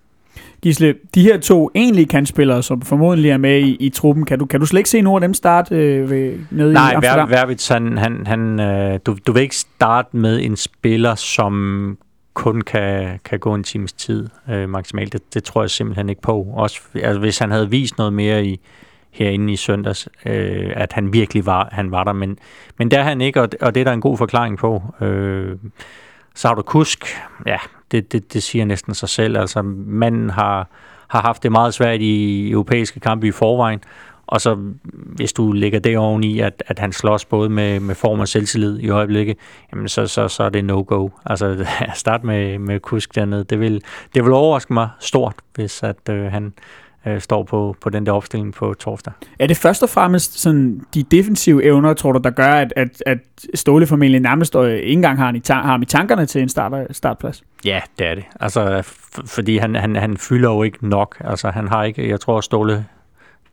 Gisle, 0.61 0.95
de 1.15 1.23
her 1.23 1.39
to 1.39 1.71
egentlige 1.75 2.05
kantspillere, 2.05 2.63
som 2.63 2.81
formodentlig 2.81 3.31
er 3.31 3.37
med 3.37 3.59
i, 3.59 3.75
i 3.75 3.89
truppen, 3.89 4.25
kan 4.25 4.39
du, 4.39 4.45
kan 4.45 4.59
du 4.59 4.65
slet 4.65 4.79
ikke 4.79 4.89
se 4.89 5.01
nogen 5.01 5.23
af 5.23 5.27
dem 5.27 5.33
starte 5.33 5.75
øh, 5.75 6.09
ved, 6.09 6.39
nede 6.51 6.73
nej, 6.73 6.91
i 6.91 6.95
Amsterdam? 6.95 7.29
Ver, 7.29 7.37
Vervits, 7.37 7.67
han, 7.67 7.97
han, 7.97 8.27
han, 8.27 8.59
øh, 8.59 8.99
du, 9.05 9.17
du 9.27 9.31
vil 9.31 9.41
ikke 9.41 9.55
starte 9.55 10.17
med 10.17 10.41
en 10.41 10.55
spiller, 10.55 11.15
som 11.15 11.97
kun 12.33 12.61
kan, 12.61 13.19
kan 13.25 13.39
gå 13.39 13.53
en 13.53 13.63
times 13.63 13.93
tid 13.93 14.29
øh, 14.49 14.69
maksimalt. 14.69 15.13
Det, 15.13 15.33
det 15.33 15.43
tror 15.43 15.63
jeg 15.63 15.69
simpelthen 15.69 16.09
ikke 16.09 16.21
på. 16.21 16.47
Også 16.53 16.81
altså, 16.95 17.19
hvis 17.19 17.39
han 17.39 17.51
havde 17.51 17.69
vist 17.69 17.97
noget 17.97 18.13
mere 18.13 18.45
i 18.45 18.59
herinde 19.11 19.53
i 19.53 19.55
søndags, 19.55 20.09
øh, 20.25 20.73
at 20.75 20.93
han 20.93 21.13
virkelig 21.13 21.45
var, 21.45 21.69
han 21.71 21.91
var 21.91 22.03
der, 22.03 22.13
men, 22.13 22.37
men 22.77 22.91
der 22.91 22.99
er 22.99 23.03
han 23.03 23.21
ikke, 23.21 23.41
og, 23.41 23.49
og 23.61 23.75
det 23.75 23.81
er 23.81 23.85
der 23.85 23.93
en 23.93 24.01
god 24.01 24.17
forklaring 24.17 24.57
på. 24.57 24.83
Øh, 25.01 25.57
Sauter 26.35 26.63
Kusk, 26.63 27.05
ja, 27.45 27.57
det, 27.91 28.11
det, 28.11 28.33
det 28.33 28.43
siger 28.43 28.65
næsten 28.65 28.93
sig 28.93 29.09
selv. 29.09 29.37
Altså, 29.37 29.61
manden 29.61 30.29
har, 30.29 30.67
har 31.07 31.21
haft 31.21 31.43
det 31.43 31.51
meget 31.51 31.73
svært 31.73 32.01
i 32.01 32.49
europæiske 32.51 32.99
kampe 32.99 33.27
i 33.27 33.31
forvejen, 33.31 33.83
og 34.31 34.41
så 34.41 34.57
hvis 34.91 35.33
du 35.33 35.51
lægger 35.51 35.79
det 35.79 35.97
oven 35.97 36.23
i, 36.23 36.39
at, 36.39 36.63
at 36.67 36.79
han 36.79 36.91
slås 36.91 37.25
både 37.25 37.49
med, 37.49 37.79
med 37.79 37.95
form 37.95 38.19
og 38.19 38.27
selvtillid 38.27 38.79
i 38.79 38.89
øjeblikket, 38.89 39.37
jamen 39.71 39.87
så, 39.87 40.07
så, 40.07 40.27
så 40.27 40.43
er 40.43 40.49
det 40.49 40.65
no-go. 40.65 41.09
Altså 41.25 41.47
at 41.79 41.97
starte 41.97 42.25
med, 42.25 42.59
med 42.59 42.79
Kusk 42.79 43.15
dernede, 43.15 43.43
det 43.43 43.59
vil, 43.59 43.83
det 44.15 44.23
vil 44.23 44.33
overraske 44.33 44.73
mig 44.73 44.89
stort, 44.99 45.35
hvis 45.55 45.83
at 45.83 46.09
øh, 46.09 46.31
han 46.31 46.53
øh, 47.05 47.21
står 47.21 47.43
på, 47.43 47.75
på 47.81 47.89
den 47.89 48.05
der 48.05 48.11
opstilling 48.11 48.53
på 48.53 48.73
torsdag. 48.73 49.13
Er 49.39 49.47
det 49.47 49.57
først 49.57 49.83
og 49.83 49.89
fremmest 49.89 50.39
sådan, 50.39 50.81
de 50.93 51.03
defensive 51.03 51.63
evner, 51.63 51.93
tror 51.93 52.11
du, 52.11 52.19
der 52.23 52.29
gør, 52.29 52.53
at, 52.53 52.73
at, 52.75 53.03
at 53.05 53.19
Ståle-familien 53.53 54.21
nærmest 54.21 54.55
øh, 54.55 54.73
ikke 54.73 54.91
engang 54.91 55.17
har, 55.17 55.33
i 55.33 55.41
har 55.47 55.61
ham 55.61 55.81
i 55.81 55.85
tankerne 55.85 56.25
til 56.25 56.41
en 56.41 56.49
start, 56.49 56.95
startplads? 56.95 57.43
Ja, 57.65 57.81
det 57.99 58.07
er 58.07 58.15
det. 58.15 58.23
Altså, 58.39 58.81
fordi 59.25 59.57
han, 59.57 59.75
han, 59.75 59.95
han 59.95 60.17
fylder 60.17 60.49
jo 60.49 60.63
ikke 60.63 60.87
nok. 60.87 61.17
Altså, 61.19 61.49
han 61.49 61.67
har 61.67 61.83
ikke, 61.83 62.09
jeg 62.09 62.19
tror, 62.19 62.41
Ståle, 62.41 62.85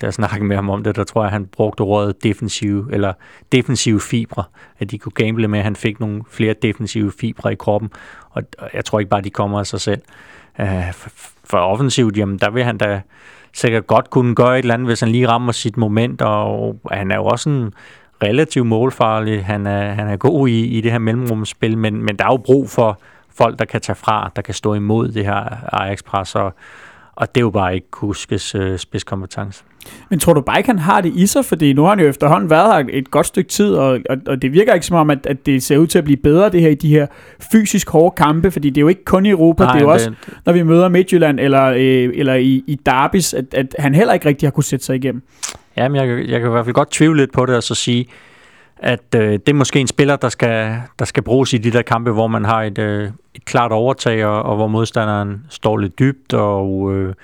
da 0.00 0.06
jeg 0.06 0.14
snakkede 0.14 0.44
med 0.44 0.56
ham 0.56 0.70
om 0.70 0.84
det, 0.84 0.96
der 0.96 1.04
tror 1.04 1.22
jeg, 1.22 1.30
han 1.30 1.46
brugte 1.46 1.80
ordet 1.80 2.22
defensive, 2.22 2.88
eller 2.92 3.12
defensive 3.52 4.00
fibre, 4.00 4.44
at 4.78 4.90
de 4.90 4.98
kunne 4.98 5.12
gamble 5.12 5.48
med, 5.48 5.58
at 5.58 5.64
han 5.64 5.76
fik 5.76 6.00
nogle 6.00 6.22
flere 6.30 6.54
defensive 6.62 7.12
fibre 7.20 7.52
i 7.52 7.56
kroppen, 7.56 7.90
og 8.30 8.42
jeg 8.74 8.84
tror 8.84 8.98
ikke 8.98 9.10
bare, 9.10 9.20
de 9.20 9.30
kommer 9.30 9.58
af 9.58 9.66
sig 9.66 9.80
selv. 9.80 10.02
Øh, 10.60 10.92
for, 11.44 11.58
offensivt, 11.58 12.16
jamen, 12.16 12.38
der 12.38 12.50
vil 12.50 12.64
han 12.64 12.78
da 12.78 13.00
sikkert 13.52 13.86
godt 13.86 14.10
kunne 14.10 14.34
gøre 14.34 14.58
et 14.58 14.62
eller 14.62 14.74
andet, 14.74 14.88
hvis 14.88 15.00
han 15.00 15.08
lige 15.08 15.28
rammer 15.28 15.52
sit 15.52 15.76
moment, 15.76 16.22
og 16.22 16.80
han 16.90 17.10
er 17.10 17.16
jo 17.16 17.24
også 17.24 17.50
en 17.50 17.74
relativt 18.22 18.66
målfarlig, 18.66 19.44
han 19.44 19.66
er, 19.66 19.92
han 19.92 20.08
er 20.08 20.16
god 20.16 20.48
i, 20.48 20.66
i 20.66 20.80
det 20.80 20.92
her 20.92 20.98
mellemrumspil, 20.98 21.78
men, 21.78 22.02
men 22.02 22.16
der 22.16 22.24
er 22.24 22.32
jo 22.32 22.36
brug 22.36 22.70
for 22.70 23.00
folk, 23.30 23.58
der 23.58 23.64
kan 23.64 23.80
tage 23.80 23.96
fra, 23.96 24.30
der 24.36 24.42
kan 24.42 24.54
stå 24.54 24.74
imod 24.74 25.08
det 25.08 25.24
her 25.24 25.74
Ajax-pres, 25.74 26.34
og, 26.34 26.54
og 27.18 27.34
det 27.34 27.40
er 27.40 27.44
jo 27.44 27.50
bare 27.50 27.74
ikke 27.74 27.90
Kuskes 27.90 28.54
øh, 28.54 28.78
spidskompetence. 28.78 29.64
Men 30.10 30.18
tror 30.18 30.34
du 30.34 30.40
bare 30.40 30.58
ikke, 30.58 30.68
han 30.68 30.78
har 30.78 31.00
det 31.00 31.12
i 31.14 31.26
sig? 31.26 31.44
Fordi 31.44 31.72
nu 31.72 31.82
har 31.82 31.88
han 31.88 32.00
jo 32.00 32.06
efterhånden 32.06 32.50
været 32.50 32.86
her 32.86 32.98
et 32.98 33.10
godt 33.10 33.26
stykke 33.26 33.50
tid, 33.50 33.74
og, 33.74 33.98
og, 34.10 34.16
og 34.26 34.42
det 34.42 34.52
virker 34.52 34.74
ikke 34.74 34.86
som 34.86 34.96
om, 34.96 35.10
at, 35.10 35.26
at 35.26 35.46
det 35.46 35.62
ser 35.62 35.78
ud 35.78 35.86
til 35.86 35.98
at 35.98 36.04
blive 36.04 36.16
bedre, 36.16 36.50
det 36.50 36.60
her 36.60 36.68
i 36.68 36.74
de 36.74 36.88
her 36.88 37.06
fysisk 37.52 37.90
hårde 37.90 38.14
kampe, 38.16 38.50
fordi 38.50 38.70
det 38.70 38.76
er 38.78 38.80
jo 38.80 38.88
ikke 38.88 39.04
kun 39.04 39.26
i 39.26 39.30
Europa, 39.30 39.64
Nej, 39.64 39.72
det 39.72 39.78
er 39.78 39.84
jo 39.84 39.92
også, 39.92 40.12
når 40.46 40.52
vi 40.52 40.62
møder 40.62 40.88
Midtjylland 40.88 41.40
eller, 41.40 41.64
øh, 41.64 42.10
eller 42.14 42.34
i, 42.34 42.64
i 42.66 42.80
Derbys, 42.86 43.34
at, 43.34 43.44
at 43.54 43.76
han 43.78 43.94
heller 43.94 44.14
ikke 44.14 44.26
rigtig 44.26 44.46
har 44.46 44.50
kunne 44.50 44.64
sætte 44.64 44.84
sig 44.84 44.96
igennem. 44.96 45.22
Jamen, 45.76 45.96
jeg, 45.96 46.28
jeg 46.28 46.40
kan 46.40 46.48
i 46.48 46.52
hvert 46.52 46.64
fald 46.64 46.74
godt 46.74 46.90
tvivle 46.90 47.20
lidt 47.20 47.32
på 47.32 47.46
det, 47.46 47.56
og 47.56 47.62
så 47.62 47.74
sige, 47.74 48.06
at 48.78 49.14
øh, 49.16 49.32
det 49.32 49.48
er 49.48 49.54
måske 49.54 49.80
en 49.80 49.86
spiller, 49.86 50.16
der 50.16 50.28
skal, 50.28 50.80
der 50.98 51.04
skal 51.04 51.22
bruges 51.22 51.52
i 51.52 51.58
de 51.58 51.70
der 51.70 51.82
kampe, 51.82 52.10
hvor 52.10 52.26
man 52.26 52.44
har 52.44 52.62
et, 52.62 52.78
øh, 52.78 53.10
et 53.34 53.44
klart 53.44 53.72
overtag, 53.72 54.26
og, 54.26 54.42
og 54.42 54.56
hvor 54.56 54.66
modstanderen 54.66 55.44
står 55.48 55.76
lidt 55.76 55.98
dybt, 55.98 56.34
og 56.34 56.94
øh, 56.94 57.14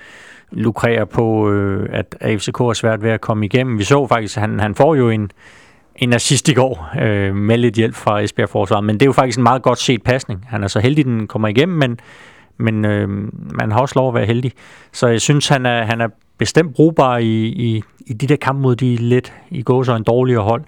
lukrerer 0.51 1.05
på, 1.05 1.51
øh, 1.51 1.89
at 1.91 2.15
AFCK 2.21 2.59
er 2.59 2.73
svært 2.73 3.03
ved 3.03 3.11
at 3.11 3.21
komme 3.21 3.45
igennem. 3.45 3.79
Vi 3.79 3.83
så 3.83 4.07
faktisk, 4.07 4.37
at 4.37 4.41
han, 4.41 4.59
han 4.59 4.75
får 4.75 4.95
jo 4.95 5.09
en, 5.09 5.31
en 5.95 6.13
assist 6.13 6.49
i 6.49 6.53
går 6.53 6.89
øh, 7.01 7.35
med 7.35 7.57
lidt 7.57 7.75
hjælp 7.75 7.95
fra 7.95 8.19
Esbjerg 8.19 8.49
Forsvaret, 8.49 8.83
men 8.83 8.95
det 8.95 9.01
er 9.01 9.05
jo 9.05 9.13
faktisk 9.13 9.37
en 9.37 9.43
meget 9.43 9.61
godt 9.61 9.79
set 9.79 10.03
pasning. 10.03 10.45
Han 10.49 10.63
er 10.63 10.67
så 10.67 10.79
heldig, 10.79 11.05
den 11.05 11.27
kommer 11.27 11.47
igennem, 11.47 11.77
men, 11.77 11.99
men 12.57 12.85
øh, 12.85 13.09
man 13.59 13.71
har 13.71 13.79
også 13.79 13.93
lov 13.95 14.07
at 14.07 14.13
være 14.15 14.25
heldig. 14.25 14.51
Så 14.91 15.07
jeg 15.07 15.21
synes, 15.21 15.47
han 15.47 15.65
er, 15.65 15.83
han 15.83 16.01
er 16.01 16.07
bestemt 16.37 16.75
brugbar 16.75 17.17
i, 17.17 17.45
i, 17.45 17.83
i 18.05 18.13
de 18.13 18.27
der 18.27 18.35
kampe 18.35 18.61
mod 18.61 18.75
de 18.75 18.95
lidt 18.95 19.33
i 19.49 19.61
går 19.61 19.83
så 19.83 19.95
en 19.95 20.03
dårligere 20.03 20.43
hold. 20.43 20.63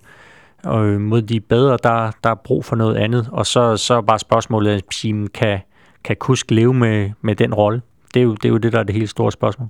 Og 0.64 0.86
øh, 0.86 1.02
mod 1.02 1.22
de 1.22 1.40
bedre, 1.40 1.78
der, 1.84 2.12
der 2.24 2.30
er 2.30 2.36
brug 2.36 2.66
for 2.66 2.76
noget 2.76 2.96
andet. 2.96 3.30
Og 3.32 3.46
så, 3.46 3.78
så 3.78 3.94
er 3.94 4.02
bare 4.02 4.20
spørgsmålet, 4.20 4.72
at 4.72 4.84
sige, 4.92 5.28
kan, 5.28 5.60
kan 6.04 6.16
Kusk 6.16 6.52
leve 6.52 6.74
med, 6.74 7.12
med 7.22 7.36
den 7.36 7.54
rolle? 7.54 7.82
Det 8.14 8.20
er, 8.20 8.24
jo, 8.24 8.36
det 8.36 8.46
er 8.46 8.50
jo 8.50 8.58
det, 8.58 8.74
der 8.74 8.80
er 8.80 8.84
det 8.84 8.96
helt 8.96 9.10
store 9.10 9.32
spørgsmål. 9.32 9.68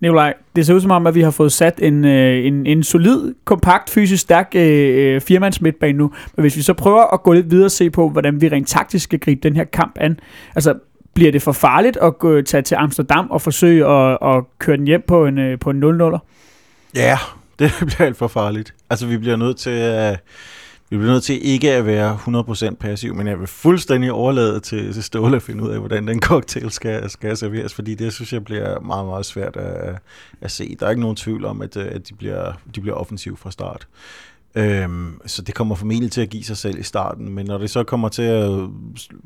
Nikolaj, 0.00 0.34
det 0.56 0.66
ser 0.66 0.74
ud 0.74 0.80
som 0.80 0.90
om, 0.90 1.06
at 1.06 1.14
vi 1.14 1.20
har 1.20 1.30
fået 1.30 1.52
sat 1.52 1.80
en, 1.82 2.04
øh, 2.04 2.46
en, 2.46 2.66
en 2.66 2.82
solid, 2.82 3.34
kompakt, 3.44 3.90
fysisk 3.90 4.22
stærk 4.22 4.50
øh, 4.54 5.20
firmands 5.20 5.60
midtbane 5.60 5.98
nu. 5.98 6.12
Men 6.36 6.42
hvis 6.42 6.56
vi 6.56 6.62
så 6.62 6.74
prøver 6.74 7.14
at 7.14 7.22
gå 7.22 7.32
lidt 7.32 7.50
videre 7.50 7.66
og 7.66 7.70
se 7.70 7.90
på, 7.90 8.08
hvordan 8.08 8.40
vi 8.40 8.48
rent 8.48 8.68
taktisk 8.68 9.04
skal 9.04 9.18
gribe 9.18 9.40
den 9.42 9.56
her 9.56 9.64
kamp 9.64 9.96
an. 10.00 10.20
Altså, 10.54 10.74
bliver 11.14 11.32
det 11.32 11.42
for 11.42 11.52
farligt 11.52 11.96
at 11.96 12.18
gå, 12.18 12.42
tage 12.42 12.62
til 12.62 12.74
Amsterdam 12.74 13.30
og 13.30 13.42
forsøge 13.42 13.86
at, 13.86 14.18
at 14.22 14.44
køre 14.58 14.76
den 14.76 14.86
hjem 14.86 15.02
på 15.06 15.26
en, 15.26 15.38
øh, 15.38 15.58
på 15.58 15.70
en 15.70 15.84
0-0'er? 15.84 16.18
Ja, 16.94 17.18
det 17.80 17.86
bliver 17.86 18.06
alt 18.06 18.16
for 18.16 18.28
farligt. 18.28 18.74
Altså, 18.90 19.06
vi 19.06 19.18
bliver 19.18 19.36
nødt 19.36 19.56
til 19.56 19.70
at... 19.70 20.20
Vi 20.90 20.96
bliver 20.96 21.12
nødt 21.12 21.22
til 21.22 21.46
ikke 21.46 21.72
at 21.72 21.86
være 21.86 22.18
100% 22.70 22.74
passiv, 22.74 23.14
men 23.14 23.26
jeg 23.26 23.38
vil 23.38 23.46
fuldstændig 23.46 24.12
overlade 24.12 24.60
til, 24.60 24.92
til 24.92 25.02
Ståle 25.02 25.36
at 25.36 25.42
finde 25.42 25.64
ud 25.64 25.70
af, 25.70 25.78
hvordan 25.78 26.08
den 26.08 26.20
cocktail 26.20 26.70
skal, 26.70 27.10
skal 27.10 27.36
serveres, 27.36 27.74
fordi 27.74 27.94
det 27.94 28.12
synes 28.12 28.32
jeg 28.32 28.44
bliver 28.44 28.80
meget, 28.80 29.06
meget 29.06 29.26
svært 29.26 29.56
at, 29.56 29.98
at 30.40 30.50
se. 30.50 30.76
Der 30.80 30.86
er 30.86 30.90
ikke 30.90 31.02
nogen 31.02 31.16
tvivl 31.16 31.44
om, 31.44 31.62
at, 31.62 31.76
at 31.76 32.08
de, 32.08 32.14
bliver, 32.14 32.52
de 32.74 32.80
bliver 32.80 32.96
offensiv 32.96 33.36
fra 33.36 33.50
start. 33.50 33.86
Øhm, 34.54 35.20
så 35.26 35.42
det 35.42 35.54
kommer 35.54 35.74
formentlig 35.74 36.12
til 36.12 36.20
at 36.20 36.28
give 36.30 36.44
sig 36.44 36.56
selv 36.56 36.78
i 36.78 36.82
starten, 36.82 37.34
men 37.34 37.46
når 37.46 37.58
det 37.58 37.70
så 37.70 37.84
kommer 37.84 38.08
til 38.08 38.22
at 38.22 38.50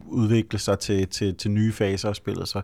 udvikle 0.07 0.59
sig 0.59 0.79
til, 0.79 1.09
til, 1.09 1.35
til 1.35 1.51
nye 1.51 1.73
faser 1.73 2.09
af 2.09 2.17
spillet, 2.17 2.49
så 2.49 2.59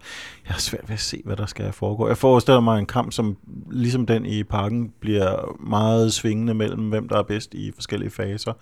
jeg 0.47 0.53
har 0.53 0.61
svært 0.61 0.89
ved 0.89 0.95
at 0.95 1.01
se, 1.01 1.23
hvad 1.25 1.37
der 1.37 1.47
skal 1.47 1.73
foregå. 1.73 2.09
Jeg 2.09 2.17
forestiller 2.19 2.61
mig 2.61 2.79
en 2.79 2.87
kamp, 2.87 3.13
som 3.13 3.37
ligesom 3.71 4.07
den 4.07 4.27
i 4.27 4.43
parken, 4.45 4.93
bliver 5.01 5.57
meget 5.69 6.13
svingende 6.13 6.55
mellem, 6.55 6.89
hvem 6.89 7.09
der 7.09 7.19
er 7.19 7.23
bedst 7.23 7.55
i 7.55 7.73
forskellige 7.75 8.11
faser. 8.11 8.53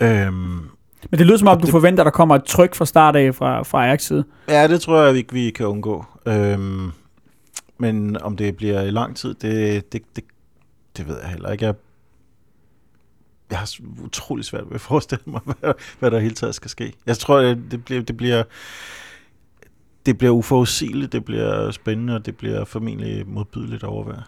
Øhm, 0.00 0.30
Men 1.10 1.18
det 1.18 1.26
lyder 1.26 1.36
som 1.38 1.48
om, 1.48 1.58
du 1.58 1.62
det- 1.62 1.70
forventer, 1.70 2.02
at 2.02 2.04
der 2.04 2.10
kommer 2.10 2.34
et 2.34 2.44
tryk 2.44 2.74
fra 2.74 2.84
start 2.86 3.16
af 3.16 3.34
fra, 3.34 3.62
fra 3.62 3.84
Ajax 3.86 4.02
side. 4.02 4.24
Ja, 4.48 4.68
det 4.68 4.80
tror 4.80 5.02
jeg 5.02 5.16
ikke, 5.16 5.32
vi 5.32 5.50
kan 5.50 5.66
undgå. 5.66 6.04
Øhm, 6.26 6.90
men 7.78 8.22
om 8.22 8.36
det 8.36 8.56
bliver 8.56 8.80
i 8.82 8.90
lang 8.90 9.16
tid, 9.16 9.34
det, 9.34 9.92
det, 9.92 10.02
det, 10.16 10.24
det 10.96 11.08
ved 11.08 11.16
jeg 11.22 11.30
heller 11.30 11.50
ikke. 11.52 11.64
Jeg, 11.64 11.74
jeg 13.50 13.58
har 13.58 13.70
utrolig 14.04 14.44
svært 14.44 14.64
ved 14.66 14.74
at 14.74 14.80
forestille 14.80 15.22
mig, 15.26 15.40
hvad, 15.60 15.72
hvad 15.98 16.10
der 16.10 16.18
hele 16.18 16.34
taget 16.34 16.54
skal 16.54 16.70
ske. 16.70 16.92
Jeg 17.06 17.18
tror, 17.18 17.38
det, 17.40 17.84
bliver, 17.84 18.02
det 18.02 18.16
bliver 18.16 18.42
det 20.06 20.18
bliver 20.18 20.32
uforudsigeligt, 20.32 21.12
det 21.12 21.24
bliver 21.24 21.70
spændende, 21.70 22.14
og 22.14 22.26
det 22.26 22.36
bliver 22.36 22.64
formentlig 22.64 23.24
modbydeligt 23.26 23.82
at 23.82 23.88
overvære. 23.88 24.22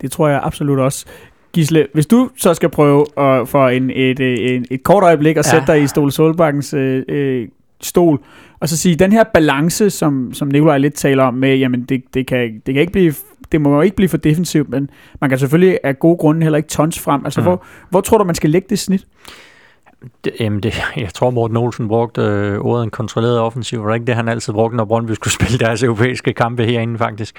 Det 0.00 0.12
tror 0.12 0.28
jeg 0.28 0.40
absolut 0.42 0.78
også. 0.78 1.06
Gisle, 1.52 1.86
hvis 1.94 2.06
du 2.06 2.30
så 2.36 2.54
skal 2.54 2.68
prøve 2.68 3.00
at, 3.18 3.48
for 3.48 3.68
en, 3.68 3.90
et, 3.90 4.20
øh, 4.20 4.36
en, 4.40 4.66
et 4.70 4.82
kort 4.82 5.02
øjeblik 5.02 5.36
at 5.36 5.46
Ja. 5.46 5.50
sætte 5.50 5.66
dig 5.72 5.82
i 5.82 5.86
Stol 5.86 6.12
Solbakkens 6.12 6.74
øh, 6.74 7.02
øh, 7.08 7.48
stol, 7.80 8.20
og 8.60 8.68
så 8.68 8.76
sige, 8.76 8.96
den 8.96 9.12
her 9.12 9.24
balance, 9.34 9.90
som, 9.90 10.34
som 10.34 10.48
Nikolaj 10.48 10.78
lidt 10.78 10.94
taler 10.94 11.24
om 11.24 11.34
med, 11.34 11.56
jamen 11.56 11.82
det, 11.84 12.02
det, 12.14 12.26
kan, 12.26 12.62
det 12.66 12.74
kan 12.74 12.80
ikke 12.80 12.92
blive, 12.92 13.14
det 13.52 13.60
må 13.60 13.74
jo 13.74 13.80
ikke 13.80 13.96
blive 13.96 14.08
for 14.08 14.16
defensivt, 14.16 14.68
men 14.68 14.90
man 15.20 15.30
kan 15.30 15.38
selvfølgelig 15.38 15.78
af 15.84 15.98
gode 15.98 16.16
grunde 16.16 16.42
heller 16.42 16.56
ikke 16.56 16.68
tons 16.68 16.98
frem. 17.00 17.24
Altså, 17.24 17.40
Mm. 17.40 17.46
hvor, 17.46 17.64
hvor 17.90 18.00
tror 18.00 18.18
du, 18.18 18.24
man 18.24 18.34
skal 18.34 18.50
lægge 18.50 18.66
det 18.70 18.78
snit? 18.78 19.04
Det, 20.24 20.32
jamen 20.40 20.62
det, 20.62 20.82
jeg 20.96 21.14
tror, 21.14 21.30
Morten 21.30 21.56
Olsen 21.56 21.88
brugte 21.88 22.20
øh, 22.22 22.58
ordet 22.58 22.84
en 22.84 22.90
kontrolleret 22.90 23.38
offensiv. 23.40 23.82
Var 23.82 23.88
det 23.88 23.94
ikke 23.94 24.06
det, 24.06 24.14
han 24.14 24.28
altid 24.28 24.52
brugte, 24.52 24.76
når 24.76 24.84
Brøndby 24.84 25.12
skulle 25.12 25.32
spille 25.40 25.58
deres 25.58 25.82
europæiske 25.82 26.32
kampe 26.32 26.64
herinde, 26.64 26.98
faktisk? 26.98 27.36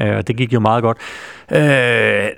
Øh, 0.00 0.16
og 0.16 0.28
det 0.28 0.36
gik 0.36 0.52
jo 0.52 0.60
meget 0.60 0.82
godt. 0.82 0.98
Øh, 1.52 2.28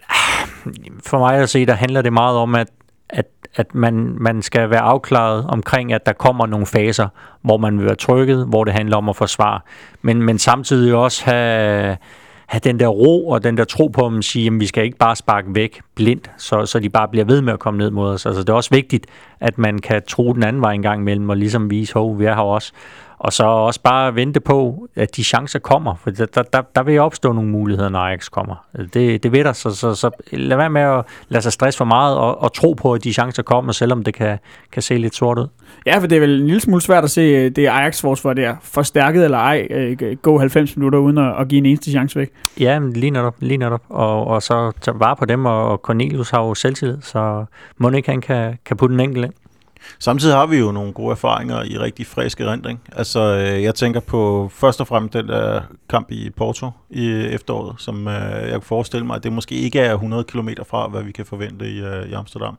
for 1.06 1.18
mig 1.18 1.34
at 1.36 1.48
se, 1.50 1.66
der 1.66 1.72
handler 1.74 2.02
det 2.02 2.12
meget 2.12 2.36
om, 2.36 2.54
at, 2.54 2.68
at, 3.10 3.26
at 3.56 3.74
man, 3.74 4.16
man 4.20 4.42
skal 4.42 4.70
være 4.70 4.80
afklaret 4.80 5.46
omkring, 5.48 5.92
at 5.92 6.06
der 6.06 6.12
kommer 6.12 6.46
nogle 6.46 6.66
faser, 6.66 7.08
hvor 7.42 7.56
man 7.56 7.78
vil 7.78 7.86
være 7.86 7.94
trykket, 7.94 8.46
hvor 8.46 8.64
det 8.64 8.72
handler 8.74 8.96
om 8.96 9.08
at 9.08 9.16
forsvare. 9.16 9.60
Men, 10.02 10.22
men 10.22 10.38
samtidig 10.38 10.94
også 10.94 11.24
have 11.24 11.96
have 12.52 12.60
den 12.60 12.80
der 12.80 12.86
ro 12.86 13.28
og 13.28 13.44
den 13.44 13.56
der 13.56 13.64
tro 13.64 13.88
på, 13.88 14.06
at 14.06 14.24
sige, 14.24 14.46
at 14.46 14.60
vi 14.60 14.66
skal 14.66 14.84
ikke 14.84 14.96
bare 14.96 15.16
sparke 15.16 15.54
væk 15.54 15.80
blindt, 15.94 16.30
så, 16.36 16.66
så 16.66 16.78
de 16.78 16.88
bare 16.88 17.08
bliver 17.08 17.24
ved 17.24 17.40
med 17.40 17.52
at 17.52 17.58
komme 17.58 17.78
ned 17.78 17.90
mod 17.90 18.10
os. 18.10 18.26
Altså, 18.26 18.40
det 18.40 18.48
er 18.48 18.52
også 18.52 18.70
vigtigt, 18.70 19.06
at 19.40 19.58
man 19.58 19.78
kan 19.78 20.02
tro 20.08 20.32
den 20.32 20.42
anden 20.42 20.62
vej 20.62 20.72
en 20.72 20.82
gang 20.82 21.00
imellem, 21.00 21.28
og 21.28 21.36
ligesom 21.36 21.70
vise, 21.70 21.94
hov, 21.94 22.18
vi 22.18 22.24
er 22.24 22.34
her 22.34 22.42
også. 22.42 22.72
Og 23.22 23.32
så 23.32 23.44
også 23.44 23.80
bare 23.80 24.14
vente 24.14 24.40
på, 24.40 24.88
at 24.94 25.16
de 25.16 25.24
chancer 25.24 25.58
kommer, 25.58 25.94
for 25.94 26.10
der, 26.10 26.26
der, 26.26 26.62
der, 26.74 26.82
vil 26.82 26.98
opstå 26.98 27.32
nogle 27.32 27.50
muligheder, 27.50 27.88
når 27.88 27.98
Ajax 27.98 28.30
kommer. 28.30 28.54
Det, 28.94 29.22
det 29.22 29.32
ved 29.32 29.44
der, 29.44 29.52
så, 29.52 29.70
så, 29.70 29.94
så 29.94 30.10
lad 30.30 30.56
være 30.56 30.70
med 30.70 30.80
at 30.80 31.04
lade 31.28 31.42
sig 31.42 31.52
stresse 31.52 31.78
for 31.78 31.84
meget, 31.84 32.16
og, 32.16 32.42
og 32.42 32.52
tro 32.52 32.72
på, 32.72 32.94
at 32.94 33.04
de 33.04 33.12
chancer 33.12 33.42
kommer, 33.42 33.72
selvom 33.72 34.04
det 34.04 34.14
kan, 34.14 34.38
kan 34.72 34.82
se 34.82 34.96
lidt 34.96 35.14
sort 35.14 35.38
ud. 35.38 35.46
Ja, 35.86 35.98
for 35.98 36.06
det 36.06 36.16
er 36.16 36.20
vel 36.20 36.40
en 36.40 36.46
lille 36.46 36.60
smule 36.60 36.82
svært 36.82 37.04
at 37.04 37.10
se 37.10 37.20
øh, 37.20 37.50
det 37.50 37.66
Ajax-forsvar 37.66 38.32
der, 38.32 38.54
forstærket 38.62 39.24
eller 39.24 39.38
ej, 39.38 39.66
øh, 39.70 40.16
gå 40.22 40.38
90 40.38 40.76
minutter 40.76 40.98
uden 40.98 41.18
at, 41.18 41.40
at 41.40 41.48
give 41.48 41.58
en 41.58 41.66
eneste 41.66 41.90
chance 41.90 42.18
væk. 42.18 42.30
Ja, 42.60 42.78
men 42.78 42.92
lige 42.92 43.10
netop, 43.10 43.34
lige 43.40 43.58
netop. 43.58 43.82
Og, 43.88 44.26
og 44.26 44.42
så 44.42 44.72
tage 44.80 45.00
vare 45.00 45.16
på 45.16 45.24
dem, 45.24 45.46
og, 45.46 45.68
og 45.68 45.78
Cornelius 45.78 46.30
har 46.30 46.40
jo 46.40 46.54
selvtillid, 46.54 46.98
så 47.00 47.44
må 47.78 47.90
ikke 47.90 48.10
han 48.10 48.20
kan, 48.20 48.58
kan 48.64 48.76
putte 48.76 48.94
en 48.94 49.00
enkelt 49.00 49.24
ind. 49.24 49.34
Samtidig 49.98 50.34
har 50.34 50.46
vi 50.46 50.56
jo 50.56 50.72
nogle 50.72 50.92
gode 50.92 51.10
erfaringer 51.10 51.62
i 51.62 51.78
rigtig 51.78 52.06
frisk 52.06 52.40
erindring. 52.40 52.80
Altså, 52.92 53.20
øh, 53.20 53.62
jeg 53.62 53.74
tænker 53.74 54.00
på 54.00 54.50
først 54.54 54.80
og 54.80 54.86
fremmest 54.86 55.14
den 55.14 55.28
der 55.28 55.60
kamp 55.88 56.10
i 56.10 56.30
Porto 56.30 56.70
i 56.90 57.10
efteråret, 57.10 57.74
som 57.78 58.08
øh, 58.08 58.42
jeg 58.42 58.50
kan 58.50 58.62
forestille 58.62 59.06
mig, 59.06 59.16
at 59.16 59.22
det 59.22 59.32
måske 59.32 59.54
ikke 59.54 59.80
er 59.80 59.92
100 59.92 60.24
km 60.24 60.48
fra, 60.70 60.88
hvad 60.88 61.02
vi 61.02 61.12
kan 61.12 61.26
forvente 61.26 61.70
i, 61.70 61.80
øh, 61.80 62.08
i 62.08 62.12
Amsterdam. 62.12 62.56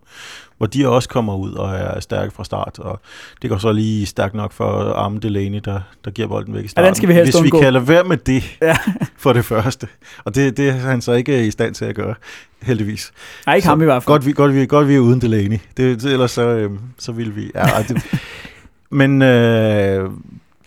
Hvor 0.63 0.67
de 0.67 0.87
også 0.89 1.09
kommer 1.09 1.35
ud 1.35 1.51
og 1.53 1.75
er 1.75 1.99
stærke 1.99 2.31
fra 2.31 2.43
start, 2.43 2.79
og 2.79 2.99
det 3.41 3.49
går 3.49 3.57
så 3.57 3.71
lige 3.71 4.05
stærkt 4.05 4.33
nok 4.33 4.51
for 4.51 4.93
Arme 4.93 5.19
Delaney, 5.19 5.61
der, 5.65 5.79
der 6.05 6.11
giver 6.11 6.27
bolden 6.27 6.53
væk 6.53 6.65
i 6.65 6.67
starten. 6.67 6.95
skal 6.95 7.09
vi 7.09 7.13
helst 7.13 7.27
Hvis 7.27 7.41
undgå. 7.41 7.57
vi 7.57 7.63
kan 7.63 7.73
lade 7.73 7.87
være 7.87 8.03
med 8.03 8.17
det 8.17 8.57
Ja. 8.61 8.77
for 9.17 9.33
det 9.33 9.45
første. 9.45 9.87
Og 10.23 10.35
det, 10.35 10.57
det 10.57 10.69
er 10.69 10.73
han 10.73 11.01
så 11.01 11.11
ikke 11.11 11.47
i 11.47 11.51
stand 11.51 11.75
til 11.75 11.85
at 11.85 11.95
gøre, 11.95 12.15
heldigvis. 12.61 13.11
Nej, 13.45 13.55
ikke 13.55 13.65
Så 13.65 13.69
ham 13.69 13.81
i 13.81 13.85
hvert 13.85 14.03
fald. 14.03 14.07
Godt, 14.07 14.25
vi, 14.25 14.31
godt, 14.31 14.55
vi, 14.55 14.65
godt 14.65 14.87
vi 14.87 14.95
er 14.95 14.99
uden 14.99 15.21
Delaney. 15.21 15.59
Det, 15.77 16.01
det, 16.01 16.13
ellers 16.13 16.31
så, 16.31 16.41
øh, 16.41 16.71
så 16.99 17.11
vil 17.11 17.35
vi... 17.35 17.51
Ja, 17.55 17.67
det, 17.87 18.03
men 18.99 19.21
øh, 19.21 20.09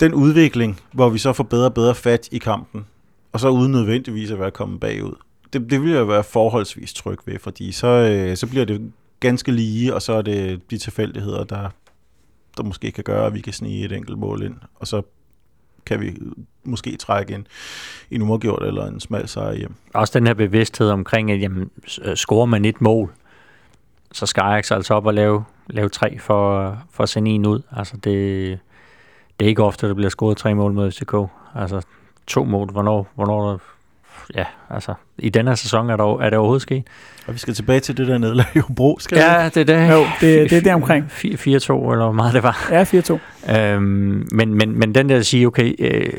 den 0.01 0.15
udvikling, 0.15 0.81
hvor 0.93 1.09
vi 1.09 1.19
så 1.19 1.33
får 1.33 1.45
bedre 1.45 1.67
og 1.67 1.75
bedre 1.75 1.95
fat 1.95 2.29
i 2.33 2.39
kampen, 2.39 2.85
og 3.33 3.41
så 3.41 3.49
uden 3.49 3.73
nødvendigvis 3.73 4.31
at 4.31 4.41
være 4.41 4.51
kommet 4.51 4.81
bagud, 4.81 5.15
det, 5.53 5.71
det 5.71 5.83
vil 5.83 5.91
jeg 5.93 6.09
være 6.09 6.25
forholdsvis 6.25 6.93
tryg 6.95 7.19
ved, 7.27 7.39
fordi 7.41 7.73
så, 7.73 7.87
øh, 7.87 8.37
så 8.37 8.47
bliver 8.47 8.65
det 8.65 8.93
ganske 9.21 9.53
lige, 9.53 9.95
og 9.95 10.03
så 10.03 10.13
er 10.13 10.23
det 10.23 10.71
de 10.71 10.79
tilfældigheder, 10.79 11.45
der, 11.45 11.69
der 12.57 12.63
måske 12.63 12.93
kan 12.93 13.05
gøre, 13.05 13.27
at 13.27 13.35
vi 13.35 13.41
kan 13.41 13.53
snige 13.53 13.85
et 13.85 13.93
enkelt 13.93 14.19
mål 14.19 14.43
ind, 14.43 14.55
og 14.75 14.87
så 14.87 15.03
kan 15.87 16.01
vi 16.01 16.19
måske 16.65 16.97
trække 16.97 17.35
en, 17.35 17.47
en 18.11 18.23
uafgjort 18.23 18.63
eller 18.63 18.87
en 18.87 19.01
smal 19.01 19.29
sejr 19.29 19.55
hjem. 19.55 19.75
Også 19.95 20.19
den 20.19 20.27
her 20.27 20.35
bevidsthed 20.35 20.91
omkring, 20.91 21.31
at 21.31 21.41
jamen, 21.41 21.71
øh, 22.03 22.17
scorer 22.17 22.47
man 22.47 22.65
et 22.65 22.81
mål, 22.81 23.13
så 24.13 24.27
skal 24.27 24.41
Ajax 24.41 24.71
altså 24.71 24.95
op 24.95 25.07
og 25.07 25.15
lave, 25.15 25.45
lave 25.67 25.89
tre 25.89 26.19
for, 26.19 26.77
for 26.91 27.03
at 27.03 27.09
sende 27.09 27.31
en 27.31 27.47
ud. 27.47 27.63
Altså 27.77 27.97
det, 27.97 28.59
det 29.39 29.45
er 29.45 29.49
ikke 29.49 29.63
ofte, 29.63 29.89
der 29.89 29.95
bliver 29.95 30.11
scoret 30.11 30.37
tre 30.37 30.55
mål 30.55 30.73
mod 30.73 30.91
FCK. 30.91 31.15
Altså 31.55 31.83
to 32.27 32.45
mål, 32.45 32.71
hvornår, 32.71 33.09
hvornår 33.15 33.61
ja, 34.35 34.47
altså 34.71 34.95
i 35.19 35.29
denne 35.29 35.51
her 35.51 35.57
sæson 35.57 35.91
er 35.91 35.97
der, 35.97 36.21
er 36.21 36.31
det 36.31 36.39
overhovedet 36.39 36.63
sket. 36.63 36.83
Og 37.27 37.35
vi 37.35 37.39
skal 37.39 37.55
tilbage 37.55 37.81
til 37.81 37.97
det 37.97 38.07
der 38.07 38.19
nederlag 38.19 38.47
i 38.55 38.59
Hobro, 38.59 38.99
skal 39.01 39.19
vi? 39.19 39.23
Ja, 39.23 39.49
det 39.55 39.57
er 39.57 39.65
det. 39.65 39.93
Jo, 39.93 40.05
det, 40.21 40.51
det 40.51 40.59
er 40.59 40.61
der 40.61 40.75
omkring. 40.75 41.05
4-2, 41.05 41.23
eller 41.49 42.05
hvor 42.05 42.13
meget 42.13 42.35
det 42.35 42.43
var. 42.43 42.69
Ja, 42.71 42.85
4-2. 42.85 43.19
Øhm, 43.59 44.29
men, 44.33 44.55
men, 44.55 44.79
men 44.79 44.95
den 44.95 45.09
der 45.09 45.17
at 45.17 45.27
sige, 45.27 45.47
okay, 45.47 45.75
øh, 45.79 46.13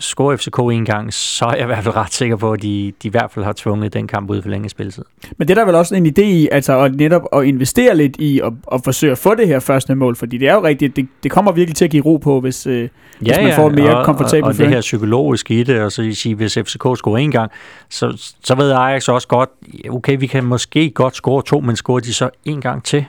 score 0.00 0.38
FCK 0.38 0.58
en 0.58 0.84
gang, 0.84 1.14
så 1.14 1.44
er 1.44 1.54
jeg 1.54 1.62
i 1.62 1.66
hvert 1.66 1.84
fald 1.84 1.96
ret 1.96 2.12
sikker 2.12 2.36
på, 2.36 2.52
at 2.52 2.62
de, 2.62 2.92
de 3.02 3.08
i 3.08 3.10
hvert 3.10 3.30
fald 3.30 3.44
har 3.44 3.52
tvunget 3.52 3.92
den 3.92 4.06
kamp 4.06 4.30
ud 4.30 4.42
for 4.42 4.48
længe 4.48 4.68
spilletid. 4.68 5.04
Men 5.36 5.48
det 5.48 5.58
er 5.58 5.60
der 5.60 5.66
vel 5.66 5.74
også 5.74 5.94
en 5.94 6.06
idé 6.06 6.22
i, 6.22 6.48
altså 6.52 6.80
at 6.80 6.94
netop 6.94 7.22
at 7.32 7.44
investere 7.44 7.96
lidt 7.96 8.16
i 8.16 8.40
at, 8.40 8.52
at 8.72 8.80
forsøge 8.84 9.12
at 9.12 9.18
få 9.18 9.34
det 9.34 9.46
her 9.46 9.60
første 9.60 9.94
mål, 9.94 10.16
fordi 10.16 10.38
det 10.38 10.48
er 10.48 10.54
jo 10.54 10.64
rigtigt, 10.64 10.96
det, 10.96 11.08
det 11.22 11.30
kommer 11.30 11.52
virkelig 11.52 11.76
til 11.76 11.84
at 11.84 11.90
give 11.90 12.04
ro 12.04 12.16
på, 12.16 12.40
hvis, 12.40 12.66
øh, 12.66 12.88
Hvis 13.18 13.36
man 13.42 13.54
får 13.54 13.68
en 13.68 13.74
mere 13.74 13.98
og, 13.98 14.04
komfortabel 14.04 14.42
og, 14.42 14.48
og 14.48 14.52
det 14.52 14.58
føring. 14.58 14.74
her 14.74 14.80
psykologiske 14.80 15.60
i 15.60 15.62
det, 15.62 15.80
og 15.80 15.92
så 15.92 16.10
sige, 16.12 16.34
hvis 16.34 16.54
FCK 16.54 16.86
scorer 16.96 17.16
en 17.16 17.30
gang, 17.30 17.50
så, 17.88 18.34
så 18.44 18.54
ved 18.54 18.72
Ajax 18.72 19.08
også 19.08 19.28
godt, 19.28 19.50
okay, 19.90 20.16
vi 20.20 20.26
kan 20.26 20.44
måske 20.44 20.90
godt 20.90 21.14
score 21.14 21.42
to, 21.42 21.60
men 21.60 21.76
scorer 21.76 22.00
de 22.00 22.14
så 22.14 22.30
en 22.44 22.60
gang 22.60 22.84
til, 22.84 23.06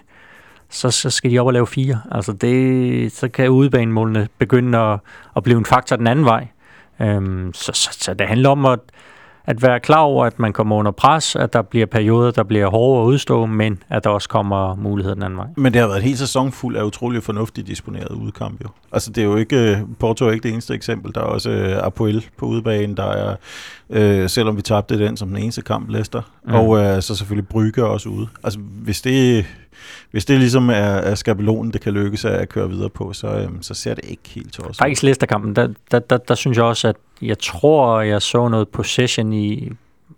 så, 0.69 0.91
så 0.91 1.09
skal 1.09 1.31
de 1.31 1.39
op 1.39 1.47
og 1.47 1.53
lave 1.53 1.67
fire. 1.67 2.01
Altså 2.11 2.33
det, 2.33 3.11
så 3.11 3.27
kan 3.27 3.49
udebanemålene 3.49 4.27
begynde 4.37 4.77
at, 4.77 4.99
at 5.35 5.43
blive 5.43 5.57
en 5.57 5.65
faktor 5.65 5.95
den 5.95 6.07
anden 6.07 6.25
vej. 6.25 6.47
Øhm, 7.01 7.53
så, 7.53 7.71
så, 7.73 7.89
så 7.91 8.13
det 8.13 8.27
handler 8.27 8.49
om 8.49 8.65
at, 8.65 8.79
at 9.47 9.61
være 9.61 9.79
klar 9.79 9.99
over, 9.99 10.25
at 10.25 10.39
man 10.39 10.53
kommer 10.53 10.75
under 10.75 10.91
pres, 10.91 11.35
at 11.35 11.53
der 11.53 11.61
bliver 11.61 11.85
perioder, 11.85 12.31
der 12.31 12.43
bliver 12.43 12.69
hårdere 12.69 13.03
at 13.03 13.07
udstå, 13.07 13.45
men 13.45 13.83
at 13.89 14.03
der 14.03 14.09
også 14.09 14.29
kommer 14.29 14.75
muligheder 14.75 15.13
den 15.13 15.23
anden 15.23 15.37
vej. 15.37 15.47
Men 15.57 15.73
det 15.73 15.81
har 15.81 15.87
været 15.87 15.97
en 15.97 16.03
hel 16.03 16.17
sæson 16.17 16.51
fuld 16.51 16.75
af 16.75 16.83
utrolig 16.83 17.23
fornuftigt 17.23 17.67
disponeret 17.67 18.11
udekamp 18.11 18.63
jo. 18.63 18.69
Altså 18.91 19.11
det 19.11 19.21
er 19.21 19.25
jo 19.25 19.35
ikke, 19.35 19.71
øh, 19.71 19.77
Porto 19.99 20.27
er 20.27 20.31
ikke 20.31 20.43
det 20.43 20.51
eneste 20.51 20.73
eksempel. 20.73 21.15
Der 21.15 21.21
er 21.21 21.25
også 21.25 21.49
øh, 21.49 21.85
Apoel 21.85 22.25
på 22.37 22.45
udebane, 22.45 22.95
der 22.95 23.11
er, 23.11 23.35
øh, 23.89 24.29
selvom 24.29 24.57
vi 24.57 24.61
tabte 24.61 24.99
den 24.99 25.17
som 25.17 25.27
den 25.27 25.37
eneste 25.37 25.61
kamp, 25.61 25.89
Leicester. 25.89 26.21
Mm. 26.43 26.53
Og 26.53 26.77
øh, 26.77 27.01
så 27.01 27.15
selvfølgelig 27.15 27.47
Brygge 27.47 27.85
også 27.85 28.09
ude. 28.09 28.27
Altså 28.43 28.59
hvis 28.59 29.01
det, 29.01 29.45
hvis 30.11 30.25
det 30.25 30.39
ligesom 30.39 30.69
er, 30.69 30.73
er 30.73 31.15
skabelonen, 31.15 31.73
det 31.73 31.81
kan 31.81 31.93
lykkes 31.93 32.25
at 32.25 32.49
køre 32.49 32.69
videre 32.69 32.89
på, 32.89 33.13
så, 33.13 33.27
øh, 33.27 33.49
så 33.61 33.73
ser 33.73 33.93
det 33.93 34.05
ikke 34.05 34.23
helt 34.25 34.59
os. 34.59 34.77
Faktisk 34.77 35.03
Leicester-kampen, 35.03 35.55
der, 35.55 35.67
der, 35.91 35.99
der, 35.99 36.17
der 36.17 36.35
synes 36.35 36.57
jeg 36.57 36.65
også, 36.65 36.87
at 36.87 36.95
jeg 37.21 37.39
tror, 37.39 38.01
jeg 38.01 38.21
så 38.21 38.47
noget 38.47 38.69
possession 38.69 39.33
i 39.33 39.71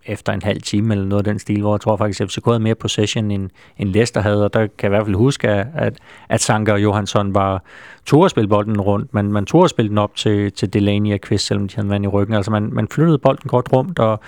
efter 0.06 0.34
en 0.34 0.42
halv 0.42 0.62
time 0.62 0.94
eller 0.94 1.06
noget 1.06 1.28
af 1.28 1.32
den 1.32 1.40
stil, 1.40 1.62
hvor 1.62 1.74
jeg 1.74 1.82
tror 1.82 1.98
faktisk, 1.98 2.22
at 2.22 2.32
FCK 2.32 2.46
havde 2.46 2.60
mere 2.60 2.76
possession, 2.76 3.32
end, 3.32 3.50
end 3.78 3.90
Leicester 3.90 4.22
havde, 4.22 4.46
og 4.46 4.54
der 4.54 4.60
kan 4.60 4.72
jeg 4.82 4.88
i 4.88 4.96
hvert 4.96 5.06
fald 5.06 5.16
huske, 5.16 5.50
at, 5.50 5.68
at, 5.76 5.98
at 6.30 6.42
Sanker 6.42 6.74
og 6.74 6.84
Johansson 6.84 7.36
var 7.36 7.64
tog 8.06 8.26
at 8.26 8.32
spille 8.32 8.48
bolden 8.48 8.82
rundt, 8.82 9.14
men 9.14 9.32
man 9.32 9.46
tog 9.46 9.64
at 9.64 9.70
spille 9.70 9.90
den 9.90 9.98
op 9.98 10.16
til, 10.16 10.52
til 10.52 10.74
Delaney 10.74 11.14
og 11.14 11.22
Kvist, 11.22 11.46
selvom 11.46 11.68
de 11.68 11.76
havde 11.76 11.90
vand 11.90 12.06
i 12.06 12.08
ryggen. 12.08 12.36
Altså 12.36 12.52
man, 12.52 12.70
man 12.74 12.88
flyttede 12.88 13.18
bolden 13.18 13.50
godt 13.50 13.74
rundt, 13.74 14.00
og, 14.00 14.20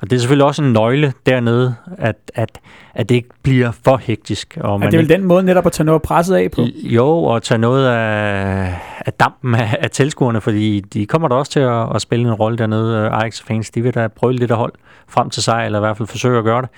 og 0.00 0.10
det 0.10 0.16
er 0.16 0.20
selvfølgelig 0.20 0.44
også 0.46 0.62
en 0.62 0.72
nøgle 0.72 1.12
dernede, 1.26 1.74
at, 1.98 2.16
at, 2.34 2.60
at 2.94 3.08
det 3.08 3.14
ikke 3.14 3.28
bliver 3.42 3.70
for 3.84 3.96
hektisk. 3.96 4.58
Og 4.60 4.74
er 4.74 4.78
man 4.78 4.90
det 4.92 4.98
vel 4.98 5.04
ikke- 5.04 5.14
den 5.14 5.24
måde 5.24 5.42
netop 5.42 5.66
at 5.66 5.72
tage 5.72 5.84
noget 5.84 6.02
presset 6.02 6.36
af 6.36 6.50
på? 6.50 6.62
jo, 6.82 7.08
og 7.24 7.42
tage 7.42 7.58
noget 7.58 7.86
af, 7.88 8.74
af 9.06 9.12
dampen 9.12 9.54
af, 9.54 9.76
af 9.80 9.90
tilskuerne, 9.90 10.40
fordi 10.40 10.80
de 10.80 11.06
kommer 11.06 11.28
da 11.28 11.34
også 11.34 11.52
til 11.52 11.60
at, 11.60 11.94
at 11.94 12.02
spille 12.02 12.26
en 12.28 12.34
rolle 12.34 12.58
dernede. 12.58 13.08
Ajax-fans, 13.08 13.70
de 13.70 13.82
vil 13.82 13.94
da 13.94 14.08
prøve 14.08 14.32
lidt 14.32 14.50
at 14.50 14.56
holde 14.56 14.74
frem 15.08 15.30
til 15.30 15.42
sig, 15.42 15.66
eller 15.66 15.78
i 15.78 15.80
hvert 15.80 15.96
fald 15.96 16.08
forsøge 16.08 16.38
at 16.38 16.44
gøre 16.44 16.62
det. 16.62 16.70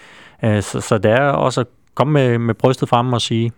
Øh, 0.44 0.62
Så, 0.62 0.80
så 0.80 0.98
det 0.98 1.10
er 1.10 1.20
også 1.28 1.60
at 1.60 1.66
komme 1.94 2.12
med, 2.12 2.38
med 2.38 2.54
brystet 2.54 2.88
frem 2.88 3.12
og 3.12 3.20
sige, 3.20 3.52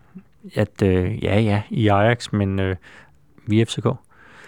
at 0.55 0.83
øh, 0.83 1.25
ja, 1.25 1.41
ja, 1.41 1.63
i 1.71 1.89
Ajax, 1.89 2.33
men 2.33 2.61
øh, 2.61 2.77
vi 3.47 3.61
er 3.61 3.65
FCK. 3.65 3.87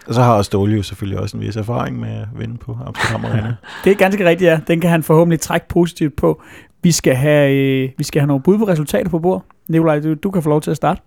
Og 0.09 0.14
så 0.14 0.22
har 0.22 0.42
Ståle 0.42 0.76
jo 0.76 0.82
selvfølgelig 0.82 1.20
også 1.20 1.36
en 1.36 1.42
vis 1.42 1.57
erfaring 1.57 2.00
med 2.00 2.09
at 2.09 2.28
vinde 2.38 2.57
på 2.59 2.78
Amsterdam 2.86 3.24
Arena. 3.30 3.54
Det 3.84 3.92
er 3.92 3.96
ganske 3.96 4.28
rigtigt, 4.28 4.48
ja. 4.50 4.61
Den 4.68 4.80
kan 4.80 4.90
han 4.90 5.02
forhåbentlig 5.02 5.40
trække 5.40 5.68
positivt 5.68 6.16
på. 6.16 6.42
Vi 6.82 6.92
skal 6.92 7.14
have, 7.14 7.52
øh, 7.54 7.90
vi 7.98 8.04
skal 8.04 8.20
have 8.20 8.26
nogle 8.26 8.42
bud 8.42 8.59
på 8.59 8.64
resultater 8.68 9.11
på 9.11 9.18
bord. 9.18 9.44
Nikolaj, 9.68 10.00
du, 10.00 10.14
du 10.14 10.30
kan 10.30 10.42
få 10.42 10.48
lov 10.48 10.61
til 10.61 10.70
at 10.70 10.76
starte. 10.76 11.00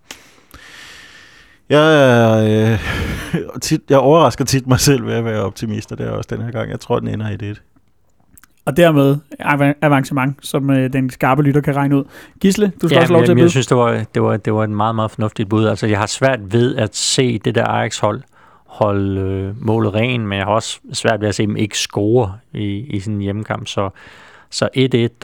Jeg, 1.68 2.78
øh, 3.32 3.60
tit, 3.62 3.80
jeg 3.90 3.98
overrasker 3.98 4.44
tit 4.44 4.66
mig 4.66 4.80
selv 4.80 5.06
ved 5.06 5.14
at 5.14 5.24
være 5.24 5.42
optimist, 5.42 5.92
og 5.92 5.98
det 5.98 6.06
er 6.06 6.10
også 6.10 6.28
den 6.36 6.42
her 6.44 6.50
gang. 6.50 6.70
Jeg 6.70 6.80
tror, 6.80 6.98
den 6.98 7.08
ender 7.08 7.30
i 7.30 7.36
det. 7.36 7.62
Og 8.64 8.76
dermed 8.76 9.16
av- 9.40 9.74
avancement, 9.82 10.36
som 10.46 10.70
øh, 10.70 10.92
den 10.92 11.10
skarpe 11.10 11.42
lytter 11.42 11.60
kan 11.60 11.76
regne 11.76 11.96
ud. 11.96 12.04
Gisle, 12.40 12.72
du 12.82 12.88
skal 12.88 12.96
Ja, 12.96 13.00
også 13.00 13.12
lov 13.12 13.20
til 13.22 13.24
at 13.24 13.28
jeg, 13.28 13.34
byde. 13.36 13.42
jeg 13.44 13.50
synes, 13.50 13.66
det 13.66 13.76
var, 13.76 14.04
det, 14.14 14.22
var, 14.22 14.36
det 14.36 14.54
var 14.54 14.64
en 14.64 14.74
meget, 14.74 14.94
meget 14.94 15.10
fornuftigt 15.10 15.48
bud. 15.48 15.66
Altså, 15.66 15.86
jeg 15.86 15.98
har 15.98 16.06
svært 16.06 16.52
ved 16.52 16.76
at 16.76 16.96
se 16.96 17.38
det 17.38 17.54
der 17.54 17.64
Ajax-hold 17.64 18.22
holde 18.70 19.20
øh, 19.20 19.66
målet 19.66 19.94
ren, 19.94 20.26
men 20.26 20.38
jeg 20.38 20.46
har 20.46 20.52
også 20.52 20.80
svært 20.92 21.20
ved 21.20 21.28
at 21.28 21.34
se 21.34 21.46
dem 21.46 21.56
ikke 21.56 21.78
score 21.78 22.34
i, 22.52 22.64
i 22.78 23.00
sådan 23.00 23.14
en 23.14 23.20
hjemmekamp. 23.20 23.66
Så, 23.66 23.90
så 24.50 24.68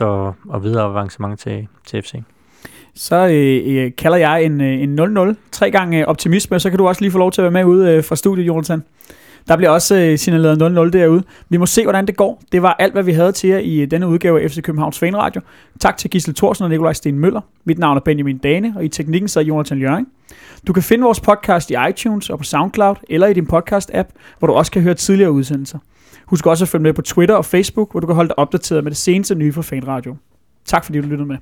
1-1 0.01 0.05
og, 0.05 0.35
og 0.49 0.63
videre 0.63 0.85
avancement 0.85 1.39
til, 1.39 1.67
til 1.85 2.01
FC. 2.01 2.13
Så 2.95 3.15
øh, 3.15 3.85
øh, 3.85 3.91
kalder 3.97 4.17
jeg 4.17 4.43
en, 4.43 4.61
øh, 4.61 4.81
en 4.81 4.99
0-0. 4.99 5.35
Tre 5.51 5.71
gange 5.71 5.99
øh, 5.99 6.07
optimisme, 6.07 6.59
så 6.59 6.69
kan 6.69 6.77
du 6.77 6.87
også 6.87 7.01
lige 7.01 7.11
få 7.11 7.17
lov 7.17 7.31
til 7.31 7.41
at 7.41 7.43
være 7.43 7.63
med 7.63 7.73
ude 7.73 7.91
øh, 7.91 8.03
fra 8.03 8.15
studiet, 8.15 8.47
Jonathan. 8.47 8.83
Der 9.47 9.57
bliver 9.57 9.69
også 9.69 9.95
øh, 9.95 10.17
signaleret 10.17 10.87
0-0 10.87 10.89
derude. 10.89 11.23
Vi 11.49 11.57
må 11.57 11.65
se, 11.65 11.83
hvordan 11.83 12.07
det 12.07 12.17
går. 12.17 12.41
Det 12.51 12.61
var 12.61 12.75
alt, 12.79 12.93
hvad 12.93 13.03
vi 13.03 13.11
havde 13.11 13.31
til 13.31 13.49
jer 13.49 13.57
i 13.57 13.79
øh, 13.79 13.91
denne 13.91 14.07
udgave 14.07 14.41
af 14.41 14.51
FC 14.51 14.61
Københavns 14.61 14.99
Fanradio. 14.99 15.41
Tak 15.79 15.97
til 15.97 16.09
Gisle 16.09 16.33
Thorsen 16.33 16.63
og 16.63 16.69
Nikolaj 16.69 16.93
Sten 16.93 17.19
Møller. 17.19 17.41
Mit 17.65 17.79
navn 17.79 17.97
er 17.97 18.01
Benjamin 18.01 18.37
Dane, 18.37 18.73
og 18.75 18.85
i 18.85 18.87
teknikken 18.87 19.27
sidder 19.27 19.47
Jonathan 19.47 19.79
Jørgen. 19.79 20.07
Du 20.67 20.73
kan 20.73 20.83
finde 20.83 21.03
vores 21.03 21.19
podcast 21.19 21.71
i 21.71 21.75
iTunes 21.89 22.29
og 22.29 22.37
på 22.37 22.43
SoundCloud, 22.43 22.95
eller 23.09 23.27
i 23.27 23.33
din 23.33 23.47
podcast-app, 23.53 24.35
hvor 24.39 24.47
du 24.47 24.53
også 24.53 24.71
kan 24.71 24.81
høre 24.81 24.93
tidligere 24.93 25.31
udsendelser. 25.31 25.79
Husk 26.25 26.45
også 26.45 26.65
at 26.65 26.69
følge 26.69 26.83
med 26.83 26.93
på 26.93 27.01
Twitter 27.01 27.35
og 27.35 27.45
Facebook, 27.45 27.91
hvor 27.91 27.99
du 27.99 28.07
kan 28.07 28.15
holde 28.15 28.27
dig 28.27 28.39
opdateret 28.39 28.83
med 28.83 28.91
det 28.91 28.97
seneste 28.97 29.35
nye 29.35 29.53
fra 29.53 29.61
Fanradio. 29.61 30.15
Tak 30.65 30.85
fordi 30.85 31.01
du 31.01 31.07
lyttede 31.07 31.27
med. 31.27 31.37